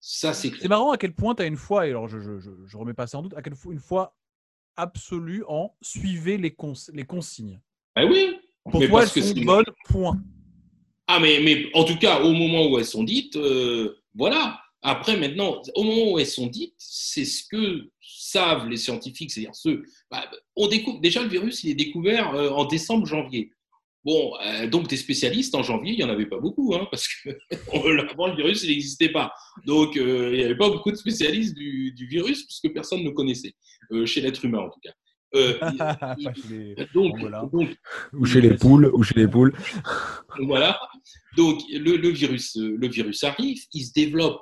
Ça, 0.00 0.32
c'est 0.34 0.52
C'est 0.60 0.68
marrant 0.68 0.92
à 0.92 0.98
quel 0.98 1.14
point 1.14 1.34
tu 1.34 1.42
as 1.42 1.46
une 1.46 1.56
foi, 1.56 1.86
et 1.86 1.90
alors 1.90 2.06
je, 2.08 2.18
je 2.38 2.76
remets 2.76 2.94
pas 2.94 3.06
ça 3.06 3.18
en 3.18 3.22
doute, 3.22 3.34
à 3.34 3.42
quel 3.42 3.54
point 3.54 3.72
une 3.72 3.80
foi 3.80 4.14
absolue 4.76 5.42
en 5.48 5.74
suivez 5.82 6.36
les, 6.38 6.52
cons- 6.52 6.74
les 6.92 7.04
consignes. 7.04 7.60
Ah 7.96 8.06
oui. 8.06 8.36
Pour 8.70 8.80
mais 8.80 8.86
toi, 8.88 9.00
parce 9.00 9.16
elles 9.16 9.22
que 9.22 9.28
sont 9.28 9.44
bonnes, 9.44 9.64
point. 9.86 10.22
Ah, 11.06 11.18
mais, 11.18 11.40
mais 11.42 11.70
en 11.74 11.84
tout 11.84 11.98
cas, 11.98 12.20
au 12.22 12.32
moment 12.32 12.68
où 12.68 12.78
elles 12.78 12.84
sont 12.84 13.02
dites, 13.02 13.34
euh, 13.36 13.96
voilà. 14.14 14.60
Après, 14.82 15.16
maintenant, 15.16 15.60
au 15.74 15.82
moment 15.82 16.12
où 16.12 16.18
elles 16.18 16.26
sont 16.26 16.46
dites, 16.46 16.74
c'est 16.78 17.24
ce 17.24 17.42
que 17.50 17.90
savent 18.00 18.68
les 18.68 18.76
scientifiques, 18.76 19.30
c'est-à-dire 19.30 19.54
ceux. 19.54 19.82
bah, 20.10 20.30
on 20.56 20.68
découvre, 20.68 21.00
déjà, 21.00 21.22
le 21.22 21.28
virus, 21.28 21.64
il 21.64 21.70
est 21.70 21.74
découvert 21.74 22.34
euh, 22.34 22.50
en 22.50 22.64
décembre-janvier. 22.64 23.50
Bon, 24.04 24.32
euh, 24.46 24.68
donc 24.68 24.86
des 24.88 24.96
spécialistes 24.96 25.54
en 25.56 25.62
janvier, 25.64 25.92
il 25.92 25.96
n'y 25.98 26.04
en 26.04 26.08
avait 26.08 26.26
pas 26.26 26.38
beaucoup, 26.38 26.72
hein, 26.74 26.86
parce 26.90 27.08
que 27.08 27.30
avant 28.10 28.28
le 28.28 28.36
virus, 28.36 28.62
il 28.62 28.70
n'existait 28.70 29.08
pas. 29.10 29.32
Donc 29.66 29.96
euh, 29.96 30.30
il 30.32 30.38
n'y 30.38 30.44
avait 30.44 30.56
pas 30.56 30.70
beaucoup 30.70 30.92
de 30.92 30.96
spécialistes 30.96 31.54
du, 31.56 31.92
du 31.92 32.06
virus, 32.06 32.44
puisque 32.46 32.72
personne 32.72 33.02
ne 33.02 33.10
connaissait, 33.10 33.54
euh, 33.92 34.06
chez 34.06 34.20
l'être 34.20 34.44
humain 34.44 34.60
en 34.60 34.70
tout 34.70 34.80
cas. 34.80 34.92
Euh, 35.34 35.58
les- 36.48 36.76
donc, 36.94 37.18
Voilà. 37.18 37.42
donc, 37.52 37.76
Ou 38.12 38.24
chez 38.24 38.40
les 38.40 38.54
poules, 38.54 38.90
ou 38.94 39.02
chez 39.02 39.14
les 39.18 39.28
poules. 39.28 39.52
voilà. 40.40 40.78
Donc 41.36 41.60
le, 41.70 41.96
le 41.96 42.08
virus, 42.10 42.56
le 42.56 42.88
virus 42.88 43.24
arrive, 43.24 43.58
il 43.74 43.84
se 43.84 43.92
développe. 43.92 44.40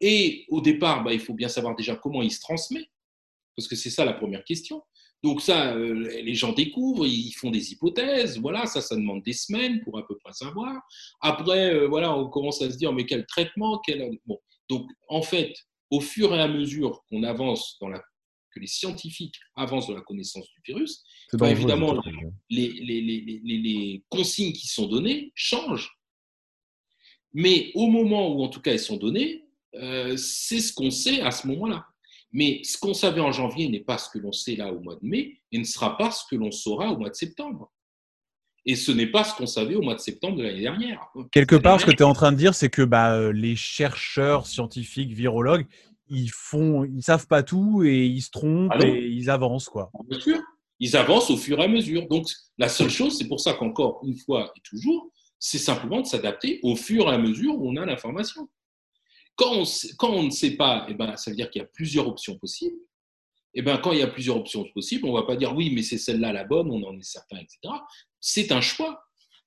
Et 0.00 0.44
au 0.48 0.60
départ, 0.60 1.04
bah, 1.04 1.12
il 1.12 1.20
faut 1.20 1.34
bien 1.34 1.48
savoir 1.48 1.76
déjà 1.76 1.96
comment 1.96 2.22
il 2.22 2.32
se 2.32 2.40
transmet, 2.40 2.88
parce 3.56 3.68
que 3.68 3.76
c'est 3.76 3.90
ça 3.90 4.04
la 4.04 4.14
première 4.14 4.44
question. 4.44 4.82
Donc 5.22 5.40
ça, 5.40 5.74
euh, 5.74 5.94
les 6.22 6.34
gens 6.34 6.52
découvrent, 6.52 7.06
ils 7.06 7.32
font 7.32 7.50
des 7.50 7.72
hypothèses, 7.72 8.38
voilà, 8.38 8.66
ça, 8.66 8.82
ça 8.82 8.94
demande 8.94 9.22
des 9.22 9.32
semaines 9.32 9.80
pour 9.80 9.98
à 9.98 10.06
peu 10.06 10.18
près 10.22 10.34
savoir. 10.34 10.82
Après, 11.20 11.74
euh, 11.74 11.86
voilà, 11.88 12.14
on 12.14 12.28
commence 12.28 12.60
à 12.60 12.70
se 12.70 12.76
dire, 12.76 12.92
mais 12.92 13.06
quel 13.06 13.24
traitement, 13.24 13.80
quel... 13.86 14.18
Bon, 14.26 14.38
donc 14.68 14.90
en 15.08 15.22
fait, 15.22 15.54
au 15.90 16.00
fur 16.00 16.34
et 16.34 16.40
à 16.40 16.48
mesure 16.48 17.02
qu'on 17.08 17.22
avance 17.22 17.78
dans 17.80 17.88
la 17.88 18.02
que 18.54 18.60
les 18.60 18.66
scientifiques 18.68 19.34
avancent 19.56 19.88
dans 19.88 19.94
la 19.94 20.02
connaissance 20.02 20.46
du 20.52 20.60
virus, 20.64 21.02
Bah, 21.32 21.50
évidemment, 21.50 22.00
les 22.48 24.04
consignes 24.08 24.52
qui 24.52 24.68
sont 24.68 24.86
données 24.86 25.32
changent. 25.34 25.90
Mais 27.32 27.72
au 27.74 27.88
moment 27.88 28.32
où, 28.32 28.44
en 28.44 28.48
tout 28.48 28.60
cas, 28.60 28.72
elles 28.72 28.78
sont 28.78 28.96
données, 28.96 29.43
euh, 29.76 30.16
c'est 30.16 30.60
ce 30.60 30.72
qu'on 30.72 30.90
sait 30.90 31.20
à 31.20 31.30
ce 31.30 31.46
moment-là. 31.48 31.86
Mais 32.32 32.60
ce 32.64 32.76
qu'on 32.78 32.94
savait 32.94 33.20
en 33.20 33.32
janvier 33.32 33.68
n'est 33.68 33.84
pas 33.84 33.96
ce 33.96 34.08
que 34.10 34.18
l'on 34.18 34.32
sait 34.32 34.56
là 34.56 34.72
au 34.72 34.80
mois 34.80 34.96
de 34.96 35.06
mai 35.06 35.40
et 35.52 35.58
ne 35.58 35.64
sera 35.64 35.96
pas 35.96 36.10
ce 36.10 36.24
que 36.28 36.36
l'on 36.36 36.50
saura 36.50 36.90
au 36.90 36.98
mois 36.98 37.10
de 37.10 37.14
septembre. 37.14 37.70
Et 38.66 38.76
ce 38.76 38.90
n'est 38.92 39.06
pas 39.06 39.24
ce 39.24 39.34
qu'on 39.36 39.46
savait 39.46 39.74
au 39.74 39.82
mois 39.82 39.94
de 39.94 40.00
septembre 40.00 40.38
de 40.38 40.42
l'année 40.42 40.62
dernière. 40.62 41.00
Quelque 41.30 41.54
part, 41.54 41.80
ce 41.80 41.86
que 41.86 41.90
tu 41.90 41.98
es 41.98 42.02
en 42.02 42.14
train 42.14 42.32
de 42.32 42.36
dire, 42.36 42.54
c'est 42.54 42.70
que 42.70 42.82
bah, 42.82 43.14
euh, 43.14 43.30
les 43.32 43.56
chercheurs 43.56 44.46
scientifiques, 44.46 45.12
virologues, 45.12 45.66
ils 46.08 46.30
font, 46.30 46.84
ils 46.84 47.02
savent 47.02 47.26
pas 47.26 47.42
tout 47.42 47.82
et 47.84 48.06
ils 48.06 48.22
se 48.22 48.30
trompent 48.30 48.72
Ah 48.74 48.84
et 48.84 49.06
ils 49.06 49.30
avancent 49.30 49.68
quoi. 49.68 49.90
Bien 50.08 50.20
sûr, 50.20 50.40
ils 50.80 50.96
avancent 50.96 51.30
au 51.30 51.36
fur 51.36 51.60
et 51.60 51.64
à 51.64 51.68
mesure. 51.68 52.08
Donc, 52.08 52.26
la 52.58 52.68
seule 52.68 52.90
chose, 52.90 53.16
c'est 53.18 53.28
pour 53.28 53.40
ça 53.40 53.54
qu'encore 53.54 54.00
une 54.04 54.16
fois 54.16 54.52
et 54.56 54.60
toujours, 54.60 55.10
c'est 55.38 55.58
simplement 55.58 56.00
de 56.00 56.06
s'adapter 56.06 56.58
au 56.62 56.74
fur 56.74 57.10
et 57.10 57.14
à 57.14 57.18
mesure 57.18 57.54
où 57.56 57.70
on 57.70 57.76
a 57.76 57.84
l'information. 57.84 58.48
Quand 59.36 59.64
on, 60.02 60.22
ne 60.22 60.30
sait 60.30 60.56
pas, 60.56 60.86
eh 60.88 60.94
ben, 60.94 61.16
ça 61.16 61.30
veut 61.30 61.36
dire 61.36 61.50
qu'il 61.50 61.60
y 61.60 61.64
a 61.64 61.68
plusieurs 61.68 62.06
options 62.06 62.38
possibles. 62.38 62.76
Et 63.54 63.62
ben, 63.62 63.78
quand 63.78 63.92
il 63.92 63.98
y 63.98 64.02
a 64.02 64.06
plusieurs 64.06 64.36
options 64.36 64.64
possibles, 64.74 65.06
on 65.06 65.12
ne 65.12 65.20
va 65.20 65.26
pas 65.26 65.36
dire 65.36 65.54
oui, 65.54 65.70
mais 65.74 65.82
c'est 65.82 65.98
celle-là 65.98 66.32
la 66.32 66.44
bonne, 66.44 66.70
on 66.70 66.82
en 66.84 66.98
est 66.98 67.02
certain, 67.02 67.38
etc. 67.38 67.58
C'est 68.20 68.52
un 68.52 68.60
choix. 68.60 69.04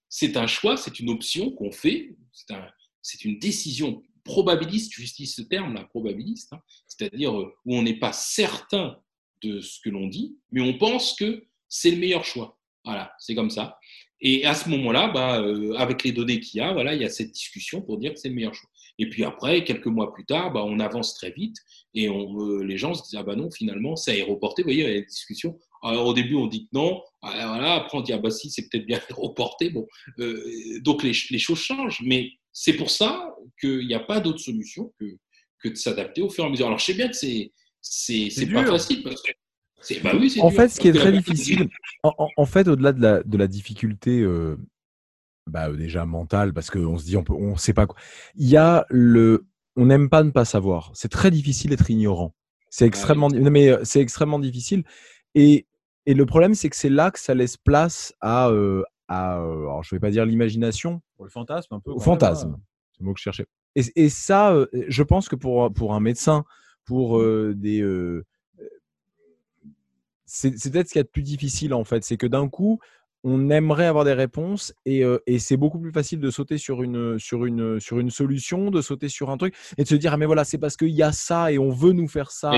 C'est 0.09 0.38
un 0.38 0.47
choix, 0.47 0.77
c'est 0.77 0.99
une 0.99 1.09
option 1.09 1.51
qu'on 1.51 1.71
fait. 1.71 2.15
C'est 2.31 2.53
un- 2.53 2.69
c'est 3.01 3.23
une 3.25 3.39
décision 3.39 4.01
probabiliste, 4.27 4.91
j'utilise 4.93 5.33
ce 5.35 5.41
terme-là, 5.41 5.85
probabiliste, 5.85 6.51
hein. 6.53 6.61
c'est-à-dire 6.85 7.33
où 7.33 7.47
on 7.65 7.81
n'est 7.81 7.97
pas 7.97 8.11
certain 8.11 8.97
de 9.41 9.61
ce 9.61 9.79
que 9.79 9.89
l'on 9.89 10.07
dit, 10.07 10.38
mais 10.51 10.61
on 10.61 10.77
pense 10.77 11.15
que 11.15 11.45
c'est 11.69 11.91
le 11.91 11.97
meilleur 11.97 12.25
choix. 12.25 12.59
Voilà, 12.83 13.13
c'est 13.19 13.35
comme 13.35 13.49
ça. 13.49 13.77
Et 14.19 14.45
à 14.45 14.53
ce 14.53 14.67
moment-là, 14.69 15.09
bah, 15.09 15.39
euh, 15.41 15.73
avec 15.75 16.03
les 16.03 16.11
données 16.11 16.39
qu'il 16.39 16.59
y 16.59 16.61
a, 16.61 16.73
voilà, 16.73 16.95
il 16.95 17.01
y 17.01 17.05
a 17.05 17.09
cette 17.09 17.31
discussion 17.31 17.81
pour 17.81 17.97
dire 17.97 18.13
que 18.13 18.19
c'est 18.19 18.29
le 18.29 18.35
meilleur 18.35 18.53
choix. 18.53 18.69
Et 18.99 19.09
puis 19.09 19.23
après, 19.23 19.63
quelques 19.63 19.85
mois 19.87 20.11
plus 20.13 20.25
tard, 20.25 20.51
bah, 20.51 20.63
on 20.65 20.79
avance 20.79 21.13
très 21.13 21.31
vite 21.31 21.55
et 21.93 22.09
on, 22.09 22.39
euh, 22.41 22.63
les 22.63 22.77
gens 22.77 22.93
se 22.93 23.03
disent 23.03 23.15
ah 23.19 23.23
bah 23.23 23.35
non, 23.35 23.49
finalement, 23.51 23.95
c'est 23.95 24.11
aéroporté. 24.11 24.63
Vous 24.63 24.67
voyez, 24.67 24.83
il 24.83 24.87
y 24.89 24.91
a 24.91 24.99
des 24.99 25.05
discussions. 25.05 25.57
Alors, 25.83 26.07
au 26.07 26.13
début, 26.13 26.35
on 26.35 26.47
dit 26.47 26.63
que 26.65 26.69
non. 26.73 27.01
Ah, 27.21 27.47
voilà, 27.47 27.73
après, 27.75 27.97
on 27.97 28.01
dit 28.01 28.13
ah 28.13 28.17
bah 28.17 28.31
si, 28.31 28.49
c'est 28.49 28.67
peut-être 28.69 28.85
bien 28.85 28.99
aéroporté. 29.09 29.69
Bon, 29.69 29.85
euh, 30.19 30.79
donc 30.81 31.03
les, 31.03 31.11
les 31.29 31.39
choses 31.39 31.59
changent, 31.59 32.01
mais 32.03 32.31
c'est 32.51 32.73
pour 32.73 32.89
ça 32.89 33.33
qu'il 33.61 33.85
n'y 33.87 33.93
a 33.93 33.99
pas 33.99 34.19
d'autre 34.19 34.39
solution 34.39 34.91
que, 34.99 35.05
que 35.59 35.69
de 35.69 35.75
s'adapter 35.75 36.21
au 36.23 36.29
fur 36.29 36.43
et 36.43 36.47
à 36.47 36.49
mesure. 36.49 36.65
Alors, 36.67 36.79
je 36.79 36.85
sais 36.85 36.93
bien 36.93 37.07
que 37.07 37.15
c'est 37.15 37.51
c'est 37.81 38.29
C'est 38.31 38.45
c'est 38.45 38.51
pas 38.51 38.65
facile 38.65 39.03
parce 39.03 39.21
que 39.21 39.31
c'est 39.81 40.01
bah 40.01 40.13
oui, 40.19 40.29
c'est 40.31 40.41
En 40.41 40.49
dur. 40.49 40.57
fait, 40.57 40.69
ce 40.69 40.79
qui 40.79 40.87
est 40.87 40.93
très 40.93 41.11
difficile, 41.11 41.69
en, 42.03 42.13
en- 42.17 42.29
en 42.35 42.45
fait, 42.47 42.67
au-delà 42.67 42.91
de 42.93 43.01
la, 43.01 43.21
de 43.23 43.37
la 43.37 43.47
difficulté, 43.47 44.19
euh, 44.21 44.57
bah, 45.47 45.69
euh, 45.69 45.75
déjà 45.77 46.05
mentale, 46.05 46.53
parce 46.53 46.69
qu'on 46.69 46.97
se 46.97 47.05
dit, 47.05 47.17
on 47.17 47.23
peut, 47.23 47.33
on 47.33 47.55
sait 47.57 47.73
pas 47.73 47.85
quoi. 47.87 47.97
Il 48.35 48.47
y 48.47 48.57
a 48.57 48.85
le, 48.89 49.45
on 49.75 49.85
n'aime 49.85 50.09
pas 50.09 50.23
ne 50.23 50.31
pas 50.31 50.45
savoir. 50.45 50.91
C'est 50.93 51.09
très 51.11 51.31
difficile 51.31 51.69
d'être 51.71 51.89
ignorant. 51.89 52.33
C'est 52.69 52.85
extrêmement, 52.85 53.29
non, 53.29 53.49
mais 53.51 53.69
euh, 53.69 53.79
c'est 53.83 54.01
extrêmement 54.01 54.39
difficile. 54.39 54.83
Et, 55.35 55.65
et 56.05 56.13
le 56.13 56.25
problème, 56.25 56.53
c'est 56.53 56.69
que 56.69 56.75
c'est 56.75 56.89
là 56.89 57.11
que 57.11 57.19
ça 57.19 57.33
laisse 57.33 57.57
place 57.57 58.13
à, 58.21 58.49
euh, 58.49 58.83
à 59.07 59.39
euh, 59.39 59.61
alors 59.61 59.83
je 59.83 59.95
vais 59.95 59.99
pas 59.99 60.11
dire 60.11 60.25
l'imagination, 60.25 61.01
le 61.21 61.29
fantasme 61.29 61.73
un 61.75 61.79
peu. 61.79 61.91
au 61.91 61.99
fantasme. 61.99 62.55
hein. 62.55 62.61
C'est 62.91 62.99
le 63.01 63.05
mot 63.05 63.13
que 63.13 63.19
je 63.19 63.23
cherchais. 63.23 63.45
Et, 63.75 63.83
et 63.95 64.09
ça, 64.09 64.51
euh, 64.53 64.67
je 64.87 65.03
pense 65.03 65.29
que 65.29 65.35
pour, 65.35 65.71
pour 65.73 65.93
un 65.93 65.99
médecin, 65.99 66.43
pour 66.85 67.21
des. 67.53 67.83
c'est 70.25 70.57
c'est 70.57 70.71
peut-être 70.71 70.87
ce 70.87 70.93
qu'il 70.93 70.99
y 70.99 71.01
a 71.01 71.03
de 71.03 71.09
plus 71.09 71.23
difficile 71.23 71.73
en 71.73 71.83
fait. 71.83 72.03
C'est 72.03 72.17
que 72.17 72.27
d'un 72.27 72.49
coup, 72.49 72.79
on 73.30 73.49
aimerait 73.49 73.86
avoir 73.88 74.05
des 74.05 74.13
réponses 74.13 74.73
et, 74.86 75.03
euh, 75.03 75.19
et 75.28 75.38
c'est 75.38 75.57
beaucoup 75.57 75.80
plus 75.80 75.91
facile 75.91 76.19
de 76.19 76.32
sauter 76.32 76.57
sur 76.57 76.82
une, 76.82 77.19
sur, 77.19 77.45
une, 77.45 77.80
sur 77.80 77.99
une 77.99 78.09
solution, 78.09 78.71
de 78.71 78.82
sauter 78.82 79.09
sur 79.09 79.30
un 79.30 79.38
truc 79.38 79.53
et 79.78 79.84
de 79.84 79.88
se 79.88 79.95
dire 79.95 80.13
Ah, 80.13 80.17
mais 80.17 80.25
voilà, 80.25 80.45
c'est 80.45 80.57
parce 80.57 80.78
qu'il 80.78 80.89
y 80.89 81.03
a 81.03 81.11
ça 81.11 81.51
et 81.51 81.59
on 81.59 81.69
veut 81.69 81.91
nous 81.91 82.07
faire 82.07 82.32
ça. 82.32 82.53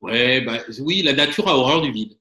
Ouais, 0.00 0.40
bah, 0.40 0.58
oui, 0.80 1.02
la 1.02 1.12
nature 1.12 1.46
a 1.48 1.56
horreur 1.56 1.82
du 1.82 1.92
vide. 1.92 2.14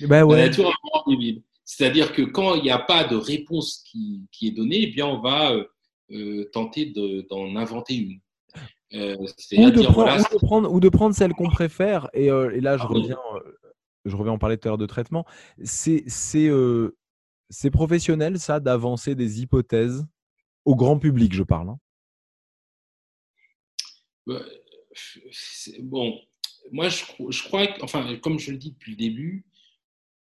Ben 0.00 0.26
La 0.26 0.46
nature 0.46 0.66
a 0.68 0.72
horreur 0.84 1.04
du 1.08 1.16
vide. 1.18 1.42
C'est-à-dire 1.66 2.12
que 2.12 2.22
quand 2.22 2.54
il 2.54 2.62
n'y 2.62 2.70
a 2.70 2.78
pas 2.78 3.04
de 3.04 3.16
réponse 3.16 3.84
qui, 3.86 4.22
qui 4.32 4.48
est 4.48 4.52
donnée, 4.52 4.80
eh 4.84 4.86
bien, 4.86 5.06
on 5.06 5.20
va 5.20 5.52
euh, 5.52 5.64
euh, 6.12 6.48
tenter 6.52 6.86
de- 6.86 7.26
d'en 7.28 7.54
inventer 7.56 7.96
une. 7.96 8.18
Euh, 8.94 9.14
Ou 9.16 9.70
de, 9.70 9.82
prendre, 9.82 9.92
voilà, 9.92 10.16
ou 10.18 10.34
de 10.34 10.38
prendre, 10.40 10.72
ou 10.72 10.80
de 10.80 10.88
prendre 10.88 11.14
celle 11.14 11.32
qu'on 11.34 11.48
préfère. 11.48 12.08
Et, 12.14 12.26
et 12.26 12.60
là, 12.60 12.76
je 12.76 12.82
Ah 12.82 12.86
reviens, 12.86 13.18
je 14.04 14.16
reviens 14.16 14.32
en 14.32 14.38
parler 14.38 14.56
tout 14.56 14.66
à 14.66 14.70
l'heure 14.70 14.78
de 14.78 14.86
traitement. 14.86 15.24
C'est 15.62 16.02
c'est, 16.08 16.48
euh, 16.48 16.96
c'est 17.50 17.70
professionnel, 17.70 18.38
ça, 18.38 18.60
d'avancer 18.60 19.14
des 19.14 19.42
hypothèses 19.42 20.06
au 20.64 20.76
grand 20.76 20.98
public, 20.98 21.34
je 21.34 21.42
parle. 21.42 21.70
hein? 21.70 21.78
Euh, 24.28 24.40
c'est- 25.32 25.80
bon, 25.82 26.18
moi, 26.72 26.88
je, 26.88 27.04
cro- 27.04 27.30
je 27.32 27.42
crois 27.42 27.66
que, 27.66 27.82
enfin, 27.82 28.16
comme 28.22 28.38
je 28.38 28.50
le 28.52 28.56
dis 28.58 28.70
depuis 28.72 28.92
le 28.92 28.96
début, 28.96 29.44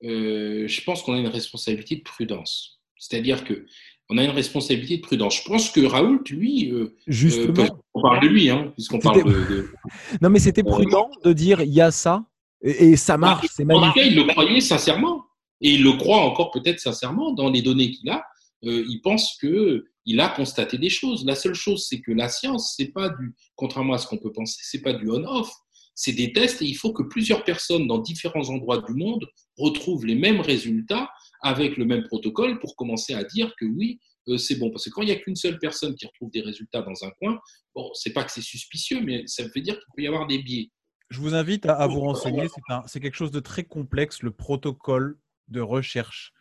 euh, 0.05 0.68
je 0.68 0.85
pense 0.85 1.03
qu'on 1.03 1.14
a 1.14 1.18
une 1.18 1.27
responsabilité 1.27 1.97
de 1.97 2.03
prudence. 2.03 2.81
C'est-à-dire 2.99 3.45
que 3.45 3.66
on 4.09 4.18
a 4.18 4.24
une 4.24 4.31
responsabilité 4.31 4.99
de 4.99 5.03
prudence. 5.03 5.39
Je 5.43 5.49
pense 5.49 5.70
que 5.70 5.81
Raoult, 5.81 6.22
lui, 6.31 6.70
euh, 6.70 6.77
euh, 6.77 6.97
Justement. 7.09 7.83
on 7.93 8.03
parle 8.03 8.20
de 8.22 8.29
lui, 8.29 8.49
hein, 8.51 8.70
puisqu'on 8.74 9.01
parle 9.01 9.24
de, 9.24 9.68
Non, 10.22 10.31
mais 10.31 10.39
c'était 10.39 10.62
prudent 10.62 11.11
de 11.24 11.33
dire 11.33 11.61
il 11.62 11.72
y 11.72 11.81
a 11.81 11.91
ça 11.91 12.24
et, 12.62 12.91
et 12.91 12.97
ça 12.97 13.16
marche, 13.18 13.49
c'est 13.51 13.64
En 13.64 13.74
tout 13.74 13.81
magnifique. 13.81 13.95
cas, 14.03 14.09
il 14.09 14.14
le 14.16 14.24
croyait 14.33 14.61
sincèrement. 14.61 15.24
Et 15.61 15.74
il 15.74 15.82
le 15.82 15.92
croit 15.92 16.20
encore 16.20 16.50
peut-être 16.50 16.80
sincèrement 16.80 17.32
dans 17.32 17.50
les 17.50 17.62
données 17.62 17.90
qu'il 17.90 18.09
a. 18.11 18.24
Euh, 18.64 18.84
il 18.88 19.00
pense 19.00 19.36
que 19.40 19.84
il 20.07 20.20
a 20.20 20.28
constaté 20.28 20.78
des 20.78 20.88
choses. 20.88 21.24
La 21.24 21.34
seule 21.34 21.54
chose, 21.54 21.86
c'est 21.88 22.00
que 22.00 22.12
la 22.12 22.28
science, 22.28 22.74
c'est 22.76 22.92
pas 22.92 23.09
du, 23.09 23.34
contrairement 23.57 23.94
à 23.94 23.98
ce 23.98 24.07
qu'on 24.07 24.18
peut 24.18 24.32
penser, 24.32 24.59
c'est 24.62 24.80
pas 24.80 24.92
du 24.92 25.11
on-off. 25.11 25.52
C'est 25.94 26.12
des 26.12 26.32
tests 26.32 26.62
et 26.62 26.66
il 26.66 26.76
faut 26.76 26.92
que 26.92 27.02
plusieurs 27.02 27.42
personnes 27.42 27.86
dans 27.86 27.98
différents 27.98 28.48
endroits 28.50 28.82
du 28.82 28.92
monde 28.92 29.26
retrouvent 29.57 30.04
les 30.04 30.14
mêmes 30.14 30.40
résultats 30.40 31.11
avec 31.42 31.76
le 31.76 31.86
même 31.86 32.04
protocole 32.04 32.61
pour 32.61 32.76
commencer 32.76 33.14
à 33.14 33.24
dire 33.24 33.52
que 33.59 33.64
oui, 33.64 33.98
euh, 34.28 34.36
c'est 34.36 34.57
bon. 34.57 34.70
Parce 34.70 34.84
que 34.84 34.90
quand 34.90 35.02
il 35.02 35.07
n'y 35.07 35.12
a 35.12 35.16
qu'une 35.16 35.36
seule 35.36 35.59
personne 35.59 35.94
qui 35.94 36.07
retrouve 36.07 36.30
des 36.30 36.42
résultats 36.42 36.82
dans 36.82 37.04
un 37.04 37.11
coin, 37.18 37.38
bon, 37.74 37.90
c'est 37.94 38.12
pas 38.12 38.24
que 38.24 38.30
c'est 38.30 38.42
suspicieux, 38.42 39.00
mais 39.00 39.26
ça 39.26 39.42
veut 39.42 39.61
dire 39.61 39.74
qu'il 39.74 39.86
peut 39.96 40.02
y 40.02 40.07
avoir 40.07 40.26
des 40.26 40.38
biais. 40.38 40.70
Je 41.09 41.20
vous 41.20 41.34
invite 41.34 41.66
à, 41.66 41.74
à 41.74 41.86
vous 41.86 42.00
renseigner. 42.00 42.46
C'est 42.86 43.00
quelque 43.00 43.16
chose 43.16 43.30
de 43.30 43.40
très 43.40 43.64
complexe, 43.64 44.22
le 44.22 44.32
protocole 44.32 45.18
de 45.49 45.61
recherche. 45.61 46.32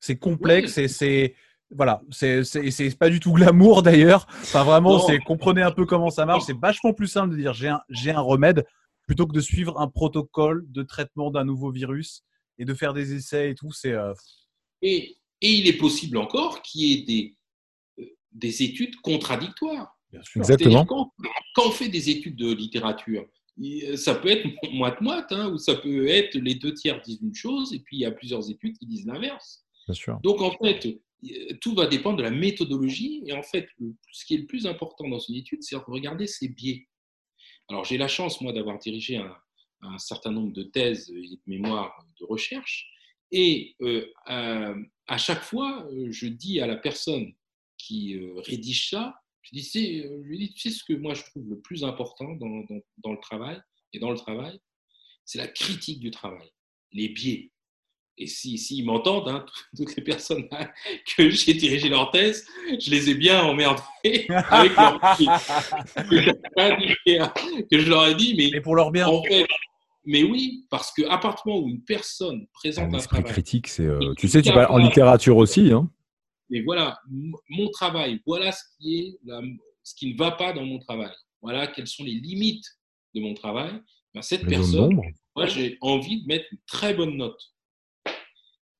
C'est 0.00 0.16
complexe 0.18 0.78
et 0.78 0.88
c'est 0.88 1.34
voilà, 1.70 2.02
c'est 2.10 2.44
c'est 2.44 2.70
c'est 2.70 2.96
pas 2.96 3.08
du 3.10 3.20
tout 3.20 3.32
glamour 3.32 3.82
d'ailleurs. 3.82 4.26
Enfin 4.42 4.62
vraiment, 4.64 4.98
c'est 5.00 5.18
comprenez 5.18 5.62
un 5.62 5.72
peu 5.72 5.86
comment 5.86 6.10
ça 6.10 6.26
marche. 6.26 6.44
C'est 6.44 6.58
vachement 6.58 6.92
plus 6.92 7.08
simple 7.08 7.32
de 7.34 7.40
dire 7.40 7.54
j'ai 7.54 7.68
un 7.68 7.80
j'ai 7.88 8.10
un 8.10 8.20
remède 8.20 8.64
plutôt 9.06 9.26
que 9.26 9.32
de 9.32 9.40
suivre 9.40 9.80
un 9.80 9.88
protocole 9.88 10.64
de 10.68 10.82
traitement 10.82 11.30
d'un 11.30 11.44
nouveau 11.44 11.70
virus 11.70 12.22
et 12.58 12.64
de 12.64 12.74
faire 12.74 12.92
des 12.92 13.14
essais 13.14 13.50
et 13.50 13.54
tout. 13.54 13.72
C'est 13.72 13.92
euh, 13.92 14.12
Et, 14.82 15.16
et 15.40 15.50
il 15.50 15.66
est 15.66 15.76
possible 15.78 16.16
encore 16.18 16.62
qu'il 16.62 16.82
y 16.82 16.92
ait 16.92 17.02
des, 17.02 17.36
euh, 17.98 18.04
des 18.32 18.62
études 18.62 18.96
contradictoires. 18.96 19.98
bien 20.12 20.22
sûr. 20.22 20.40
Exactement. 20.40 20.84
Quand, 20.86 21.12
quand 21.54 21.66
on 21.66 21.70
fait 21.70 21.88
des 21.88 22.10
études 22.10 22.36
de 22.36 22.52
littérature, 22.52 23.26
ça 23.96 24.14
peut 24.14 24.28
être 24.28 24.46
moite-moite, 24.72 25.30
hein, 25.30 25.50
ou 25.50 25.58
ça 25.58 25.74
peut 25.76 26.08
être 26.08 26.34
les 26.36 26.54
deux 26.54 26.74
tiers 26.74 27.00
disent 27.02 27.20
une 27.22 27.34
chose, 27.34 27.72
et 27.72 27.80
puis 27.80 27.96
il 27.98 28.00
y 28.00 28.06
a 28.06 28.10
plusieurs 28.10 28.50
études 28.50 28.76
qui 28.78 28.86
disent 28.86 29.06
l'inverse. 29.06 29.64
Donc 30.22 30.40
en 30.40 30.50
fait, 30.52 30.86
euh, 30.86 31.56
tout 31.60 31.74
va 31.74 31.86
dépendre 31.86 32.16
de 32.18 32.22
la 32.22 32.30
méthodologie, 32.30 33.22
et 33.26 33.32
en 33.32 33.42
fait, 33.42 33.68
ce 34.12 34.24
qui 34.24 34.34
est 34.34 34.38
le 34.38 34.46
plus 34.46 34.66
important 34.66 35.08
dans 35.08 35.18
une 35.18 35.36
étude, 35.36 35.62
c'est 35.62 35.76
de 35.76 35.82
regarder 35.86 36.26
ses 36.26 36.48
biais. 36.48 36.88
Alors 37.68 37.84
j'ai 37.84 37.98
la 37.98 38.08
chance, 38.08 38.40
moi, 38.40 38.52
d'avoir 38.52 38.78
dirigé 38.78 39.16
un, 39.16 39.34
un 39.82 39.98
certain 39.98 40.32
nombre 40.32 40.52
de 40.52 40.62
thèses 40.62 41.10
et 41.10 41.36
de 41.36 41.40
mémoires 41.46 42.04
de 42.20 42.24
recherche, 42.26 42.90
et 43.36 43.74
euh, 43.82 44.06
euh, 44.30 44.80
à 45.08 45.18
chaque 45.18 45.42
fois, 45.42 45.86
euh, 45.90 46.10
je 46.10 46.26
dis 46.26 46.60
à 46.60 46.66
la 46.66 46.76
personne 46.76 47.32
qui 47.76 48.16
euh, 48.16 48.40
rédige 48.40 48.90
ça, 48.90 49.20
je, 49.44 49.50
dis, 49.52 49.62
c'est, 49.62 50.04
euh, 50.04 50.22
je 50.24 50.28
lui 50.28 50.38
dis, 50.38 50.54
tu 50.54 50.70
sais 50.70 50.76
ce 50.76 50.84
que 50.84 50.94
moi 50.94 51.14
je 51.14 51.22
trouve 51.22 51.48
le 51.48 51.60
plus 51.60 51.84
important 51.84 52.32
dans, 52.34 52.48
dans, 52.48 52.80
dans 53.04 53.12
le 53.12 53.18
travail 53.20 53.60
et 53.92 53.98
dans 53.98 54.10
le 54.10 54.16
travail, 54.16 54.58
c'est 55.24 55.38
la 55.38 55.48
critique 55.48 56.00
du 56.00 56.10
travail, 56.10 56.50
les 56.92 57.08
biais. 57.08 57.50
Et 58.16 58.28
s'ils 58.28 58.58
si, 58.60 58.76
s'ils 58.76 58.84
m'entendent, 58.86 59.28
hein, 59.28 59.44
toutes 59.76 59.96
les 59.96 60.02
personnes 60.04 60.46
hein, 60.52 60.68
que 61.16 61.30
j'ai 61.30 61.54
dirigé 61.54 61.88
leur 61.88 62.10
thèse, 62.12 62.46
je 62.78 62.90
les 62.90 63.10
ai 63.10 63.14
bien 63.14 63.42
emmerdés 63.42 63.82
avec 64.28 64.76
leur 64.76 65.00
que 67.70 67.78
je 67.78 67.88
leur 67.88 68.06
ai 68.06 68.14
dit, 68.14 68.34
mais 68.36 68.60
pour 68.60 68.76
leur 68.76 68.92
bien. 68.92 69.08
en 69.08 69.22
fait, 69.24 69.46
mais 70.06 70.22
oui, 70.22 70.66
parce 70.70 70.92
qu'à 70.92 71.16
partir 71.18 71.44
du 71.44 71.50
moment 71.50 71.66
où 71.66 71.68
une 71.68 71.82
personne 71.82 72.46
présente 72.52 72.92
Un 72.92 72.98
un 72.98 73.00
travail, 73.00 73.32
critique, 73.32 73.68
c'est. 73.68 73.86
euh, 73.86 74.12
tu 74.16 74.28
sais, 74.28 74.42
tu 74.42 74.52
parles 74.52 74.70
en 74.70 74.78
littérature 74.78 75.36
aussi. 75.36 75.72
Hein. 75.72 75.90
Mais 76.54 76.62
voilà, 76.62 77.00
mon 77.48 77.68
travail, 77.70 78.20
voilà 78.24 78.52
ce 78.52 78.62
qui, 78.78 78.98
est 78.98 79.18
la- 79.24 79.42
ce 79.82 79.92
qui 79.96 80.12
ne 80.12 80.16
va 80.16 80.30
pas 80.30 80.52
dans 80.52 80.64
mon 80.64 80.78
travail, 80.78 81.12
voilà 81.42 81.66
quelles 81.66 81.88
sont 81.88 82.04
les 82.04 82.14
limites 82.14 82.64
de 83.14 83.20
mon 83.20 83.34
travail, 83.34 83.72
ben, 84.14 84.22
cette 84.22 84.44
Les 84.44 84.50
personne, 84.50 84.94
moi 85.34 85.46
j'ai 85.46 85.76
envie 85.80 86.22
de 86.22 86.26
mettre 86.28 86.46
une 86.52 86.60
très 86.66 86.94
bonne 86.94 87.16
note. 87.16 87.42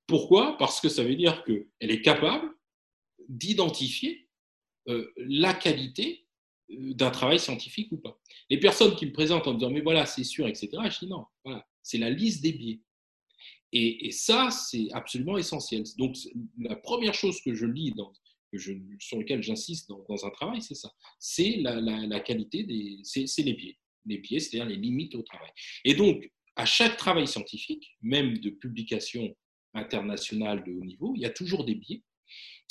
Pourquoi? 0.07 0.57
Parce 0.59 0.81
que 0.81 0.89
ça 0.89 1.03
veut 1.03 1.17
dire 1.17 1.43
qu'elle 1.45 1.91
est 1.91 2.03
capable 2.03 2.49
d'identifier 3.29 4.29
euh, 4.89 5.11
la 5.17 5.55
qualité 5.55 6.27
euh, 6.71 6.95
d'un 6.95 7.11
travail 7.11 7.41
scientifique 7.41 7.91
ou 7.91 7.97
pas. 7.97 8.21
Les 8.51 8.61
personnes 8.61 8.95
qui 8.97 9.07
me 9.07 9.13
présentent 9.13 9.47
en 9.49 9.55
me 9.55 9.59
disant 9.59 9.71
mais 9.71 9.81
voilà, 9.81 10.07
c'est 10.07 10.25
sûr, 10.25 10.47
etc., 10.47 10.69
je 10.91 10.99
dis 11.01 11.09
non, 11.09 11.25
voilà, 11.45 11.67
c'est 11.83 11.99
la 11.99 12.11
liste 12.11 12.43
des 12.43 12.53
biais. 12.53 12.81
Et, 13.77 14.13
ça, 14.13 14.51
c'est 14.53 14.87
absolument 14.93 15.37
essentiel. 15.37 15.83
Donc, 15.99 16.17
la 16.59 16.77
première 16.77 17.13
chose 17.13 17.41
que 17.41 17.55
je 17.55 17.67
lis, 17.67 17.93
sur 19.01 19.19
laquelle 19.19 19.43
j'insiste 19.43 19.89
dans, 19.89 20.25
un 20.25 20.31
travail, 20.31 20.63
c'est 20.63 20.77
ça. 20.77 20.93
C'est 21.19 21.57
la, 21.57 22.21
qualité 22.21 22.63
des. 22.63 23.01
C'est 23.03 23.43
les 23.43 23.55
biais. 23.55 23.77
Les 24.07 24.19
biais, 24.19 24.39
c'est-à-dire 24.39 24.69
les 24.69 24.77
limites 24.77 25.17
au 25.17 25.23
travail. 25.23 25.51
Et 25.85 25.95
donc, 25.95 26.31
à 26.55 26.67
chaque 26.67 26.97
travail 26.97 27.27
scientifique, 27.27 27.97
même 28.01 28.39
de 28.39 28.51
publication 28.51 29.35
internationale 29.75 30.63
de 30.63 30.73
haut 30.73 30.85
niveau, 30.85 31.15
il 31.17 31.23
y 31.23 31.27
a 31.27 31.31
toujours 31.31 31.65
des 31.65 31.75
biais. 31.75 32.05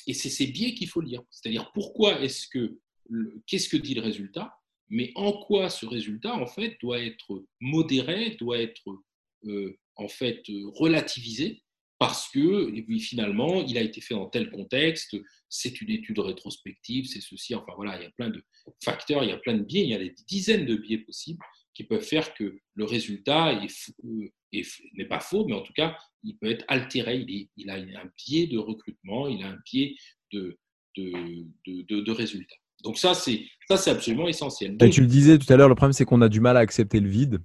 Et 0.07 0.13
c'est 0.13 0.29
ces 0.29 0.47
biais 0.47 0.73
qu'il 0.73 0.87
faut 0.87 1.01
lire. 1.01 1.21
C'est-à-dire 1.31 1.69
pourquoi 1.73 2.21
est-ce 2.21 2.47
que, 2.47 2.79
qu'est-ce 3.45 3.67
que 3.67 3.75
dit 3.75 3.93
le 3.93 4.01
résultat, 4.01 4.57
mais 4.87 5.11
en 5.15 5.33
quoi 5.33 5.69
ce 5.69 5.85
résultat, 5.85 6.33
en 6.35 6.47
fait, 6.47 6.77
doit 6.81 7.01
être 7.01 7.43
modéré, 7.59 8.37
doit 8.39 8.59
être 8.59 8.83
euh, 9.45 9.77
en 9.95 10.07
fait 10.07 10.41
euh, 10.49 10.63
relativisé, 10.75 11.61
parce 11.99 12.29
que 12.29 12.75
et 12.75 12.81
puis, 12.83 12.99
finalement, 12.99 13.63
il 13.63 13.77
a 13.77 13.81
été 13.81 14.01
fait 14.01 14.13
dans 14.13 14.27
tel 14.27 14.49
contexte, 14.51 15.15
c'est 15.47 15.79
une 15.81 15.89
étude 15.91 16.19
rétrospective, 16.19 17.05
c'est 17.05 17.21
ceci, 17.21 17.55
enfin 17.55 17.71
voilà, 17.75 17.97
il 17.99 18.03
y 18.03 18.07
a 18.07 18.11
plein 18.11 18.29
de 18.29 18.43
facteurs, 18.83 19.23
il 19.23 19.29
y 19.29 19.33
a 19.33 19.37
plein 19.37 19.53
de 19.53 19.63
biais, 19.63 19.83
il 19.83 19.89
y 19.89 19.93
a 19.95 19.99
des 19.99 20.13
dizaines 20.27 20.65
de 20.65 20.75
biais 20.75 20.97
possibles 20.97 21.39
qui 21.73 21.83
peuvent 21.85 22.03
faire 22.03 22.33
que 22.33 22.57
le 22.75 22.83
résultat 22.85 23.55
euh, 23.55 24.27
n'est 24.53 25.05
pas 25.05 25.19
faux, 25.19 25.45
mais 25.47 25.53
en 25.55 25.61
tout 25.61 25.73
cas, 25.73 25.97
il 26.23 26.37
peut 26.37 26.49
être 26.49 26.65
altéré. 26.67 27.17
Il, 27.27 27.35
est- 27.35 27.49
il 27.57 27.69
a 27.69 27.75
un 27.75 28.11
biais 28.17 28.47
de 28.47 28.57
recrutement, 28.57 29.27
il 29.27 29.41
a 29.43 29.49
un 29.49 29.57
biais 29.71 29.95
de, 30.31 30.57
de, 30.97 31.11
de, 31.65 32.01
de- 32.01 32.11
résultat. 32.11 32.55
Donc 32.83 32.97
ça, 32.97 33.13
c'est 33.13 33.45
ça, 33.67 33.77
c'est 33.77 33.91
absolument 33.91 34.27
essentiel. 34.27 34.71
Et 34.73 34.75
Donc, 34.75 34.91
tu 34.91 35.01
le 35.01 35.07
disais 35.07 35.37
tout 35.39 35.51
à 35.51 35.55
l'heure, 35.57 35.69
le 35.69 35.75
problème, 35.75 35.93
c'est 35.93 36.05
qu'on 36.05 36.21
a 36.21 36.29
du 36.29 36.41
mal 36.41 36.57
à 36.57 36.59
accepter 36.59 36.99
le 36.99 37.09
vide, 37.09 37.39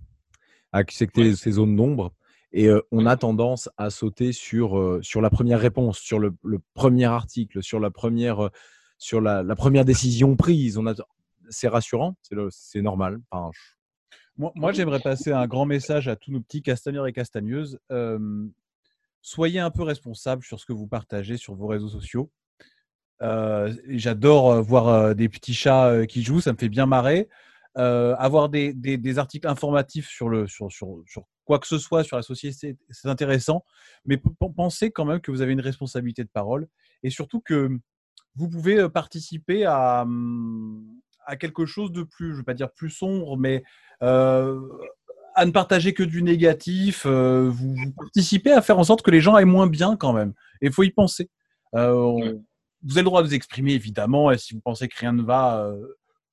à 0.73 0.79
accepter 0.79 1.23
Ouais. 1.31 1.37
ces 1.37 1.53
zones 1.53 1.77
d'ombre. 1.77 2.13
Et 2.53 2.67
euh, 2.67 2.81
on 2.93 3.05
a 3.07 3.17
tendance 3.17 3.69
à 3.77 3.91
sauter 3.91 4.33
sur, 4.33 4.79
euh, 4.79 5.01
sur 5.03 5.21
la 5.21 5.29
première 5.31 5.61
réponse, 5.61 5.99
sur 5.99 6.19
le, 6.19 6.35
le 6.45 6.61
premier 6.75 7.05
article, 7.05 7.63
sur 7.63 7.79
la 7.81 7.91
première, 7.91 8.47
euh, 8.47 8.51
sur 8.97 9.21
la, 9.21 9.43
la 9.43 9.55
première 9.55 9.85
décision 9.85 10.35
prise. 10.37 10.79
On 10.79 10.87
a, 10.87 10.95
c'est 11.51 11.69
rassurant, 11.69 12.17
c'est, 12.23 12.81
normal. 12.83 13.21
Enfin, 13.31 13.51
je- 13.53 13.61
Moi, 14.39 14.53
moi, 14.55 14.73
j'aimerais 14.73 15.01
passer 15.01 15.33
un 15.33 15.47
grand 15.47 15.67
message 15.67 16.09
à 16.09 16.17
tous 16.17 16.31
nos 16.33 16.41
petits 16.41 16.63
castagneurs 16.63 17.07
et 17.07 17.13
castagneuses. 17.13 17.79
Soyez 19.21 19.59
un 19.61 19.71
peu 19.71 19.83
responsables 19.83 20.43
sur 20.45 20.59
ce 20.61 20.65
que 20.65 20.73
vous 20.73 20.87
partagez 20.87 21.37
sur 21.37 21.55
vos 21.55 21.67
réseaux 21.67 21.89
sociaux. 21.89 22.31
J'adore 23.89 24.63
voir 24.63 25.15
des 25.15 25.29
petits 25.29 25.55
chats 25.55 26.07
qui 26.07 26.23
jouent, 26.23 26.41
ça 26.41 26.53
me 26.53 26.59
fait 26.59 26.69
bien 26.69 26.87
marrer. 26.87 27.29
Avoir 27.75 28.49
des, 28.49 28.73
des- 28.73 28.97
des 28.97 29.19
articles 29.19 29.47
informatifs 29.49 30.09
sur, 30.09 30.29
le, 30.29 30.47
sur, 30.47 30.71
sur, 30.73 31.03
sur 31.07 31.25
quoi 31.49 31.59
que 31.59 31.67
ce 31.67 31.79
soit 31.79 32.05
sur 32.05 32.17
la 32.19 32.23
société, 32.23 32.77
c'est 32.91 33.09
intéressant. 33.09 33.65
Mais 34.05 34.21
pensez 34.55 34.91
quand 34.91 35.07
même 35.07 35.19
que 35.21 35.31
vous 35.31 35.41
avez 35.41 35.53
une 35.55 35.63
responsabilité 35.63 36.23
de 36.23 36.29
parole 36.29 36.69
et 37.03 37.09
surtout 37.09 37.41
que 37.41 37.71
vous 38.37 38.49
pouvez 38.51 38.79
euh, 38.79 38.91
participer 38.91 39.65
à, 39.65 40.03
hum, 40.03 40.85
à 41.25 41.37
quelque 41.37 41.65
chose 41.65 41.91
de 41.91 42.03
plus, 42.03 42.27
je 42.29 42.33
ne 42.33 42.37
vais 42.39 42.45
pas 42.45 42.53
dire 42.53 42.71
plus 42.71 42.91
sombre, 42.91 43.39
mais 43.39 43.65
euh, 44.03 44.61
à 45.35 45.47
ne 45.47 45.51
partager 45.51 45.95
que 45.95 46.03
du 46.03 46.23
négatif. 46.23 47.05
euh, 47.07 47.49
vous, 47.51 47.75
vous 47.75 47.93
participez 47.97 48.53
à 48.53 48.61
faire 48.61 48.79
en 48.79 48.85
sorte 48.85 49.01
que 49.01 49.11
les 49.11 49.23
gens 49.23 49.35
aillent 49.35 49.47
moins 49.47 49.69
bien 49.69 49.97
quand 49.97 50.13
même. 50.13 50.35
Et 50.61 50.67
il 50.67 50.73
faut 50.73 50.83
y 50.83 50.91
penser. 50.91 51.31
Euh, 51.75 51.95
on-. 51.95 52.45
Vous 52.83 52.93
avez 52.93 53.01
le 53.01 53.07
droit 53.07 53.23
de 53.23 53.29
vous 53.29 53.35
exprimer, 53.35 53.73
évidemment, 53.73 54.31
et 54.31 54.37
si 54.37 54.53
vous 54.53 54.61
pensez 54.61 54.87
que 54.87 54.99
rien 54.99 55.13
ne 55.13 55.23
va, 55.23 55.73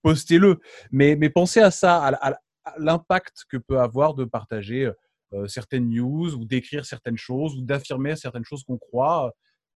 postez-le. 0.03 0.59
Mais, 0.91 1.15
mais 1.15 1.29
pensez 1.29 1.61
à 1.61 1.71
ça, 1.71 2.03
à, 2.03 2.31
à- 2.31 2.37
à 2.67 2.73
l'impact 2.79 3.45
que 3.47 3.57
peut 3.57 3.79
avoir 3.79 4.15
de 4.15 4.25
partager 4.25 4.91
certaines 5.47 5.89
news 5.89 6.33
ou 6.35 6.45
d'écrire 6.45 6.85
certaines 6.85 7.17
choses 7.17 7.55
ou 7.55 7.61
d'affirmer 7.61 8.15
certaines 8.15 8.43
choses 8.45 8.63
qu'on 8.63 8.77
croit. 8.77 9.33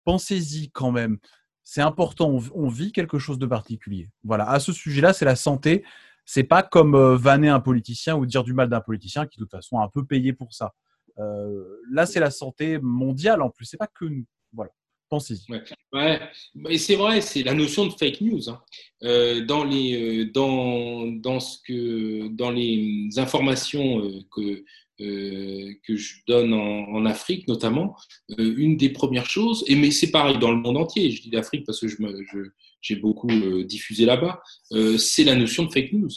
Pensez-y 0.04 0.70
quand 0.70 0.92
même. 0.92 1.18
C'est 1.64 1.82
important, 1.82 2.38
on, 2.54 2.68
vit 2.68 2.92
quelque 2.92 3.18
chose 3.18 3.38
de 3.38 3.46
particulier. 3.46 4.08
Voilà, 4.22 4.48
à 4.48 4.60
ce 4.60 4.72
sujet-là, 4.72 5.12
c'est 5.12 5.24
la 5.24 5.34
santé. 5.34 5.84
C'est 6.24 6.44
pas 6.44 6.62
comme 6.62 6.94
euh, 6.94 7.16
vanner 7.16 7.48
un 7.48 7.58
politicien 7.58 8.16
ou 8.16 8.24
dire 8.24 8.44
du 8.44 8.52
mal 8.52 8.68
d'un 8.68 8.80
politicien 8.80 9.26
qui, 9.26 9.38
de 9.38 9.44
toute 9.44 9.50
façon, 9.50 9.78
a 9.78 9.84
un 9.84 9.88
peu 9.88 10.04
payé 10.04 10.32
pour 10.32 10.52
ça. 10.52 10.74
Euh, 11.18 11.80
là, 11.90 12.06
c'est 12.06 12.20
la 12.20 12.30
santé 12.30 12.78
mondiale 12.78 13.42
en 13.42 13.50
plus. 13.50 13.64
C'est 13.64 13.76
pas 13.76 13.88
que 13.88 14.04
nous. 14.04 14.24
Voilà, 14.52 14.70
pensez-y. 15.08 15.44
Ouais, 15.92 16.20
et 16.68 16.78
c'est 16.78 16.96
vrai, 16.96 17.20
c'est 17.20 17.42
la 17.42 17.54
notion 17.54 17.86
de 17.86 17.92
fake 17.92 18.20
news. 18.20 18.48
hein. 18.48 18.62
Euh, 19.02 19.44
dans, 19.44 19.64
les, 19.64 20.24
euh, 20.24 20.30
dans, 20.30 21.06
dans, 21.06 21.40
ce 21.40 21.58
que, 21.66 22.28
dans 22.28 22.50
les 22.50 23.08
informations 23.16 24.00
euh, 24.04 24.20
que, 24.30 24.40
euh, 24.40 24.64
que 24.98 25.96
je 25.96 26.14
donne 26.26 26.52
en, 26.54 26.88
en 26.88 27.04
Afrique 27.06 27.46
notamment, 27.48 27.96
euh, 28.38 28.54
une 28.56 28.76
des 28.76 28.90
premières 28.90 29.28
choses, 29.28 29.64
et 29.66 29.74
mais 29.76 29.90
c'est 29.90 30.10
pareil 30.10 30.38
dans 30.38 30.50
le 30.50 30.56
monde 30.58 30.76
entier, 30.78 31.10
je 31.10 31.22
dis 31.22 31.30
l'Afrique 31.30 31.64
parce 31.66 31.80
que 31.80 31.88
je 31.88 32.00
me- 32.02 32.22
je- 32.32 32.50
j'ai 32.80 32.96
beaucoup 32.96 33.28
euh, 33.30 33.64
diffusé 33.64 34.04
là-bas, 34.04 34.40
euh, 34.72 34.96
c'est 34.98 35.24
la 35.24 35.34
notion 35.34 35.64
de 35.64 35.70
fake 35.72 35.92
news. 35.92 36.08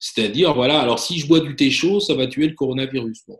C'est-à-dire, 0.00 0.54
voilà, 0.54 0.80
alors 0.80 0.98
si 0.98 1.18
je 1.18 1.26
bois 1.26 1.40
du 1.40 1.56
thé 1.56 1.70
chaud, 1.70 2.00
ça 2.00 2.14
va 2.14 2.26
tuer 2.26 2.46
le 2.48 2.54
coronavirus. 2.54 3.22
Bon, 3.26 3.36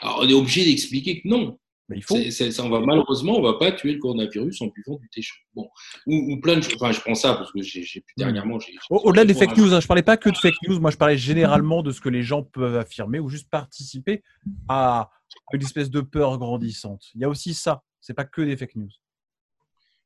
alors 0.00 0.20
on 0.22 0.28
est 0.28 0.32
obligé 0.34 0.64
d'expliquer 0.64 1.20
que 1.20 1.28
non, 1.28 1.58
Mais 1.88 1.98
il 1.98 2.02
faut. 2.02 2.16
on 2.16 2.68
va, 2.70 2.80
malheureusement, 2.80 3.36
on 3.38 3.42
va 3.42 3.54
pas 3.54 3.70
tuer 3.72 3.92
le 3.92 3.98
coronavirus 3.98 4.62
en 4.62 4.68
buvant 4.68 4.98
du 4.98 5.08
thé 5.10 5.20
chaud. 5.20 5.36
Bon. 5.54 5.68
Ou, 6.06 6.32
ou 6.32 6.40
plein 6.40 6.56
de 6.56 6.62
choses. 6.62 6.76
Enfin, 6.76 6.92
je 6.92 7.00
prends 7.00 7.14
ça 7.14 7.34
parce 7.34 7.52
que 7.52 7.60
j'ai 7.60 7.84
dernièrement. 8.16 8.58
j'ai- 8.58 8.72
j'ai- 8.72 8.78
Au- 8.88 9.00
Au-delà 9.00 9.24
des 9.26 9.34
fake 9.34 9.56
news, 9.58 9.74
hein, 9.74 9.80
je 9.80 9.86
parlais 9.86 10.02
pas 10.02 10.16
que 10.16 10.30
de 10.30 10.36
fake 10.36 10.54
news, 10.66 10.80
moi 10.80 10.90
je 10.90 10.96
parlais 10.96 11.18
généralement 11.18 11.82
de 11.82 11.90
ce 11.92 12.00
que 12.00 12.08
les 12.08 12.22
gens 12.22 12.42
peuvent 12.42 12.76
affirmer 12.76 13.18
ou 13.18 13.28
juste 13.28 13.50
participer 13.50 14.22
à 14.68 15.10
une 15.52 15.60
espèce 15.62 15.90
de 15.90 16.00
peur 16.00 16.38
grandissante. 16.38 17.02
Il 17.14 17.20
y 17.20 17.24
a 17.24 17.28
aussi 17.28 17.52
ça, 17.52 17.82
c'est 18.00 18.14
pas 18.14 18.24
que 18.24 18.40
des 18.40 18.56
fake 18.56 18.76
news. 18.76 18.90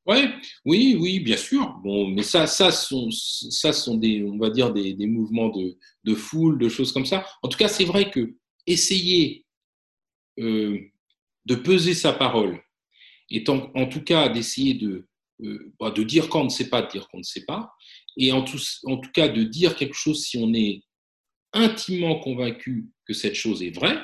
Ouais, 0.05 0.33
oui, 0.65 0.97
oui, 0.99 1.21
bien 1.21 1.37
sûr. 1.37 1.79
Bon, 1.85 2.09
mais 2.09 2.23
ça, 2.23 2.47
ça 2.47 2.73
sont, 2.73 3.09
ça 3.11 3.73
sont 3.75 3.99
des, 3.99 4.25
on 4.25 4.39
va 4.39 4.49
dire 4.51 4.73
des, 4.73 4.95
des 4.95 5.07
mouvements 5.07 5.51
de, 5.51 5.77
de 6.05 6.15
foule, 6.15 6.59
de 6.59 6.69
choses 6.71 6.93
comme 6.93 7.05
ça. 7.05 7.27
En 7.43 7.49
tout 7.49 7.59
cas, 7.59 7.69
c'est 7.69 7.85
vrai 7.85 8.11
que 8.11 8.35
essayer 8.67 9.45
euh, 10.41 10.79
de 11.49 11.55
peser 11.55 11.95
sa 11.95 12.13
parole, 12.13 12.61
et 13.31 13.43
en, 13.49 13.71
en 13.75 13.87
tout 13.87 14.03
cas 14.05 14.29
d'essayer 14.29 14.75
de, 14.75 15.07
euh, 15.43 15.73
bah, 15.81 15.91
de 15.91 16.03
dire 16.03 16.29
quand 16.29 16.43
on 16.43 16.45
ne 16.45 16.49
sait 16.61 16.69
pas, 16.69 16.83
de 16.83 16.91
dire 16.91 17.09
qu'on 17.09 17.19
ne 17.19 17.31
sait 17.35 17.45
pas, 17.47 17.71
et 18.17 18.33
en 18.33 18.43
tout, 18.43 18.59
en 18.85 18.99
tout 18.99 19.11
cas 19.13 19.29
de 19.29 19.43
dire 19.45 19.75
quelque 19.77 19.95
chose 20.05 20.25
si 20.25 20.37
on 20.39 20.53
est 20.55 20.83
intimement 21.55 22.19
convaincu 22.21 22.89
que 23.07 23.15
cette 23.15 23.35
chose 23.35 23.63
est 23.63 23.75
vraie. 23.75 23.99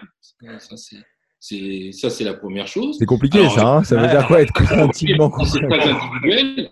Ça, 0.58 0.76
c'est, 0.76 0.96
c'est, 1.38 1.92
ça, 1.92 2.08
c'est 2.08 2.24
la 2.24 2.34
première 2.34 2.66
chose. 2.66 2.96
c'est 2.98 3.04
compliqué, 3.06 3.40
Alors, 3.40 3.54
ça. 3.54 3.66
hein 3.68 3.84
ça 3.84 3.96
veut 3.96 4.02
ouais. 4.06 4.10
dire 4.10 4.26
quoi 4.26 4.40
être 4.40 4.62
intimement 4.72 5.30
C'est 5.44 5.60
convaincu? 5.60 5.78
très 5.80 5.90
individuel, 5.90 6.70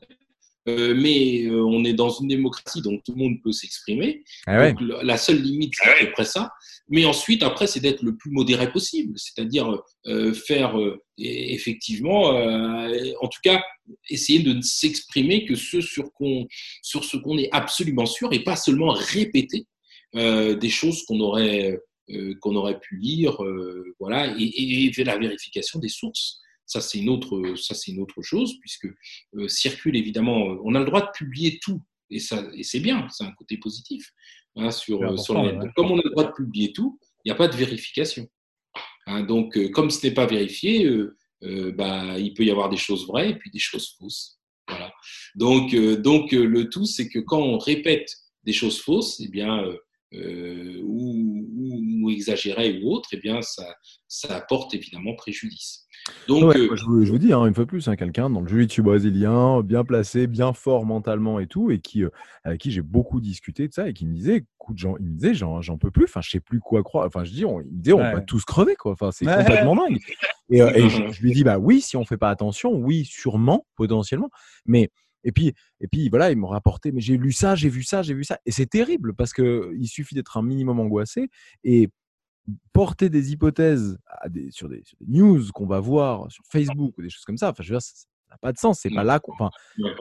euh, 0.68 0.94
mais 0.94 1.44
euh, 1.44 1.64
on 1.64 1.84
est 1.84 1.92
dans 1.92 2.10
une 2.10 2.28
démocratie, 2.28 2.82
donc 2.82 3.02
tout 3.04 3.12
le 3.12 3.18
monde 3.18 3.42
peut 3.42 3.52
s'exprimer. 3.52 4.22
Ah 4.46 4.58
ouais. 4.60 4.74
La 5.02 5.16
seule 5.16 5.42
limite, 5.42 5.74
c'est 5.76 5.90
à 5.90 5.94
peu 5.98 6.12
près 6.12 6.24
ça. 6.24 6.50
Mais 6.88 7.04
ensuite, 7.04 7.42
après, 7.42 7.66
c'est 7.66 7.80
d'être 7.80 8.02
le 8.02 8.16
plus 8.16 8.30
modéré 8.30 8.70
possible, 8.70 9.14
c'est-à-dire 9.16 9.80
euh, 10.06 10.32
faire 10.32 10.76
effectivement, 11.18 12.30
en 12.30 13.28
tout 13.28 13.40
cas, 13.42 13.62
essayer 14.08 14.40
de 14.40 14.52
ne 14.52 14.62
s'exprimer 14.62 15.44
que 15.44 15.54
ce 15.54 15.80
sur, 15.80 16.12
qu'on, 16.12 16.46
sur 16.82 17.04
ce 17.04 17.16
qu'on 17.16 17.38
est 17.38 17.48
absolument 17.52 18.06
sûr 18.06 18.32
et 18.32 18.42
pas 18.42 18.56
seulement 18.56 18.90
répéter 18.92 19.66
des 20.14 20.68
choses 20.68 21.04
qu'on 21.04 21.20
aurait, 21.20 21.78
qu'on 22.40 22.56
aurait 22.56 22.80
pu 22.80 22.98
lire, 22.98 23.38
voilà, 24.00 24.34
et, 24.36 24.42
et, 24.42 24.92
et 24.98 25.04
la 25.04 25.16
vérification 25.16 25.78
des 25.78 25.88
sources. 25.88 26.40
Ça 26.72 26.80
c'est 26.80 26.98
une 26.98 27.10
autre, 27.10 27.54
ça 27.56 27.74
c'est 27.74 27.92
une 27.92 28.00
autre 28.00 28.22
chose 28.22 28.58
puisque 28.60 28.88
euh, 29.34 29.48
circule 29.48 29.96
évidemment, 29.96 30.50
euh, 30.50 30.56
on 30.64 30.74
a 30.74 30.78
le 30.78 30.86
droit 30.86 31.02
de 31.02 31.10
publier 31.14 31.58
tout 31.60 31.82
et 32.10 32.18
ça, 32.18 32.44
et 32.54 32.62
c'est 32.62 32.80
bien, 32.80 33.06
c'est 33.10 33.24
un 33.24 33.32
côté 33.32 33.56
positif 33.58 34.12
hein, 34.56 34.70
sur, 34.70 34.98
C'est 35.16 35.22
sur 35.22 35.34
le 35.34 35.40
important, 35.40 35.44
net. 35.44 35.54
ouais. 35.54 35.64
Donc, 35.66 35.74
Comme 35.76 35.90
on 35.90 35.98
a 35.98 36.02
le 36.04 36.10
droit 36.10 36.24
de 36.24 36.32
publier 36.32 36.72
tout, 36.72 36.98
il 37.24 37.28
n'y 37.28 37.32
a 37.32 37.36
pas 37.36 37.48
de 37.48 37.56
vérification. 37.56 38.26
Hein, 39.06 39.22
donc, 39.22 39.56
euh, 39.56 39.68
comme 39.68 39.90
ce 39.90 40.06
n'est 40.06 40.14
pas 40.14 40.26
vérifié, 40.26 40.84
euh, 40.86 41.16
euh, 41.42 41.72
bah, 41.72 42.18
il 42.18 42.34
peut 42.34 42.44
y 42.44 42.50
avoir 42.50 42.68
des 42.68 42.76
choses 42.76 43.06
vraies 43.06 43.30
et 43.30 43.34
puis 43.34 43.50
des 43.50 43.58
choses 43.58 43.96
fausses. 43.98 44.38
Voilà. 44.68 44.92
Donc, 45.34 45.74
euh, 45.74 45.96
donc 45.96 46.32
euh, 46.32 46.44
le 46.44 46.68
tout, 46.70 46.86
c'est 46.86 47.08
que 47.08 47.18
quand 47.18 47.40
on 47.40 47.58
répète 47.58 48.10
des 48.44 48.52
choses 48.52 48.80
fausses, 48.80 49.20
eh 49.20 49.28
bien, 49.28 49.62
euh, 49.64 49.76
euh, 50.14 50.80
ou, 50.84 51.46
ou, 51.56 52.04
ou 52.04 52.10
exagérées 52.10 52.80
ou 52.82 52.92
autres, 52.92 53.10
eh 53.12 53.16
bien, 53.16 53.40
ça, 53.42 53.66
ça 54.08 54.36
apporte 54.36 54.74
évidemment 54.74 55.14
préjudice. 55.14 55.81
Donc, 56.28 56.44
Ouais, 56.44 56.56
euh, 56.56 56.76
je, 56.76 56.84
vous, 56.84 57.04
je 57.04 57.10
vous 57.12 57.18
dis, 57.18 57.32
hein, 57.32 57.44
une 57.46 57.54
fois 57.54 57.64
de 57.64 57.68
plus, 57.68 57.88
hein, 57.88 57.96
quelqu'un 57.96 58.30
dans 58.30 58.40
le 58.40 58.48
jiu-jitsu 58.48 58.82
brésilien, 58.82 59.60
bien 59.62 59.84
placé, 59.84 60.26
bien 60.26 60.52
fort 60.52 60.84
mentalement 60.84 61.38
et 61.40 61.46
tout, 61.46 61.70
et 61.70 61.80
qui, 61.80 62.04
euh, 62.04 62.10
avec 62.44 62.60
qui 62.60 62.70
j'ai 62.70 62.82
beaucoup 62.82 63.20
discuté 63.20 63.68
de 63.68 63.72
ça, 63.72 63.88
et 63.88 63.92
qui 63.92 64.06
me 64.06 64.14
disait, 64.14 64.44
écoute, 64.58 64.78
j'en, 64.78 64.96
il 64.98 65.06
me 65.06 65.14
disait, 65.14 65.34
j'en, 65.34 65.60
j'en 65.60 65.78
peux 65.78 65.90
plus, 65.90 66.04
enfin, 66.04 66.20
je 66.20 66.30
sais 66.30 66.40
plus 66.40 66.60
quoi 66.60 66.82
croire. 66.82 67.06
Enfin, 67.06 67.24
je 67.24 67.32
dis, 67.32 67.44
on, 67.44 67.60
il 67.60 67.66
me 67.66 67.82
disait, 67.82 67.92
on 67.94 67.98
Ouais. 67.98 68.12
va 68.14 68.20
tous 68.20 68.44
crever, 68.44 68.76
quoi. 68.76 68.92
Enfin, 68.92 69.10
c'est 69.12 69.26
Ouais. 69.26 69.34
complètement 69.34 69.76
dingue. 69.76 69.98
Et, 70.50 70.62
euh, 70.62 70.72
et 70.74 70.88
je, 70.88 71.10
je 71.10 71.22
lui 71.22 71.32
dis, 71.32 71.44
bah 71.44 71.58
oui, 71.58 71.80
si 71.80 71.96
on 71.96 72.04
fait 72.04 72.16
pas 72.16 72.30
attention, 72.30 72.72
oui, 72.74 73.04
sûrement, 73.04 73.66
potentiellement, 73.76 74.30
mais 74.66 74.90
et 75.24 75.30
puis, 75.32 75.54
et 75.80 75.86
puis 75.86 76.08
voilà, 76.08 76.32
il 76.32 76.36
me 76.38 76.46
rapportait, 76.46 76.90
mais 76.90 77.00
j'ai 77.00 77.16
lu 77.16 77.30
ça, 77.32 77.54
j'ai 77.54 77.68
vu 77.68 77.84
ça, 77.84 78.02
j'ai 78.02 78.12
vu 78.14 78.24
ça, 78.24 78.38
et 78.44 78.50
c'est 78.50 78.66
terrible 78.66 79.14
parce 79.14 79.32
que 79.32 79.72
il 79.78 79.86
suffit 79.86 80.16
d'être 80.16 80.36
un 80.36 80.42
minimum 80.42 80.80
angoissé 80.80 81.28
et 81.62 81.90
porter 82.72 83.08
des 83.08 83.32
hypothèses 83.32 83.98
à 84.06 84.28
des, 84.28 84.50
sur, 84.50 84.68
des, 84.68 84.82
sur 84.84 84.96
des 85.00 85.06
news 85.18 85.42
qu'on 85.54 85.66
va 85.66 85.80
voir 85.80 86.30
sur 86.30 86.42
Facebook 86.50 86.94
ou 86.98 87.02
des 87.02 87.10
choses 87.10 87.24
comme 87.24 87.38
ça. 87.38 87.50
Enfin, 87.50 87.62
je 87.62 87.72
veux 87.72 87.78
dire, 87.78 87.82
ça 87.82 88.06
n'a 88.30 88.36
pas 88.38 88.52
de 88.52 88.58
sens. 88.58 88.80
C'est 88.80 88.90
pas 88.90 89.04
là 89.04 89.20
qu'on. 89.20 89.32
Enfin, 89.32 89.50
ouais, 89.78 89.94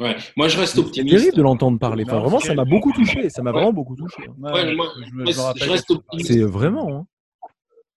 ouais. 0.00 0.16
Moi, 0.36 0.48
je 0.48 0.58
reste 0.58 0.74
c'est 0.74 0.78
optimiste. 0.80 1.16
terrible 1.16 1.36
de 1.36 1.42
l'entendre 1.42 1.78
parler. 1.78 2.04
Enfin, 2.06 2.20
vraiment, 2.20 2.38
c'est 2.40 2.48
ça 2.48 2.54
m'a 2.54 2.64
beaucoup 2.64 2.92
touché. 2.92 3.28
Ça 3.30 3.42
m'a 3.42 3.50
Ouais. 3.50 3.56
vraiment 3.58 3.72
beaucoup 3.72 3.96
touché. 3.96 4.22
hein. 4.28 4.34
Ouais, 4.52 4.74
moi, 4.74 4.86
je 5.04 5.12
me- 5.12 5.26
je 5.26 5.32
je 5.64 5.70
reste 5.70 5.90
optimiste. 5.90 6.28
C'est 6.32 6.42
vraiment. 6.42 6.88
hein. 6.96 7.06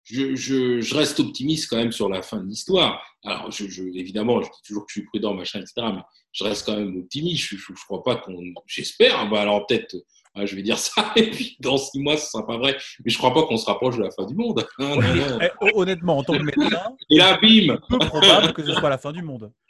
je, 0.04 0.36
je, 0.36 0.82
je 0.82 0.96
reste 0.96 1.20
optimiste 1.22 1.70
quand 1.70 1.78
même 1.78 1.92
sur 1.94 2.10
la 2.10 2.22
fin 2.22 2.38
de 2.42 2.46
l'histoire. 2.48 3.02
Alors, 3.24 3.52
je, 3.52 3.68
je, 3.70 3.84
évidemment, 3.84 4.42
je 4.42 4.48
dis 4.50 4.62
toujours 4.68 4.86
que 4.86 4.92
je 4.92 5.00
suis 5.00 5.06
prudent, 5.08 5.34
machin, 5.34 5.60
etc. 5.60 5.74
Mais 5.94 6.02
je 6.34 6.44
reste 6.44 6.66
quand 6.66 6.76
même 6.76 6.98
optimiste. 6.98 7.46
Je 7.56 7.56
ne 7.72 7.76
crois 7.86 8.04
pas 8.04 8.16
qu'on. 8.18 8.38
J'espère. 8.66 9.30
Bah, 9.30 9.42
alors, 9.42 9.66
peut-être, 9.68 9.96
ah, 10.36 10.46
je 10.46 10.56
vais 10.56 10.64
dire 10.64 10.78
ça, 10.80 11.12
et 11.16 11.30
puis 11.30 11.58
dans 11.60 11.78
six 11.78 12.00
mois, 12.00 12.18
ce 12.18 12.24
ne 12.26 12.30
sera 12.30 12.48
pas 12.48 12.58
vrai. 12.58 12.78
Mais 13.06 13.12
je 13.12 13.16
ne 13.16 13.18
crois 13.20 13.34
pas 13.34 13.44
qu'on 13.48 13.58
se 13.58 13.66
rapproche 13.66 13.98
de 13.98 14.04
la 14.04 14.12
fin 14.12 14.26
du 14.26 14.36
monde. 14.36 14.66
non, 14.80 14.96
non. 15.02 15.40
Eh, 15.42 15.50
hon- 15.62 15.72
honnêtement, 15.82 16.18
en 16.18 16.24
tant 16.24 16.34
que 16.38 16.44
médecin, 16.44 16.96
Et 17.10 17.18
là, 17.18 17.38
bim 17.42 17.78
peu 17.90 18.00
probable 18.00 18.54
que 18.54 18.64
ce 18.66 18.74
soit 18.74 18.90
la 18.90 18.98
fin 18.98 19.12
du 19.12 19.22
monde. 19.22 19.52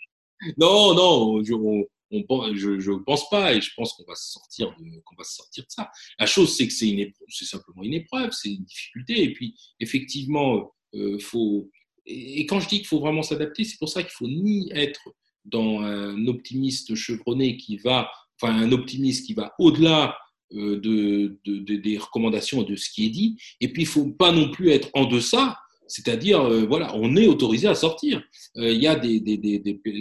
Non, 0.57 0.93
non, 0.93 1.41
je, 1.43 1.53
on, 1.53 1.85
on 2.11 2.23
pense- 2.23 2.53
je, 2.53 2.77
je 2.77 2.91
pense 2.91 3.29
pas, 3.29 3.53
et 3.53 3.61
je 3.61 3.71
pense 3.77 3.93
qu'on 3.93 4.03
va 4.05 4.15
se 4.15 4.29
sortir 4.33 4.67
de, 4.77 5.01
qu'on 5.05 5.15
va 5.15 5.23
se 5.23 5.35
sortir 5.35 5.63
de 5.63 5.69
ça. 5.69 5.89
La 6.19 6.25
chose, 6.25 6.55
c'est 6.57 6.67
que 6.67 6.73
c'est 6.73 6.89
une 6.89 6.99
épreuve, 6.99 7.27
c'est 7.29 7.45
simplement 7.45 7.81
une 7.81 7.93
épreuve, 7.93 8.31
c'est 8.33 8.49
une 8.49 8.63
difficulté, 8.65 9.23
et 9.23 9.31
puis 9.33 9.55
effectivement, 9.79 10.73
euh, 10.95 11.17
faut. 11.19 11.69
Et 12.05 12.41
et 12.41 12.45
quand 12.45 12.59
je 12.59 12.67
dis 12.67 12.79
qu'il 12.79 12.87
faut 12.87 12.99
vraiment 12.99 13.21
s'adapter, 13.23 13.63
c'est 13.63 13.77
pour 13.79 13.87
ça 13.87 14.03
qu'il 14.03 14.11
faut 14.11 14.27
ni 14.27 14.69
être 14.73 14.99
dans 15.45 15.79
un 15.79 16.27
optimiste 16.27 16.93
chevronné 16.95 17.55
qui 17.55 17.77
va, 17.77 18.09
enfin 18.41 18.53
un 18.53 18.71
optimiste 18.73 19.25
qui 19.25 19.33
va 19.33 19.53
au-delà 19.59 20.17
de, 20.53 21.37
de- 21.45 21.59
de- 21.59 21.75
des 21.77 21.97
recommandations 21.97 22.63
de 22.63 22.75
ce 22.75 22.89
qui 22.89 23.05
est 23.07 23.09
dit, 23.09 23.37
et 23.59 23.67
puis 23.71 23.83
il 23.83 23.87
faut 23.87 24.07
pas 24.11 24.31
non 24.31 24.51
plus 24.51 24.69
être 24.69 24.89
en 24.93 25.05
deçà. 25.05 25.57
C'est-à-dire, 25.87 26.41
euh, 26.41 26.65
voilà, 26.65 26.95
on 26.95 27.15
est 27.17 27.27
autorisé 27.27 27.67
à 27.67 27.75
sortir. 27.75 28.23
Euh, 28.57 28.71
Il 28.71 28.81
y 28.81 28.87
a 28.87 28.95
des, 28.95 29.19
des, 29.19 29.37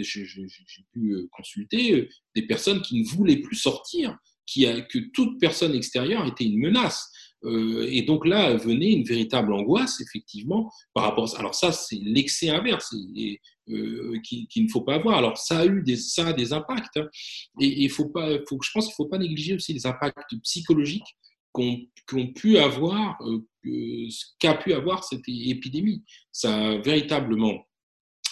j'ai 0.01 0.83
pu 0.93 1.11
euh, 1.13 1.27
consulter 1.31 1.93
euh, 1.93 2.09
des 2.35 2.43
personnes 2.47 2.81
qui 2.81 3.01
ne 3.01 3.05
voulaient 3.07 3.41
plus 3.41 3.57
sortir, 3.57 4.17
qui 4.45 4.65
que 4.89 4.99
toute 5.13 5.39
personne 5.39 5.75
extérieure 5.75 6.25
était 6.25 6.45
une 6.45 6.59
menace. 6.59 7.11
Euh, 7.45 7.87
et 7.91 8.03
donc 8.03 8.25
là 8.25 8.55
venait 8.55 8.91
une 8.93 9.03
véritable 9.03 9.53
angoisse, 9.53 9.99
effectivement, 10.01 10.71
par 10.93 11.03
rapport 11.03 11.25
à 11.25 11.27
ça. 11.27 11.39
Alors 11.39 11.55
ça, 11.55 11.71
c'est 11.71 11.99
l'excès 12.01 12.49
inverse 12.49 12.95
et, 13.15 13.39
euh, 13.69 14.19
qu'il 14.23 14.47
qui 14.47 14.63
ne 14.63 14.69
faut 14.69 14.81
pas 14.81 14.95
avoir. 14.95 15.17
Alors 15.17 15.37
ça 15.37 15.59
a 15.59 15.65
eu 15.65 15.81
des, 15.83 15.97
ça 15.97 16.27
a 16.27 16.33
des 16.33 16.53
impacts. 16.53 16.97
hein. 16.97 17.07
Et 17.59 17.83
il 17.83 17.89
faut 17.89 18.07
pas, 18.09 18.29
faut, 18.47 18.59
je 18.61 18.71
pense 18.73 18.85
qu'il 18.85 18.93
ne 18.93 18.95
faut 18.95 19.09
pas 19.09 19.17
négliger 19.17 19.55
aussi 19.55 19.73
les 19.73 19.85
impacts 19.85 20.35
psychologiques 20.43 21.17
qu'ont 21.51 21.79
qu'ont 22.07 22.27
pu 22.27 22.57
avoir, 22.57 23.21
euh, 23.21 24.07
qu'a 24.39 24.55
pu 24.55 24.73
avoir 24.73 25.03
cette 25.03 25.27
épidémie. 25.27 26.03
Ça 26.31 26.55
a 26.55 26.77
véritablement, 26.77 27.67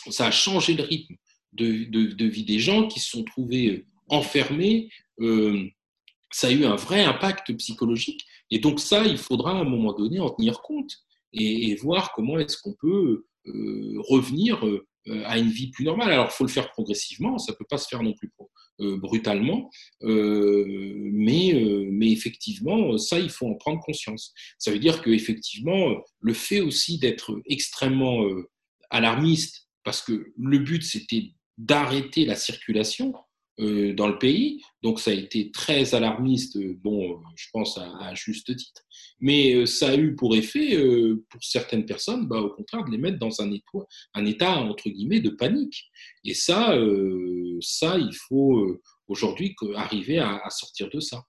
ça 0.10 0.28
a 0.28 0.32
changé 0.32 0.74
le 0.74 0.84
rythme 0.84 1.16
de, 1.54 2.26
vie 2.26 2.46
des 2.46 2.60
gens 2.60 2.88
qui 2.88 3.00
se 3.00 3.10
sont 3.10 3.24
trouvés 3.24 3.86
enfermés. 4.08 4.90
Ça 6.34 6.48
a 6.48 6.52
eu 6.52 6.66
un 6.66 6.76
vrai 6.76 7.04
impact 7.04 7.56
psychologique. 7.58 8.26
Et 8.52 8.60
donc 8.60 8.80
ça, 8.80 9.06
il 9.06 9.18
faudra 9.18 9.52
à 9.52 9.62
un 9.62 9.64
moment 9.64 9.94
donné 9.94 10.20
en 10.20 10.30
tenir 10.30 10.62
compte 10.62 10.92
et, 11.34 11.76
voir 11.76 12.12
comment 12.14 12.38
est-ce 12.38 12.58
qu'on 12.58 12.74
peut 12.74 13.26
euh, 13.48 13.94
revenir 14.10 14.66
euh, 14.68 14.86
à 15.26 15.40
une 15.40 15.50
vie 15.50 15.72
plus 15.72 15.86
normale. 15.86 16.12
Alors, 16.12 16.28
il 16.30 16.34
faut 16.34 16.44
le 16.44 16.50
faire 16.50 16.70
progressivement, 16.72 17.38
ça 17.40 17.54
ne 17.54 17.58
peut 17.58 17.66
pas 17.68 17.78
se 17.78 17.88
faire 17.88 18.04
non 18.04 18.14
plus 18.14 18.32
euh, 18.82 18.98
brutalement, 18.98 19.70
mais, 20.02 21.54
mais 21.90 22.12
effectivement, 22.12 22.98
ça, 22.98 23.20
il 23.20 23.30
faut 23.30 23.48
en 23.48 23.56
prendre 23.56 23.82
conscience. 23.82 24.34
Ça 24.60 24.72
veut 24.72 24.80
dire 24.80 25.02
qu'effectivement, 25.02 25.96
le 26.20 26.34
fait 26.34 26.60
aussi 26.60 27.00
d'être 27.00 27.42
extrêmement 27.46 28.26
alarmiste, 28.90 29.68
parce 29.84 30.02
que 30.02 30.32
le 30.38 30.60
but, 30.60 30.84
c'était 30.84 31.32
d'arrêter 31.58 32.26
la 32.26 32.36
circulation 32.36 33.14
euh, 33.60 33.94
dans 33.94 34.08
le 34.08 34.18
pays, 34.18 34.64
donc 34.82 35.00
ça 35.00 35.12
a 35.12 35.14
été 35.14 35.52
très 35.52 35.94
alarmiste, 35.94 36.56
euh, 36.58 36.78
bon, 36.82 37.12
euh, 37.12 37.16
je 37.36 37.48
pense 37.52 37.78
à, 37.78 38.14
juste 38.16 38.56
titre, 38.56 38.82
mais 39.20 39.54
euh, 39.54 39.66
ça 39.66 39.90
a 39.90 39.96
eu 39.96 40.16
pour 40.16 40.36
effet, 40.36 40.76
euh, 40.76 41.24
pour 41.30 41.44
certaines 41.44 41.86
personnes, 41.86 42.28
bah, 42.28 42.40
au 42.40 42.50
contraire, 42.50 42.84
de 42.86 42.92
les 42.92 42.98
mettre 42.98 43.20
dans 43.20 43.42
un 43.42 43.52
état, 43.52 43.86
un 44.14 44.26
état 44.26 44.58
entre 44.58 44.90
guillemets, 44.90 45.20
de 45.20 45.30
panique. 45.30 45.92
Et 46.24 46.34
ça, 46.34 46.74
euh, 46.74 47.58
ça 47.62 47.98
il 47.98 48.16
faut 48.28 48.80
aujourd'hui 49.08 49.56
arriver 49.76 50.20
à, 50.20 50.42
sortir 50.50 50.90
de 50.90 51.00
ça. 51.00 51.24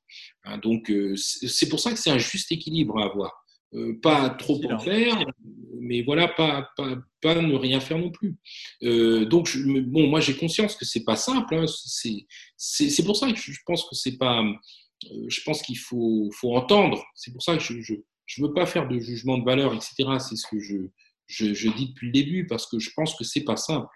Hein, 0.45 0.59
donc, 0.59 0.93
c'est 1.17 1.69
pour 1.69 1.81
ça 1.81 1.93
que 1.93 1.99
c'est 1.99 2.11
un 2.11 2.19
juste 2.19 2.51
équilibre 2.53 2.99
à 2.99 3.07
avoir. 3.07 3.42
Euh, 3.75 3.99
pas 4.03 4.29
trop 4.31 4.61
en 4.71 4.79
faire, 4.79 5.17
mais 5.81 6.03
voilà, 6.03 6.29
pas, 6.29 6.69
pas, 6.77 6.97
pas 7.23 7.41
ne 7.41 7.55
rien 7.55 7.81
faire 7.81 7.99
non 7.99 8.11
plus. 8.11 8.37
Euh, 8.83 9.25
donc, 9.25 9.47
je- 9.47 9.81
bon, 9.81 10.09
moi 10.09 10.21
j'ai 10.21 10.37
conscience 10.37 10.77
que 10.77 10.85
c'est 10.85 11.05
pas 11.05 11.17
simple. 11.17 11.55
hein, 11.55 11.65
c'est 12.57 13.05
pour 13.05 13.17
ça 13.17 13.33
que 13.33 13.39
je 13.39 13.59
pense 13.67 13.85
que 13.89 13.95
c'est 13.95 14.19
pas. 14.19 14.43
euh, 14.43 15.25
Je 15.29 15.41
pense 15.43 15.63
qu'il 15.63 15.79
faut, 15.79 16.29
faut 16.33 16.55
entendre. 16.57 17.03
C'est 17.15 17.33
pour 17.33 17.43
ça 17.43 17.57
que 17.57 17.63
je 17.63 17.81
je, 17.81 17.95
je 18.27 18.43
veux 18.43 18.53
pas 18.53 18.67
faire 18.67 18.89
de 18.89 18.99
jugement 18.99 19.39
de 19.39 19.45
valeur, 19.45 19.73
etc. 19.75 19.95
C'est 20.21 20.37
ce 20.37 20.47
que 20.51 20.59
je, 20.61 20.77
je, 21.27 21.55
je 21.55 21.69
dis 21.71 21.89
depuis 21.89 22.07
le 22.09 22.13
début 22.13 22.47
parce 22.47 22.67
que 22.67 22.79
je 22.79 22.91
pense 22.95 23.15
que 23.15 23.25
c'est 23.25 23.45
pas 23.45 23.57
simple. 23.57 23.89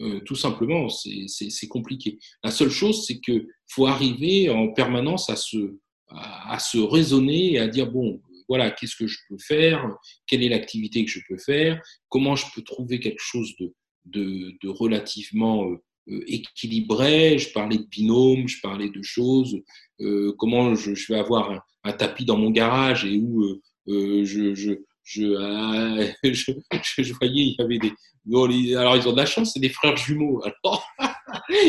Euh, 0.00 0.20
tout 0.20 0.36
simplement, 0.36 0.88
c'est 0.88 1.68
compliqué. 1.68 2.18
La 2.44 2.50
seule 2.52 2.70
chose, 2.70 3.04
c'est 3.06 3.18
que 3.18 3.48
faut 3.68 3.86
arriver 3.86 4.50
en 4.50 4.68
permanence 4.72 5.28
à 5.30 5.36
se 5.36 5.78
à, 6.08 6.54
à 6.54 6.58
se 6.60 6.78
raisonner 6.78 7.54
et 7.54 7.58
à 7.58 7.66
dire 7.66 7.90
bon, 7.90 8.20
voilà, 8.48 8.70
qu'est-ce 8.70 8.96
que 8.96 9.06
je 9.06 9.18
peux 9.28 9.36
faire, 9.38 9.88
quelle 10.26 10.42
est 10.42 10.48
l'activité 10.48 11.04
que 11.04 11.10
je 11.10 11.20
peux 11.28 11.38
faire, 11.38 11.80
comment 12.08 12.36
je 12.36 12.46
peux 12.54 12.62
trouver 12.62 13.00
quelque 13.00 13.20
chose 13.22 13.52
de, 13.58 13.72
de, 14.06 14.52
de 14.62 14.68
relativement 14.68 15.64
euh, 15.68 15.76
euh, 16.08 16.22
équilibré. 16.28 17.38
Je 17.38 17.52
parlais 17.52 17.78
de 17.78 17.84
binôme, 17.86 18.46
je 18.48 18.60
parlais 18.60 18.90
de 18.90 19.02
choses, 19.02 19.56
euh, 20.00 20.32
comment 20.38 20.74
je, 20.74 20.94
je 20.94 21.12
vais 21.12 21.18
avoir 21.18 21.50
un, 21.50 21.60
un 21.84 21.92
tapis 21.92 22.24
dans 22.24 22.36
mon 22.36 22.50
garage 22.50 23.04
et 23.04 23.16
où 23.18 23.42
euh, 23.88 24.24
je, 24.24 24.54
je, 24.54 24.72
je, 25.02 25.36
ah, 25.40 26.04
je, 26.24 26.32
je- 26.32 27.02
je 27.02 27.12
voyais, 27.14 27.42
il 27.42 27.56
y 27.58 27.62
avait 27.62 27.78
des. 27.78 27.92
bon, 28.24 28.46
les- 28.46 28.74
alors, 28.76 28.96
ils 28.96 29.06
ont 29.08 29.12
de 29.12 29.16
la 29.16 29.26
chance, 29.26 29.52
c'est 29.54 29.60
des 29.60 29.68
frères 29.68 29.96
jumeaux. 29.96 30.42
Alors, 30.64 30.86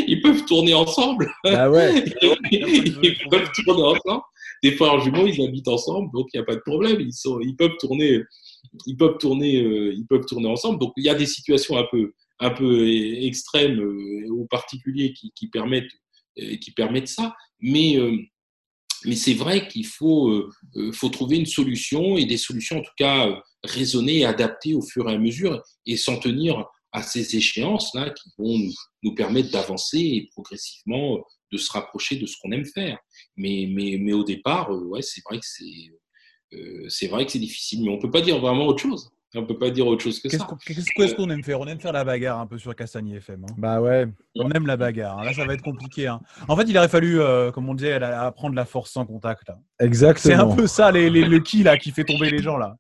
ils 0.08 0.22
peuvent 0.22 0.46
tourner 0.46 0.74
ensemble. 0.74 1.32
Ah 1.46 1.70
ouais. 1.70 2.06
ils 2.52 3.28
peuvent 3.30 3.52
tourner 3.54 3.84
ensemble. 3.84 4.22
Des 4.64 4.72
frères 4.72 5.00
jumeaux, 5.00 5.28
ils 5.28 5.42
habitent 5.42 5.68
ensemble, 5.68 6.10
donc 6.14 6.28
il 6.34 6.38
n'y 6.38 6.42
a 6.42 6.46
pas 6.46 6.56
de 6.56 6.62
problème. 6.62 7.00
Ils, 7.00 7.56
peuvent 7.56 7.78
tourner, 7.80 8.22
ils 8.86 8.98
peuvent 8.98 9.18
tourner, 9.20 9.62
euh, 9.62 9.94
ils 9.94 10.06
peuvent 10.06 10.26
tourner 10.26 10.48
ensemble. 10.48 10.80
Donc 10.80 10.94
il 10.98 11.06
y 11.06 11.10
a 11.10 11.16
des 11.16 11.26
situations 11.26 11.78
un 11.78 11.86
peu, 11.92 12.14
un 12.40 12.52
peu 12.52 12.88
extrêmes 12.88 13.80
euh, 13.80 14.30
ou 14.30 14.46
particuliers 14.46 15.14
qui, 15.14 15.48
permettent, 15.48 15.92
euh, 16.40 16.56
qui 16.58 16.72
permettent 16.72 17.08
ça. 17.08 17.36
Mais, 17.60 17.98
euh, 17.98 18.18
mais 19.06 19.16
c'est 19.16 19.34
vrai 19.34 19.68
qu'il 19.68 19.86
faut, 19.86 20.52
faut 20.92 21.10
trouver 21.10 21.38
une 21.38 21.46
solution 21.46 22.18
et 22.18 22.26
des 22.26 22.38
solutions 22.38 22.80
en 22.80 22.82
tout 22.82 22.92
cas 22.98 23.42
raisonnées 23.64 24.26
adaptées 24.26 24.74
au 24.74 24.82
fur 24.82 25.08
et 25.10 25.14
à 25.14 25.18
mesure 25.18 25.62
et 25.86 25.98
s'en 25.98 26.18
tenir 26.18 26.66
à 26.98 27.02
ces 27.04 27.36
échéances-là 27.36 28.10
qui 28.10 28.30
vont 28.38 28.58
nous, 28.58 28.74
nous 29.04 29.14
permettre 29.16 29.52
d'avancer 29.52 30.00
et 30.00 30.30
progressivement 30.34 31.18
euh, 31.18 31.22
de 31.52 31.58
se 31.58 31.72
rapprocher 31.72 32.16
de 32.18 32.26
ce 32.26 32.36
qu'on 32.42 32.52
aime 32.52 32.66
faire. 32.66 32.98
Mais, 33.36 33.68
mais, 33.70 33.98
mais 34.00 34.14
au 34.14 34.24
départ, 34.24 34.72
euh, 34.74 34.84
ouais, 34.86 35.02
c'est 35.02 35.22
vrai 35.30 35.38
que 35.40 35.46
c'est 35.46 35.64
euh, 36.54 36.86
c'est 36.90 37.08
vrai 37.08 37.26
que 37.26 37.32
c'est 37.34 37.40
difficile, 37.40 37.84
mais 37.84 37.90
on 37.92 38.00
peut 38.00 38.10
pas 38.12 38.22
dire 38.22 38.40
vraiment 38.40 38.66
autre 38.68 38.82
chose. 38.82 39.10
On 39.36 39.46
peut 39.46 39.58
pas 39.60 39.70
dire 39.70 39.86
autre 39.86 40.02
chose 40.02 40.20
que 40.22 40.30
Qu'est-ce 40.30 40.38
ça. 40.42 40.46
qu'on 40.46 40.56
qu'est-ce- 40.56 41.14
qu'on 41.14 41.30
aime 41.30 41.44
faire? 41.44 41.60
On 41.60 41.68
aime 41.68 41.80
faire 41.82 41.92
la 41.92 42.06
bagarre 42.06 42.40
un 42.40 42.48
peu 42.48 42.58
sur 42.58 42.74
Castagnier 42.74 43.18
FM. 43.18 43.44
hein. 43.44 43.54
Bah 43.58 43.82
ouais. 43.82 44.08
On 44.36 44.50
aime 44.52 44.66
la 44.66 44.78
bagarre. 44.78 45.20
hein. 45.20 45.26
Là, 45.26 45.34
ça 45.34 45.46
va 45.46 45.54
être 45.54 45.62
compliqué. 45.62 46.08
hein. 46.08 46.22
En 46.48 46.56
fait, 46.56 46.64
il 46.64 46.78
aurait 46.78 46.88
fallu, 46.88 47.20
euh, 47.20 47.52
comme 47.52 47.68
on 47.70 47.76
disait, 47.76 47.94
apprendre 48.02 48.56
la 48.56 48.64
force 48.66 48.92
sans 48.92 49.06
contact. 49.06 49.48
là. 49.50 49.60
C'est 49.80 49.86
Exactement. 49.86 50.54
un 50.54 50.56
peu 50.56 50.66
ça, 50.66 50.92
les, 50.92 51.10
les- 51.10 51.26
le 51.26 51.40
qui 51.42 51.62
là, 51.62 51.78
qui 51.78 51.92
fait 51.92 52.06
tomber 52.06 52.30
les 52.32 52.42
gens 52.42 52.58
là. 52.58 52.78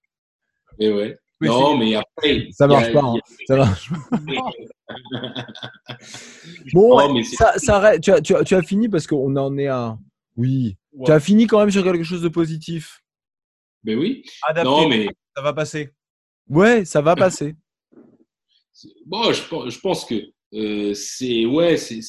Mais 0.79 0.89
ouais. 0.91 1.17
Mais 1.39 1.47
non, 1.49 1.77
mais 1.77 1.93
après. 1.95 2.47
Ça 2.51 2.65
il 2.65 2.71
y 2.71 2.75
a- 2.75 2.79
marche 2.79 2.93
pas. 2.93 3.01
hein. 3.01 3.15
a- 3.15 3.45
Ça 3.47 3.55
marche. 3.57 3.91
Bon, 6.73 6.97
Non, 6.97 7.13
mais 7.13 7.23
c'est- 7.23 7.35
ça, 7.35 7.53
ça 7.57 7.77
arrête. 7.77 8.01
tu, 8.01 8.11
as, 8.11 8.21
tu 8.21 8.35
as- 8.35 8.43
tu 8.43 8.55
as 8.55 8.61
fini 8.61 8.89
parce 8.89 9.07
qu'on 9.07 9.35
en 9.35 9.57
est 9.57 9.67
à. 9.67 9.97
Oui. 10.35 10.77
Tu 11.05 11.11
as 11.11 11.19
fini 11.19 11.47
quand 11.47 11.59
même 11.59 11.71
sur 11.71 11.83
quelque 11.83 12.03
chose 12.03 12.21
de 12.21 12.29
positif. 12.29 13.01
Mais 13.83 13.95
oui. 13.95 14.23
Adapté, 14.47 14.69
Non, 14.69 14.87
mais 14.89 15.07
ça 15.35 15.41
va 15.41 15.53
passer. 15.53 15.91
Ouais, 16.49 16.85
ça 16.85 17.01
va 17.01 17.15
passer. 17.15 17.55
bon, 19.05 19.31
je, 19.33 19.41
pense- 19.47 19.73
je 19.73 19.79
pense 19.79 20.05
que 20.05 20.15
euh, 20.53 20.93
c'est 20.93 21.45
ouais, 21.45 21.77
c'est 21.77 21.99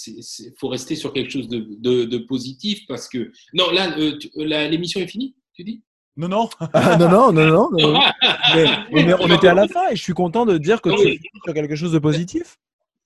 faut 0.58 0.68
rester 0.68 0.94
sur 0.94 1.12
quelque 1.12 1.30
chose 1.30 1.48
de, 1.48 1.66
de, 1.78 2.04
de 2.04 2.18
positif 2.18 2.86
parce 2.86 3.08
que 3.08 3.32
non, 3.52 3.70
là, 3.72 3.96
euh, 3.98 4.16
la- 4.36 4.68
l'émission 4.68 5.00
est 5.00 5.08
finie. 5.08 5.34
Tu 5.54 5.64
dis? 5.64 5.82
Non, 6.18 6.28
non. 6.28 6.48
Ah, 6.74 6.96
non, 6.96 7.08
non, 7.08 7.32
non, 7.32 7.46
non. 7.46 7.68
non, 7.72 7.92
non. 7.92 8.00
Mais, 8.54 8.66
mais 9.04 9.14
on 9.20 9.28
était 9.34 9.48
à 9.48 9.54
la 9.54 9.68
fin 9.68 9.88
et 9.90 9.96
je 9.96 10.02
suis 10.02 10.12
content 10.14 10.44
de 10.44 10.58
dire 10.58 10.82
que 10.82 10.90
tu 10.90 10.96
oui. 10.96 11.02
es 11.02 11.10
fini 11.12 11.40
sur 11.44 11.54
quelque 11.54 11.76
chose 11.76 11.92
de 11.92 11.98
positif. 12.00 12.56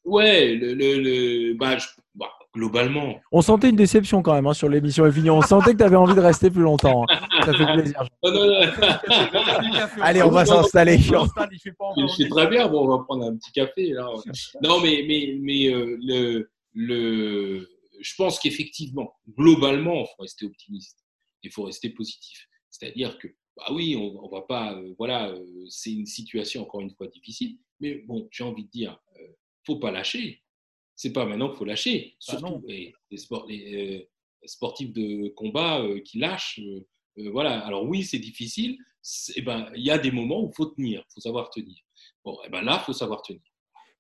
Ouais, 0.05 0.55
le, 0.55 0.73
le, 0.75 0.99
le- 0.99 1.55
bah, 1.55 1.77
je- 1.77 1.87
bah, 2.15 2.27
globalement. 2.55 3.21
On 3.31 3.43
sentait 3.43 3.69
une 3.69 3.77
déception 3.77 4.23
quand 4.23 4.33
même 4.35 4.47
hein, 4.47 4.55
sur 4.55 4.69
l'émission 4.69 5.11
finie. 5.13 5.29
On 5.31 5.43
sentait 5.43 5.73
que 5.73 5.77
tu 5.79 5.85
avais 5.85 5.97
envie 5.97 6.15
de 6.15 6.21
rester 6.21 6.51
plus 6.51 6.63
longtemps. 6.63 7.05
hein. 7.09 7.19
Ça 7.45 7.53
fait 7.53 7.67
plaisir. 7.75 8.03
Non, 8.25 8.33
non, 8.33 8.47
non. 8.47 8.61
Allez, 10.03 10.23
on 10.23 10.31
va 10.31 10.45
s'installer. 10.47 10.99
C'est 12.17 12.29
très 12.31 12.47
bien, 12.47 12.67
bon, 12.69 12.87
on 12.87 12.97
va 12.97 13.05
prendre 13.05 13.27
un 13.27 13.37
petit 13.37 13.53
café. 13.53 13.89
Là. 13.93 14.07
Non, 14.63 14.81
mais, 14.81 15.05
mais, 15.07 15.37
mais 15.41 15.67
euh, 15.69 15.99
le, 16.03 16.51
le, 16.75 17.69
je 18.01 18.15
pense 18.17 18.39
qu'effectivement, 18.39 19.13
globalement, 19.39 19.97
il 20.01 20.07
faut 20.17 20.23
rester 20.23 20.47
optimiste. 20.47 20.99
Il 21.43 21.51
faut 21.51 21.65
rester 21.65 21.91
positif. 21.91 22.47
C'est-à-dire 22.73 23.19
que, 23.19 23.29
bah 23.57 23.67
oui, 23.71 23.95
on, 23.97 24.25
on 24.25 24.29
va 24.29 24.41
pas. 24.43 24.75
euh, 24.75 24.95
voilà, 24.99 25.29
euh, 25.31 25.65
c'est 25.69 25.93
une 25.93 26.07
situation 26.07 26.63
encore 26.63 26.81
une 26.81 26.91
fois 26.91 27.07
difficile. 27.07 27.59
Mais 27.79 27.97
bon, 28.07 28.27
j'ai 28.33 28.43
envie 28.45 28.65
de 28.65 28.71
dire, 28.71 28.99
euh, 29.21 29.29
faut 29.65 29.77
pas 29.79 29.91
lâcher. 29.93 30.43
C'est 30.97 31.13
pas 31.13 31.25
maintenant 31.27 31.49
qu'il 31.51 31.59
faut 31.59 31.65
lâcher. 31.65 32.17
Bah 32.29 32.39
Surtout 32.39 32.65
les, 32.67 32.93
les 33.11 33.17
sport- 33.19 33.47
les, 33.47 34.09
sportifs 34.45 34.93
de 34.93 35.29
combat 35.29 35.85
qui 36.05 36.19
lâchent. 36.19 36.61
voilà. 37.17 37.61
Alors 37.65 37.85
oui, 37.85 38.03
c'est 38.03 38.19
difficile. 38.19 38.77
Eh 39.37 39.43
ben, 39.43 39.71
il 39.77 39.83
y 39.85 39.91
a 39.91 39.99
des 39.99 40.11
moments 40.11 40.43
où 40.45 40.49
il 40.51 40.55
faut 40.57 40.67
tenir, 40.67 41.05
il 41.09 41.13
faut 41.15 41.21
savoir 41.21 41.51
tenir. 41.51 41.79
Bon, 42.25 42.39
eh 42.45 42.49
ben 42.49 42.63
là, 42.63 42.79
il 42.81 42.85
faut 42.85 42.93
savoir 42.93 43.23
tenir. 43.23 43.43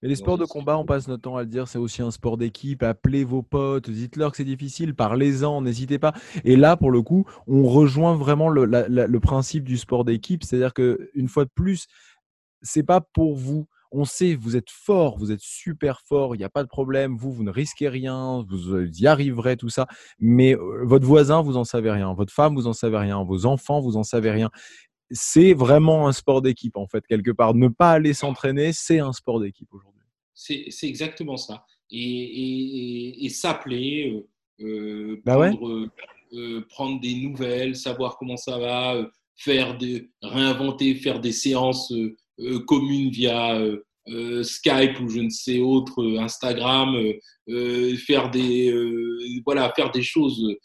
Et 0.02 0.08
les 0.08 0.16
sports 0.16 0.38
de 0.38 0.44
combat, 0.44 0.76
on 0.78 0.84
passe 0.84 1.06
notre 1.08 1.22
temps 1.22 1.36
à 1.36 1.42
le 1.42 1.48
dire, 1.48 1.68
c'est 1.68 1.78
aussi 1.78 2.02
un 2.02 2.10
sport 2.10 2.36
d'équipe. 2.36 2.82
Appelez 2.82 3.24
vos 3.24 3.42
potes, 3.42 3.88
dites-leur 3.90 4.32
que 4.32 4.36
c'est 4.38 4.44
difficile, 4.44 4.94
parlez-en, 4.94 5.62
n'hésitez 5.62 5.98
pas. 5.98 6.12
Et 6.44 6.56
là, 6.56 6.76
pour 6.76 6.90
le 6.90 7.02
coup, 7.02 7.24
on 7.46 7.64
rejoint 7.68 8.16
vraiment 8.16 8.48
le, 8.48 8.64
la- 8.64 8.88
la- 8.88 9.06
le 9.06 9.20
principe 9.20 9.64
du 9.64 9.76
sport 9.78 10.04
d'équipe, 10.04 10.42
c'est-à-dire 10.44 10.74
que 10.74 11.10
une 11.14 11.28
fois 11.28 11.44
de 11.44 11.50
plus, 11.54 11.86
c'est 12.62 12.82
pas 12.82 13.00
pour 13.00 13.36
vous. 13.36 13.66
On 13.94 14.06
sait, 14.06 14.34
vous 14.34 14.56
êtes 14.56 14.70
fort, 14.70 15.18
vous 15.18 15.32
êtes 15.32 15.42
super 15.42 16.00
fort, 16.00 16.34
il 16.34 16.38
n'y 16.38 16.44
a 16.44 16.48
pas 16.48 16.62
de 16.62 16.68
problème, 16.68 17.14
vous, 17.14 17.30
vous 17.30 17.42
ne 17.44 17.50
risquez 17.50 17.90
rien, 17.90 18.42
vous 18.48 18.72
euh, 18.74 18.88
y 18.98 19.06
arriverez, 19.06 19.58
tout 19.58 19.68
ça. 19.68 19.86
Mais 20.18 20.56
euh, 20.56 20.82
votre 20.84 21.06
voisin, 21.06 21.42
vous 21.42 21.58
en 21.58 21.64
savez 21.64 21.90
rien, 21.90 22.14
votre 22.14 22.32
femme, 22.32 22.54
vous 22.54 22.66
en 22.66 22.72
savez 22.72 22.96
rien, 22.96 23.22
vos 23.22 23.44
enfants, 23.44 23.80
vous 23.82 23.98
en 23.98 24.02
savez 24.02 24.30
rien. 24.30 24.50
C'est 25.12 25.52
vraiment 25.54 26.08
un 26.08 26.12
sport 26.12 26.42
d'équipe, 26.42 26.76
en 26.76 26.86
fait, 26.86 27.06
quelque 27.06 27.30
part. 27.30 27.54
Ne 27.54 27.68
pas 27.68 27.92
aller 27.92 28.14
s'entraîner, 28.14 28.72
c'est 28.72 28.98
un 28.98 29.12
sport 29.12 29.40
d'équipe 29.40 29.72
aujourd'hui. 29.72 30.02
C'est 30.34 30.66
c'est 30.70 30.88
exactement 30.88 31.36
ça. 31.36 31.64
Et, 31.90 31.98
et, 31.98 33.18
et- 33.20 33.24
et 33.26 33.28
s'appeler, 33.28 34.24
euh, 34.60 34.64
euh, 34.64 35.22
Bah 35.24 35.34
prendre, 35.36 35.68
euh, 35.68 35.90
euh, 36.32 36.66
prendre 36.68 37.00
des 37.00 37.14
nouvelles, 37.14 37.76
savoir 37.76 38.16
comment 38.16 38.36
ça 38.38 38.58
va, 38.58 38.94
euh, 38.94 39.06
faire 39.36 39.76
des, 39.76 40.10
réinventer, 40.22 40.94
faire 40.94 41.20
des 41.20 41.32
séances 41.32 41.92
communes 42.66 43.10
via 43.10 43.60
Skype 44.42 45.00
ou 45.00 45.08
je 45.08 45.20
ne 45.20 45.30
sais 45.30 45.58
autre, 45.60 46.02
Instagram, 46.18 46.96
faire 48.06 48.30
des 48.30 48.72
voilà, 49.44 49.72
faire 49.74 49.90
des 49.90 50.02
choses 50.02 50.56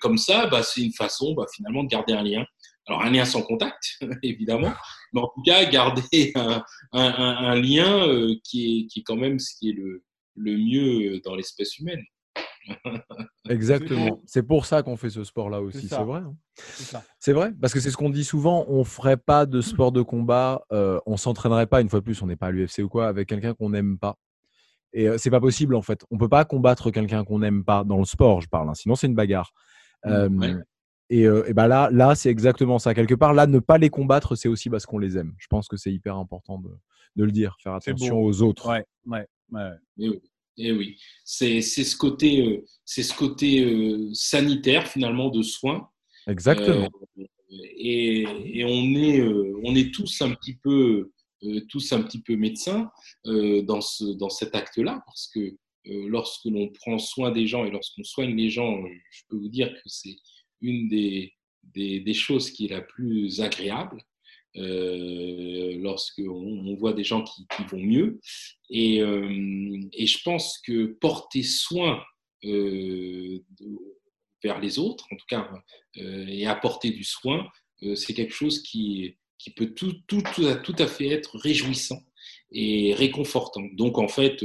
comme 0.00 0.16
ça, 0.18 0.46
bah, 0.46 0.62
c'est 0.62 0.82
une 0.82 0.92
façon 0.92 1.34
bah, 1.34 1.46
finalement 1.54 1.82
de 1.84 1.88
garder 1.88 2.12
un 2.14 2.22
lien. 2.22 2.44
Alors 2.88 3.02
un 3.02 3.10
lien 3.10 3.24
sans 3.26 3.42
contact, 3.42 3.98
évidemment, 4.22 4.72
mais 5.12 5.20
en 5.20 5.28
tout 5.34 5.42
cas 5.42 5.64
garder 5.66 6.32
un, 6.34 6.64
un, 6.92 7.00
un- 7.02 7.36
un 7.50 7.54
lien 7.60 8.06
euh, 8.08 8.34
qui, 8.44 8.80
est, 8.80 8.86
qui 8.86 9.00
est 9.00 9.02
quand 9.02 9.16
même 9.16 9.38
ce 9.38 9.54
qui 9.58 9.70
est 9.70 9.74
le, 9.74 10.02
le 10.36 10.56
mieux 10.56 11.20
dans 11.20 11.34
l'espèce 11.36 11.78
humaine. 11.78 12.02
Exactement. 13.48 14.20
C'est 14.26 14.42
pour 14.42 14.66
ça 14.66 14.82
qu'on 14.82 14.96
fait 14.96 15.10
ce 15.10 15.24
sport-là 15.24 15.60
aussi, 15.62 15.88
c'est 15.88 16.04
vrai. 16.04 16.20
hein. 16.20 16.34
C'est 17.18 17.32
vrai, 17.32 17.52
parce 17.60 17.72
que 17.72 17.80
c'est 17.80 17.90
ce 17.90 17.96
qu'on 17.96 18.10
dit 18.10 18.24
souvent, 18.24 18.64
on 18.68 18.84
ferait 18.84 19.16
pas 19.16 19.46
de 19.46 19.60
sport 19.60 19.92
de 19.92 20.02
combat, 20.02 20.62
euh, 20.72 20.98
on 21.06 21.16
s'entraînerait 21.16 21.66
pas, 21.66 21.80
une 21.80 21.88
fois 21.88 22.00
de 22.00 22.04
plus, 22.04 22.20
on 22.22 22.26
n'est 22.26 22.36
pas 22.36 22.48
à 22.48 22.50
l'UFC 22.50 22.80
ou 22.80 22.88
quoi, 22.88 23.08
avec 23.08 23.28
quelqu'un 23.28 23.54
qu'on 23.54 23.70
n'aime 23.70 23.98
pas. 23.98 24.16
Et 24.92 25.08
euh, 25.08 25.18
c'est 25.18 25.30
pas 25.30 25.40
possible 25.40 25.74
en 25.74 25.82
fait. 25.82 26.04
On 26.10 26.18
peut 26.18 26.28
pas 26.28 26.44
combattre 26.44 26.90
quelqu'un 26.90 27.24
qu'on 27.24 27.38
n'aime 27.40 27.64
pas 27.64 27.84
dans 27.84 27.98
le 27.98 28.04
sport, 28.04 28.40
je 28.40 28.48
parle. 28.48 28.68
hein, 28.70 28.74
Sinon, 28.74 28.94
c'est 28.96 29.06
une 29.06 29.14
bagarre. 29.14 29.52
Euh, 30.06 30.28
Ouais. 30.28 30.54
Et, 31.10 31.24
euh, 31.26 31.48
et 31.48 31.54
ben 31.54 31.68
là, 31.68 31.88
là, 31.90 32.14
c'est 32.14 32.28
exactement 32.30 32.78
ça. 32.78 32.94
Quelque 32.94 33.14
part, 33.14 33.32
là, 33.32 33.46
ne 33.46 33.58
pas 33.60 33.78
les 33.78 33.88
combattre, 33.88 34.36
c'est 34.36 34.48
aussi 34.48 34.68
parce 34.68 34.84
qu'on 34.84 34.98
les 34.98 35.16
aime. 35.16 35.34
Je 35.38 35.46
pense 35.48 35.66
que 35.66 35.76
c'est 35.76 35.92
hyper 35.92 36.16
important 36.16 36.58
de, 36.58 36.68
de 37.16 37.24
le 37.24 37.32
dire, 37.32 37.56
faire 37.62 37.74
attention 37.74 38.20
aux 38.20 38.42
autres. 38.42 38.68
Ouais, 38.68 38.84
ouais, 39.06 39.26
ouais. 39.52 39.70
Et 39.98 40.08
oui, 40.10 40.20
eh 40.58 40.72
oui. 40.72 40.98
c'est 41.24 41.62
c'est 41.62 41.84
ce 41.84 41.96
côté, 41.96 42.46
euh, 42.46 42.64
c'est 42.84 43.02
ce 43.02 43.14
côté 43.14 43.64
euh, 43.64 44.10
sanitaire 44.12 44.86
finalement 44.86 45.30
de 45.30 45.42
soins. 45.42 45.88
Exactement. 46.26 46.90
Euh, 47.18 47.24
et, 47.50 48.26
et 48.44 48.64
on 48.66 48.94
est, 48.94 49.20
euh, 49.20 49.58
on 49.64 49.74
est 49.74 49.94
tous 49.94 50.20
un 50.20 50.34
petit 50.34 50.56
peu, 50.56 51.10
euh, 51.44 51.60
tous 51.70 51.90
un 51.92 52.02
petit 52.02 52.20
peu 52.20 52.36
médecins 52.36 52.90
euh, 53.26 53.62
dans 53.62 53.80
ce, 53.80 54.04
dans 54.04 54.28
cet 54.28 54.54
acte-là, 54.54 55.02
parce 55.06 55.28
que 55.28 55.40
euh, 55.40 56.08
lorsque 56.08 56.44
l'on 56.44 56.68
prend 56.68 56.98
soin 56.98 57.30
des 57.30 57.46
gens 57.46 57.64
et 57.64 57.70
lorsqu'on 57.70 58.04
soigne 58.04 58.36
les 58.36 58.50
gens, 58.50 58.82
je 59.10 59.22
peux 59.30 59.36
vous 59.36 59.48
dire 59.48 59.72
que 59.72 59.80
c'est 59.86 60.16
une 60.60 60.88
des, 60.88 61.34
des, 61.74 62.14
choses 62.14 62.50
qui 62.50 62.66
est 62.66 62.70
la 62.70 62.80
plus 62.80 63.40
agréable. 63.40 64.02
Euh, 64.56 65.76
lorsque 65.78 66.22
on, 66.26 66.74
voit 66.74 66.94
des 66.94 67.04
gens 67.04 67.22
qui, 67.22 67.64
vont 67.70 67.78
mieux 67.78 68.18
et, 68.70 69.02
euh, 69.02 69.80
et 69.92 70.06
je 70.06 70.22
pense 70.22 70.58
que 70.58 70.86
porter 70.86 71.42
soin 71.42 72.02
euh, 72.44 73.38
vers 74.42 74.58
les 74.60 74.78
autres, 74.78 75.06
en 75.12 75.16
tout 75.16 75.26
cas, 75.28 75.48
euh, 75.98 76.26
et 76.26 76.46
apporter 76.46 76.90
du 76.90 77.04
soin, 77.04 77.48
c'est 77.94 78.14
quelque 78.14 78.34
chose 78.34 78.60
qui, 78.62 79.16
qui 79.38 79.50
peut 79.50 79.72
tout, 79.72 79.92
tout, 80.08 80.22
à, 80.46 80.56
tout 80.56 80.74
à 80.78 80.88
fait 80.88 81.08
être 81.08 81.38
réjouissant 81.38 82.02
et 82.50 82.92
réconfortant. 82.94 83.62
Donc, 83.74 83.98
en 83.98 84.08
fait, 84.08 84.44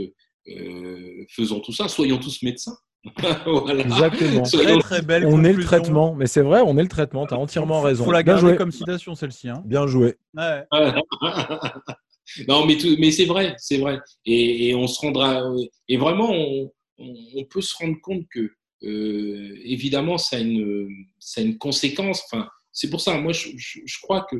faisons 1.29 1.59
tout 1.59 1.71
ça, 1.71 1.87
soyons 1.87 2.19
tous 2.19 2.43
médecins. 2.43 2.77
voilà. 3.45 3.81
Exactement. 3.83 4.43
Très 4.43 4.57
Soyons- 4.57 4.79
très 4.79 5.01
belle. 5.01 5.25
On 5.25 5.43
est 5.43 5.53
le 5.53 5.63
traitement, 5.63 6.15
mais 6.15 6.25
c'est 6.27 6.41
vrai, 6.41 6.61
on 6.65 6.77
est 6.77 6.81
le 6.83 6.87
traitement. 6.87 7.25
Tu 7.27 7.33
as 7.33 7.37
entièrement 7.37 7.81
raison. 7.81 8.05
Faut 8.05 8.11
la 8.11 8.23
Bien 8.23 8.33
garder 8.33 8.49
joué. 8.49 8.55
comme 8.57 8.71
citation 8.71 9.13
celle-ci. 9.15 9.49
Hein. 9.49 9.61
Bien 9.65 9.87
joué. 9.87 10.15
Ouais. 10.35 10.63
non, 12.47 12.65
mais, 12.65 12.77
tout- 12.77 12.95
mais 12.99 13.11
c'est 13.11 13.25
vrai, 13.25 13.55
c'est 13.57 13.77
vrai. 13.77 13.99
Et, 14.25 14.69
et 14.69 14.75
on 14.75 14.87
se 14.87 14.99
rendra. 15.01 15.41
Et 15.89 15.97
vraiment, 15.97 16.31
on, 16.31 16.71
on- 16.99 17.15
on 17.35 17.43
peut 17.45 17.61
se 17.61 17.75
rendre 17.77 17.97
compte 18.01 18.23
que, 18.33 18.51
euh, 18.83 19.57
évidemment, 19.63 20.17
ça 20.17 20.37
a 20.37 20.39
une, 20.39 20.87
ça 21.19 21.41
a 21.41 21.43
une 21.43 21.57
conséquence. 21.57 22.23
Enfin, 22.31 22.47
c'est 22.73 22.89
pour 22.89 22.99
ça, 23.01 23.17
moi, 23.19 23.31
je, 23.31 23.49
je- 23.55 23.79
je 23.85 23.97
crois 24.01 24.25
que 24.29 24.35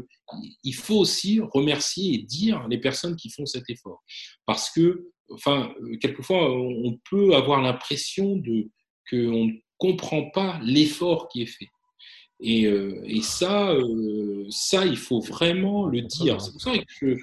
il 0.64 0.74
faut 0.74 0.98
aussi 0.98 1.40
remercier 1.40 2.16
et 2.16 2.18
dire 2.24 2.68
les 2.68 2.80
personnes 2.80 3.16
qui 3.16 3.30
font 3.30 3.46
cet 3.46 3.70
effort, 3.70 4.04
parce 4.46 4.72
que, 4.72 5.08
enfin, 5.32 5.74
quelquefois, 6.02 6.52
on 6.52 7.00
peut 7.10 7.36
avoir 7.36 7.62
l'impression 7.62 8.36
de 8.36 8.70
qu'on 9.10 9.46
ne 9.48 9.54
comprend 9.78 10.30
pas 10.32 10.60
l'effort 10.64 11.28
qui 11.30 11.44
est 11.44 11.46
fait. 11.48 11.68
Et, 12.40 12.66
euh, 12.66 13.02
et 13.06 13.22
ça, 13.22 13.72
euh, 13.72 14.46
ça, 14.50 14.86
il 14.86 14.98
faut 14.98 15.22
vraiment 15.22 15.88
le 15.88 16.02
dire. 16.02 16.42
C'est 16.42 16.52
pour 16.52 16.62
ça 16.62 16.74
que 17.00 17.16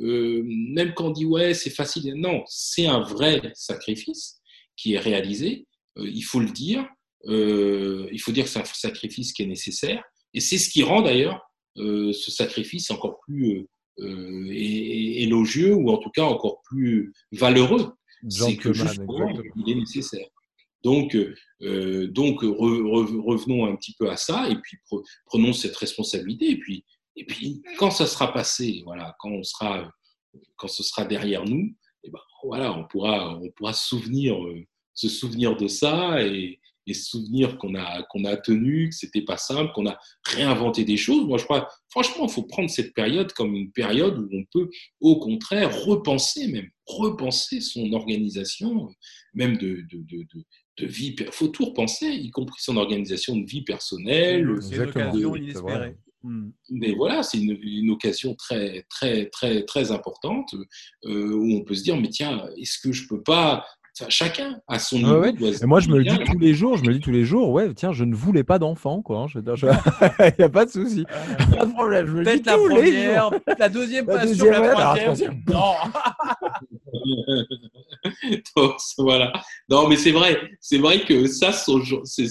euh, 0.00 0.42
même 0.46 0.94
quand 0.94 1.08
on 1.08 1.10
dit 1.10 1.26
ouais, 1.26 1.54
c'est 1.54 1.70
facile, 1.70 2.14
non, 2.14 2.42
c'est 2.48 2.86
un 2.86 3.00
vrai 3.00 3.52
sacrifice 3.54 4.40
qui 4.76 4.94
est 4.94 4.98
réalisé. 4.98 5.66
Il 5.96 6.22
faut 6.22 6.40
le 6.40 6.50
dire. 6.50 6.88
Il 7.26 8.18
faut 8.20 8.32
dire 8.32 8.44
que 8.44 8.50
c'est 8.50 8.58
un 8.60 8.64
sacrifice 8.64 9.32
qui 9.32 9.42
est 9.44 9.46
nécessaire. 9.46 10.02
Et 10.34 10.40
c'est 10.40 10.58
ce 10.58 10.68
qui 10.68 10.82
rend 10.82 11.02
d'ailleurs 11.02 11.40
euh, 11.78 12.12
ce 12.12 12.30
sacrifice 12.30 12.90
encore 12.90 13.18
plus 13.20 13.66
euh, 14.00 14.04
euh, 14.04 14.48
élogieux 14.50 15.74
ou 15.74 15.90
en 15.90 15.98
tout 15.98 16.10
cas 16.10 16.24
encore 16.24 16.60
plus 16.64 17.12
valeureux. 17.32 17.92
C'est 18.28 18.56
que 18.56 18.72
justement, 18.72 19.28
il 19.56 19.70
est 19.70 19.74
nécessaire. 19.74 20.26
Donc, 20.82 21.14
euh, 21.14 22.08
donc 22.08 22.42
re- 22.42 22.82
re- 22.82 23.20
revenons 23.22 23.66
un 23.66 23.76
petit 23.76 23.94
peu 23.98 24.10
à 24.10 24.16
ça 24.16 24.48
et 24.50 24.56
puis 24.56 24.76
pre- 24.90 25.02
prenons 25.26 25.52
cette 25.52 25.76
responsabilité 25.76 26.50
et 26.50 26.58
puis 26.58 26.84
Et 27.16 27.24
puis, 27.24 27.62
quand 27.78 27.92
ça 27.92 28.06
sera 28.06 28.32
passé, 28.32 28.82
voilà, 28.84 29.14
quand, 29.20 29.30
on 29.30 29.44
sera, 29.44 29.88
quand 30.56 30.66
ce 30.68 30.82
sera 30.82 31.04
derrière 31.04 31.44
nous, 31.44 31.72
et 32.02 32.10
ben, 32.10 32.18
voilà, 32.42 32.72
on 32.76 32.84
pourra, 32.88 33.38
on 33.38 33.50
pourra 33.56 33.72
se, 33.72 33.86
souvenir, 33.86 34.34
se 34.94 35.08
souvenir 35.08 35.56
de 35.56 35.68
ça 35.68 36.20
et, 36.20 36.58
et 36.86 36.94
se 36.94 37.10
souvenir 37.10 37.58
qu'on 37.58 37.74
a, 37.74 38.02
qu'on 38.10 38.24
a 38.24 38.36
tenu, 38.36 38.90
que 38.90 38.94
c'était 38.94 39.22
pas 39.22 39.36
simple, 39.36 39.72
qu'on 39.74 39.86
a 39.86 39.98
réinventé 40.24 40.84
des 40.84 40.96
choses. 40.96 41.26
Moi, 41.26 41.38
je 41.38 41.44
crois, 41.44 41.68
franchement, 41.88 42.26
il 42.26 42.32
faut 42.32 42.42
prendre 42.42 42.70
cette 42.70 42.94
période 42.94 43.32
comme 43.32 43.54
une 43.54 43.72
période 43.72 44.18
où 44.18 44.28
on 44.32 44.44
peut, 44.52 44.68
au 45.00 45.18
contraire, 45.18 45.74
repenser 45.84 46.48
même, 46.48 46.68
repenser 46.86 47.60
son 47.60 47.92
organisation, 47.92 48.88
même 49.32 49.56
de, 49.56 49.84
de, 49.90 50.02
de, 50.02 50.26
de 50.78 50.86
vie. 50.86 51.16
Il 51.18 51.32
faut 51.32 51.48
tout 51.48 51.66
repenser, 51.66 52.06
y 52.06 52.30
compris 52.30 52.60
son 52.60 52.76
organisation 52.76 53.36
de 53.36 53.46
vie 53.46 53.62
personnelle. 53.62 54.48
C'est 54.60 54.76
une 54.76 54.82
occasion 54.82 55.36
inespérée. 55.36 55.96
Hmm. 56.24 56.52
Mais 56.70 56.92
voilà, 56.94 57.22
c'est 57.22 57.38
une, 57.38 57.58
une, 57.62 57.90
occasion 57.90 58.34
très, 58.34 58.86
très, 58.88 59.26
très, 59.26 59.62
très 59.64 59.92
importante 59.92 60.54
euh, 61.04 61.34
où 61.34 61.52
on 61.56 61.64
peut 61.64 61.74
se 61.74 61.82
dire, 61.82 62.00
mais 62.00 62.08
tiens, 62.08 62.48
est-ce 62.56 62.78
que 62.78 62.92
je 62.92 63.06
peux 63.06 63.22
pas 63.22 63.66
chacun 64.08 64.60
a 64.68 64.78
son 64.78 64.96
niveau. 64.96 65.20
Ouais, 65.20 65.32
ouais. 65.38 65.62
Et 65.62 65.66
moi, 65.66 65.80
je 65.80 65.88
me 65.88 65.98
le 65.98 66.04
dis 66.04 66.18
tous 66.24 66.38
les 66.38 66.54
jours. 66.54 66.76
Je 66.76 66.82
me 66.84 66.92
dis 66.92 67.00
tous 67.00 67.10
les 67.10 67.24
jours, 67.24 67.50
ouais, 67.50 67.72
tiens, 67.74 67.92
je 67.92 68.04
ne 68.04 68.14
voulais 68.14 68.44
pas 68.44 68.58
d'enfant, 68.58 69.02
quoi. 69.02 69.26
Il 69.34 69.42
n'y 70.38 70.44
a 70.44 70.48
pas 70.48 70.64
de 70.64 70.70
souci. 70.70 71.04
Pas 71.56 71.66
de 71.66 71.72
problème. 71.72 72.06
Je 72.06 72.12
me 72.12 72.22
le 72.22 72.36
dis 72.36 72.42
la 72.44 72.54
tous 72.54 72.68
première, 72.68 72.84
les 72.84 73.16
jours. 73.16 73.34
la 73.58 73.68
deuxième, 73.68 74.06
La 74.06 74.14
pas 74.14 74.26
sûr, 74.26 74.46
deuxième, 74.46 74.62
la 74.62 74.72
troisième. 74.72 75.42
Non. 75.48 75.74
Donc, 78.56 78.76
voilà. 78.98 79.32
Non, 79.68 79.88
mais 79.88 79.96
c'est 79.96 80.12
vrai. 80.12 80.40
C'est 80.60 80.78
vrai 80.78 81.04
que 81.04 81.26
ça, 81.26 81.52
c'est, 81.52 82.26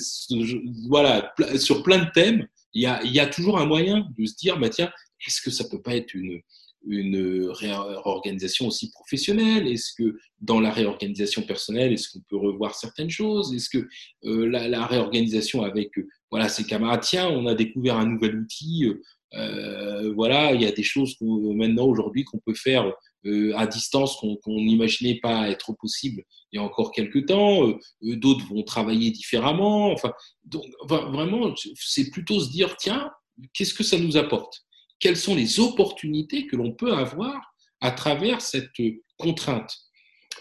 voilà, 0.87 1.33
sur 1.55 1.83
plein 1.83 1.99
de 1.99 2.09
thèmes, 2.13 2.45
il 2.73 2.83
y 2.83 2.87
a, 2.87 3.01
il 3.03 3.11
y 3.11 3.19
a 3.19 3.27
toujours 3.27 3.59
un 3.59 3.65
moyen 3.65 4.07
de 4.17 4.25
se 4.25 4.35
dire, 4.35 4.59
bah, 4.59 4.69
tiens, 4.69 4.91
est-ce 5.25 5.41
que 5.41 5.51
ça 5.51 5.63
peut 5.69 5.81
pas 5.81 5.95
être 5.95 6.13
une, 6.13 6.41
une 6.85 7.47
réorganisation 7.49 8.67
aussi 8.67 8.91
professionnelle? 8.91 9.67
Est-ce 9.67 9.93
que 9.97 10.17
dans 10.39 10.59
la 10.59 10.71
réorganisation 10.71 11.43
personnelle, 11.43 11.93
est-ce 11.93 12.09
qu'on 12.09 12.23
peut 12.29 12.37
revoir 12.37 12.75
certaines 12.75 13.09
choses? 13.09 13.53
Est-ce 13.53 13.69
que 13.69 13.87
euh, 14.25 14.45
la, 14.47 14.85
réorganisation 14.85 15.63
avec 15.63 15.97
euh, 15.97 16.07
voilà 16.31 16.49
ses 16.49 16.65
camarades, 16.65 17.01
tiens, 17.01 17.29
on 17.29 17.47
a 17.47 17.55
découvert 17.55 17.97
un 17.97 18.07
nouvel 18.07 18.37
outil, 18.37 18.89
euh, 19.35 20.13
voilà, 20.13 20.53
il 20.53 20.61
y 20.61 20.65
a 20.65 20.71
des 20.71 20.83
choses 20.83 21.15
maintenant 21.21 21.85
aujourd'hui 21.85 22.23
qu'on 22.23 22.39
peut 22.39 22.53
faire 22.53 22.91
euh, 23.25 23.53
à 23.55 23.65
distance 23.65 24.15
qu'on 24.17 24.37
n'imaginait 24.61 25.19
pas 25.21 25.49
être 25.49 25.73
possible 25.73 26.23
il 26.51 26.57
y 26.57 26.59
a 26.59 26.63
encore 26.63 26.91
quelques 26.91 27.25
temps. 27.25 27.67
Euh, 27.67 27.79
D'autres 28.01 28.45
vont 28.45 28.63
travailler 28.63 29.11
différemment. 29.11 29.91
Enfin, 29.91 30.13
donc 30.43 30.63
vraiment, 30.87 31.53
c'est 31.75 32.11
plutôt 32.11 32.39
se 32.39 32.51
dire 32.51 32.77
tiens, 32.77 33.09
qu'est-ce 33.53 33.73
que 33.73 33.83
ça 33.83 33.97
nous 33.97 34.17
apporte? 34.17 34.61
Quelles 35.03 35.17
sont 35.17 35.35
les 35.35 35.59
opportunités 35.59 36.47
que 36.47 36.55
l'on 36.55 36.71
peut 36.71 36.93
avoir 36.93 37.53
à 37.81 37.91
travers 37.91 38.39
cette 38.39 38.71
contrainte. 39.17 39.75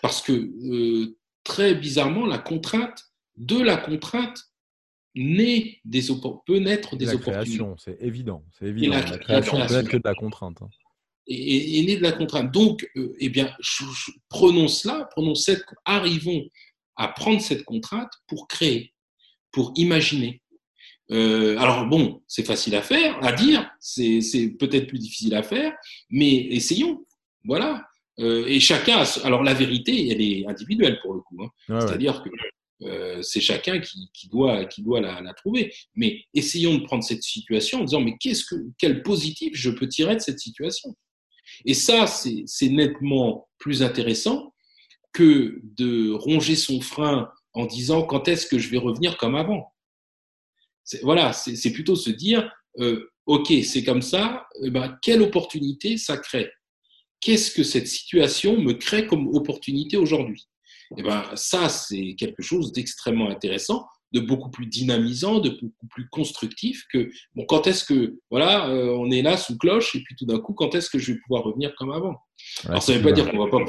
Parce 0.00 0.22
que 0.22 0.32
euh, 0.32 1.18
très 1.42 1.74
bizarrement, 1.74 2.26
la 2.26 2.38
contrainte, 2.38 3.02
de 3.36 3.58
la 3.60 3.76
contrainte, 3.76 4.38
naît 5.16 5.80
des 5.84 6.02
peut 6.46 6.58
naître 6.58 6.94
des 6.96 7.06
la 7.06 7.14
opportunités. 7.14 7.56
création, 7.58 7.76
c'est 7.76 7.98
évident. 8.00 8.44
C'est 8.56 8.66
évident. 8.66 8.92
la- 8.92 9.00
La, 9.04 9.18
création 9.18 9.58
la 9.58 9.66
peut 9.66 9.74
être 9.74 9.88
que 9.88 9.96
de 9.96 10.02
la 10.04 10.14
contrainte. 10.14 10.62
hein. 10.62 10.68
Et, 11.26 11.34
et- 11.34 11.78
et 11.80 11.84
naît 11.86 11.96
de 11.96 12.02
la 12.02 12.12
contrainte. 12.12 12.52
Donc, 12.52 12.88
euh, 12.96 13.14
eh 13.18 13.28
bien, 13.28 13.52
je- 13.60 13.84
je- 13.84 14.12
prenons 14.28 14.68
cela, 14.68 15.08
prenons 15.10 15.34
cette, 15.34 15.64
arrivons 15.84 16.48
à 16.96 17.08
prendre 17.08 17.40
cette 17.40 17.64
contrainte 17.64 18.12
pour 18.28 18.46
créer, 18.48 18.94
pour 19.50 19.72
imaginer. 19.76 20.41
Euh, 21.12 21.56
alors 21.58 21.86
bon, 21.86 22.22
c'est 22.26 22.46
facile 22.46 22.74
à 22.74 22.82
faire, 22.82 23.22
à 23.22 23.32
dire, 23.32 23.70
c'est 23.78 24.20
peut-être 24.58 24.86
plus 24.86 24.98
difficile 24.98 25.34
à 25.34 25.42
faire, 25.42 25.72
mais 26.10 26.32
essayons. 26.50 27.04
Voilà. 27.44 27.86
Euh, 28.18 28.46
et 28.46 28.60
chacun, 28.60 28.98
a, 28.98 29.20
alors 29.24 29.42
la 29.42 29.54
vérité, 29.54 30.08
elle 30.08 30.20
est 30.20 30.46
individuelle 30.46 30.98
pour 31.02 31.14
le 31.14 31.20
coup. 31.20 31.42
hein. 31.42 31.50
Ouais. 31.68 31.80
C'est-à-dire 31.80 32.22
que 32.22 32.30
euh, 32.86 33.22
c'est 33.22 33.40
chacun 33.40 33.78
qui, 33.80 34.10
qui 34.12 34.28
doit, 34.28 34.64
qui 34.64 34.82
doit 34.82 35.00
la, 35.00 35.20
la 35.20 35.34
trouver. 35.34 35.72
Mais 35.94 36.24
essayons 36.34 36.74
de 36.76 36.84
prendre 36.84 37.04
cette 37.04 37.22
situation 37.22 37.80
en 37.80 37.84
disant, 37.84 38.00
mais 38.00 38.16
qu'est-ce 38.18 38.44
que, 38.44 38.56
quel 38.78 39.02
positif 39.02 39.52
je 39.54 39.70
peux 39.70 39.88
tirer 39.88 40.16
de 40.16 40.20
cette 40.20 40.40
situation? 40.40 40.94
Et 41.64 41.74
ça, 41.74 42.06
c'est 42.06 42.68
nettement 42.68 43.48
plus 43.58 43.82
intéressant 43.82 44.54
que 45.12 45.60
de 45.62 46.10
ronger 46.10 46.56
son 46.56 46.80
frein 46.80 47.28
en 47.52 47.66
disant, 47.66 48.02
quand 48.02 48.28
est-ce 48.28 48.46
que 48.46 48.58
je 48.58 48.68
vais 48.70 48.78
revenir 48.78 49.16
comme 49.18 49.34
avant? 49.34 49.72
Voilà, 51.02 51.32
c'est 51.32 51.72
plutôt 51.72 51.96
se 51.96 52.10
dire, 52.10 52.50
euh, 52.78 53.08
OK, 53.26 53.52
c'est 53.64 53.84
comme 53.84 54.02
ça, 54.02 54.46
eh 54.62 54.70
ben, 54.70 54.98
quelle 55.02 55.22
opportunité 55.22 55.96
ça 55.96 56.16
crée? 56.16 56.50
Qu'est-ce 57.20 57.52
que 57.52 57.62
cette 57.62 57.86
situation 57.86 58.58
me 58.60 58.72
crée 58.72 59.06
comme 59.06 59.28
opportunité 59.28 59.96
aujourd'hui? 59.96 60.48
Eh 60.98 61.02
ben, 61.02 61.24
ça, 61.36 61.68
c'est 61.68 62.14
quelque 62.18 62.42
chose 62.42 62.72
d'extrêmement 62.72 63.30
intéressant, 63.30 63.86
de 64.12 64.20
beaucoup 64.20 64.50
plus 64.50 64.66
dynamisant, 64.66 65.38
de 65.38 65.50
beaucoup 65.50 65.86
plus 65.88 66.08
constructif 66.10 66.84
que, 66.92 67.10
bon, 67.34 67.46
quand 67.46 67.66
est-ce 67.66 67.84
que, 67.84 68.18
voilà, 68.30 68.68
euh, 68.68 68.94
on 68.98 69.10
est 69.10 69.22
là 69.22 69.36
sous 69.36 69.56
cloche, 69.56 69.94
et 69.94 70.02
puis 70.02 70.16
tout 70.16 70.26
d'un 70.26 70.40
coup, 70.40 70.52
quand 70.52 70.74
est-ce 70.74 70.90
que 70.90 70.98
je 70.98 71.12
vais 71.12 71.18
pouvoir 71.20 71.44
revenir 71.44 71.74
comme 71.76 71.92
avant? 71.92 72.10
Ouais, 72.64 72.70
Alors, 72.70 72.82
ça 72.82 72.92
ne 72.92 72.98
veut 72.98 73.04
pas 73.04 73.12
bien. 73.12 73.24
dire 73.24 73.32
qu'on 73.32 73.44
va 73.44 73.50
pas, 73.50 73.64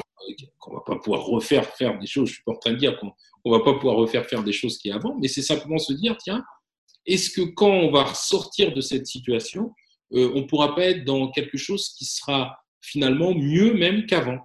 qu'on 0.58 0.74
va 0.74 0.80
pas 0.80 0.96
pouvoir 0.96 1.24
refaire 1.24 1.64
faire 1.76 1.98
des 1.98 2.06
choses, 2.06 2.28
je 2.28 2.34
suis 2.34 2.42
pas 2.44 2.52
en 2.52 2.58
train 2.58 2.72
de 2.72 2.78
dire 2.78 2.98
qu'on 2.98 3.12
on 3.44 3.50
va 3.52 3.60
pas 3.60 3.74
pouvoir 3.74 3.96
refaire 3.96 4.26
faire 4.26 4.42
des 4.42 4.52
choses 4.52 4.78
qui 4.78 4.90
avant, 4.90 5.16
mais 5.20 5.28
c'est 5.28 5.42
simplement 5.42 5.78
se 5.78 5.92
dire, 5.92 6.16
tiens, 6.18 6.44
est-ce 7.06 7.30
que 7.30 7.42
quand 7.42 7.70
on 7.70 7.90
va 7.90 8.12
sortir 8.14 8.72
de 8.72 8.80
cette 8.80 9.06
situation, 9.06 9.72
euh, 10.12 10.30
on 10.34 10.46
pourra 10.46 10.74
pas 10.74 10.84
être 10.84 11.04
dans 11.04 11.30
quelque 11.30 11.58
chose 11.58 11.90
qui 11.96 12.04
sera 12.04 12.58
finalement 12.80 13.34
mieux 13.34 13.74
même 13.74 14.06
qu'avant? 14.06 14.38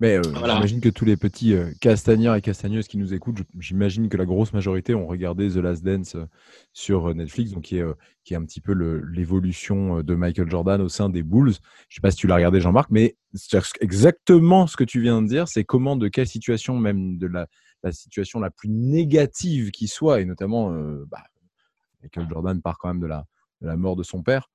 Mais 0.00 0.16
euh, 0.16 0.22
Voilà. 0.34 0.54
j'imagine 0.56 0.80
que 0.80 0.88
tous 0.88 1.04
les 1.04 1.16
petits 1.16 1.54
euh, 1.54 1.72
castagneurs 1.80 2.34
et 2.34 2.42
castagneuses 2.42 2.88
qui 2.88 2.98
nous 2.98 3.14
écoutent, 3.14 3.38
j'imagine 3.58 4.08
que 4.08 4.16
la 4.16 4.26
grosse 4.26 4.52
majorité 4.52 4.94
ont 4.94 5.06
regardé 5.06 5.48
The 5.48 5.56
Last 5.56 5.84
Dance 5.84 6.14
euh, 6.14 6.26
sur 6.72 7.14
Netflix, 7.14 7.52
donc 7.52 7.64
qui 7.64 7.78
est, 7.78 7.84
qui 8.24 8.34
est 8.34 8.36
un 8.36 8.44
petit 8.44 8.60
peu 8.60 8.72
l'évolution 8.72 10.02
de 10.02 10.14
Michael 10.14 10.50
Jordan 10.50 10.80
au 10.80 10.88
sein 10.88 11.08
des 11.08 11.22
Bulls. 11.22 11.54
Je 11.88 11.94
sais 11.94 12.00
pas 12.02 12.10
si 12.10 12.18
tu 12.18 12.26
l'as 12.26 12.36
regardé, 12.36 12.60
Jean-Marc, 12.60 12.90
mais 12.90 13.16
c'est 13.34 13.60
exactement 13.80 14.66
ce 14.66 14.76
que 14.76 14.84
tu 14.84 15.00
viens 15.00 15.22
de 15.22 15.28
dire, 15.28 15.48
c'est 15.48 15.64
comment, 15.64 15.96
de 15.96 16.08
quelle 16.08 16.28
situation, 16.28 16.76
même 16.76 17.18
de 17.18 17.26
la, 17.26 17.46
la 17.82 17.92
situation 17.92 18.40
la 18.40 18.50
plus 18.50 18.68
négative 18.68 19.70
qui 19.70 19.88
soit, 19.88 20.20
et 20.20 20.24
notamment, 20.24 20.70
bah, 21.10 21.22
Michael 22.02 22.28
Jordan 22.28 22.60
part 22.62 22.78
quand 22.78 22.88
même 22.88 23.00
de 23.00 23.06
la, 23.06 23.26
de 23.60 23.66
la 23.66 23.76
mort 23.76 23.96
de 23.96 24.02
son 24.02 24.22
père, 24.22 24.50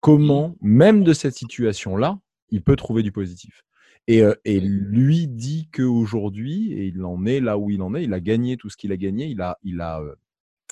comment, 0.00 0.56
même 0.60 1.04
de 1.04 1.12
cette 1.12 1.34
situation-là, 1.34 2.18
il 2.50 2.62
peut 2.62 2.76
trouver 2.76 3.02
du 3.02 3.12
positif? 3.12 3.62
Et, 4.06 4.22
euh, 4.22 4.34
et 4.44 4.58
lui 4.60 5.28
dit 5.28 5.68
qu'aujourd'hui, 5.70 6.72
et 6.72 6.86
il 6.86 7.04
en 7.04 7.26
est 7.26 7.40
là 7.40 7.58
où 7.58 7.70
il 7.70 7.82
en 7.82 7.94
est, 7.94 8.04
il 8.04 8.14
a 8.14 8.20
gagné 8.20 8.56
tout 8.56 8.70
ce 8.70 8.76
qu'il 8.76 8.90
a 8.92 8.96
gagné, 8.96 9.26
il 9.26 9.40
a, 9.42 9.58
il 9.62 9.80
a, 9.80 10.00
euh, 10.00 10.14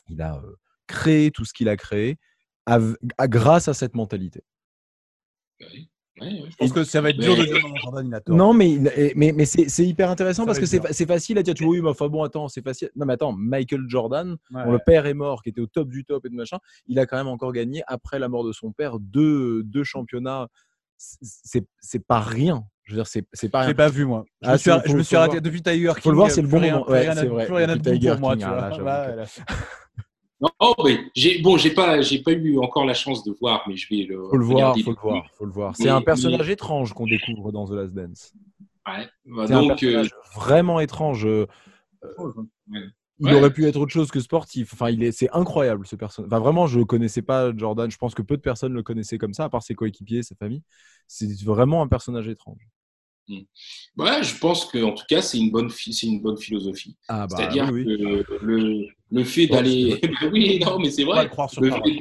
il 0.09 0.23
a 0.23 0.37
euh, 0.37 0.57
créé 0.87 1.31
tout 1.31 1.45
ce 1.45 1.53
qu'il 1.53 1.69
a 1.69 1.77
créé 1.77 2.19
à- 2.65 2.79
grâce 3.29 3.69
à 3.69 3.75
cette 3.75 3.95
mentalité. 3.95 4.43
Oui. 5.61 5.91
Ouais. 6.21 6.43
Je 6.51 6.57
pense 6.57 6.73
que 6.73 6.85
ça 6.85 7.01
va 7.01 7.11
être 7.11 7.19
dur 7.19 7.37
de 7.37 7.45
dire 7.45 7.59
non. 8.29 8.37
Non, 8.37 8.53
mais, 8.55 8.71
et- 8.97 9.13
mais, 9.17 9.33
mais 9.33 9.45
c'est 9.45 9.69
c'est 9.69 9.85
hyper 9.87 10.09
intéressant 10.11 10.43
Ça 10.45 10.47
parce 10.47 10.59
que 10.59 10.65
c'est 10.67 11.07
facile 11.07 11.37
à 11.39 11.43
dire, 11.43 11.53
tu 11.55 11.65
vois, 11.65 11.73
oui, 11.75 11.83
mais 11.83 11.91
enfin 11.91 12.09
bon, 12.09 12.23
attends, 12.23 12.49
c'est 12.49 12.63
facile. 12.63 12.91
Non, 12.97 13.05
mais 13.07 13.13
attends, 13.15 13.33
Michael 13.33 13.83
Jordan, 13.89 14.37
Ouais. 14.51 14.65
dont 14.65 14.73
le 14.73 14.79
père 14.79 15.05
est 15.07 15.15
mort, 15.15 15.43
qui 15.43 15.51
était 15.51 15.61
au 15.61 15.67
top 15.67 15.89
du 15.91 16.05
top 16.05 16.25
et 16.25 16.31
de 16.31 16.35
machin, 16.35 16.59
il 16.87 16.99
a 16.99 17.07
quand 17.07 17.17
même 17.19 17.29
encore 17.29 17.53
gagné, 17.53 17.83
après 17.87 18.19
la 18.19 18.29
mort 18.29 18.45
de 18.45 18.53
son 18.53 18.73
père, 18.73 18.99
deux, 18.99 19.63
deux 19.65 19.85
championnats. 19.85 20.49
C'est 20.99 21.67
c'est 21.81 22.07
pas 22.07 22.21
rien. 22.21 22.65
Je 22.85 22.93
veux 22.95 22.99
dire, 23.01 23.07
c'est 23.07 23.27
c'est 23.35 23.51
pas 23.51 23.59
Je 23.59 23.63
rien. 23.65 23.69
l'ai 23.73 23.75
pas 23.75 23.89
vu, 23.91 24.07
moi. 24.07 24.25
Je 24.41 24.49
Ah, 24.49 24.53
me 24.53 24.57
suis, 24.59 24.71
je 24.87 24.97
me 24.97 25.03
suis 25.03 25.15
le 25.17 25.21
arrêté 25.21 25.41
depuis 25.43 25.61
Tiger 25.63 25.93
King. 25.93 26.03
Faut 26.03 26.11
le 26.11 26.17
voir, 26.17 26.31
c'est 26.31 26.41
le 26.41 26.49
bon 26.49 26.59
rien- 26.61 26.75
moment. 26.79 26.89
Ouais, 26.89 27.01
rien 27.01 27.11
à- 27.11 27.17
c'est 27.17 27.27
vrai. 27.27 27.45
Plus 27.45 27.55
rien 27.55 27.69
à 27.69 27.77
pour 27.77 28.21
moi, 28.21 28.37
tu 28.37 28.45
ah, 28.47 28.71
vois. 28.81 29.25
Non, 30.41 30.49
oh, 30.61 30.75
mais 30.85 30.99
j'ai 31.15 31.41
bon, 31.41 31.57
j'ai 31.57 31.71
pas, 31.71 32.03
j'ai 32.03 32.21
pas 32.23 32.33
eu 32.33 32.59
encore 32.59 32.85
la 32.85 32.93
chance 32.95 33.25
de 33.25 33.33
voir, 33.41 33.65
mais 33.69 33.77
je 33.77 33.89
vais 33.89 34.03
le. 34.05 34.29
Faut 34.29 34.37
le 34.37 34.45
voir, 34.45 34.77
faut 34.79 34.91
le 34.91 34.97
voir, 35.01 35.31
faut 35.33 35.45
le 35.47 35.53
voir. 35.53 35.77
C'est 35.77 35.89
un 35.89 36.01
mais- 36.01 36.05
personnage 36.05 36.51
étrange 36.51 36.93
qu'on 36.93 37.07
découvre 37.07 37.53
dans 37.53 37.67
The 37.67 37.71
Last 37.73 37.95
Dance. 37.95 38.35
Ouais. 38.87 39.09
Bah, 39.25 39.45
C'est 39.47 39.55
un 39.55 39.65
euh, 39.65 39.69
personnage 39.69 40.11
vraiment 40.35 40.79
étrange. 40.81 41.25
euh, 41.27 41.47
ouais. 42.19 42.81
Il 43.19 43.29
Ouais. 43.29 43.35
aurait 43.35 43.51
pu 43.53 43.65
être 43.65 43.77
autre 43.77 43.93
chose 43.93 44.11
que 44.11 44.21
sportif. 44.21 44.75
Enfin, 44.75 44.91
il 44.91 45.03
est, 45.03 45.11
c'est 45.11 45.31
incroyable 45.33 45.87
ce 45.87 45.97
personnage. 45.97 46.29
Enfin, 46.31 46.39
vraiment, 46.39 46.67
je 46.67 46.81
ne 46.81 46.85
connaissais 46.85 47.23
pas 47.23 47.51
Jordan. 47.57 47.91
Je 47.91 47.97
pense 47.97 48.15
que 48.15 48.21
peu 48.21 48.37
de 48.37 48.43
personnes 48.43 48.75
le 48.75 48.83
connaissaient 48.83 49.17
comme 49.17 49.33
ça, 49.33 49.45
à 49.45 49.49
part 49.49 49.63
ses 49.63 49.75
coéquipiers, 49.75 50.23
sa 50.23 50.35
famille. 50.35 50.63
C'est 51.07 51.27
vraiment 51.43 51.81
un 51.81 51.89
personnage 51.89 52.29
étrange. 52.29 52.69
Ouais, 53.29 54.23
je 54.23 54.39
pense 54.39 54.67
que 54.67 54.79
en 54.83 54.93
tout 54.93 55.05
cas, 55.09 55.23
c'est 55.23 55.39
une 55.39 55.51
bonne, 55.51 55.71
c'est 55.71 56.03
une 56.07 56.21
bonne 56.21 56.39
philosophie. 56.39 56.97
Ah 57.09 57.27
bah 57.27 57.37
C'est-à-dire 57.37 57.71
oui, 57.73 57.85
oui. 57.87 57.97
que 57.99 58.35
le, 58.45 58.87
le 59.11 59.25
fait 59.25 59.47
d'aller, 59.47 60.01
oui, 60.33 60.59
non, 60.61 60.79
mais 60.79 60.91
c'est 60.91 61.05
vrai. 61.05 61.25
le 61.25 61.31
parole. 61.31 61.83
fait, 61.85 62.01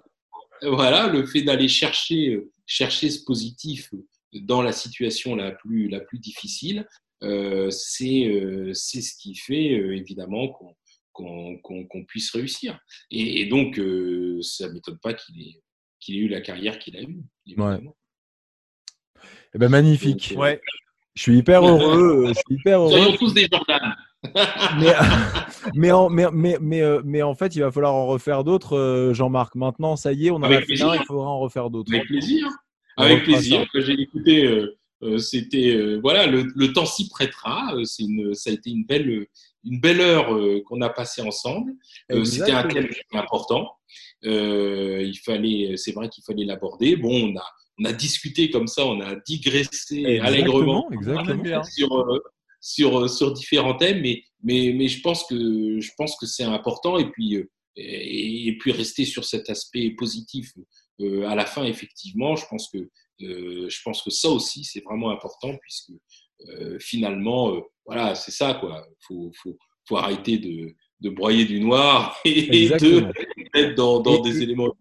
voilà, 0.68 1.08
le 1.08 1.26
fait 1.26 1.42
d'aller 1.42 1.68
chercher, 1.68 2.40
chercher 2.66 3.10
ce 3.10 3.24
positif 3.24 3.92
dans 4.34 4.62
la 4.62 4.72
situation 4.72 5.36
la 5.36 5.52
plus, 5.52 5.88
la 5.88 6.00
plus 6.02 6.20
difficile, 6.20 6.88
euh, 7.24 7.70
c'est, 7.72 8.28
euh, 8.28 8.74
c'est 8.74 9.02
ce 9.02 9.16
qui 9.18 9.36
fait 9.36 9.72
euh, 9.78 9.96
évidemment 9.96 10.50
qu'on, 10.50 10.76
qu'on, 11.14 11.58
qu'on, 11.60 11.86
qu'on 11.86 12.04
puisse 12.06 12.32
réussir. 12.32 12.80
Et, 13.10 13.42
et 13.42 13.46
donc, 13.46 13.80
euh, 13.80 14.42
ça 14.42 14.68
ne 14.68 14.74
m'étonne 14.74 15.00
pas 15.00 15.14
qu'il 15.14 15.42
ait, 15.42 15.62
qu'il 16.00 16.16
ait 16.16 16.20
eu 16.20 16.28
la 16.28 16.42
carrière 16.42 16.78
qu'il 16.78 16.98
a 16.98 17.02
eue. 17.02 17.24
évidemment. 17.48 17.96
Eh 19.54 19.58
ben, 19.58 19.70
magnifique. 19.70 20.30
Donc, 20.30 20.38
euh, 20.38 20.42
Ouais. 20.42 20.62
Je 21.16 21.22
suis 21.22 21.38
hyper 21.38 21.66
heureux. 21.66 22.26
euh, 22.26 22.28
Je 22.30 22.34
suis 22.34 22.44
hyper 22.60 22.82
heureux. 22.82 22.92
Soyons 22.92 23.16
tous 23.18 23.34
des 23.34 23.48
Jordan. 23.52 23.96
mais, 24.80 24.94
mais, 25.76 25.92
en, 25.92 26.10
mais, 26.10 26.26
mais, 26.34 26.58
mais, 26.60 26.82
euh, 26.82 27.02
mais 27.06 27.22
en 27.22 27.36
fait, 27.36 27.56
il 27.56 27.62
va 27.62 27.72
falloir 27.72 27.94
en 27.94 28.06
refaire 28.08 28.44
d'autres, 28.44 28.76
euh, 28.78 29.14
Jean-Marc. 29.14 29.56
Maintenant, 29.56 29.96
ça 29.96 30.12
y 30.14 30.28
est, 30.28 30.32
on 30.32 30.36
en 30.36 30.44
Avec 30.44 30.64
a 30.64 30.76
fait 30.76 30.82
un, 30.84 30.96
il 30.96 31.04
faudra 31.06 31.28
en 31.28 31.40
refaire 31.40 31.70
d'autres. 31.70 31.94
Avec 31.94 32.08
plaisir. 32.08 32.48
On 32.98 33.04
Avec 33.04 33.24
plaisir. 33.24 33.66
J'ai 33.74 33.94
écouté. 34.02 34.46
euh, 34.46 34.78
euh, 35.04 35.18
C'était 35.18 35.74
euh, 35.76 36.00
voilà, 36.02 36.26
le, 36.28 36.48
le 36.56 36.74
temps 36.74 36.86
s'y 36.86 37.08
prêtera. 37.10 37.74
Une, 38.00 38.34
ça 38.34 38.50
a 38.50 38.54
été 38.54 38.70
une 38.72 38.86
belle, 38.86 39.28
une 39.64 39.80
belle 39.80 40.02
heure 40.02 40.28
qu'on 40.66 40.82
a 40.82 40.90
passée 40.90 41.22
ensemble. 41.22 41.74
C'était 42.24 42.52
un 42.52 42.64
thème 42.64 42.90
important. 43.14 43.72
Il 44.24 45.18
fallait, 45.24 45.74
c'est 45.78 45.92
vrai 45.94 46.10
qu'il 46.10 46.24
fallait 46.26 46.46
l'aborder. 46.46 46.96
Bon, 46.98 47.10
on 47.34 47.38
a, 47.38 47.44
on 47.80 47.86
a 47.86 47.94
discuté 47.94 48.50
comme 48.50 48.68
ça, 48.68 48.86
on 48.86 49.02
a 49.02 49.16
digressé 49.16 50.20
allègrement 50.20 50.90
Exactement, 50.92 51.64
sur, 51.78 52.00
euh, 52.00 52.20
sur, 52.62 53.00
euh, 53.00 53.08
sur 53.08 53.34
différents 53.34 53.76
thèmes, 53.76 54.02
mais, 54.02 54.24
mais, 54.44 54.74
mais 54.74 54.88
je 54.88 55.02
pense 55.02 55.26
que, 55.26 55.80
je 55.80 55.92
pense 55.98 56.16
que 56.18 56.26
c'est 56.26 56.44
important. 56.44 56.98
Et 56.98 57.10
puis, 57.12 57.36
euh, 57.36 57.50
et, 57.76 58.48
et 58.48 58.58
puis 58.58 58.72
rester 58.72 59.06
sur 59.06 59.26
cet 59.26 59.50
aspect 59.50 59.92
positif 59.92 60.52
euh, 61.02 61.28
à 61.28 61.36
la 61.36 61.46
fin, 61.46 61.66
effectivement, 61.66 62.36
je 62.36 62.46
pense 62.48 62.70
que, 62.70 62.78
euh, 63.22 63.70
je 63.70 63.82
pense 63.84 64.02
que 64.02 64.10
ça 64.10 64.30
aussi, 64.30 64.64
c'est 64.64 64.84
vraiment 64.84 65.10
important 65.10 65.56
puisque 65.58 65.92
euh, 66.48 66.78
finalement, 66.80 67.62
voilà, 67.86 68.16
c'est 68.16 68.32
ça, 68.32 68.54
quoi. 68.56 68.86
Il 68.90 69.06
faut, 69.06 69.32
faut, 69.42 69.58
faut 69.88 69.98
arrêter 69.98 70.38
de, 70.38 70.74
de 71.06 71.10
broyer 71.16 71.46
du 71.46 71.60
noir 71.60 72.18
et 72.26 72.64
Exactement. 72.64 73.08
de 73.10 73.14
être 73.58 73.76
dans, 73.76 74.02
dans 74.02 74.18
Et- 74.24 74.30
des 74.32 74.40
et- 74.40 74.44
éléments 74.44 74.74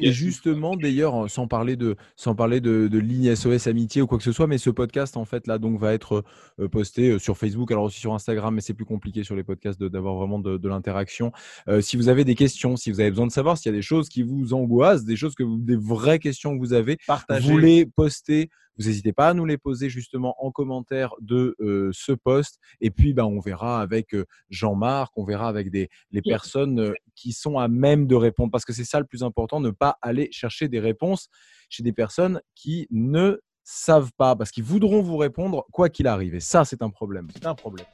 Et 0.00 0.10
justement, 0.12 0.74
d'ailleurs, 0.76 1.28
sans 1.28 1.46
parler 1.46 1.76
de, 1.76 1.96
sans 2.16 2.34
parler 2.34 2.60
de, 2.60 2.88
de 2.88 2.98
ligne 2.98 3.34
SOS 3.34 3.66
amitié 3.66 4.00
ou 4.00 4.06
quoi 4.06 4.16
que 4.16 4.24
ce 4.24 4.32
soit, 4.32 4.46
mais 4.46 4.56
ce 4.58 4.70
podcast 4.70 5.16
en 5.18 5.24
fait 5.26 5.46
là 5.46 5.58
donc 5.58 5.78
va 5.78 5.92
être 5.92 6.24
euh, 6.60 6.68
posté 6.68 7.10
euh, 7.10 7.18
sur 7.18 7.36
Facebook, 7.36 7.70
alors 7.72 7.84
aussi 7.84 8.00
sur 8.00 8.14
Instagram, 8.14 8.54
mais 8.54 8.60
c'est 8.62 8.72
plus 8.74 8.86
compliqué 8.86 9.22
sur 9.22 9.36
les 9.36 9.44
podcasts 9.44 9.78
de- 9.78 9.88
d'avoir 9.88 10.14
vraiment 10.14 10.38
de, 10.38 10.56
de 10.56 10.68
l'interaction. 10.68 11.30
Euh, 11.68 11.80
si 11.82 11.96
vous 11.98 12.08
avez 12.08 12.24
des 12.24 12.34
questions, 12.34 12.76
si 12.76 12.90
vous 12.90 13.00
avez 13.00 13.10
besoin 13.10 13.26
de 13.26 13.32
savoir 13.32 13.58
s'il 13.58 13.70
y 13.70 13.74
a 13.74 13.76
des 13.76 13.82
choses 13.82 14.08
qui 14.08 14.22
vous 14.22 14.54
angoissent, 14.54 15.04
des 15.04 15.16
choses 15.16 15.34
que 15.34 15.42
vous, 15.42 15.58
des 15.58 15.76
vraies 15.76 16.18
questions 16.18 16.54
que 16.54 16.58
vous 16.60 16.72
avez, 16.72 16.96
Partagez. 17.06 17.50
vous 17.50 17.58
les 17.58 17.84
postez. 17.86 18.48
Vous 18.78 18.86
n'hésitez 18.86 19.12
pas 19.12 19.28
à 19.28 19.34
nous 19.34 19.44
les 19.44 19.58
poser 19.58 19.88
justement 19.88 20.34
en 20.44 20.50
commentaire 20.50 21.14
de 21.20 21.56
euh, 21.60 21.90
ce 21.92 22.12
post. 22.12 22.58
Et 22.80 22.90
puis, 22.90 23.12
ben, 23.12 23.24
on 23.24 23.40
verra 23.40 23.80
avec 23.80 24.14
euh, 24.14 24.24
Jean-Marc, 24.50 25.12
on 25.16 25.24
verra 25.24 25.48
avec 25.48 25.70
des, 25.70 25.88
les 26.10 26.22
personnes 26.22 26.80
euh, 26.80 26.94
qui 27.14 27.32
sont 27.32 27.58
à 27.58 27.68
même 27.68 28.06
de 28.06 28.14
répondre. 28.14 28.50
Parce 28.50 28.64
que 28.64 28.72
c'est 28.72 28.84
ça 28.84 28.98
le 28.98 29.06
plus 29.06 29.22
important, 29.22 29.60
ne 29.60 29.70
pas 29.70 29.98
aller 30.02 30.28
chercher 30.32 30.68
des 30.68 30.80
réponses 30.80 31.28
chez 31.68 31.82
des 31.82 31.92
personnes 31.92 32.40
qui 32.54 32.86
ne 32.90 33.40
savent 33.64 34.10
pas, 34.16 34.34
parce 34.34 34.50
qu'ils 34.50 34.64
voudront 34.64 35.02
vous 35.02 35.16
répondre 35.16 35.66
quoi 35.72 35.88
qu'il 35.88 36.06
arrive. 36.06 36.34
Et 36.34 36.40
ça, 36.40 36.64
c'est 36.64 36.82
un 36.82 36.90
problème. 36.90 37.28
C'est 37.32 37.46
un 37.46 37.54
problème. 37.54 37.86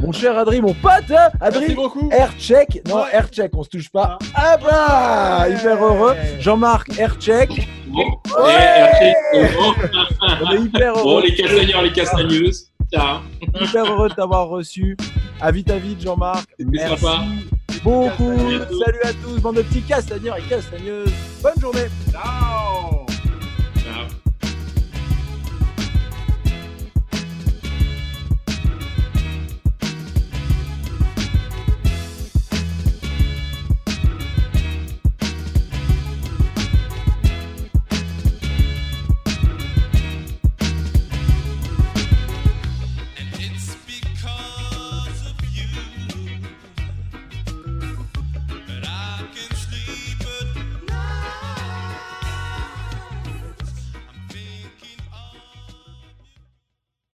Mon 0.00 0.12
cher 0.12 0.36
Adri, 0.38 0.60
mon 0.60 0.74
pote, 0.74 0.92
hein, 1.10 1.28
Merci 1.40 1.56
Adri, 1.58 1.74
beaucoup. 1.74 2.10
air 2.12 2.32
check. 2.38 2.82
Non, 2.88 2.96
Ouais. 2.96 3.08
air 3.12 3.28
check, 3.30 3.50
on 3.54 3.62
se 3.62 3.68
touche 3.70 3.88
pas. 3.90 4.18
Ah 4.34 4.56
bah, 4.58 5.48
hyper 5.48 5.82
heureux. 5.82 6.14
Jean-Marc, 6.40 6.98
air 6.98 7.16
check. 7.18 7.68
Bon, 7.88 8.04
Ouais. 8.38 8.52
et 8.52 8.82
après, 8.82 9.54
bon, 9.54 9.74
On 10.46 10.52
est 10.52 10.60
hyper 10.60 10.92
bon, 10.94 11.00
heureux. 11.00 11.22
les 11.22 11.34
castagneurs, 11.34 11.82
les 11.82 11.92
castagneuses, 11.92 12.70
ça. 12.92 13.22
hyper 13.60 13.84
heureux 13.86 14.08
de 14.10 14.14
t'avoir 14.14 14.48
reçu. 14.48 14.96
À 15.40 15.50
vite, 15.52 15.70
à 15.70 15.76
vite, 15.78 16.00
Jean-Marc. 16.02 16.48
Merci 16.58 17.00
sympa. 17.00 17.22
beaucoup. 17.82 18.36
Salut 18.84 19.00
à 19.04 19.12
tous, 19.24 19.40
bande 19.40 19.56
de 19.56 19.62
petits 19.62 19.82
castagneurs 19.82 20.36
et 20.36 20.42
castagneuses. 20.42 21.12
Bonne 21.42 21.60
journée. 21.60 21.86
Ciao. 22.10 22.57